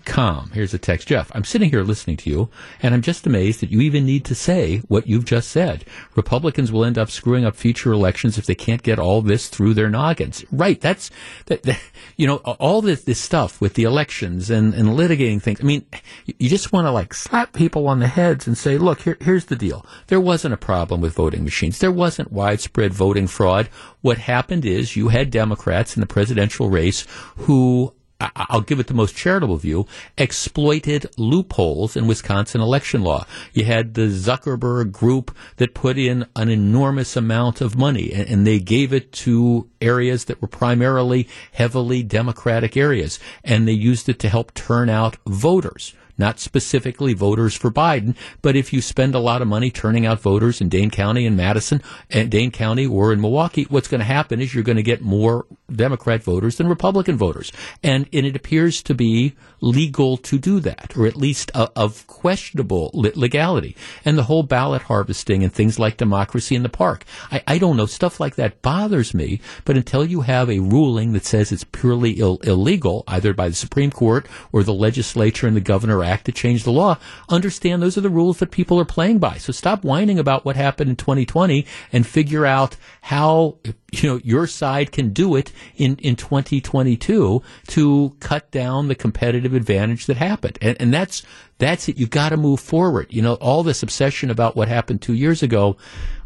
com. 0.05 0.51
Here's 0.53 0.75
a 0.75 0.79
text. 0.79 1.09
Jeff, 1.09 1.31
I'm 1.35 1.45
sitting 1.45 1.71
here 1.71 1.83
listening 1.83 2.17
to 2.19 2.31
you, 2.31 2.51
and 2.83 2.95
I'm 2.95 3.03
just 3.03 3.27
amazed 3.27 3.61
that 3.61 3.71
you 3.71 3.81
even 3.81 4.05
need 4.05 4.25
to 4.27 4.35
say 4.35 4.79
what 4.89 5.07
you've 5.07 5.25
just 5.25 5.51
said. 5.51 5.85
Republicans 6.15 6.71
will 6.71 6.85
end 6.85 6.99
up 6.99 7.11
screwing 7.11 7.45
up 7.45 7.57
future 7.57 7.93
elections 7.93 8.39
if 8.39 8.47
they 8.47 8.55
can't 8.55 8.83
get 8.83 8.99
all 8.99 9.23
this 9.23 9.49
through 9.49 9.75
their 9.75 9.91
noggins. 9.91 10.45
Right. 10.53 10.81
That's, 10.81 11.11
that, 11.47 11.63
that 11.65 11.81
you 12.17 12.27
know, 12.27 12.37
all 12.37 12.83
this, 12.83 13.05
this 13.05 13.21
stuff 13.21 13.61
with 13.61 13.75
the 13.75 13.85
elections 13.85 14.51
and, 14.51 14.75
and 14.75 14.89
litigating 14.89 15.41
things. 15.41 15.61
I 15.61 15.65
mean, 15.65 15.87
you 16.27 16.49
just 16.49 16.73
want 16.73 16.87
to 16.87 16.91
like 16.91 17.15
slap 17.15 17.53
people 17.53 17.89
on 17.89 17.99
the 17.99 18.09
heads 18.09 18.47
and 18.47 18.57
say, 18.57 18.79
look, 18.79 19.03
here, 19.03 19.17
here's 19.21 19.47
the 19.47 19.57
deal. 19.57 19.87
There 20.09 20.21
wasn't 20.21 20.55
a 20.55 20.59
problem 20.59 21.01
with 21.01 21.15
voting 21.15 21.45
machines. 21.45 21.79
There 21.79 21.93
wasn't 21.93 22.33
widespread 22.33 22.93
voting 22.93 23.27
fraud. 23.27 23.69
What 24.01 24.19
happened 24.19 24.65
is 24.65 24.97
you 24.97 25.09
had 25.09 25.31
Democrats 25.31 25.97
in 25.97 26.01
the 26.01 26.07
presidential 26.07 26.71
race 26.71 27.07
who 27.37 27.95
I'll 28.37 28.61
give 28.61 28.81
it 28.81 28.87
the 28.87 28.95
most 28.95 29.17
charitable 29.17 29.57
view, 29.57 29.87
exploited 30.17 31.07
loopholes 31.17 31.97
in 31.97 32.07
Wisconsin 32.07 32.61
election 32.61 33.03
law. 33.03 33.27
You 33.53 33.65
had 33.65 33.95
the 33.95 34.09
Zuckerberg 34.09 34.93
group 34.93 35.35
that 35.57 35.75
put 35.75 35.99
in 35.99 36.27
an 36.37 36.49
enormous 36.49 37.17
amount 37.17 37.61
of 37.61 37.77
money 37.77 38.13
and, 38.13 38.29
and 38.29 38.47
they 38.47 38.59
gave 38.59 38.93
it 38.93 39.13
to 39.13 39.69
areas 39.81 40.27
that 40.27 40.41
were 40.41 40.49
primarily 40.49 41.29
heavily 41.53 42.03
Democratic 42.03 42.77
areas 42.77 43.19
and 43.45 43.67
they 43.67 43.73
used 43.73 44.09
it 44.09 44.19
to 44.21 44.29
help 44.29 44.55
turn 44.55 44.89
out 44.89 45.17
voters 45.27 45.95
not 46.19 46.39
specifically 46.39 47.15
voters 47.15 47.55
for 47.55 47.71
Biden, 47.71 48.15
but 48.43 48.57
if 48.57 48.73
you 48.73 48.81
spend 48.81 49.15
a 49.15 49.19
lot 49.19 49.43
of 49.43 49.49
money 49.49 49.71
turning 49.71 50.07
out 50.07 50.21
voters 50.21 50.61
in 50.61 50.69
Dane 50.69 50.91
County 50.91 51.27
and 51.27 51.37
Madison 51.37 51.83
and 52.11 52.31
Dane 52.31 52.51
County 52.51 52.87
or 52.87 53.13
in 53.13 53.21
Milwaukee, 53.21 53.67
what's 53.69 53.89
going 53.89 54.01
to 54.01 54.05
happen 54.05 54.41
is 54.41 54.55
you're 54.55 54.65
going 54.65 54.77
to 54.77 54.83
get 54.83 55.01
more 55.01 55.47
Democrat 55.75 56.23
voters 56.23 56.57
than 56.57 56.69
Republican 56.69 57.17
voters. 57.17 57.53
And, 57.83 58.09
and 58.13 58.27
it 58.27 58.37
appears 58.37 58.83
to 58.85 58.95
be 58.95 59.35
legal 59.61 60.17
to 60.19 60.39
do 60.39 60.61
that, 60.61 60.97
or 60.97 61.07
at 61.07 61.17
least 61.17 61.51
of 61.55 62.07
questionable 62.07 62.91
legality. 62.95 63.77
And 64.05 64.19
the 64.19 64.25
whole 64.25 64.43
ballot 64.43 64.83
harvesting 64.83 65.43
and 65.43 65.53
things 65.53 65.79
like 65.79 65.97
democracy 65.97 66.55
in 66.55 66.63
the 66.63 66.69
park. 66.69 67.05
I, 67.31 67.43
I 67.47 67.59
don't 67.59 67.77
know, 67.77 67.87
stuff 67.87 68.21
like 68.21 68.37
that 68.37 68.63
bothers 68.63 69.15
me, 69.15 69.41
but 69.65 69.77
until 69.77 70.05
you 70.05 70.23
have 70.23 70.51
a 70.51 70.59
ruling 70.59 71.13
that 71.13 71.25
says 71.25 71.53
it's 71.53 71.65
purely 71.65 72.13
Ill- 72.13 72.39
illegal, 72.43 73.05
either 73.09 73.33
by 73.33 73.49
the 73.49 73.55
Supreme 73.55 73.91
Court 73.91 74.27
or 74.53 74.63
the 74.63 74.75
legislature 74.75 75.47
and 75.47 75.57
the 75.57 75.61
governor 75.61 76.02
act 76.03 76.27
to 76.27 76.33
change 76.33 76.65
the 76.65 76.73
law, 76.73 76.99
understand 77.29 77.83
those 77.83 77.99
are 77.99 78.03
the 78.03 78.09
rules 78.09 78.39
that 78.39 78.51
people 78.51 78.79
are 78.81 78.85
playing 78.85 79.19
by. 79.19 79.37
So 79.37 79.53
stop 79.53 79.85
whining 79.85 80.19
about 80.19 80.45
what 80.45 80.57
happened 80.57 80.91
in 80.91 80.97
2020 80.97 81.67
and 81.93 82.07
figure 82.07 82.47
out 82.47 82.77
how 83.03 83.59
you 83.93 84.09
know 84.09 84.21
your 84.25 84.47
side 84.47 84.91
can 84.91 85.11
do 85.11 85.37
it 85.37 85.53
in 85.77 85.97
in 85.97 86.17
2022 86.17 87.43
to 87.69 88.17
cut 88.21 88.51
down 88.51 88.89
the 88.89 88.95
competitive 88.95 89.55
advantage 89.55 90.07
that 90.07 90.17
happened. 90.17 90.59
And 90.63 90.77
and 90.81 90.93
that's 90.93 91.23
that's 91.59 91.89
it. 91.89 91.99
You've 91.99 92.11
got 92.11 92.31
to 92.31 92.37
move 92.37 92.59
forward. 92.59 93.09
You 93.11 93.23
know 93.23 93.35
all 93.35 93.63
this 93.63 93.83
obsession 93.83 94.31
about 94.31 94.57
what 94.57 94.69
happened 94.69 95.03
2 95.03 95.13
years 95.13 95.43
ago 95.43 95.77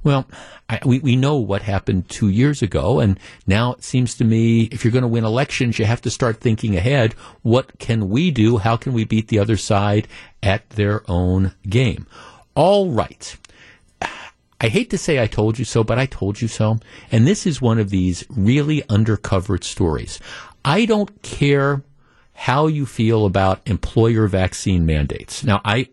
well 0.04 0.26
I, 0.68 0.78
we 0.84 1.00
we 1.00 1.16
know 1.16 1.36
what 1.36 1.62
happened 1.62 2.08
2 2.08 2.28
years 2.28 2.62
ago. 2.62 3.00
And 3.00 3.18
now 3.46 3.72
it 3.72 3.82
seems 3.82 4.14
to 4.16 4.24
me 4.24 4.62
if 4.70 4.84
you're 4.84 4.92
going 4.92 5.02
to 5.02 5.08
win 5.08 5.24
elections 5.24 5.78
you 5.78 5.84
have 5.86 6.02
to 6.02 6.10
start 6.10 6.40
thinking 6.40 6.76
ahead. 6.76 7.14
What 7.42 7.78
can 7.80 8.08
we 8.08 8.30
do? 8.30 8.58
How 8.58 8.76
can 8.76 8.92
we 8.92 9.04
beat 9.04 9.28
the 9.28 9.40
other 9.40 9.56
side 9.56 10.06
at 10.42 10.70
their 10.70 11.02
own 11.10 11.52
game? 11.68 12.06
All 12.54 12.90
right 12.90 13.36
I 14.60 14.68
hate 14.68 14.90
to 14.90 14.98
say 14.98 15.22
I 15.22 15.26
told 15.26 15.58
you 15.58 15.64
so, 15.64 15.84
but 15.84 15.98
I 15.98 16.06
told 16.06 16.40
you 16.40 16.48
so. 16.48 16.78
And 17.12 17.26
this 17.26 17.46
is 17.46 17.60
one 17.60 17.78
of 17.78 17.90
these 17.90 18.24
really 18.30 18.82
undercovered 18.82 19.64
stories. 19.64 20.18
I 20.64 20.86
don't 20.86 21.22
care 21.22 21.82
how 22.32 22.66
you 22.66 22.86
feel 22.86 23.26
about 23.26 23.60
employer 23.66 24.26
vaccine 24.28 24.86
mandates. 24.86 25.44
Now, 25.44 25.60
I, 25.64 25.88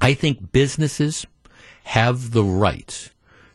I 0.00 0.14
think 0.14 0.52
businesses 0.52 1.26
have 1.84 2.30
the 2.30 2.44
right 2.44 3.10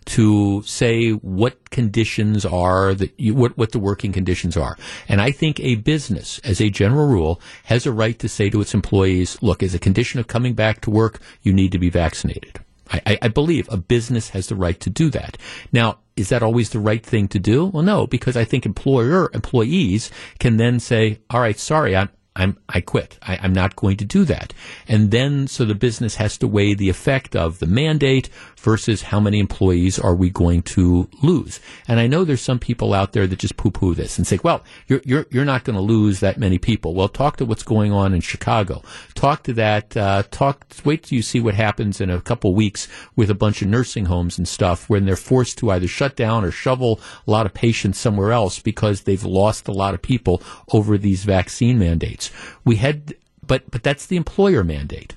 to 0.05 0.63
say 0.63 1.11
what 1.11 1.69
conditions 1.69 2.45
are 2.45 2.95
that 2.95 3.17
you, 3.19 3.35
what, 3.35 3.57
what 3.57 3.71
the 3.73 3.79
working 3.79 4.11
conditions 4.11 4.57
are. 4.57 4.75
And 5.07 5.21
I 5.21 5.31
think 5.31 5.59
a 5.59 5.75
business, 5.75 6.39
as 6.39 6.59
a 6.59 6.69
general 6.69 7.07
rule, 7.07 7.39
has 7.65 7.85
a 7.85 7.91
right 7.91 8.17
to 8.19 8.27
say 8.27 8.49
to 8.49 8.59
its 8.59 8.73
employees, 8.73 9.37
look, 9.41 9.61
as 9.61 9.75
a 9.75 9.79
condition 9.79 10.19
of 10.19 10.27
coming 10.27 10.53
back 10.55 10.81
to 10.81 10.89
work, 10.89 11.19
you 11.43 11.53
need 11.53 11.71
to 11.73 11.79
be 11.79 11.89
vaccinated. 11.89 12.59
I, 12.91 13.17
I, 13.21 13.27
believe 13.27 13.67
a 13.71 13.77
business 13.77 14.29
has 14.29 14.47
the 14.47 14.55
right 14.55 14.79
to 14.79 14.89
do 14.89 15.09
that. 15.11 15.37
Now, 15.71 15.99
is 16.15 16.29
that 16.29 16.43
always 16.43 16.71
the 16.71 16.79
right 16.79 17.05
thing 17.05 17.27
to 17.29 17.39
do? 17.39 17.65
Well, 17.65 17.83
no, 17.83 18.07
because 18.07 18.35
I 18.35 18.45
think 18.45 18.65
employer 18.65 19.29
employees 19.33 20.11
can 20.39 20.57
then 20.57 20.79
say, 20.79 21.19
"All 21.29 21.39
right, 21.39 21.57
sorry, 21.57 21.95
I'm 21.95 22.09
I'm 22.39 22.57
I 22.69 22.79
quit. 22.79 23.17
I, 23.21 23.37
I'm 23.41 23.53
not 23.53 23.75
going 23.75 23.97
to 23.97 24.05
do 24.05 24.23
that. 24.25 24.53
And 24.87 25.11
then 25.11 25.47
so 25.47 25.65
the 25.65 25.75
business 25.75 26.15
has 26.15 26.37
to 26.37 26.47
weigh 26.47 26.73
the 26.73 26.89
effect 26.89 27.35
of 27.35 27.59
the 27.59 27.67
mandate 27.67 28.29
versus 28.57 29.01
how 29.01 29.19
many 29.19 29.39
employees 29.39 29.99
are 29.99 30.15
we 30.15 30.29
going 30.29 30.61
to 30.61 31.09
lose. 31.21 31.59
And 31.87 31.99
I 31.99 32.07
know 32.07 32.23
there's 32.23 32.41
some 32.41 32.59
people 32.59 32.93
out 32.93 33.11
there 33.11 33.27
that 33.27 33.39
just 33.39 33.57
poo 33.57 33.71
poo 33.71 33.93
this 33.93 34.17
and 34.17 34.25
say, 34.25 34.39
well, 34.43 34.63
you're 34.87 35.01
you're 35.03 35.25
you're 35.29 35.45
not 35.45 35.65
going 35.65 35.75
to 35.75 35.81
lose 35.81 36.21
that 36.21 36.37
many 36.37 36.57
people. 36.57 36.93
Well, 36.93 37.09
talk 37.09 37.37
to 37.37 37.45
what's 37.45 37.63
going 37.63 37.91
on 37.91 38.13
in 38.13 38.21
Chicago. 38.21 38.83
Talk 39.15 39.43
to 39.43 39.53
that. 39.53 39.95
Uh, 39.97 40.23
talk. 40.31 40.65
Wait 40.85 41.03
till 41.03 41.17
you 41.17 41.21
see 41.21 41.41
what 41.41 41.55
happens 41.55 41.99
in 41.99 42.09
a 42.09 42.21
couple 42.21 42.53
weeks 42.55 42.87
with 43.17 43.29
a 43.29 43.35
bunch 43.35 43.61
of 43.61 43.67
nursing 43.67 44.05
homes 44.05 44.37
and 44.37 44.47
stuff 44.47 44.89
when 44.89 45.05
they're 45.05 45.17
forced 45.17 45.57
to 45.57 45.71
either 45.71 45.87
shut 45.87 46.15
down 46.15 46.45
or 46.45 46.51
shovel 46.51 47.01
a 47.27 47.31
lot 47.31 47.45
of 47.45 47.53
patients 47.53 47.99
somewhere 47.99 48.31
else 48.31 48.59
because 48.59 49.01
they've 49.01 49.23
lost 49.25 49.67
a 49.67 49.73
lot 49.73 49.93
of 49.93 50.01
people 50.01 50.41
over 50.71 50.97
these 50.97 51.25
vaccine 51.25 51.77
mandates. 51.77 52.28
We 52.63 52.77
had, 52.77 53.15
but 53.45 53.69
but 53.71 53.83
that's 53.83 54.05
the 54.05 54.17
employer 54.17 54.63
mandate. 54.63 55.15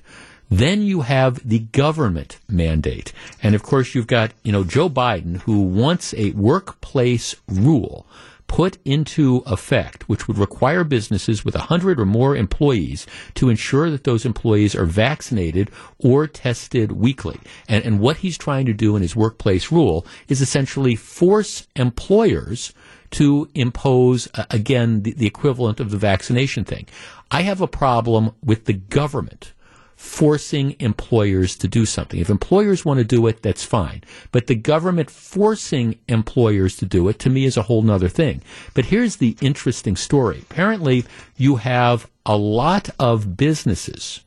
Then 0.49 0.83
you 0.83 1.01
have 1.01 1.47
the 1.47 1.59
government 1.59 2.39
mandate. 2.47 3.11
And 3.41 3.55
of 3.55 3.63
course, 3.63 3.95
you've 3.95 4.07
got, 4.07 4.33
you 4.43 4.51
know, 4.51 4.63
Joe 4.63 4.89
Biden 4.89 5.41
who 5.41 5.61
wants 5.61 6.13
a 6.13 6.31
workplace 6.31 7.35
rule 7.47 8.05
put 8.45 8.77
into 8.85 9.41
effect, 9.47 10.07
which 10.07 10.27
would 10.27 10.37
require 10.37 10.83
businesses 10.83 11.43
with 11.43 11.55
100 11.55 11.99
or 11.99 12.05
more 12.05 12.35
employees 12.35 13.07
to 13.33 13.49
ensure 13.49 13.89
that 13.89 14.03
those 14.03 14.25
employees 14.25 14.75
are 14.75 14.85
vaccinated 14.85 15.71
or 15.97 16.27
tested 16.27 16.91
weekly. 16.91 17.39
And, 17.67 17.83
and 17.83 17.99
what 17.99 18.17
he's 18.17 18.37
trying 18.37 18.67
to 18.67 18.73
do 18.73 18.95
in 18.95 19.01
his 19.01 19.15
workplace 19.15 19.71
rule 19.71 20.05
is 20.27 20.39
essentially 20.39 20.95
force 20.95 21.67
employers 21.75 22.73
to 23.13 23.49
impose, 23.53 24.27
uh, 24.33 24.45
again, 24.49 25.03
the, 25.03 25.13
the 25.13 25.27
equivalent 25.27 25.79
of 25.79 25.91
the 25.91 25.97
vaccination 25.97 26.63
thing. 26.63 26.87
I 27.31 27.41
have 27.43 27.61
a 27.61 27.67
problem 27.67 28.31
with 28.43 28.65
the 28.65 28.73
government 28.73 29.53
forcing 29.95 30.75
employers 30.79 31.55
to 31.55 31.67
do 31.67 31.85
something. 31.85 32.19
If 32.19 32.29
employers 32.29 32.83
want 32.83 32.97
to 32.97 33.05
do 33.05 33.25
it, 33.27 33.41
that's 33.41 33.63
fine. 33.63 34.03
But 34.31 34.47
the 34.47 34.55
government 34.55 35.09
forcing 35.09 35.97
employers 36.09 36.75
to 36.77 36.85
do 36.85 37.07
it, 37.07 37.19
to 37.19 37.29
me, 37.29 37.45
is 37.45 37.55
a 37.55 37.61
whole 37.63 37.89
other 37.89 38.09
thing. 38.09 38.41
But 38.73 38.85
here's 38.85 39.15
the 39.15 39.37
interesting 39.39 39.95
story. 39.95 40.39
Apparently, 40.49 41.05
you 41.37 41.55
have 41.55 42.09
a 42.25 42.35
lot 42.35 42.89
of 42.99 43.37
businesses 43.37 44.21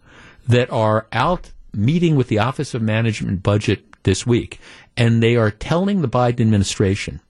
that 0.48 0.72
are 0.72 1.06
out 1.12 1.50
meeting 1.74 2.16
with 2.16 2.28
the 2.28 2.38
Office 2.38 2.72
of 2.72 2.80
Management 2.80 3.42
Budget 3.42 3.84
this 4.04 4.26
week, 4.26 4.58
and 4.96 5.22
they 5.22 5.36
are 5.36 5.50
telling 5.50 6.00
the 6.00 6.08
Biden 6.08 6.40
administration, 6.40 7.20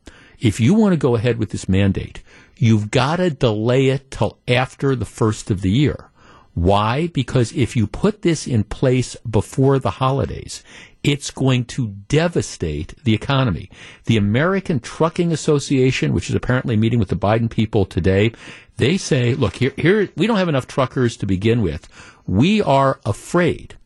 if 0.41 0.61
you 0.61 0.75
want 0.75 0.93
to 0.93 0.99
go 0.99 1.17
ahead 1.17 1.39
with 1.39 1.51
this 1.51 1.69
mandate, 1.69 2.23
you've 2.57 2.91
got 2.91 3.17
to 3.17 3.31
delay 3.31 3.89
it 3.89 4.11
till 4.11 4.39
after 4.49 4.95
the 4.95 5.05
first 5.05 5.51
of 5.51 5.61
the 5.61 5.71
year. 5.71 6.11
Why? 6.55 7.09
Because 7.09 7.53
if 7.53 7.77
you 7.77 7.87
put 7.87 8.23
this 8.23 8.47
in 8.47 8.65
place 8.65 9.15
before 9.29 9.79
the 9.79 9.91
holidays, 9.91 10.63
it's 11.03 11.31
going 11.31 11.67
to 11.67 11.89
devastate 12.09 12.95
the 13.05 13.15
economy. 13.15 13.71
The 14.07 14.17
American 14.17 14.81
Trucking 14.81 15.33
Association, 15.33 16.15
which 16.15 16.31
is 16.31 16.35
apparently 16.35 16.77
meeting 16.77 16.99
with 16.99 17.11
the 17.11 17.17
Biden 17.17 17.51
people 17.51 17.85
today, 17.85 18.33
they 18.79 18.97
say, 18.97 19.35
look, 19.35 19.57
here, 19.57 19.73
here, 19.77 20.09
we 20.17 20.27
don't 20.27 20.39
have 20.39 20.49
enough 20.49 20.67
truckers 20.67 21.17
to 21.19 21.27
begin 21.27 21.63
with. 21.63 21.89
We 22.27 22.63
are 22.63 23.01
afraid 23.05 23.77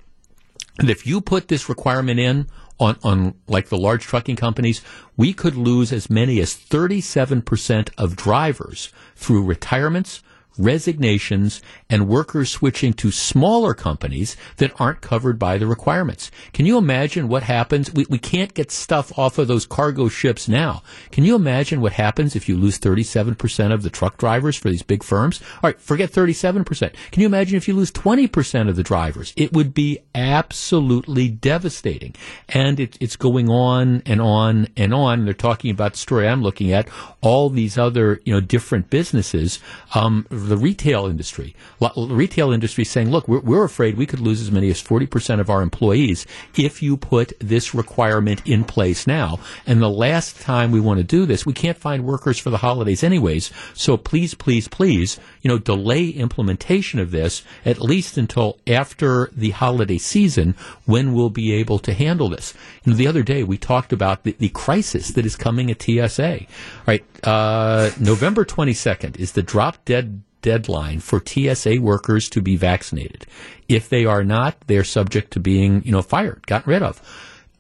that 0.79 0.89
if 0.89 1.07
you 1.07 1.21
put 1.21 1.49
this 1.49 1.69
requirement 1.69 2.21
in 2.21 2.47
on, 2.81 2.97
on 3.05 3.35
like 3.47 3.69
the 3.69 3.79
large 3.79 4.05
trucking 4.05 4.37
companies, 4.37 4.83
we 5.17 5.33
could 5.33 5.55
lose 5.55 5.93
as 5.93 6.11
many 6.11 6.41
as 6.41 6.55
37% 6.55 7.91
of 7.99 8.17
drivers 8.17 8.91
through 9.15 9.45
retirements, 9.45 10.23
resignations, 10.59 11.63
and 11.89 12.09
workers 12.09 12.51
switching 12.51 12.93
to 12.95 13.11
smaller 13.11 13.75
companies 13.75 14.37
that 14.59 14.79
aren't 14.81 15.01
covered 15.01 15.39
by 15.39 15.59
the 15.59 15.67
requirements. 15.67 16.31
Can 16.53 16.67
you 16.67 16.79
imagine 16.79 17.29
what 17.29 17.43
happens? 17.43 17.93
We, 17.93 18.07
we 18.09 18.19
can't 18.19 18.55
get 18.55 18.71
stuff 18.71 19.17
off 19.19 19.39
of 19.39 19.49
those 19.49 19.67
cargo 19.67 20.09
ships 20.09 20.49
now. 20.49 20.83
Can 21.11 21.25
you 21.25 21.35
imagine 21.35 21.81
what 21.81 21.93
happens 21.93 22.37
if 22.37 22.49
you 22.49 22.57
lose 22.57 22.79
37% 22.79 23.73
of 23.73 23.83
the 23.83 23.91
truck 23.91 24.19
drivers 24.19 24.57
for 24.57 24.71
these 24.71 24.83
big 24.83 25.03
firms? 25.03 25.41
All 25.57 25.71
right, 25.71 25.81
forget 25.81 26.11
37%. 26.11 26.93
Can 27.11 27.21
you 27.21 27.27
imagine 27.27 27.57
if 27.57 27.69
you 27.69 27.75
lose 27.75 27.93
20% 27.93 28.69
of 28.69 28.77
the 28.77 28.83
drivers? 28.83 29.33
It 29.37 29.53
would 29.53 29.75
be 29.75 29.99
absolutely 30.15 31.29
devastating. 31.29 32.15
And 32.49 32.81
it, 32.81 32.97
it's 33.01 33.17
going 33.17 33.49
on 33.49 34.03
and 34.07 34.21
on 34.21 34.69
and 34.77 34.93
on. 34.93 35.25
They're 35.25 35.35
talking 35.35 35.71
about 35.71 35.93
the 35.93 35.99
story 35.99 36.29
I'm 36.29 36.43
looking 36.43 36.73
at, 36.73 36.89
all 37.21 37.51
these 37.51 37.79
other, 37.79 38.21
you 38.25 38.33
know, 38.33 38.41
different 38.41 38.91
businesses. 38.91 39.59
Um, 39.95 40.27
the 40.49 40.57
retail 40.57 41.07
industry. 41.07 41.55
Retail 41.97 42.53
industry 42.53 42.85
saying, 42.85 43.11
look, 43.11 43.29
we're, 43.29 43.41
we're 43.41 43.65
afraid 43.65 43.97
we 43.97 44.07
could 44.07 44.21
lose 44.21 44.41
as 44.41 44.51
many 44.51 44.71
as 44.71 44.83
40% 44.83 45.41
of 45.41 45.51
our 45.51 45.63
employees 45.63 46.27
if 46.57 46.83
you 46.83 46.97
put 46.97 47.33
this 47.41 47.75
requirement 47.75 48.43
in 48.47 48.65
place 48.65 49.07
now. 49.07 49.39
And 49.67 49.81
the 49.81 49.91
last 49.91 50.41
time 50.41 50.71
we 50.71 50.81
want 50.81 50.99
to 50.99 51.05
do 51.05 51.27
this, 51.27 51.47
we 51.47 51.53
can't 51.53 51.79
find 51.79 52.05
workers 52.05 52.39
for 52.39 52.51
the 52.51 52.59
holidays 52.59 53.03
anyways. 53.03 53.51
So 53.75 53.97
please, 53.97 54.35
please, 54.35 54.69
please, 54.69 55.19
you 55.43 55.49
know, 55.49 55.59
delay 55.59 56.09
implementation 56.09 56.99
of 56.99 57.11
this 57.11 57.43
at 57.65 57.81
least 57.81 58.17
until 58.17 58.59
after 58.67 59.31
the 59.33 59.51
holiday 59.51 59.99
season 59.99 60.55
when 60.87 61.13
we'll 61.13 61.31
be 61.31 61.53
able 61.53 61.79
to 61.81 61.93
handle 61.93 62.29
this. 62.29 62.55
You 62.85 62.93
know, 62.93 62.97
the 62.97 63.07
other 63.07 63.23
day 63.23 63.43
we 63.43 63.59
talked 63.59 63.93
about 63.93 64.25
the, 64.25 64.33
the 64.39 64.49
crisis 64.51 65.11
that 65.11 65.27
is 65.27 65.37
coming 65.37 65.71
at 65.71 65.83
TSA. 65.83 66.41
All 66.41 66.47
right, 66.87 67.05
uh, 67.25 67.91
November 67.99 68.45
22nd 68.45 69.19
is 69.19 69.33
the 69.33 69.43
drop 69.43 69.85
dead 69.85 70.23
deadline 70.43 71.01
for 71.01 71.23
TSA 71.25 71.81
workers 71.81 72.29
to 72.31 72.41
be 72.41 72.57
vaccinated. 72.57 73.27
If 73.69 73.89
they 73.89 74.05
are 74.05 74.25
not, 74.25 74.57
they're 74.67 74.85
subject 74.85 75.33
to 75.33 75.41
being, 75.41 75.83
you 75.85 75.93
know, 75.93 76.03
fired, 76.03 76.47
gotten 76.47 76.71
rid 76.71 76.83
of. 76.83 77.01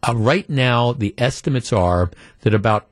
Uh, 0.07 0.15
right 0.17 0.49
now, 0.49 0.93
the 0.93 1.15
estimates 1.19 1.73
are 1.73 2.11
that 2.41 2.55
about 2.55 2.89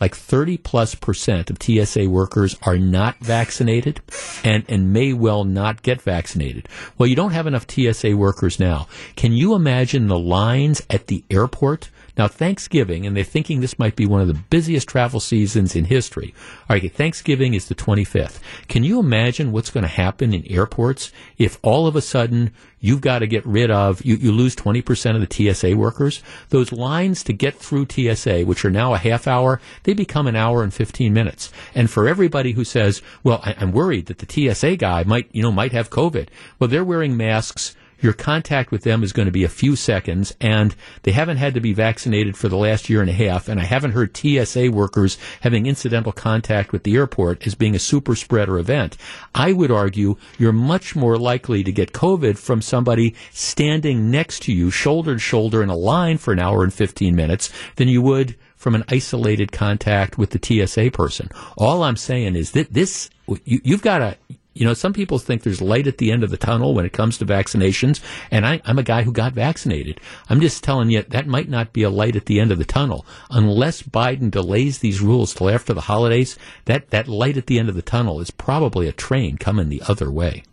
like 0.00 0.14
30 0.14 0.58
plus 0.58 0.94
percent 0.94 1.50
of 1.50 1.62
TSA 1.62 2.08
workers 2.08 2.56
are 2.62 2.78
not 2.78 3.16
vaccinated 3.18 4.00
and, 4.42 4.64
and 4.68 4.92
may 4.92 5.12
well 5.12 5.44
not 5.44 5.82
get 5.82 6.02
vaccinated. 6.02 6.68
Well, 6.98 7.06
you 7.06 7.16
don't 7.16 7.32
have 7.32 7.46
enough 7.46 7.66
TSA 7.70 8.16
workers 8.16 8.58
now. 8.58 8.88
Can 9.16 9.32
you 9.32 9.54
imagine 9.54 10.08
the 10.08 10.18
lines 10.18 10.82
at 10.90 11.06
the 11.06 11.24
airport 11.30 11.90
now, 12.16 12.28
Thanksgiving, 12.28 13.06
and 13.06 13.16
they're 13.16 13.24
thinking 13.24 13.60
this 13.60 13.78
might 13.78 13.96
be 13.96 14.06
one 14.06 14.20
of 14.20 14.28
the 14.28 14.34
busiest 14.34 14.88
travel 14.88 15.18
seasons 15.18 15.74
in 15.74 15.84
history. 15.84 16.32
All 16.68 16.76
right, 16.76 16.92
Thanksgiving 16.92 17.54
is 17.54 17.66
the 17.66 17.74
25th. 17.74 18.38
Can 18.68 18.84
you 18.84 19.00
imagine 19.00 19.50
what's 19.50 19.70
going 19.70 19.82
to 19.82 19.88
happen 19.88 20.32
in 20.32 20.46
airports 20.46 21.10
if 21.38 21.58
all 21.62 21.88
of 21.88 21.96
a 21.96 22.00
sudden 22.00 22.52
you've 22.78 23.00
got 23.00 23.18
to 23.20 23.26
get 23.26 23.44
rid 23.44 23.68
of, 23.70 24.04
you, 24.04 24.14
you 24.14 24.30
lose 24.30 24.54
20% 24.54 25.16
of 25.20 25.28
the 25.28 25.52
TSA 25.54 25.76
workers? 25.76 26.22
Those 26.50 26.70
lines 26.70 27.24
to 27.24 27.32
get 27.32 27.56
through 27.56 27.86
TSA, 27.90 28.42
which 28.42 28.64
are 28.64 28.70
now 28.70 28.94
a 28.94 28.98
half 28.98 29.26
hour, 29.26 29.60
they 29.82 29.92
become 29.92 30.28
an 30.28 30.36
hour 30.36 30.62
and 30.62 30.72
15 30.72 31.12
minutes. 31.12 31.50
And 31.74 31.90
for 31.90 32.06
everybody 32.06 32.52
who 32.52 32.64
says, 32.64 33.02
well, 33.24 33.40
I, 33.42 33.56
I'm 33.58 33.72
worried 33.72 34.06
that 34.06 34.18
the 34.18 34.54
TSA 34.54 34.76
guy 34.76 35.02
might, 35.02 35.28
you 35.32 35.42
know, 35.42 35.52
might 35.52 35.72
have 35.72 35.90
COVID. 35.90 36.28
Well, 36.60 36.68
they're 36.68 36.84
wearing 36.84 37.16
masks 37.16 37.74
your 38.04 38.12
contact 38.12 38.70
with 38.70 38.82
them 38.82 39.02
is 39.02 39.12
going 39.12 39.26
to 39.26 39.32
be 39.32 39.44
a 39.44 39.48
few 39.48 39.74
seconds, 39.74 40.34
and 40.40 40.76
they 41.02 41.10
haven't 41.10 41.38
had 41.38 41.54
to 41.54 41.60
be 41.60 41.72
vaccinated 41.72 42.36
for 42.36 42.48
the 42.48 42.56
last 42.56 42.88
year 42.90 43.00
and 43.00 43.10
a 43.10 43.14
half. 43.14 43.48
And 43.48 43.58
I 43.58 43.64
haven't 43.64 43.92
heard 43.92 44.16
TSA 44.16 44.70
workers 44.70 45.18
having 45.40 45.66
incidental 45.66 46.12
contact 46.12 46.70
with 46.70 46.82
the 46.82 46.94
airport 46.94 47.46
as 47.46 47.54
being 47.54 47.74
a 47.74 47.80
super 47.80 48.14
spreader 48.14 48.58
event. 48.58 48.96
I 49.34 49.52
would 49.52 49.70
argue 49.70 50.16
you're 50.38 50.52
much 50.52 50.94
more 50.94 51.16
likely 51.16 51.64
to 51.64 51.72
get 51.72 51.92
COVID 51.92 52.38
from 52.38 52.62
somebody 52.62 53.14
standing 53.32 54.10
next 54.10 54.42
to 54.44 54.52
you, 54.52 54.70
shoulder 54.70 55.14
to 55.14 55.18
shoulder, 55.18 55.62
in 55.62 55.70
a 55.70 55.76
line 55.76 56.18
for 56.18 56.32
an 56.32 56.38
hour 56.38 56.62
and 56.62 56.72
15 56.72 57.16
minutes 57.16 57.50
than 57.76 57.88
you 57.88 58.02
would 58.02 58.36
from 58.56 58.74
an 58.74 58.84
isolated 58.88 59.52
contact 59.52 60.16
with 60.16 60.30
the 60.30 60.66
TSA 60.66 60.90
person. 60.90 61.28
All 61.56 61.82
I'm 61.82 61.96
saying 61.96 62.36
is 62.36 62.52
that 62.52 62.72
this, 62.72 63.10
you, 63.44 63.60
have 63.72 63.82
got 63.82 63.98
to, 63.98 64.16
you 64.54 64.64
know, 64.64 64.74
some 64.74 64.92
people 64.92 65.18
think 65.18 65.42
there's 65.42 65.60
light 65.60 65.86
at 65.86 65.98
the 65.98 66.12
end 66.12 66.22
of 66.22 66.30
the 66.30 66.36
tunnel 66.36 66.74
when 66.74 66.86
it 66.86 66.92
comes 66.92 67.18
to 67.18 67.26
vaccinations, 67.26 68.00
and 68.30 68.46
I, 68.46 68.60
am 68.64 68.78
a 68.78 68.84
guy 68.84 69.02
who 69.02 69.12
got 69.12 69.32
vaccinated. 69.32 70.00
I'm 70.30 70.40
just 70.40 70.62
telling 70.62 70.90
you 70.90 71.02
that 71.02 71.26
might 71.26 71.48
not 71.48 71.72
be 71.72 71.82
a 71.82 71.90
light 71.90 72.16
at 72.16 72.26
the 72.26 72.40
end 72.40 72.52
of 72.52 72.58
the 72.58 72.64
tunnel 72.64 73.04
unless 73.30 73.82
Biden 73.82 74.30
delays 74.30 74.78
these 74.78 75.00
rules 75.00 75.34
till 75.34 75.50
after 75.50 75.74
the 75.74 75.82
holidays. 75.82 76.38
That 76.66 76.90
that 76.90 77.08
light 77.08 77.36
at 77.36 77.46
the 77.46 77.58
end 77.58 77.68
of 77.68 77.74
the 77.74 77.82
tunnel 77.82 78.20
is 78.20 78.30
probably 78.30 78.86
a 78.86 78.92
train 78.92 79.38
coming 79.38 79.68
the 79.68 79.82
other 79.88 80.10
way. 80.10 80.44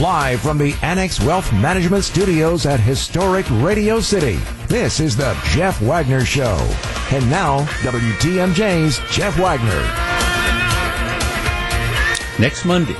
Live 0.00 0.40
from 0.40 0.58
the 0.58 0.74
Annex 0.82 1.20
Wealth 1.20 1.52
Management 1.52 2.04
Studios 2.04 2.64
at 2.64 2.80
historic 2.80 3.44
Radio 3.50 4.00
City, 4.00 4.38
this 4.66 5.00
is 5.00 5.16
the 5.16 5.36
Jeff 5.50 5.80
Wagner 5.82 6.24
Show. 6.24 6.56
And 7.10 7.28
now, 7.28 7.64
WTMJ's 7.82 8.98
Jeff 9.10 9.36
Wagner. 9.38 10.29
Next 12.40 12.64
Monday, 12.64 12.96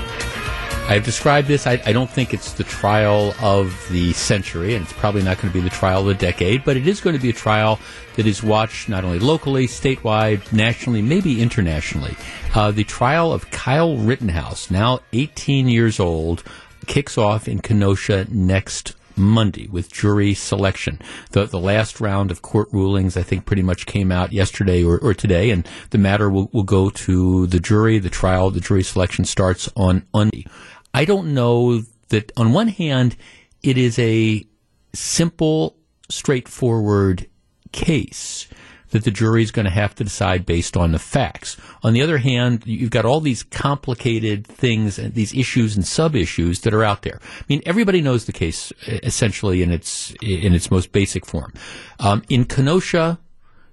I've 0.87 1.03
described 1.03 1.49
this. 1.49 1.67
I, 1.67 1.81
I, 1.87 1.95
don't 1.95 2.11
think 2.11 2.35
it's 2.35 2.53
the 2.53 2.63
trial 2.63 3.33
of 3.41 3.75
the 3.91 4.13
century, 4.13 4.75
and 4.75 4.85
it's 4.85 4.93
probably 4.93 5.23
not 5.23 5.39
going 5.39 5.51
to 5.51 5.59
be 5.59 5.63
the 5.63 5.71
trial 5.71 6.01
of 6.01 6.07
the 6.09 6.15
decade, 6.15 6.63
but 6.63 6.77
it 6.77 6.87
is 6.87 7.01
going 7.01 7.17
to 7.17 7.23
be 7.23 7.31
a 7.31 7.33
trial 7.33 7.79
that 8.17 8.27
is 8.27 8.43
watched 8.43 8.91
not 8.91 9.03
only 9.03 9.19
locally, 9.19 9.67
statewide, 9.67 10.53
nationally, 10.53 11.01
maybe 11.01 11.41
internationally. 11.41 12.19
Uh, 12.55 12.71
the 12.71 12.85
trial 12.85 13.33
of 13.33 13.51
Kyle 13.51 13.97
Rittenhouse, 13.97 14.71
now 14.71 15.01
18 15.15 15.69
years 15.69 15.99
old, 15.99 16.43
kicks 16.87 17.17
off 17.17 17.49
in 17.49 17.61
Kenosha 17.61 18.27
next 18.29 18.95
Monday 19.21 19.69
with 19.69 19.93
jury 19.93 20.35
selection. 20.35 21.01
The, 21.31 21.47
the 21.47 21.61
last 21.61 22.01
round 22.01 22.31
of 22.31 22.43
court 22.43 22.69
rulings, 22.73 23.17
I 23.17 23.23
think, 23.23 23.47
pretty 23.47 23.63
much 23.63 23.87
came 23.87 24.11
out 24.11 24.33
yesterday 24.33 24.83
or, 24.83 24.99
or 24.99 25.15
today, 25.15 25.51
and 25.51 25.67
the 25.91 25.99
matter 25.99 26.31
will, 26.31 26.51
will 26.53 26.65
go 26.65 26.91
to 26.91 27.47
the 27.47 27.61
jury. 27.61 27.99
The 27.99 28.11
trial, 28.11 28.51
the 28.51 28.61
jury 28.61 28.83
selection 28.83 29.25
starts 29.25 29.69
on 29.77 30.07
Monday. 30.13 30.47
I 30.93 31.05
don't 31.05 31.35
know 31.35 31.83
that, 32.09 32.33
on 32.37 32.53
one 32.53 32.69
hand, 32.69 33.17
it 33.63 33.79
is 33.79 33.99
a 33.99 34.47
simple, 34.93 35.77
straightforward 36.09 37.29
case 37.73 38.49
that 38.91 39.05
the 39.05 39.11
jury 39.11 39.43
is 39.43 39.51
going 39.51 39.65
to 39.65 39.71
have 39.71 39.95
to 39.97 40.05
decide 40.05 40.47
based 40.47 40.77
on 40.77 40.93
the 40.93 40.99
facts. 40.99 41.57
On 41.83 41.93
the 41.93 42.03
other 42.03 42.19
hand, 42.19 42.63
you've 42.67 42.91
got 42.91 43.05
all 43.05 43.21
these 43.21 43.43
complicated 43.43 44.47
things 44.47 44.97
these 44.97 45.35
issues 45.35 45.77
and 45.77 45.87
sub 45.87 46.15
issues 46.15 46.61
that 46.61 46.75
are 46.75 46.85
out 46.85 47.03
there. 47.03 47.21
I 47.23 47.45
mean, 47.49 47.63
everybody 47.67 48.01
knows 48.01 48.27
the 48.27 48.33
case 48.33 48.73
essentially 48.87 49.63
in 49.63 49.71
its 49.71 50.13
in 50.23 50.55
its 50.55 50.71
most 50.71 50.93
basic 50.93 51.27
form. 51.27 51.53
Um, 51.99 52.23
in 52.29 52.45
Kenosha, 52.45 53.19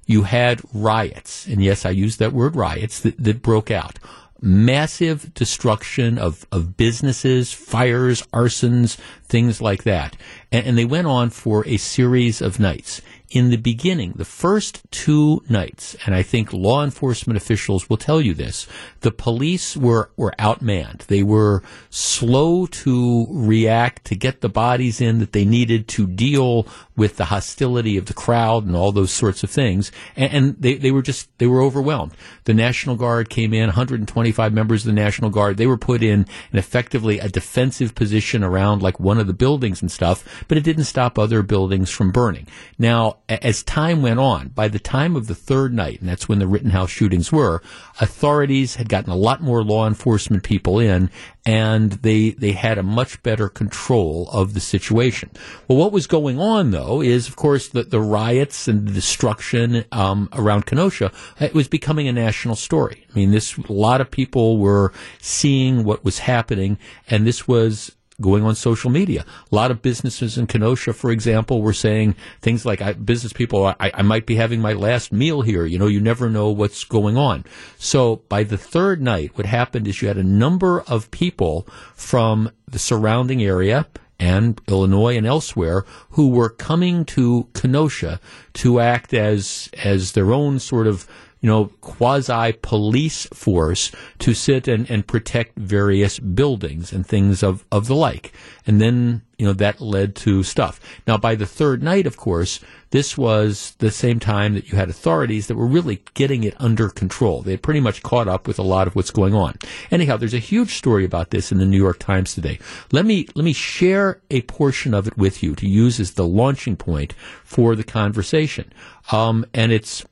you 0.06 0.23
had 0.23 0.61
riots, 0.73 1.45
and 1.48 1.64
yes, 1.64 1.85
I 1.85 1.89
use 1.89 2.18
that 2.18 2.34
word 2.34 2.56
riots 2.56 3.02
that, 3.02 3.22
that 3.22 3.41
broke 3.41 3.72
out 3.72 3.99
massive 4.41 5.34
destruction 5.34 6.18
of, 6.18 6.45
of 6.52 6.77
businesses, 6.77 7.52
fires, 7.52 8.22
arsons, 8.34 8.98
things 9.23 9.61
like 9.61 9.84
that. 9.84 10.15
And, 10.52 10.68
and, 10.68 10.77
they 10.77 10.85
went 10.85 11.07
on 11.07 11.30
for 11.30 11.65
a 11.68 11.77
series 11.77 12.41
of 12.41 12.60
nights 12.60 13.02
in 13.29 13.49
the 13.49 13.57
beginning, 13.57 14.13
the 14.15 14.25
first 14.25 14.81
two 14.89 15.43
nights, 15.49 15.97
and 16.05 16.15
I 16.15 16.23
think 16.23 16.53
law 16.53 16.83
enforcement 16.83 17.35
officials 17.35 17.89
will 17.89 17.97
tell 17.97 18.21
you 18.21 18.33
this, 18.33 18.67
the 19.01 19.11
police 19.11 19.75
were, 19.75 20.09
were 20.15 20.33
outmanned. 20.39 21.07
They 21.07 21.23
were 21.23 21.61
slow 21.89 22.67
to 22.67 23.27
react, 23.29 24.05
to 24.05 24.15
get 24.15 24.39
the 24.39 24.49
bodies 24.49 25.01
in 25.01 25.19
that 25.19 25.33
they 25.33 25.43
needed 25.43 25.89
to 25.89 26.07
deal 26.07 26.67
with 26.95 27.17
the 27.17 27.25
hostility 27.25 27.97
of 27.97 28.05
the 28.05 28.13
crowd 28.13 28.65
and 28.65 28.75
all 28.75 28.91
those 28.91 29.11
sorts 29.11 29.43
of 29.43 29.49
things. 29.49 29.91
And, 30.15 30.33
and 30.33 30.61
they, 30.61 30.75
they 30.75 30.91
were 30.91 31.01
just, 31.01 31.29
they 31.37 31.47
were 31.47 31.61
overwhelmed. 31.61 32.13
The 32.45 32.53
National 32.53 32.95
Guard 32.95 33.29
came 33.29 33.53
in, 33.53 33.67
125 33.67 34.53
members 34.53 34.83
of 34.83 34.87
the 34.87 35.01
National 35.01 35.29
Guard. 35.29 35.57
They 35.57 35.67
were 35.67 35.77
put 35.77 36.01
in, 36.01 36.25
in 36.51 36.59
effectively 36.59 37.19
a 37.19 37.27
defensive 37.27 37.93
position 37.93 38.43
around 38.43 38.81
like 38.81 38.99
one 38.99 39.19
of 39.19 39.27
the 39.27 39.33
buildings 39.33 39.81
and 39.81 39.91
stuff, 39.91 40.45
but 40.47 40.57
it 40.57 40.63
didn't 40.63 40.85
stop 40.85 41.19
other 41.19 41.43
buildings 41.43 41.89
from 41.89 42.11
burning. 42.11 42.47
Now, 42.79 43.17
as 43.29 43.61
time 43.61 44.01
went 44.01 44.19
on, 44.19 44.49
by 44.49 44.69
the 44.69 44.79
time 44.79 45.15
of 45.15 45.27
the 45.27 45.35
third 45.35 45.73
night, 45.73 45.99
and 45.99 46.07
that's 46.07 46.29
when 46.29 46.39
the 46.39 46.47
Rittenhouse 46.47 46.89
shootings 46.89 47.29
were, 47.29 47.61
authorities 47.99 48.75
had 48.75 48.87
gotten 48.87 49.11
a 49.11 49.17
lot 49.17 49.41
more 49.41 49.63
law 49.63 49.85
enforcement 49.85 50.43
people 50.43 50.79
in, 50.79 51.09
and 51.45 51.91
they 51.91 52.31
they 52.31 52.53
had 52.53 52.77
a 52.77 52.83
much 52.83 53.21
better 53.23 53.49
control 53.49 54.29
of 54.31 54.53
the 54.53 54.61
situation. 54.61 55.29
Well, 55.67 55.77
what 55.77 55.91
was 55.91 56.07
going 56.07 56.39
on 56.39 56.71
though 56.71 57.01
is, 57.01 57.27
of 57.27 57.35
course, 57.35 57.67
the, 57.67 57.83
the 57.83 58.01
riots 58.01 58.67
and 58.67 58.87
the 58.87 58.93
destruction 58.93 59.83
um, 59.91 60.29
around 60.31 60.65
Kenosha. 60.65 61.11
It 61.39 61.53
was 61.53 61.67
becoming 61.67 62.07
a 62.07 62.13
national 62.13 62.55
story. 62.55 63.05
I 63.11 63.13
mean, 63.13 63.31
this 63.31 63.57
a 63.57 63.73
lot 63.73 63.99
of 63.99 64.09
people 64.09 64.57
were 64.57 64.93
seeing 65.19 65.83
what 65.83 66.05
was 66.05 66.19
happening, 66.19 66.77
and 67.09 67.27
this 67.27 67.45
was 67.45 67.97
going 68.19 68.44
on 68.44 68.56
social 68.56 68.89
media. 68.89 69.26
A 69.52 69.56
lot 69.56 69.72
of 69.72 69.81
businesses 69.81 70.38
in 70.38 70.48
Kenosha, 70.48 70.94
for 70.94 71.11
example, 71.11 71.61
were 71.61 71.73
saying 71.73 72.15
things 72.41 72.65
like, 72.65 72.81
I, 72.81 72.94
business 72.94 73.34
people, 73.34 73.65
I, 73.65 73.76
I 73.80 74.02
might 74.02 74.26
be 74.26 74.35
having 74.35 74.60
my 74.60 74.73
last 74.73 75.11
meal 75.11 75.41
here. 75.41 75.65
You 75.65 75.77
know, 75.77 75.88
you 75.88 76.02
never 76.02 76.30
know 76.30 76.49
what's 76.49 76.84
going 76.84 77.18
on. 77.18 77.45
So 77.77 78.18
by 78.30 78.44
the 78.44 78.57
third 78.57 79.02
night, 79.02 79.31
what 79.35 79.45
happened 79.45 79.88
is 79.88 80.02
you 80.02 80.07
had 80.07 80.18
a 80.18 80.23
number 80.23 80.81
of 80.81 81.11
people 81.11 81.68
from 81.94 82.52
the 82.68 82.80
surrounding 82.80 83.44
area 83.44 83.88
and 84.19 84.60
Illinois 84.68 85.15
and 85.15 85.27
elsewhere 85.27 85.85
who 86.11 86.30
were 86.30 86.49
coming 86.49 87.06
to 87.06 87.48
Kenosha 87.53 88.19
to 88.53 88.80
act 88.80 89.14
as 89.14 89.69
as 89.84 90.14
their 90.14 90.34
own 90.34 90.60
sort 90.60 90.88
of 90.88 91.07
know, 91.48 91.65
quasi 91.82 92.53
police 92.61 93.26
force 93.34 93.91
to 94.19 94.34
sit 94.34 94.68
and, 94.68 94.90
and 94.90 95.07
protect 95.07 95.57
various 95.57 96.19
buildings 96.19 96.94
and 96.94 97.06
things 97.06 97.44
of, 97.44 97.65
of 97.72 97.88
the 97.88 97.95
like. 97.95 98.34
And 98.65 98.82
then, 98.82 99.22
you 99.38 99.45
know, 99.45 99.53
that 99.53 99.80
led 99.82 100.15
to 100.18 100.44
stuff. 100.44 100.80
Now, 101.07 101.18
by 101.18 101.36
the 101.36 101.45
third 101.45 101.82
night, 101.82 102.06
of 102.06 102.18
course, 102.18 102.60
this 102.90 103.18
was 103.18 103.76
the 103.80 103.91
same 103.91 104.19
time 104.19 104.53
that 104.53 104.69
you 104.69 104.78
had 104.78 104.90
authorities 104.90 105.48
that 105.48 105.56
were 105.56 105.68
really 105.68 106.02
getting 106.14 106.44
it 106.44 106.56
under 106.57 106.90
control. 106.90 107.41
They 107.41 107.52
had 107.52 107.61
pretty 107.61 107.80
much 107.80 108.03
caught 108.03 108.28
up 108.28 108.48
with 108.48 108.60
a 108.60 108.64
lot 108.64 108.88
of 108.88 108.95
what's 108.95 109.11
going 109.11 109.34
on. 109.34 109.56
Anyhow, 109.91 110.18
there's 110.18 110.34
a 110.34 110.40
huge 110.40 110.76
story 110.76 111.06
about 111.06 111.32
this 111.32 111.52
in 111.52 111.57
the 111.57 111.65
New 111.65 111.78
York 111.78 111.99
Times 111.99 112.34
today. 112.34 112.60
Let 112.91 113.06
me, 113.06 113.28
let 113.36 113.44
me 113.44 113.53
share 113.53 114.22
a 114.30 114.41
portion 114.44 114.94
of 114.94 115.07
it 115.07 115.18
with 115.18 115.44
you 115.44 115.56
to 115.56 115.68
use 115.68 115.99
as 115.99 116.14
the 116.14 116.28
launching 116.28 116.76
point 116.76 117.14
for 117.44 117.76
the 117.76 117.84
conversation. 117.84 118.72
Um, 119.11 119.45
and 119.53 119.72
it's, 119.72 120.06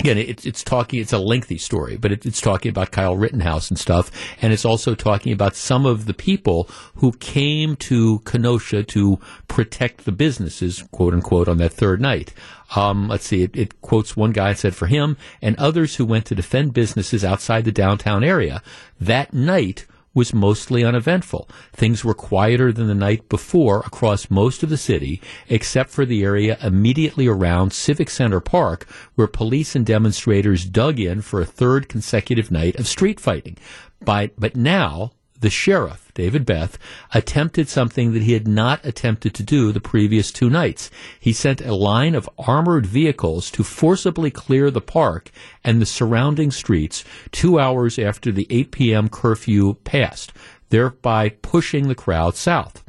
again, 0.00 0.18
it's, 0.18 0.46
it's 0.46 0.62
talking, 0.62 1.00
it's 1.00 1.12
a 1.12 1.18
lengthy 1.18 1.58
story, 1.58 1.96
but 1.96 2.12
it, 2.12 2.26
it's 2.26 2.40
talking 2.40 2.70
about 2.70 2.92
Kyle 2.92 3.16
Rittenhouse 3.16 3.70
and 3.70 3.78
stuff. 3.78 4.10
And 4.40 4.52
it's 4.52 4.64
also 4.64 4.94
talking 4.94 5.32
about 5.32 5.56
some 5.56 5.86
of 5.86 6.06
the 6.06 6.14
people 6.14 6.68
who 6.96 7.12
came 7.12 7.76
to 7.76 8.20
Kenosha 8.20 8.82
to 8.84 9.18
protect 9.48 10.04
the 10.04 10.12
businesses, 10.12 10.84
quote 10.92 11.14
unquote, 11.14 11.48
on 11.48 11.58
that 11.58 11.72
third 11.72 12.00
night. 12.00 12.32
Um, 12.76 13.08
let's 13.08 13.26
see, 13.26 13.42
it, 13.42 13.56
it, 13.56 13.80
quotes 13.80 14.16
one 14.16 14.32
guy 14.32 14.52
said 14.52 14.74
for 14.74 14.86
him 14.86 15.16
and 15.40 15.56
others 15.56 15.96
who 15.96 16.04
went 16.04 16.26
to 16.26 16.34
defend 16.34 16.74
businesses 16.74 17.24
outside 17.24 17.64
the 17.64 17.72
downtown 17.72 18.22
area 18.22 18.62
that 19.00 19.32
night 19.32 19.86
was 20.14 20.34
mostly 20.34 20.84
uneventful. 20.84 21.48
Things 21.72 22.04
were 22.04 22.14
quieter 22.14 22.72
than 22.72 22.86
the 22.86 22.94
night 22.94 23.28
before 23.28 23.80
across 23.80 24.30
most 24.30 24.62
of 24.62 24.70
the 24.70 24.76
city, 24.76 25.20
except 25.48 25.90
for 25.90 26.04
the 26.04 26.22
area 26.24 26.58
immediately 26.62 27.26
around 27.26 27.72
Civic 27.72 28.10
Center 28.10 28.40
Park, 28.40 28.88
where 29.14 29.26
police 29.26 29.76
and 29.76 29.86
demonstrators 29.86 30.64
dug 30.64 30.98
in 30.98 31.20
for 31.20 31.40
a 31.40 31.46
third 31.46 31.88
consecutive 31.88 32.50
night 32.50 32.76
of 32.76 32.86
street 32.86 33.20
fighting. 33.20 33.56
By, 34.00 34.30
but 34.38 34.56
now, 34.56 35.12
the 35.40 35.50
sheriff, 35.50 36.10
David 36.14 36.44
Beth, 36.44 36.78
attempted 37.14 37.68
something 37.68 38.12
that 38.12 38.22
he 38.22 38.32
had 38.32 38.48
not 38.48 38.84
attempted 38.84 39.34
to 39.34 39.42
do 39.42 39.72
the 39.72 39.80
previous 39.80 40.32
two 40.32 40.50
nights. 40.50 40.90
He 41.20 41.32
sent 41.32 41.60
a 41.60 41.74
line 41.74 42.14
of 42.14 42.28
armored 42.38 42.86
vehicles 42.86 43.50
to 43.52 43.62
forcibly 43.62 44.30
clear 44.30 44.70
the 44.70 44.80
park 44.80 45.30
and 45.62 45.80
the 45.80 45.86
surrounding 45.86 46.50
streets 46.50 47.04
two 47.30 47.58
hours 47.58 47.98
after 47.98 48.32
the 48.32 48.46
8 48.50 48.72
p.m. 48.72 49.08
curfew 49.08 49.74
passed, 49.84 50.32
thereby 50.70 51.30
pushing 51.30 51.88
the 51.88 51.94
crowd 51.94 52.34
south. 52.34 52.84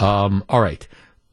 Um, 0.00 0.44
all 0.48 0.60
right 0.60 0.86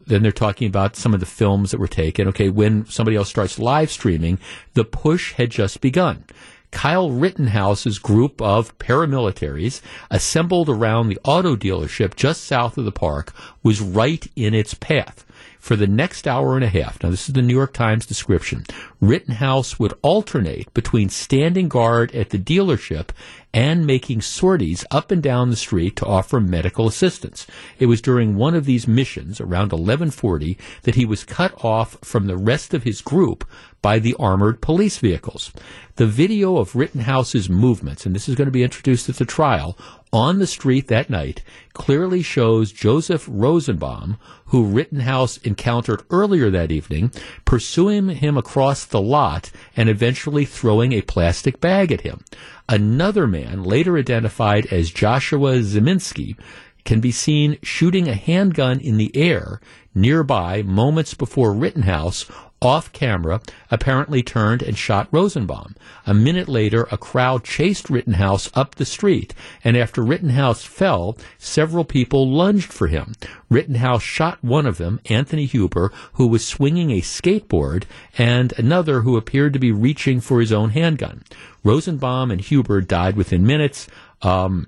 then 0.09 0.23
they're 0.23 0.31
talking 0.31 0.67
about 0.67 0.95
some 0.95 1.13
of 1.13 1.19
the 1.19 1.25
films 1.25 1.71
that 1.71 1.79
were 1.79 1.87
taken. 1.87 2.27
Okay, 2.29 2.49
when 2.49 2.85
somebody 2.87 3.15
else 3.15 3.29
starts 3.29 3.59
live 3.59 3.91
streaming, 3.91 4.39
the 4.73 4.83
push 4.83 5.33
had 5.33 5.51
just 5.51 5.81
begun. 5.81 6.25
Kyle 6.71 7.09
Rittenhouse's 7.09 7.99
group 7.99 8.41
of 8.41 8.77
paramilitaries 8.77 9.81
assembled 10.11 10.69
around 10.69 11.09
the 11.09 11.19
auto 11.23 11.55
dealership 11.55 12.15
just 12.15 12.43
south 12.43 12.77
of 12.77 12.85
the 12.85 12.91
park 12.91 13.33
was 13.63 13.81
right 13.81 14.25
in 14.35 14.53
its 14.53 14.73
path. 14.73 15.25
For 15.59 15.75
the 15.75 15.87
next 15.87 16.25
hour 16.25 16.55
and 16.55 16.63
a 16.63 16.69
half, 16.69 17.03
now 17.03 17.09
this 17.09 17.27
is 17.27 17.35
the 17.35 17.41
New 17.41 17.53
York 17.53 17.73
Times 17.73 18.05
description, 18.05 18.63
Rittenhouse 19.01 19.77
would 19.77 19.93
alternate 20.01 20.73
between 20.73 21.09
standing 21.09 21.67
guard 21.67 22.15
at 22.15 22.29
the 22.29 22.37
dealership 22.37 23.09
and 23.53 23.85
making 23.85 24.21
sorties 24.21 24.85
up 24.89 25.11
and 25.11 25.21
down 25.21 25.49
the 25.49 25.55
street 25.55 25.97
to 25.97 26.05
offer 26.05 26.39
medical 26.39 26.87
assistance. 26.87 27.45
It 27.77 27.87
was 27.87 28.01
during 28.01 28.35
one 28.35 28.55
of 28.55 28.65
these 28.65 28.87
missions 28.87 29.41
around 29.41 29.71
1140 29.71 30.57
that 30.83 30.95
he 30.95 31.05
was 31.05 31.23
cut 31.25 31.53
off 31.63 31.97
from 32.03 32.27
the 32.27 32.37
rest 32.37 32.73
of 32.73 32.83
his 32.83 33.01
group 33.01 33.45
by 33.81 33.99
the 33.99 34.15
armored 34.19 34.61
police 34.61 34.97
vehicles. 34.97 35.51
The 35.99 36.07
video 36.07 36.55
of 36.55 36.77
Rittenhouse's 36.77 37.49
movements, 37.49 38.05
and 38.05 38.15
this 38.15 38.29
is 38.29 38.35
going 38.35 38.45
to 38.45 38.53
be 38.53 38.63
introduced 38.63 39.09
at 39.09 39.17
the 39.17 39.25
trial, 39.25 39.77
on 40.13 40.39
the 40.39 40.47
street 40.47 40.87
that 40.87 41.09
night 41.09 41.43
clearly 41.73 42.21
shows 42.21 42.71
Joseph 42.71 43.27
Rosenbaum, 43.29 44.15
who 44.45 44.63
Rittenhouse 44.63 45.39
encountered 45.39 46.03
earlier 46.09 46.49
that 46.51 46.71
evening, 46.71 47.11
pursuing 47.43 48.07
him 48.07 48.37
across 48.37 48.85
the 48.85 49.01
lot 49.01 49.51
and 49.75 49.89
eventually 49.89 50.45
throwing 50.45 50.93
a 50.93 51.01
plastic 51.01 51.59
bag 51.59 51.91
at 51.91 51.99
him. 51.99 52.23
Another 52.69 53.27
man, 53.27 53.65
later 53.65 53.97
identified 53.97 54.67
as 54.67 54.91
Joshua 54.91 55.55
Ziminski, 55.59 56.37
can 56.85 57.01
be 57.01 57.11
seen 57.11 57.57
shooting 57.61 58.07
a 58.07 58.15
handgun 58.15 58.79
in 58.79 58.95
the 58.95 59.13
air 59.17 59.59
nearby 59.93 60.61
moments 60.61 61.13
before 61.13 61.53
Rittenhouse 61.53 62.25
off 62.61 62.91
camera, 62.91 63.41
apparently 63.71 64.21
turned 64.21 64.61
and 64.61 64.77
shot 64.77 65.07
Rosenbaum. 65.11 65.75
A 66.05 66.13
minute 66.13 66.47
later, 66.47 66.87
a 66.91 66.97
crowd 66.97 67.43
chased 67.43 67.89
Rittenhouse 67.89 68.49
up 68.53 68.75
the 68.75 68.85
street, 68.85 69.33
and 69.63 69.77
after 69.77 70.03
Rittenhouse 70.03 70.63
fell, 70.63 71.17
several 71.37 71.85
people 71.85 72.29
lunged 72.29 72.71
for 72.71 72.87
him. 72.87 73.13
Rittenhouse 73.49 74.03
shot 74.03 74.43
one 74.43 74.65
of 74.65 74.77
them, 74.77 74.99
Anthony 75.09 75.45
Huber, 75.45 75.91
who 76.13 76.27
was 76.27 76.45
swinging 76.45 76.91
a 76.91 77.01
skateboard, 77.01 77.83
and 78.17 78.53
another 78.57 79.01
who 79.01 79.17
appeared 79.17 79.53
to 79.53 79.59
be 79.59 79.71
reaching 79.71 80.19
for 80.19 80.39
his 80.39 80.51
own 80.51 80.71
handgun. 80.71 81.23
Rosenbaum 81.63 82.31
and 82.31 82.41
Huber 82.41 82.81
died 82.81 83.15
within 83.15 83.45
minutes. 83.45 83.87
Um, 84.21 84.67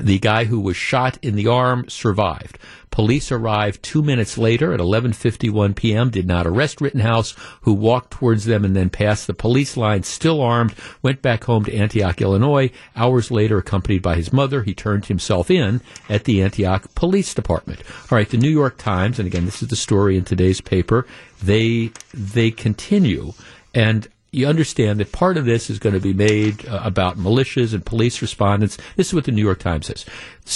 the 0.00 0.18
guy 0.18 0.44
who 0.44 0.60
was 0.60 0.76
shot 0.76 1.18
in 1.22 1.34
the 1.34 1.46
arm 1.46 1.88
survived. 1.88 2.58
Police 2.90 3.32
arrived 3.32 3.82
two 3.82 4.02
minutes 4.02 4.36
later 4.36 4.72
at 4.72 4.80
11:51 4.80 5.74
p.m. 5.74 6.10
Did 6.10 6.26
not 6.26 6.46
arrest 6.46 6.80
Rittenhouse, 6.80 7.34
who 7.62 7.72
walked 7.72 8.10
towards 8.10 8.44
them 8.44 8.64
and 8.64 8.76
then 8.76 8.90
passed 8.90 9.26
the 9.26 9.34
police 9.34 9.76
line, 9.76 10.02
still 10.02 10.40
armed. 10.40 10.74
Went 11.02 11.22
back 11.22 11.44
home 11.44 11.64
to 11.64 11.74
Antioch, 11.74 12.20
Illinois. 12.20 12.70
Hours 12.94 13.30
later, 13.30 13.58
accompanied 13.58 14.02
by 14.02 14.16
his 14.16 14.32
mother, 14.32 14.62
he 14.62 14.74
turned 14.74 15.06
himself 15.06 15.50
in 15.50 15.80
at 16.08 16.24
the 16.24 16.42
Antioch 16.42 16.94
Police 16.94 17.32
Department. 17.34 17.80
All 18.10 18.16
right, 18.16 18.28
the 18.28 18.36
New 18.36 18.50
York 18.50 18.76
Times, 18.76 19.18
and 19.18 19.26
again, 19.26 19.46
this 19.46 19.62
is 19.62 19.68
the 19.68 19.76
story 19.76 20.16
in 20.16 20.24
today's 20.24 20.60
paper. 20.60 21.06
They 21.42 21.92
they 22.12 22.50
continue, 22.50 23.32
and 23.74 24.06
you 24.32 24.46
understand 24.46 24.98
that 24.98 25.12
part 25.12 25.36
of 25.36 25.44
this 25.44 25.68
is 25.68 25.78
going 25.78 25.94
to 25.94 26.00
be 26.00 26.14
made 26.14 26.66
uh, 26.66 26.80
about 26.82 27.18
militias 27.18 27.74
and 27.74 27.84
police 27.84 28.22
respondents. 28.22 28.78
This 28.96 29.08
is 29.08 29.14
what 29.14 29.24
the 29.24 29.32
New 29.32 29.44
York 29.44 29.58
Times 29.58 29.86
says. 29.86 30.06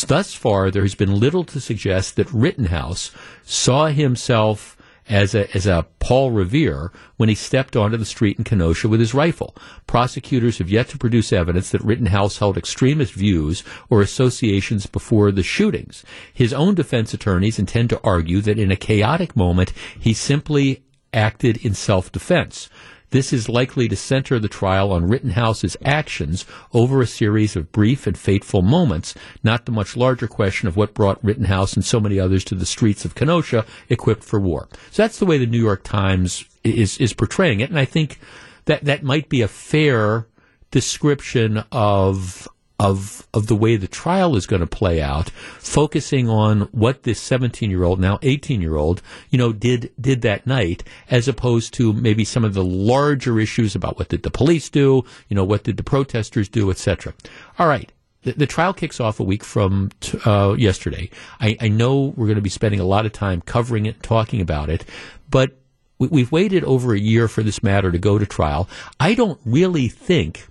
Thus 0.07 0.33
far, 0.33 0.71
there 0.71 0.83
has 0.83 0.95
been 0.95 1.21
little 1.21 1.45
to 1.45 1.61
suggest 1.61 2.17
that 2.17 2.33
Rittenhouse 2.33 3.13
saw 3.45 3.89
himself 3.89 4.79
as 5.09 5.35
a, 5.35 5.55
as 5.55 5.67
a 5.67 5.87
Paul 5.99 6.31
Revere 6.31 6.91
when 7.19 7.29
he 7.29 7.35
stepped 7.35 7.77
onto 7.77 7.99
the 7.99 8.07
street 8.07 8.39
in 8.39 8.45
Kenosha 8.45 8.89
with 8.89 8.99
his 8.99 9.15
rifle. 9.15 9.55
Prosecutors 9.87 10.59
have 10.59 10.71
yet 10.71 10.89
to 10.89 10.99
produce 10.99 11.33
evidence 11.33 11.71
that 11.71 11.85
Rittenhouse 11.85 12.39
held 12.39 12.57
extremist 12.57 13.13
views 13.13 13.63
or 13.91 14.01
associations 14.01 14.87
before 14.87 15.31
the 15.31 15.43
shootings. 15.43 16.03
His 16.33 16.53
own 16.53 16.75
defense 16.75 17.13
attorneys 17.13 17.59
intend 17.59 17.91
to 17.91 18.01
argue 18.03 18.41
that 18.41 18.59
in 18.59 18.73
a 18.73 18.77
chaotic 18.77 19.37
moment, 19.37 19.73
he 20.01 20.15
simply 20.15 20.83
acted 21.13 21.59
in 21.65 21.75
self-defense. 21.75 22.69
This 23.11 23.33
is 23.33 23.49
likely 23.49 23.89
to 23.89 23.97
center 23.97 24.39
the 24.39 24.49
trial 24.49 24.93
on 24.93 25.09
Rittenhouse's 25.09 25.77
actions 25.85 26.45
over 26.73 27.01
a 27.01 27.07
series 27.07 27.57
of 27.57 27.73
brief 27.73 28.07
and 28.07 28.19
fateful 28.19 28.63
moments, 28.63 29.15
not 29.43 29.65
the 29.65 29.73
much 29.73 29.97
larger 29.97 30.27
question 30.27 30.69
of 30.69 30.77
what 30.77 30.95
brought 30.95 31.25
Rittenhouse 31.25 31.75
and 31.75 31.85
so 31.85 32.01
many 32.01 32.19
others 32.19 32.45
to 32.45 32.55
the 32.55 32.67
streets 32.67 33.05
of 33.05 33.15
Kenosha 33.15 33.65
equipped 33.89 34.25
for 34.25 34.41
war. 34.41 34.69
So 34.91 35.03
that's 35.03 35.19
the 35.19 35.27
way 35.27 35.39
the 35.39 35.47
New 35.47 35.63
York 35.63 35.85
Times 35.85 36.45
is 36.65 36.99
is 36.99 37.13
portraying 37.13 37.61
it, 37.61 37.71
and 37.71 37.79
I 37.79 37.85
think 37.85 38.19
that 38.65 38.85
that 38.85 39.03
might 39.03 39.29
be 39.29 39.43
a 39.43 39.49
fair 39.49 40.27
description 40.71 41.65
of 41.71 42.49
of 42.79 43.27
of 43.33 43.47
the 43.47 43.57
way 43.57 43.77
the 43.77 43.89
trial 43.89 44.37
is 44.37 44.47
going 44.47 44.61
to 44.61 44.67
play 44.67 45.01
out, 45.01 45.31
focusing 45.31 46.29
on 46.29 46.63
what 46.73 47.05
this 47.05 47.21
17 47.21 47.71
year 47.71 47.85
old, 47.85 47.99
now 47.99 48.19
18 48.23 48.61
year 48.61 48.77
old, 48.77 49.03
you 49.31 49.39
know, 49.39 49.53
did 49.53 49.93
did 50.01 50.23
that 50.23 50.47
night, 50.47 50.85
as 51.11 51.29
opposed 51.29 51.73
to 51.75 51.93
maybe 51.93 52.25
some 52.25 52.45
of 52.45 52.55
the 52.55 52.65
larger 52.65 53.41
issues 53.41 53.75
about 53.75 53.99
what 53.99 54.09
did 54.09 54.23
the 54.23 54.31
police 54.31 54.69
do, 54.69 55.05
you 55.29 55.35
know, 55.35 55.45
what 55.45 55.65
did 55.65 55.77
the 55.77 55.83
protesters 55.83 56.49
do, 56.49 56.71
etc. 56.71 57.15
All 57.59 57.69
right. 57.69 57.91
The, 58.23 58.47
trial 58.47 58.75
kicks 58.75 58.99
off 58.99 59.21
a 59.21 59.23
week 59.23 59.45
from 59.45 59.93
t- 60.01 60.19
uh, 60.25 60.55
yesterday. 60.59 61.11
I, 61.39 61.57
I 61.61 61.69
know 61.69 62.13
we're 62.17 62.27
going 62.27 62.35
to 62.35 62.43
be 62.43 62.51
spending 62.51 62.81
a 62.81 62.85
lot 62.85 63.07
of 63.07 63.13
time 63.13 63.41
covering 63.41 63.87
it, 63.87 64.03
talking 64.03 64.41
about 64.41 64.69
it, 64.69 64.85
but 65.31 65.53
we, 66.01 66.09
we've 66.09 66.33
waited 66.33 66.65
over 66.65 66.93
a 66.93 66.99
year 66.99 67.29
for 67.29 67.45
this 67.45 67.63
matter 67.63 67.93
to 67.93 67.99
go 67.99 68.19
to 68.19 68.27
trial. 68.27 68.69
I 68.99 69.15
don't 69.15 69.39
really 69.45 69.87
think 69.87 70.49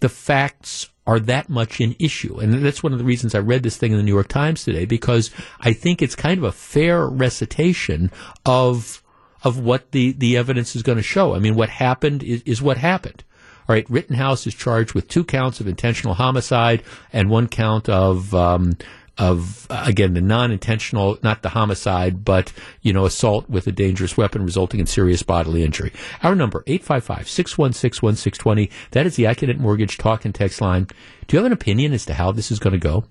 the 0.00 0.08
facts 0.08 0.88
are 1.06 1.18
that 1.20 1.48
much 1.48 1.80
an 1.80 1.96
issue. 1.98 2.38
And 2.38 2.64
that's 2.64 2.82
one 2.82 2.92
of 2.92 2.98
the 2.98 3.04
reasons 3.04 3.34
I 3.34 3.40
read 3.40 3.62
this 3.62 3.76
thing 3.76 3.92
in 3.92 3.98
the 3.98 4.04
New 4.04 4.14
York 4.14 4.28
Times 4.28 4.64
today 4.64 4.84
because 4.84 5.30
I 5.60 5.72
think 5.72 6.00
it's 6.00 6.14
kind 6.14 6.38
of 6.38 6.44
a 6.44 6.52
fair 6.52 7.06
recitation 7.06 8.10
of 8.46 9.02
of 9.44 9.58
what 9.58 9.90
the, 9.90 10.12
the 10.12 10.36
evidence 10.36 10.76
is 10.76 10.84
going 10.84 10.98
to 10.98 11.02
show. 11.02 11.34
I 11.34 11.40
mean, 11.40 11.56
what 11.56 11.68
happened 11.68 12.22
is, 12.22 12.42
is 12.42 12.62
what 12.62 12.76
happened. 12.76 13.24
All 13.68 13.74
right, 13.74 13.88
Rittenhouse 13.90 14.46
is 14.46 14.54
charged 14.54 14.94
with 14.94 15.08
two 15.08 15.24
counts 15.24 15.60
of 15.60 15.66
intentional 15.66 16.14
homicide 16.14 16.82
and 17.12 17.28
one 17.28 17.48
count 17.48 17.88
of 17.88 18.34
um, 18.34 18.74
of 19.18 19.66
again 19.70 20.14
the 20.14 20.20
non-intentional, 20.20 21.18
not 21.22 21.42
the 21.42 21.50
homicide, 21.50 22.24
but 22.24 22.52
you 22.80 22.92
know 22.92 23.04
assault 23.04 23.48
with 23.48 23.66
a 23.66 23.72
dangerous 23.72 24.16
weapon 24.16 24.44
resulting 24.44 24.80
in 24.80 24.86
serious 24.86 25.22
bodily 25.22 25.62
injury. 25.62 25.92
Our 26.22 26.34
number 26.34 26.62
855-616-1620. 26.66 28.70
That 28.92 29.06
is 29.06 29.16
the 29.16 29.24
Accunet 29.24 29.58
Mortgage 29.58 29.98
talk 29.98 30.24
and 30.24 30.34
text 30.34 30.60
line. 30.60 30.86
Do 31.26 31.36
you 31.36 31.38
have 31.38 31.46
an 31.46 31.52
opinion 31.52 31.92
as 31.92 32.06
to 32.06 32.14
how 32.14 32.32
this 32.32 32.50
is 32.50 32.58
going 32.58 32.72
to 32.72 32.78
go? 32.78 33.04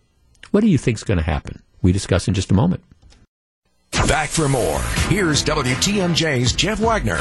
What 0.51 0.61
do 0.61 0.67
you 0.67 0.77
think 0.77 0.97
is 0.97 1.03
going 1.03 1.19
to 1.19 1.23
happen? 1.23 1.61
We 1.81 1.91
discuss 1.91 2.27
in 2.27 2.33
just 2.33 2.51
a 2.51 2.55
moment. 2.55 2.83
Back 4.07 4.29
for 4.29 4.49
more. 4.49 4.79
Here's 5.09 5.43
WTMJ's 5.43 6.53
Jeff 6.53 6.79
Wagner. 6.79 7.19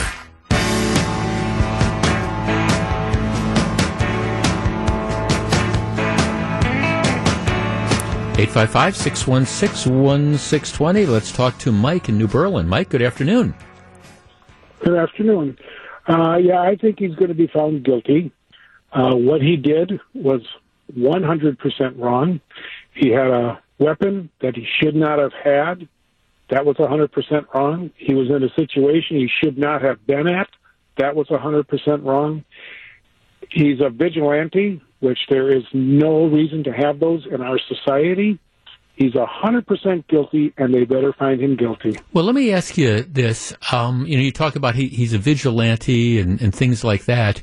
855 8.40 8.96
616 8.96 9.92
1620. 9.92 11.04
Let's 11.04 11.30
talk 11.30 11.58
to 11.58 11.70
Mike 11.70 12.08
in 12.08 12.16
New 12.16 12.26
Berlin. 12.26 12.66
Mike, 12.66 12.88
good 12.88 13.02
afternoon. 13.02 13.52
Good 14.82 14.96
afternoon. 14.96 15.58
Uh, 16.08 16.38
yeah, 16.38 16.62
I 16.62 16.76
think 16.76 17.00
he's 17.00 17.14
going 17.16 17.28
to 17.28 17.34
be 17.34 17.48
found 17.48 17.84
guilty. 17.84 18.32
Uh, 18.94 19.14
what 19.14 19.42
he 19.42 19.56
did 19.56 20.00
was 20.14 20.40
100% 20.96 21.98
wrong. 21.98 22.40
He 22.94 23.10
had 23.10 23.26
a 23.26 23.62
weapon 23.78 24.30
that 24.40 24.56
he 24.56 24.66
should 24.80 24.96
not 24.96 25.18
have 25.18 25.34
had. 25.34 25.86
That 26.48 26.64
was 26.64 26.76
100% 26.76 27.52
wrong. 27.52 27.90
He 27.94 28.14
was 28.14 28.30
in 28.30 28.42
a 28.42 28.48
situation 28.54 29.18
he 29.18 29.28
should 29.44 29.58
not 29.58 29.82
have 29.82 30.06
been 30.06 30.26
at. 30.26 30.48
That 30.96 31.14
was 31.14 31.28
100% 31.28 32.06
wrong. 32.06 32.44
He's 33.50 33.82
a 33.82 33.90
vigilante 33.90 34.80
which 35.00 35.18
there 35.28 35.50
is 35.54 35.64
no 35.72 36.26
reason 36.26 36.64
to 36.64 36.72
have 36.72 37.00
those 37.00 37.26
in 37.26 37.40
our 37.40 37.58
society. 37.58 38.38
He's 38.94 39.14
a 39.14 39.24
hundred 39.24 39.66
percent 39.66 40.06
guilty, 40.08 40.52
and 40.58 40.74
they 40.74 40.84
better 40.84 41.14
find 41.14 41.40
him 41.40 41.56
guilty. 41.56 41.96
Well, 42.12 42.24
let 42.24 42.34
me 42.34 42.52
ask 42.52 42.76
you 42.76 43.02
this: 43.02 43.54
um, 43.72 44.04
you 44.06 44.16
know, 44.16 44.22
you 44.22 44.32
talk 44.32 44.56
about 44.56 44.74
he, 44.74 44.88
he's 44.88 45.14
a 45.14 45.18
vigilante 45.18 46.20
and, 46.20 46.40
and 46.42 46.54
things 46.54 46.84
like 46.84 47.06
that. 47.06 47.40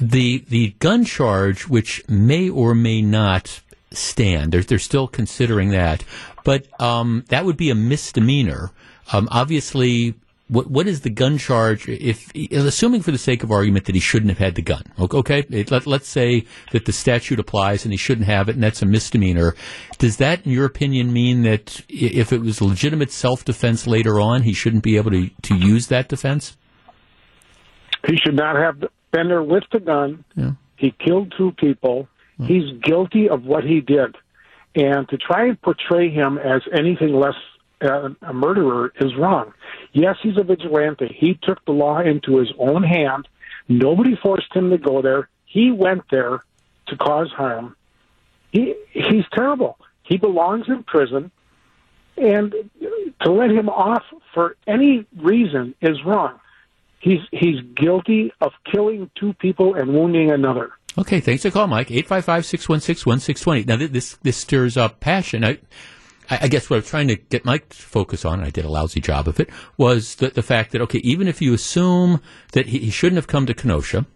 The 0.00 0.44
the 0.48 0.70
gun 0.78 1.04
charge, 1.04 1.68
which 1.68 2.08
may 2.08 2.48
or 2.48 2.76
may 2.76 3.02
not 3.02 3.60
stand, 3.90 4.52
they're 4.52 4.62
they're 4.62 4.78
still 4.78 5.08
considering 5.08 5.70
that, 5.70 6.04
but 6.44 6.68
um, 6.80 7.24
that 7.28 7.44
would 7.44 7.56
be 7.56 7.70
a 7.70 7.74
misdemeanor. 7.74 8.70
Um, 9.12 9.26
obviously, 9.32 10.14
what 10.50 10.70
what 10.70 10.86
is 10.86 11.02
the 11.02 11.10
gun 11.10 11.38
charge 11.38 11.88
if 11.88 12.30
assuming 12.52 13.02
for 13.02 13.12
the 13.12 13.18
sake 13.18 13.42
of 13.42 13.50
argument 13.50 13.84
that 13.84 13.94
he 13.94 14.00
shouldn't 14.00 14.30
have 14.30 14.38
had 14.38 14.56
the 14.56 14.62
gun 14.62 14.82
okay? 14.98 15.44
Let, 15.70 15.86
let's 15.86 16.08
say 16.08 16.44
that 16.72 16.84
the 16.84 16.92
statute 16.92 17.38
applies 17.38 17.84
and 17.84 17.92
he 17.92 17.96
shouldn't 17.96 18.26
have 18.26 18.48
it 18.48 18.56
and 18.56 18.62
that's 18.62 18.82
a 18.82 18.86
misdemeanor. 18.86 19.54
Does 19.98 20.16
that 20.16 20.44
in 20.44 20.52
your 20.52 20.66
opinion 20.66 21.12
mean 21.12 21.42
that 21.42 21.80
if 21.88 22.32
it 22.32 22.40
was 22.40 22.60
legitimate 22.60 23.12
self-defense 23.12 23.86
later 23.86 24.20
on 24.20 24.42
he 24.42 24.52
shouldn't 24.52 24.82
be 24.82 24.96
able 24.96 25.12
to 25.12 25.30
to 25.42 25.54
use 25.54 25.86
that 25.86 26.08
defense? 26.08 26.56
He 28.06 28.16
should 28.16 28.36
not 28.36 28.56
have 28.56 28.80
been 29.12 29.28
there 29.28 29.42
with 29.42 29.64
the 29.72 29.80
gun. 29.80 30.24
Yeah. 30.34 30.52
he 30.76 30.94
killed 31.04 31.32
two 31.36 31.52
people. 31.52 32.08
Yeah. 32.38 32.46
he's 32.46 32.82
guilty 32.82 33.28
of 33.28 33.44
what 33.44 33.64
he 33.64 33.80
did. 33.80 34.16
And 34.74 35.08
to 35.08 35.16
try 35.16 35.46
and 35.48 35.60
portray 35.60 36.10
him 36.10 36.38
as 36.38 36.62
anything 36.72 37.12
less 37.12 37.34
uh, 37.82 38.10
a 38.22 38.32
murderer 38.32 38.92
is 39.00 39.14
wrong. 39.16 39.52
Yes, 39.92 40.16
he's 40.22 40.36
a 40.36 40.42
vigilante. 40.42 41.14
He 41.18 41.38
took 41.42 41.64
the 41.64 41.72
law 41.72 42.00
into 42.00 42.36
his 42.38 42.52
own 42.58 42.82
hand. 42.82 43.28
Nobody 43.68 44.16
forced 44.16 44.52
him 44.54 44.70
to 44.70 44.78
go 44.78 45.02
there. 45.02 45.28
He 45.44 45.70
went 45.70 46.02
there 46.10 46.42
to 46.88 46.96
cause 46.96 47.30
harm. 47.30 47.76
He 48.52 48.74
he's 48.92 49.24
terrible. 49.32 49.78
He 50.02 50.16
belongs 50.16 50.66
in 50.68 50.82
prison, 50.82 51.30
and 52.16 52.52
to 53.22 53.30
let 53.32 53.50
him 53.50 53.68
off 53.68 54.02
for 54.34 54.56
any 54.66 55.06
reason 55.16 55.74
is 55.80 56.04
wrong. 56.04 56.40
He's 56.98 57.20
he's 57.30 57.60
guilty 57.74 58.32
of 58.40 58.52
killing 58.64 59.10
two 59.14 59.32
people 59.34 59.74
and 59.74 59.94
wounding 59.94 60.30
another. 60.30 60.72
Okay, 60.98 61.20
thanks 61.20 61.42
for 61.42 61.50
call, 61.50 61.68
Mike. 61.68 61.88
855-616-1620. 61.88 63.66
Now, 63.66 63.76
this, 63.76 64.16
this 64.22 64.36
stirs 64.36 64.76
up 64.76 64.98
passion. 64.98 65.44
I, 65.44 65.58
I, 66.30 66.48
guess 66.48 66.70
what 66.70 66.76
I 66.76 66.78
was 66.80 66.88
trying 66.88 67.08
to 67.08 67.16
get 67.16 67.44
my 67.44 67.60
focus 67.70 68.24
on, 68.24 68.38
and 68.38 68.46
I 68.46 68.50
did 68.50 68.64
a 68.64 68.70
lousy 68.70 69.00
job 69.00 69.26
of 69.26 69.40
it, 69.40 69.50
was 69.76 70.16
the, 70.16 70.28
the 70.28 70.42
fact 70.42 70.72
that, 70.72 70.80
okay, 70.82 70.98
even 70.98 71.26
if 71.28 71.42
you 71.42 71.52
assume 71.52 72.20
that 72.52 72.66
he, 72.66 72.78
he 72.78 72.90
shouldn't 72.90 73.16
have 73.16 73.26
come 73.26 73.46
to 73.46 73.54
Kenosha, 73.54 74.06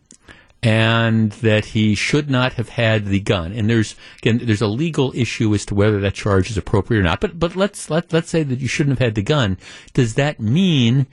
and 0.63 1.33
that 1.33 1.67
he 1.67 1.95
should 1.95 2.31
not 2.31 2.55
have 2.55 2.71
had 2.71 3.07
the 3.07 3.21
gun. 3.21 3.53
And 3.53 3.69
there's 3.69 3.97
again, 4.19 4.41
there's 4.43 4.63
a 4.63 4.67
legal 4.67 5.13
issue 5.15 5.53
as 5.55 5.67
to 5.67 5.75
whether 5.75 6.01
that 6.01 6.15
charge 6.15 6.51
is 6.51 6.57
appropriate 6.57 7.01
or 7.01 7.03
not. 7.03 7.21
But 7.21 7.39
but 7.39 7.55
let's 7.55 7.91
let 7.91 8.15
let's 8.15 8.31
say 8.31 8.43
that 8.45 8.61
you 8.61 8.69
shouldn't 8.69 8.99
have 8.99 9.07
had 9.07 9.15
the 9.15 9.23
gun. 9.23 9.59
Does 9.93 10.15
that 10.15 10.41
mean 10.41 11.07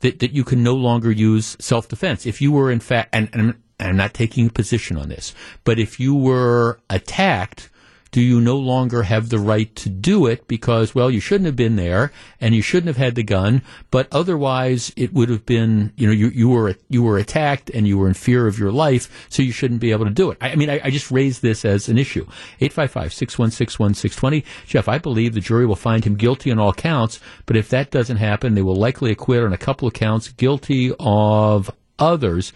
that, 0.00 0.18
that 0.20 0.32
you 0.32 0.44
can 0.44 0.62
no 0.62 0.74
longer 0.74 1.10
use 1.10 1.56
self 1.60 1.88
defense. 1.88 2.26
If 2.26 2.40
you 2.40 2.52
were 2.52 2.70
in 2.70 2.80
fact, 2.80 3.10
and, 3.12 3.28
and 3.32 3.54
I'm 3.80 3.96
not 3.96 4.14
taking 4.14 4.46
a 4.46 4.50
position 4.50 4.96
on 4.96 5.08
this, 5.08 5.34
but 5.64 5.78
if 5.78 5.98
you 5.98 6.14
were 6.14 6.80
attacked 6.90 7.70
do 8.10 8.20
you 8.20 8.40
no 8.40 8.56
longer 8.56 9.02
have 9.02 9.28
the 9.28 9.38
right 9.38 9.74
to 9.76 9.88
do 9.88 10.26
it 10.26 10.48
because, 10.48 10.94
well, 10.94 11.10
you 11.10 11.20
shouldn't 11.20 11.46
have 11.46 11.56
been 11.56 11.76
there 11.76 12.10
and 12.40 12.54
you 12.54 12.62
shouldn't 12.62 12.88
have 12.88 12.96
had 12.96 13.14
the 13.14 13.22
gun, 13.22 13.62
but 13.90 14.08
otherwise 14.12 14.92
it 14.96 15.12
would 15.12 15.28
have 15.28 15.44
been, 15.44 15.92
you 15.96 16.06
know, 16.06 16.12
you, 16.12 16.28
you 16.28 16.48
were, 16.48 16.74
you 16.88 17.02
were 17.02 17.18
attacked 17.18 17.70
and 17.70 17.86
you 17.86 17.98
were 17.98 18.08
in 18.08 18.14
fear 18.14 18.46
of 18.46 18.58
your 18.58 18.72
life, 18.72 19.26
so 19.28 19.42
you 19.42 19.52
shouldn't 19.52 19.80
be 19.80 19.90
able 19.90 20.06
to 20.06 20.10
do 20.10 20.30
it. 20.30 20.38
I, 20.40 20.50
I 20.50 20.54
mean, 20.56 20.70
I, 20.70 20.80
I, 20.84 20.90
just 20.90 21.10
raised 21.10 21.42
this 21.42 21.64
as 21.64 21.88
an 21.88 21.98
issue. 21.98 22.26
855-616-1620. 22.60 24.44
Jeff, 24.66 24.88
I 24.88 24.98
believe 24.98 25.34
the 25.34 25.40
jury 25.40 25.66
will 25.66 25.76
find 25.76 26.04
him 26.04 26.16
guilty 26.16 26.50
on 26.50 26.58
all 26.58 26.72
counts, 26.72 27.20
but 27.46 27.56
if 27.56 27.68
that 27.68 27.90
doesn't 27.90 28.16
happen, 28.16 28.54
they 28.54 28.62
will 28.62 28.76
likely 28.76 29.10
acquit 29.10 29.44
on 29.44 29.52
a 29.52 29.58
couple 29.58 29.86
of 29.86 29.94
counts, 29.94 30.28
guilty 30.28 30.92
of 30.98 31.70
others. 31.98 32.52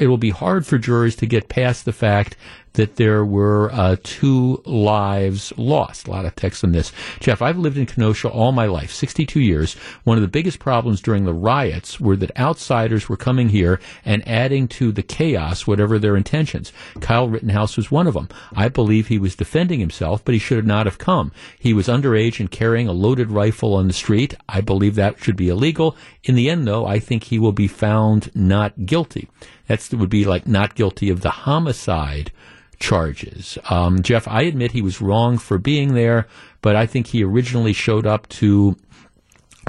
It 0.00 0.08
will 0.08 0.18
be 0.18 0.30
hard 0.30 0.66
for 0.66 0.78
jurors 0.78 1.16
to 1.16 1.26
get 1.26 1.48
past 1.48 1.84
the 1.84 1.92
fact 1.92 2.36
that 2.76 2.96
there 2.96 3.24
were 3.24 3.70
uh, 3.72 3.96
two 4.02 4.62
lives 4.64 5.52
lost. 5.56 6.06
A 6.06 6.10
lot 6.10 6.24
of 6.24 6.34
text 6.36 6.62
on 6.62 6.72
this. 6.72 6.92
Jeff, 7.20 7.42
I've 7.42 7.58
lived 7.58 7.76
in 7.76 7.86
Kenosha 7.86 8.28
all 8.28 8.52
my 8.52 8.66
life, 8.66 8.92
62 8.92 9.40
years. 9.40 9.74
One 10.04 10.16
of 10.16 10.22
the 10.22 10.28
biggest 10.28 10.58
problems 10.58 11.00
during 11.00 11.24
the 11.24 11.34
riots 11.34 11.98
were 12.00 12.16
that 12.16 12.36
outsiders 12.38 13.08
were 13.08 13.16
coming 13.16 13.48
here 13.48 13.80
and 14.04 14.26
adding 14.28 14.68
to 14.68 14.92
the 14.92 15.02
chaos, 15.02 15.66
whatever 15.66 15.98
their 15.98 16.16
intentions. 16.16 16.72
Kyle 17.00 17.28
Rittenhouse 17.28 17.76
was 17.76 17.90
one 17.90 18.06
of 18.06 18.14
them. 18.14 18.28
I 18.54 18.68
believe 18.68 19.08
he 19.08 19.18
was 19.18 19.36
defending 19.36 19.80
himself, 19.80 20.24
but 20.24 20.34
he 20.34 20.38
should 20.38 20.66
not 20.66 20.86
have 20.86 20.98
come. 20.98 21.32
He 21.58 21.72
was 21.72 21.88
underage 21.88 22.40
and 22.40 22.50
carrying 22.50 22.88
a 22.88 22.92
loaded 22.92 23.30
rifle 23.30 23.74
on 23.74 23.86
the 23.88 23.92
street. 23.92 24.34
I 24.48 24.60
believe 24.60 24.94
that 24.94 25.18
should 25.18 25.36
be 25.36 25.48
illegal. 25.48 25.96
In 26.24 26.34
the 26.34 26.50
end, 26.50 26.66
though, 26.66 26.86
I 26.86 26.98
think 26.98 27.24
he 27.24 27.38
will 27.38 27.52
be 27.52 27.68
found 27.68 28.30
not 28.34 28.86
guilty. 28.86 29.28
That 29.66 29.92
would 29.92 30.10
be 30.10 30.24
like 30.24 30.46
not 30.46 30.74
guilty 30.74 31.10
of 31.10 31.22
the 31.22 31.30
homicide 31.30 32.30
charges. 32.78 33.58
Um, 33.70 34.02
Jeff, 34.02 34.28
I 34.28 34.42
admit 34.42 34.72
he 34.72 34.82
was 34.82 35.00
wrong 35.00 35.38
for 35.38 35.58
being 35.58 35.94
there, 35.94 36.26
but 36.62 36.76
I 36.76 36.86
think 36.86 37.08
he 37.08 37.24
originally 37.24 37.72
showed 37.72 38.06
up 38.06 38.28
to 38.30 38.76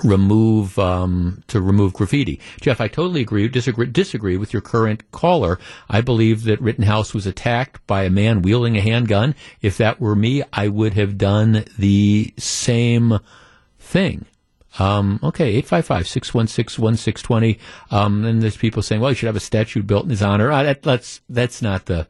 remove 0.04 0.78
um, 0.78 1.44
to 1.48 1.60
remove 1.60 1.94
graffiti. 1.94 2.40
Jeff, 2.62 2.80
I 2.80 2.88
totally 2.88 3.22
agree 3.22 3.48
disagree 3.48 3.88
disagree 3.88 4.38
with 4.38 4.54
your 4.54 4.62
current 4.62 5.10
caller. 5.12 5.60
I 5.90 6.02
believe 6.02 6.44
that 6.44 6.62
Rittenhouse 6.62 7.14
was 7.14 7.26
attacked 7.26 7.86
by 7.88 8.04
a 8.04 8.10
man 8.10 8.42
wielding 8.42 8.78
a 8.78 8.82
handgun. 8.82 9.34
If 9.62 9.78
that 9.78 10.00
were 10.00 10.16
me, 10.16 10.44
I 10.54 10.68
would 10.68 10.94
have 10.94 11.18
done 11.18 11.66
the 11.78 12.34
same 12.38 13.20
thing. 13.80 14.26
Um, 14.80 15.20
okay, 15.24 15.60
855-616-1620. 15.64 17.58
Um, 17.90 18.24
and 18.26 18.44
there's 18.44 18.58
people 18.58 18.84
saying, 18.84 19.02
well, 19.02 19.10
you 19.10 19.16
should 19.16 19.26
have 19.26 19.36
a 19.36 19.40
statue 19.40 19.82
built 19.82 20.04
in 20.04 20.12
his 20.12 20.22
honor. 20.22 20.52
Uh, 20.52 20.62
that, 20.64 20.84
that's, 20.84 21.22
that's 21.30 21.64
not 21.64 21.88
the, 21.88 22.08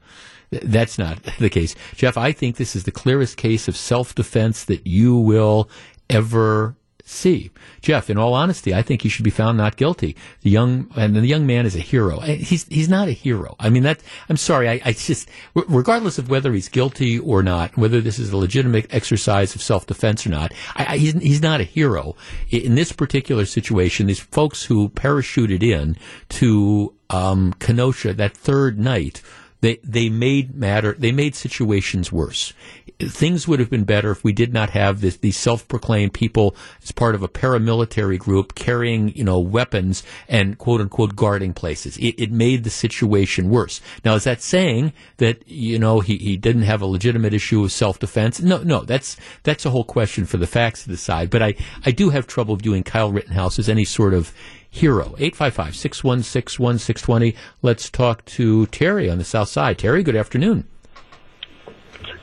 that's 0.50 0.98
not 0.98 1.22
the 1.40 1.50
case. 1.50 1.76
Jeff, 1.96 2.18
I 2.18 2.32
think 2.32 2.58
this 2.58 2.76
is 2.76 2.84
the 2.84 2.92
clearest 2.92 3.38
case 3.38 3.68
of 3.68 3.76
self 3.76 4.16
defense 4.16 4.64
that 4.66 4.88
you 4.88 5.16
will 5.16 5.70
ever 6.10 6.76
see. 7.08 7.52
Jeff, 7.82 8.10
in 8.10 8.18
all 8.18 8.34
honesty, 8.34 8.74
I 8.74 8.82
think 8.82 9.02
he 9.02 9.10
should 9.10 9.24
be 9.24 9.32
found 9.32 9.58
not 9.58 9.78
guilty. 9.78 10.16
The 10.42 10.50
young 10.50 10.92
and 10.96 11.16
the 11.16 11.26
young 11.26 11.46
man 11.46 11.66
is 11.66 11.76
a 11.76 11.80
hero. 11.80 12.20
He's 12.20 12.66
he's 12.68 12.90
not 12.90 13.08
a 13.08 13.12
hero. 13.12 13.56
I 13.60 13.70
mean 13.70 13.84
that. 13.84 14.02
I'm 14.30 14.38
sorry. 14.38 14.70
I, 14.70 14.82
I 14.84 14.92
just 14.92 15.30
regardless 15.54 16.18
of 16.18 16.30
whether 16.30 16.52
he's 16.54 16.70
guilty 16.70 17.18
or 17.18 17.42
not, 17.44 17.78
whether 17.78 18.02
this 18.02 18.20
is 18.20 18.32
a 18.32 18.38
legitimate 18.38 18.94
exercise 18.94 19.56
of 19.56 19.62
self 19.62 19.86
defense 19.86 20.26
or 20.26 20.30
not, 20.30 20.54
I, 20.76 20.94
I, 20.94 20.98
he's 20.98 21.14
he's 21.14 21.42
not 21.42 21.62
a 21.62 21.66
hero 21.66 22.16
in 22.50 22.76
this 22.76 22.92
particular 22.92 23.46
situation. 23.46 24.08
These 24.08 24.20
folks 24.20 24.64
who 24.64 24.90
parachuted 24.90 25.64
in 25.64 25.98
to 26.30 26.94
um, 27.10 27.54
Kenosha 27.54 28.14
that 28.14 28.36
third 28.36 28.78
night 28.80 29.22
they 29.62 29.80
they 29.84 30.10
made 30.10 30.56
matter 30.56 30.96
they 30.98 31.12
made 31.12 31.36
situations 31.36 32.12
worse. 32.12 32.54
Things 33.00 33.48
would 33.48 33.60
have 33.60 33.70
been 33.70 33.84
better 33.84 34.10
if 34.10 34.24
we 34.24 34.34
did 34.34 34.54
not 34.54 34.72
have 34.72 35.02
this, 35.02 35.18
these 35.18 35.38
self-proclaimed 35.38 36.14
people 36.14 36.56
as 36.82 36.92
part 36.92 37.14
of 37.14 37.22
a 37.22 37.28
paramilitary 37.28 38.18
group 38.18 38.56
carrying 38.56 39.16
you 39.16 39.24
know 39.24 39.40
weapons 39.40 40.04
and 40.28 40.58
quote 40.58 40.82
unquote 40.82 41.16
guarding 41.16 41.54
places. 41.54 41.98
It, 41.98 42.20
it 42.20 42.32
made 42.32 42.64
the 42.64 42.70
situation 42.70 43.50
worse. 43.50 43.82
Now, 44.04 44.16
is 44.16 44.24
that 44.24 44.42
saying 44.42 44.94
that 45.18 45.48
you 45.48 45.78
know 45.80 46.00
he, 46.00 46.18
he 46.18 46.38
didn't 46.38 46.64
have 46.64 46.82
a 46.82 46.88
legitimate 46.88 47.34
issue 47.34 47.64
of 47.64 47.72
self-defense? 47.72 48.42
No, 48.42 48.64
no. 48.64 48.84
That's 48.84 49.18
that's 49.44 49.66
a 49.66 49.70
whole 49.70 49.84
question 49.84 50.26
for 50.26 50.38
the 50.38 50.48
facts 50.48 50.84
to 50.84 50.90
decide. 50.90 51.30
But 51.30 51.44
I 51.44 51.56
I 51.86 51.92
do 51.92 52.10
have 52.10 52.28
trouble 52.28 52.56
viewing 52.56 52.84
Kyle 52.84 53.12
Rittenhouse 53.12 53.60
as 53.60 53.70
any 53.70 53.86
sort 53.86 54.14
of 54.14 54.34
Hero. 54.78 55.16
855 55.18 55.76
616 55.76 56.64
1620. 56.64 57.36
Let's 57.64 57.90
talk 57.90 58.24
to 58.26 58.68
Terry 58.68 59.10
on 59.10 59.18
the 59.18 59.24
South 59.24 59.50
Side. 59.50 59.80
Terry, 59.80 60.04
good 60.04 60.16
afternoon. 60.16 60.68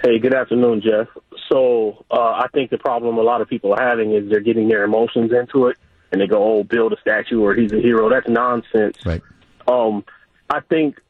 Hey, 0.04 0.20
good 0.20 0.34
afternoon, 0.34 0.80
Jeff. 0.80 1.08
So 1.50 2.04
uh, 2.10 2.14
I 2.14 2.46
think 2.54 2.70
the 2.70 2.78
problem 2.78 3.18
a 3.18 3.22
lot 3.22 3.40
of 3.40 3.48
people 3.48 3.72
are 3.72 3.82
having 3.82 4.12
is 4.14 4.30
they're 4.30 4.40
getting 4.40 4.68
their 4.68 4.84
emotions 4.84 5.32
into 5.32 5.66
it, 5.66 5.78
and 6.12 6.20
they 6.20 6.26
go, 6.26 6.42
"Oh, 6.42 6.62
build 6.62 6.92
a 6.92 7.00
statue 7.00 7.40
or 7.40 7.54
he's 7.54 7.72
a 7.72 7.80
hero." 7.80 8.08
That's 8.08 8.28
nonsense. 8.28 8.98
Right. 9.04 9.22
Um, 9.66 10.04
I 10.48 10.60
think 10.60 11.00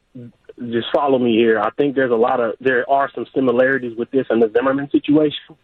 just 0.59 0.87
follow 0.95 1.19
me 1.19 1.37
here. 1.37 1.61
I 1.61 1.71
think 1.71 1.95
there's 1.95 2.11
a 2.11 2.17
lot 2.17 2.41
of 2.41 2.55
there 2.61 2.89
are 2.89 3.11
some 3.15 3.27
similarities 3.35 3.97
with 3.99 4.11
this 4.11 4.27
and 4.31 4.43
the 4.43 4.51
Zimmerman 4.51 4.91
situation. 4.91 5.57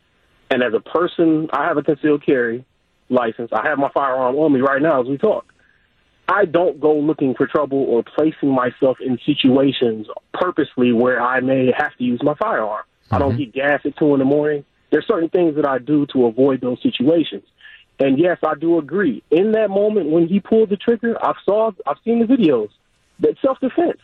And 0.50 0.62
as 0.62 0.74
a 0.74 0.80
person, 0.80 1.48
I 1.52 1.66
have 1.66 1.78
a 1.78 1.82
concealed 1.82 2.26
carry 2.26 2.66
license. 3.08 3.50
I 3.52 3.66
have 3.66 3.78
my 3.78 3.90
firearm 3.94 4.36
on 4.36 4.52
me 4.52 4.60
right 4.60 4.82
now 4.82 5.00
as 5.00 5.08
we 5.08 5.16
talk. 5.16 5.49
I 6.30 6.44
don't 6.44 6.78
go 6.78 6.96
looking 6.96 7.34
for 7.34 7.48
trouble 7.48 7.78
or 7.78 8.04
placing 8.04 8.50
myself 8.50 8.98
in 9.00 9.18
situations 9.26 10.06
purposely 10.32 10.92
where 10.92 11.20
I 11.20 11.40
may 11.40 11.72
have 11.76 11.96
to 11.96 12.04
use 12.04 12.22
my 12.22 12.34
firearm. 12.34 12.84
Mm-hmm. 12.84 13.14
I 13.14 13.18
don't 13.18 13.32
mm-hmm. 13.32 13.38
get 13.38 13.52
gas 13.52 13.80
at 13.84 13.96
two 13.96 14.12
in 14.12 14.20
the 14.20 14.24
morning. 14.24 14.64
There's 14.90 15.06
certain 15.08 15.28
things 15.28 15.56
that 15.56 15.66
I 15.66 15.78
do 15.78 16.06
to 16.12 16.26
avoid 16.26 16.60
those 16.60 16.80
situations. 16.82 17.42
And 17.98 18.16
yes, 18.16 18.38
I 18.46 18.54
do 18.54 18.78
agree. 18.78 19.24
In 19.32 19.52
that 19.52 19.70
moment 19.70 20.10
when 20.10 20.28
he 20.28 20.38
pulled 20.38 20.70
the 20.70 20.76
trigger, 20.76 21.16
I 21.20 21.34
saw, 21.44 21.72
I've 21.84 21.98
seen 22.04 22.20
the 22.20 22.26
videos. 22.26 22.70
That 23.18 23.36
self-defense, 23.42 24.00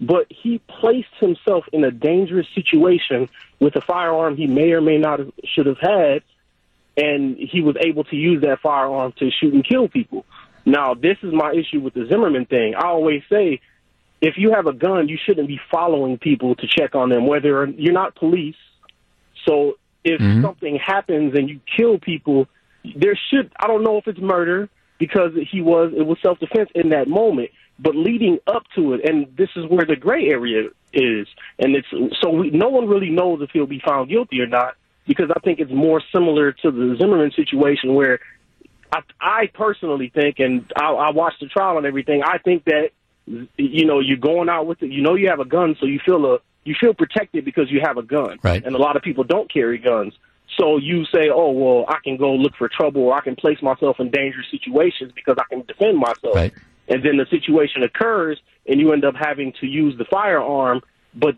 but 0.00 0.26
he 0.30 0.60
placed 0.80 1.14
himself 1.20 1.64
in 1.72 1.84
a 1.84 1.90
dangerous 1.90 2.46
situation 2.54 3.28
with 3.60 3.76
a 3.76 3.80
firearm 3.82 4.36
he 4.36 4.46
may 4.46 4.72
or 4.72 4.80
may 4.80 4.96
not 4.96 5.18
have, 5.18 5.32
should 5.44 5.66
have 5.66 5.78
had, 5.78 6.22
and 6.96 7.36
he 7.36 7.60
was 7.60 7.76
able 7.80 8.04
to 8.04 8.16
use 8.16 8.42
that 8.42 8.58
firearm 8.60 9.12
to 9.18 9.30
shoot 9.30 9.52
and 9.54 9.64
kill 9.68 9.86
people. 9.86 10.24
Now, 10.68 10.92
this 10.92 11.16
is 11.22 11.32
my 11.32 11.52
issue 11.52 11.80
with 11.80 11.94
the 11.94 12.06
Zimmerman 12.06 12.44
thing. 12.44 12.74
I 12.74 12.88
always 12.88 13.22
say, 13.30 13.60
if 14.20 14.34
you 14.36 14.52
have 14.52 14.66
a 14.66 14.74
gun, 14.74 15.08
you 15.08 15.16
shouldn't 15.24 15.48
be 15.48 15.58
following 15.70 16.18
people 16.18 16.56
to 16.56 16.66
check 16.66 16.94
on 16.94 17.08
them. 17.08 17.26
Whether 17.26 17.64
you're 17.66 17.94
not 17.94 18.14
police, 18.16 18.56
so 19.46 19.78
if 20.04 20.20
mm-hmm. 20.20 20.42
something 20.42 20.76
happens 20.76 21.34
and 21.34 21.48
you 21.48 21.60
kill 21.74 21.98
people, 21.98 22.48
there 22.96 23.18
should 23.30 23.50
I 23.58 23.66
don't 23.66 23.82
know 23.82 23.96
if 23.96 24.06
it's 24.08 24.20
murder 24.20 24.68
because 24.98 25.32
he 25.50 25.62
was 25.62 25.94
it 25.96 26.06
was 26.06 26.18
self 26.22 26.38
defense 26.38 26.68
in 26.74 26.90
that 26.90 27.08
moment, 27.08 27.50
but 27.78 27.96
leading 27.96 28.38
up 28.46 28.64
to 28.74 28.92
it, 28.92 29.08
and 29.08 29.26
this 29.38 29.48
is 29.56 29.64
where 29.70 29.86
the 29.86 29.96
gray 29.96 30.28
area 30.28 30.68
is, 30.92 31.28
and 31.58 31.74
it's 31.74 31.88
so 32.20 32.28
we, 32.28 32.50
no 32.50 32.68
one 32.68 32.88
really 32.88 33.10
knows 33.10 33.40
if 33.40 33.50
he'll 33.52 33.66
be 33.66 33.80
found 33.86 34.10
guilty 34.10 34.40
or 34.40 34.46
not 34.46 34.74
because 35.06 35.30
I 35.34 35.40
think 35.40 35.60
it's 35.60 35.72
more 35.72 36.02
similar 36.12 36.52
to 36.52 36.70
the 36.70 36.94
Zimmerman 36.98 37.32
situation 37.32 37.94
where 37.94 38.20
I, 38.92 39.00
I 39.20 39.46
personally 39.52 40.10
think, 40.14 40.38
and 40.38 40.70
I, 40.76 40.90
I 40.90 41.10
watched 41.10 41.40
the 41.40 41.46
trial 41.46 41.76
and 41.76 41.86
everything. 41.86 42.22
I 42.24 42.38
think 42.38 42.64
that 42.64 42.90
you 43.26 43.84
know 43.84 44.00
you're 44.00 44.16
going 44.16 44.48
out 44.48 44.66
with 44.66 44.82
it. 44.82 44.90
You 44.90 45.02
know 45.02 45.14
you 45.14 45.28
have 45.28 45.40
a 45.40 45.44
gun, 45.44 45.76
so 45.78 45.86
you 45.86 46.00
feel 46.04 46.34
a 46.34 46.38
you 46.64 46.74
feel 46.78 46.94
protected 46.94 47.44
because 47.44 47.70
you 47.70 47.80
have 47.82 47.96
a 47.96 48.02
gun. 48.02 48.38
Right. 48.42 48.64
And 48.64 48.74
a 48.74 48.78
lot 48.78 48.96
of 48.96 49.02
people 49.02 49.24
don't 49.24 49.52
carry 49.52 49.78
guns. 49.78 50.14
So 50.58 50.76
you 50.76 51.04
say, 51.06 51.28
oh 51.32 51.50
well, 51.50 51.84
I 51.88 51.98
can 52.02 52.16
go 52.16 52.32
look 52.34 52.54
for 52.56 52.68
trouble, 52.68 53.02
or 53.02 53.14
I 53.14 53.20
can 53.20 53.36
place 53.36 53.60
myself 53.62 54.00
in 54.00 54.10
dangerous 54.10 54.46
situations 54.50 55.12
because 55.14 55.36
I 55.38 55.44
can 55.48 55.64
defend 55.66 55.98
myself. 55.98 56.34
Right. 56.34 56.52
And 56.88 57.02
then 57.02 57.18
the 57.18 57.26
situation 57.26 57.82
occurs, 57.82 58.40
and 58.66 58.80
you 58.80 58.92
end 58.92 59.04
up 59.04 59.14
having 59.14 59.52
to 59.60 59.66
use 59.66 59.96
the 59.98 60.06
firearm, 60.06 60.80
but 61.14 61.36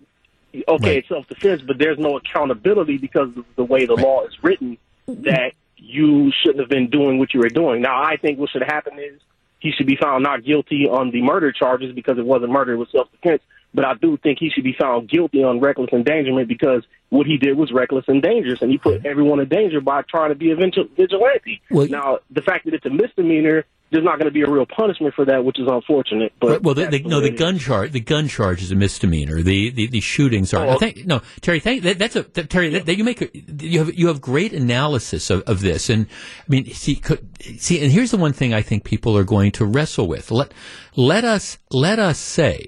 okay, 0.68 0.88
right. 0.88 0.96
it's 0.98 1.08
self 1.08 1.26
defense, 1.26 1.62
but 1.66 1.78
there's 1.78 1.98
no 1.98 2.16
accountability 2.16 2.98
because 2.98 3.36
of 3.36 3.44
the 3.56 3.64
way 3.64 3.84
the 3.84 3.94
right. 3.94 4.04
law 4.04 4.24
is 4.24 4.42
written 4.42 4.78
that 5.06 5.52
you 5.80 6.32
shouldn't 6.42 6.60
have 6.60 6.68
been 6.68 6.90
doing 6.90 7.18
what 7.18 7.34
you 7.34 7.40
were 7.40 7.48
doing. 7.48 7.82
Now, 7.82 8.02
I 8.02 8.16
think 8.16 8.38
what 8.38 8.50
should 8.50 8.62
happen 8.62 8.98
is 8.98 9.20
he 9.58 9.72
should 9.72 9.86
be 9.86 9.96
found 9.96 10.22
not 10.22 10.44
guilty 10.44 10.86
on 10.86 11.10
the 11.10 11.22
murder 11.22 11.52
charges 11.52 11.94
because 11.94 12.18
it 12.18 12.24
wasn't 12.24 12.52
murder, 12.52 12.72
it 12.72 12.76
was 12.76 12.88
self 12.90 13.10
defense. 13.12 13.42
But 13.74 13.84
I 13.84 13.94
do 13.94 14.16
think 14.16 14.38
he 14.38 14.50
should 14.50 14.64
be 14.64 14.74
found 14.78 15.08
guilty 15.08 15.42
on 15.42 15.60
reckless 15.60 15.90
endangerment 15.92 16.48
because 16.48 16.84
what 17.08 17.26
he 17.26 17.36
did 17.36 17.56
was 17.56 17.72
reckless 17.72 18.04
and 18.08 18.22
dangerous, 18.22 18.62
and 18.62 18.70
he 18.70 18.78
put 18.78 19.04
everyone 19.04 19.40
in 19.40 19.48
danger 19.48 19.80
by 19.80 20.02
trying 20.02 20.30
to 20.30 20.34
be 20.34 20.50
a 20.50 20.56
vigilante. 20.56 21.60
Well, 21.70 21.88
now, 21.88 22.18
the 22.30 22.42
fact 22.42 22.64
that 22.64 22.74
it's 22.74 22.86
a 22.86 22.90
misdemeanor 22.90 23.64
there's 23.90 24.04
not 24.04 24.18
going 24.18 24.26
to 24.26 24.32
be 24.32 24.42
a 24.42 24.50
real 24.50 24.66
punishment 24.66 25.14
for 25.14 25.24
that, 25.24 25.44
which 25.44 25.58
is 25.58 25.66
unfortunate. 25.68 26.32
But 26.40 26.62
well, 26.62 26.74
the, 26.74 26.86
the, 26.86 27.02
no, 27.02 27.20
the 27.20 27.30
gun 27.30 27.58
charge, 27.58 27.90
the 27.90 28.00
gun 28.00 28.28
charge 28.28 28.62
is 28.62 28.70
a 28.70 28.76
misdemeanor. 28.76 29.42
The 29.42 29.70
the, 29.70 29.88
the 29.88 30.00
shootings 30.00 30.54
are. 30.54 30.66
Oh, 30.66 30.78
think, 30.78 31.06
no, 31.06 31.22
Terry, 31.40 31.60
thank, 31.60 31.82
that, 31.82 31.98
that's 31.98 32.16
a 32.16 32.22
that, 32.22 32.50
Terry. 32.50 32.70
That, 32.70 32.86
that 32.86 32.96
you 32.96 33.04
make 33.04 33.20
a, 33.20 33.28
you 33.34 33.80
have 33.80 33.94
you 33.94 34.06
have 34.06 34.20
great 34.20 34.52
analysis 34.52 35.28
of, 35.30 35.42
of 35.42 35.60
this, 35.60 35.90
and 35.90 36.06
I 36.06 36.44
mean, 36.48 36.66
see, 36.66 36.96
could, 36.96 37.26
see, 37.58 37.82
and 37.82 37.90
here's 37.90 38.12
the 38.12 38.16
one 38.16 38.32
thing 38.32 38.54
I 38.54 38.62
think 38.62 38.84
people 38.84 39.16
are 39.16 39.24
going 39.24 39.50
to 39.52 39.64
wrestle 39.64 40.06
with. 40.06 40.30
Let 40.30 40.54
let 40.94 41.24
us 41.24 41.58
let 41.70 41.98
us 41.98 42.18
say 42.18 42.66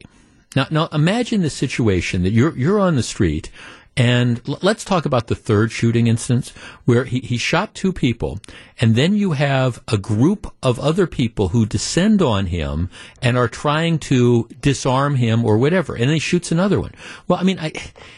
now, 0.55 0.67
now 0.71 0.89
imagine 0.93 1.43
the 1.43 1.51
situation 1.51 2.23
that 2.23 2.31
you're 2.31 2.57
you're 2.57 2.81
on 2.81 2.97
the 2.97 3.03
street 3.03 3.51
and 3.97 4.41
l- 4.49 4.59
let's 4.63 4.85
talk 4.85 5.05
about 5.05 5.27
the 5.27 5.35
third 5.35 5.71
shooting 5.71 6.07
instance 6.07 6.51
where 6.85 7.05
he, 7.05 7.21
he 7.21 7.37
shot 7.37 7.75
two 7.75 7.93
people, 7.93 8.41
and 8.81 8.97
then 8.97 9.15
you 9.15 9.33
have 9.33 9.83
a 9.89 9.99
group 9.99 10.53
of 10.63 10.81
other 10.81 11.07
people 11.07 11.49
who 11.49 11.67
descend 11.67 12.23
on 12.23 12.47
him 12.47 12.89
and 13.21 13.37
are 13.37 13.49
trying 13.49 13.99
to 13.99 14.49
disarm 14.61 15.17
him 15.17 15.45
or 15.45 15.59
whatever, 15.59 15.95
and 15.95 16.05
then 16.05 16.15
he 16.15 16.19
shoots 16.19 16.51
another 16.51 16.81
one. 16.81 16.93
Well, 17.29 17.39
I 17.39 17.43
mean, 17.43 17.59
I 17.59 17.73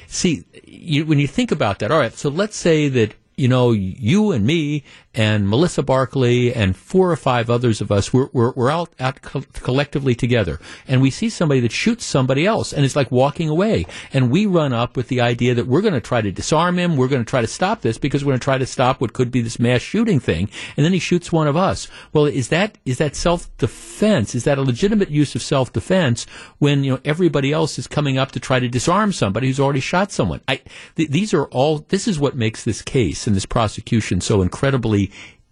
see 0.06 0.44
you, 0.65 1.06
when 1.06 1.19
you 1.19 1.27
think 1.27 1.51
about 1.51 1.81
that. 1.81 1.90
All 1.90 1.98
right, 1.98 2.15
so 2.15 2.28
let's 2.28 2.56
say 2.56 2.89
that 2.89 3.15
you 3.36 3.48
know, 3.48 3.73
you 3.73 4.31
and 4.31 4.47
me 4.47 4.85
and 5.15 5.49
Melissa 5.49 5.82
Barclay 5.82 6.53
and 6.53 6.77
four 6.77 7.11
or 7.11 7.16
five 7.16 7.49
others 7.49 7.81
of 7.81 7.93
us, 7.93 8.12
we're, 8.12 8.28
we're, 8.32 8.53
we're 8.53 8.70
out, 8.70 8.91
out 8.99 9.23
co- 9.23 9.45
collectively 9.53 10.15
together. 10.15 10.61
And 10.89 11.01
we 11.01 11.11
see 11.11 11.28
somebody 11.28 11.61
that 11.61 11.73
shoots 11.73 12.05
somebody 12.05 12.47
else 12.47 12.73
and 12.73 12.85
it's 12.85 12.97
like 12.97 13.11
walking 13.11 13.49
away. 13.49 13.86
And 14.12 14.31
we 14.31 14.47
run 14.47 14.73
up 14.73 14.97
with 14.97 15.09
the 15.09 15.20
idea 15.20 15.55
that 15.55 15.66
we're 15.66 15.82
going 15.82 15.95
to 15.95 16.01
try 16.01 16.20
to 16.20 16.32
disarm 16.32 16.78
him. 16.78 16.97
We're 16.97 17.09
going 17.09 17.24
to 17.24 17.28
try 17.28 17.41
to 17.41 17.47
stop 17.47 17.82
this 17.82 17.99
because 17.99 18.24
we're 18.24 18.31
going 18.31 18.41
to 18.41 18.45
try 18.45 18.59
to 18.59 18.66
stop 18.66 19.01
what 19.01 19.12
could 19.12 19.31
be 19.31 19.41
this 19.41 19.59
mass 19.59 19.82
shooting 19.82 20.19
thing. 20.19 20.49
And 20.77 20.85
then 20.85 20.93
he 20.93 20.99
shoots 20.99 21.31
one 21.31 21.47
of 21.47 21.57
us. 21.57 21.89
Well, 22.12 22.27
is 22.27 22.49
that, 22.49 22.78
is 22.85 22.99
that 22.99 23.15
self-defense? 23.15 24.35
Is 24.35 24.45
that 24.45 24.59
a 24.59 24.62
legitimate 24.62 25.11
use 25.11 25.35
of 25.35 25.43
self-defense 25.43 26.27
when, 26.59 26.82
you 26.82 26.93
know, 26.93 27.01
everybody 27.05 27.53
else 27.53 27.78
is 27.78 27.86
coming 27.86 28.19
up 28.19 28.32
to 28.32 28.41
try 28.41 28.59
to 28.59 28.69
disarm 28.69 29.12
somebody 29.12 29.47
who's 29.47 29.61
already 29.61 29.81
shot 29.81 30.11
someone? 30.11 30.41
I, 30.49 30.61
th- 30.97 31.11
these 31.11 31.32
are 31.32 31.45
all, 31.47 31.78
this 31.89 32.09
is 32.09 32.19
what 32.19 32.36
makes 32.36 32.65
this 32.65 32.82
case 32.82 33.27
and 33.27 33.36
this 33.36 33.47
prosecution 33.47 34.20
so 34.20 34.43
incredibly 34.43 35.03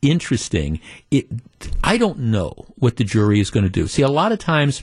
interesting. 0.03 0.81
It, 1.11 1.27
I 1.83 1.97
don't 1.97 2.19
know 2.19 2.53
what 2.77 2.97
the 2.97 3.05
jury 3.05 3.41
is 3.41 3.51
going 3.51 3.65
to 3.65 3.71
do. 3.71 3.87
See, 3.87 4.03
a 4.03 4.09
lot 4.09 4.33
of 4.33 4.39
times, 4.39 4.83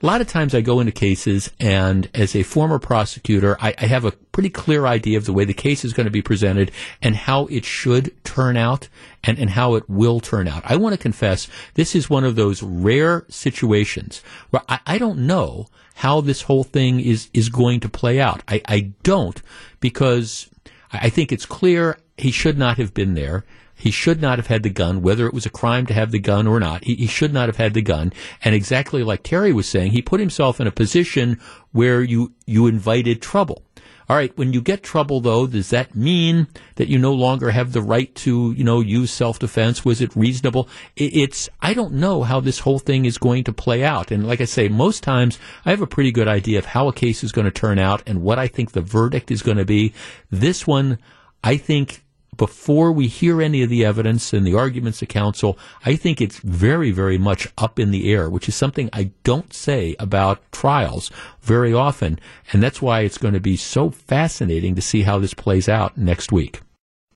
a 0.00 0.06
lot 0.06 0.20
of 0.20 0.28
times 0.28 0.54
I 0.54 0.60
go 0.60 0.80
into 0.80 0.92
cases 0.92 1.50
and 1.58 2.08
as 2.14 2.34
a 2.34 2.44
former 2.44 2.78
prosecutor, 2.78 3.56
I, 3.60 3.74
I, 3.76 3.86
have 3.86 4.04
a 4.04 4.12
pretty 4.12 4.50
clear 4.50 4.86
idea 4.86 5.18
of 5.18 5.26
the 5.26 5.32
way 5.32 5.44
the 5.44 5.52
case 5.52 5.84
is 5.84 5.92
going 5.92 6.06
to 6.06 6.10
be 6.10 6.22
presented 6.22 6.70
and 7.02 7.14
how 7.14 7.46
it 7.46 7.64
should 7.64 8.12
turn 8.24 8.56
out 8.56 8.88
and, 9.24 9.38
and 9.38 9.50
how 9.50 9.74
it 9.74 9.88
will 9.88 10.20
turn 10.20 10.48
out. 10.48 10.62
I 10.64 10.76
want 10.76 10.94
to 10.94 10.98
confess 10.98 11.48
this 11.74 11.94
is 11.94 12.08
one 12.08 12.24
of 12.24 12.36
those 12.36 12.62
rare 12.62 13.26
situations 13.28 14.22
where 14.50 14.62
I, 14.68 14.80
I 14.86 14.98
don't 14.98 15.26
know 15.26 15.66
how 15.96 16.20
this 16.20 16.42
whole 16.42 16.64
thing 16.64 17.00
is, 17.00 17.28
is 17.34 17.48
going 17.48 17.80
to 17.80 17.88
play 17.88 18.20
out. 18.20 18.42
I, 18.48 18.62
I 18.66 18.92
don't 19.02 19.40
because 19.80 20.48
I 20.92 21.10
think 21.10 21.32
it's 21.32 21.46
clear 21.46 21.98
he 22.16 22.30
should 22.30 22.58
not 22.58 22.76
have 22.78 22.94
been 22.94 23.14
there. 23.14 23.44
He 23.82 23.90
should 23.90 24.22
not 24.22 24.38
have 24.38 24.46
had 24.46 24.62
the 24.62 24.70
gun, 24.70 25.02
whether 25.02 25.26
it 25.26 25.34
was 25.34 25.44
a 25.44 25.50
crime 25.50 25.86
to 25.86 25.92
have 25.92 26.12
the 26.12 26.20
gun 26.20 26.46
or 26.46 26.60
not. 26.60 26.84
He, 26.84 26.94
he, 26.94 27.08
should 27.08 27.32
not 27.32 27.48
have 27.48 27.56
had 27.56 27.74
the 27.74 27.82
gun. 27.82 28.12
And 28.44 28.54
exactly 28.54 29.02
like 29.02 29.24
Terry 29.24 29.52
was 29.52 29.66
saying, 29.66 29.90
he 29.90 30.00
put 30.00 30.20
himself 30.20 30.60
in 30.60 30.68
a 30.68 30.70
position 30.70 31.40
where 31.72 32.00
you, 32.00 32.32
you 32.46 32.68
invited 32.68 33.20
trouble. 33.20 33.64
All 34.08 34.14
right, 34.14 34.30
when 34.38 34.52
you 34.52 34.60
get 34.60 34.84
trouble 34.84 35.20
though, 35.20 35.48
does 35.48 35.70
that 35.70 35.96
mean 35.96 36.46
that 36.76 36.86
you 36.86 36.96
no 36.96 37.12
longer 37.12 37.50
have 37.50 37.72
the 37.72 37.82
right 37.82 38.14
to, 38.14 38.52
you 38.52 38.62
know, 38.62 38.78
use 38.78 39.10
self-defense? 39.10 39.84
Was 39.84 40.00
it 40.00 40.14
reasonable? 40.14 40.68
It's, 40.94 41.48
I 41.60 41.74
don't 41.74 41.94
know 41.94 42.22
how 42.22 42.38
this 42.38 42.60
whole 42.60 42.78
thing 42.78 43.04
is 43.04 43.18
going 43.18 43.42
to 43.44 43.52
play 43.52 43.82
out. 43.82 44.12
And 44.12 44.28
like 44.28 44.40
I 44.40 44.44
say, 44.44 44.68
most 44.68 45.02
times 45.02 45.40
I 45.64 45.70
have 45.70 45.82
a 45.82 45.88
pretty 45.88 46.12
good 46.12 46.28
idea 46.28 46.60
of 46.60 46.66
how 46.66 46.86
a 46.86 46.92
case 46.92 47.24
is 47.24 47.32
going 47.32 47.46
to 47.46 47.50
turn 47.50 47.80
out 47.80 48.00
and 48.06 48.22
what 48.22 48.38
I 48.38 48.46
think 48.46 48.70
the 48.70 48.80
verdict 48.80 49.32
is 49.32 49.42
going 49.42 49.58
to 49.58 49.64
be. 49.64 49.92
This 50.30 50.68
one, 50.68 51.00
I 51.42 51.56
think 51.56 52.04
before 52.36 52.92
we 52.92 53.08
hear 53.08 53.42
any 53.42 53.62
of 53.62 53.68
the 53.68 53.84
evidence 53.84 54.32
and 54.32 54.46
the 54.46 54.54
arguments 54.54 55.02
of 55.02 55.08
counsel, 55.08 55.58
I 55.84 55.96
think 55.96 56.20
it's 56.20 56.38
very, 56.38 56.90
very 56.90 57.18
much 57.18 57.48
up 57.58 57.78
in 57.78 57.90
the 57.90 58.12
air, 58.12 58.30
which 58.30 58.48
is 58.48 58.54
something 58.54 58.88
I 58.92 59.10
don't 59.22 59.52
say 59.52 59.94
about 59.98 60.40
trials 60.50 61.10
very 61.42 61.74
often. 61.74 62.18
And 62.52 62.62
that's 62.62 62.80
why 62.80 63.00
it's 63.00 63.18
going 63.18 63.34
to 63.34 63.40
be 63.40 63.56
so 63.56 63.90
fascinating 63.90 64.74
to 64.74 64.82
see 64.82 65.02
how 65.02 65.18
this 65.18 65.34
plays 65.34 65.68
out 65.68 65.98
next 65.98 66.32
week. 66.32 66.60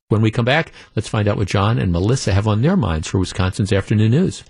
When 0.08 0.20
we 0.20 0.30
come 0.30 0.44
back, 0.44 0.70
let's 0.94 1.08
find 1.08 1.26
out 1.26 1.36
what 1.36 1.48
John 1.48 1.78
and 1.78 1.90
Melissa 1.90 2.32
have 2.32 2.46
on 2.46 2.62
their 2.62 2.76
minds 2.76 3.08
for 3.08 3.18
Wisconsin's 3.18 3.72
afternoon 3.72 4.12
news. 4.12 4.44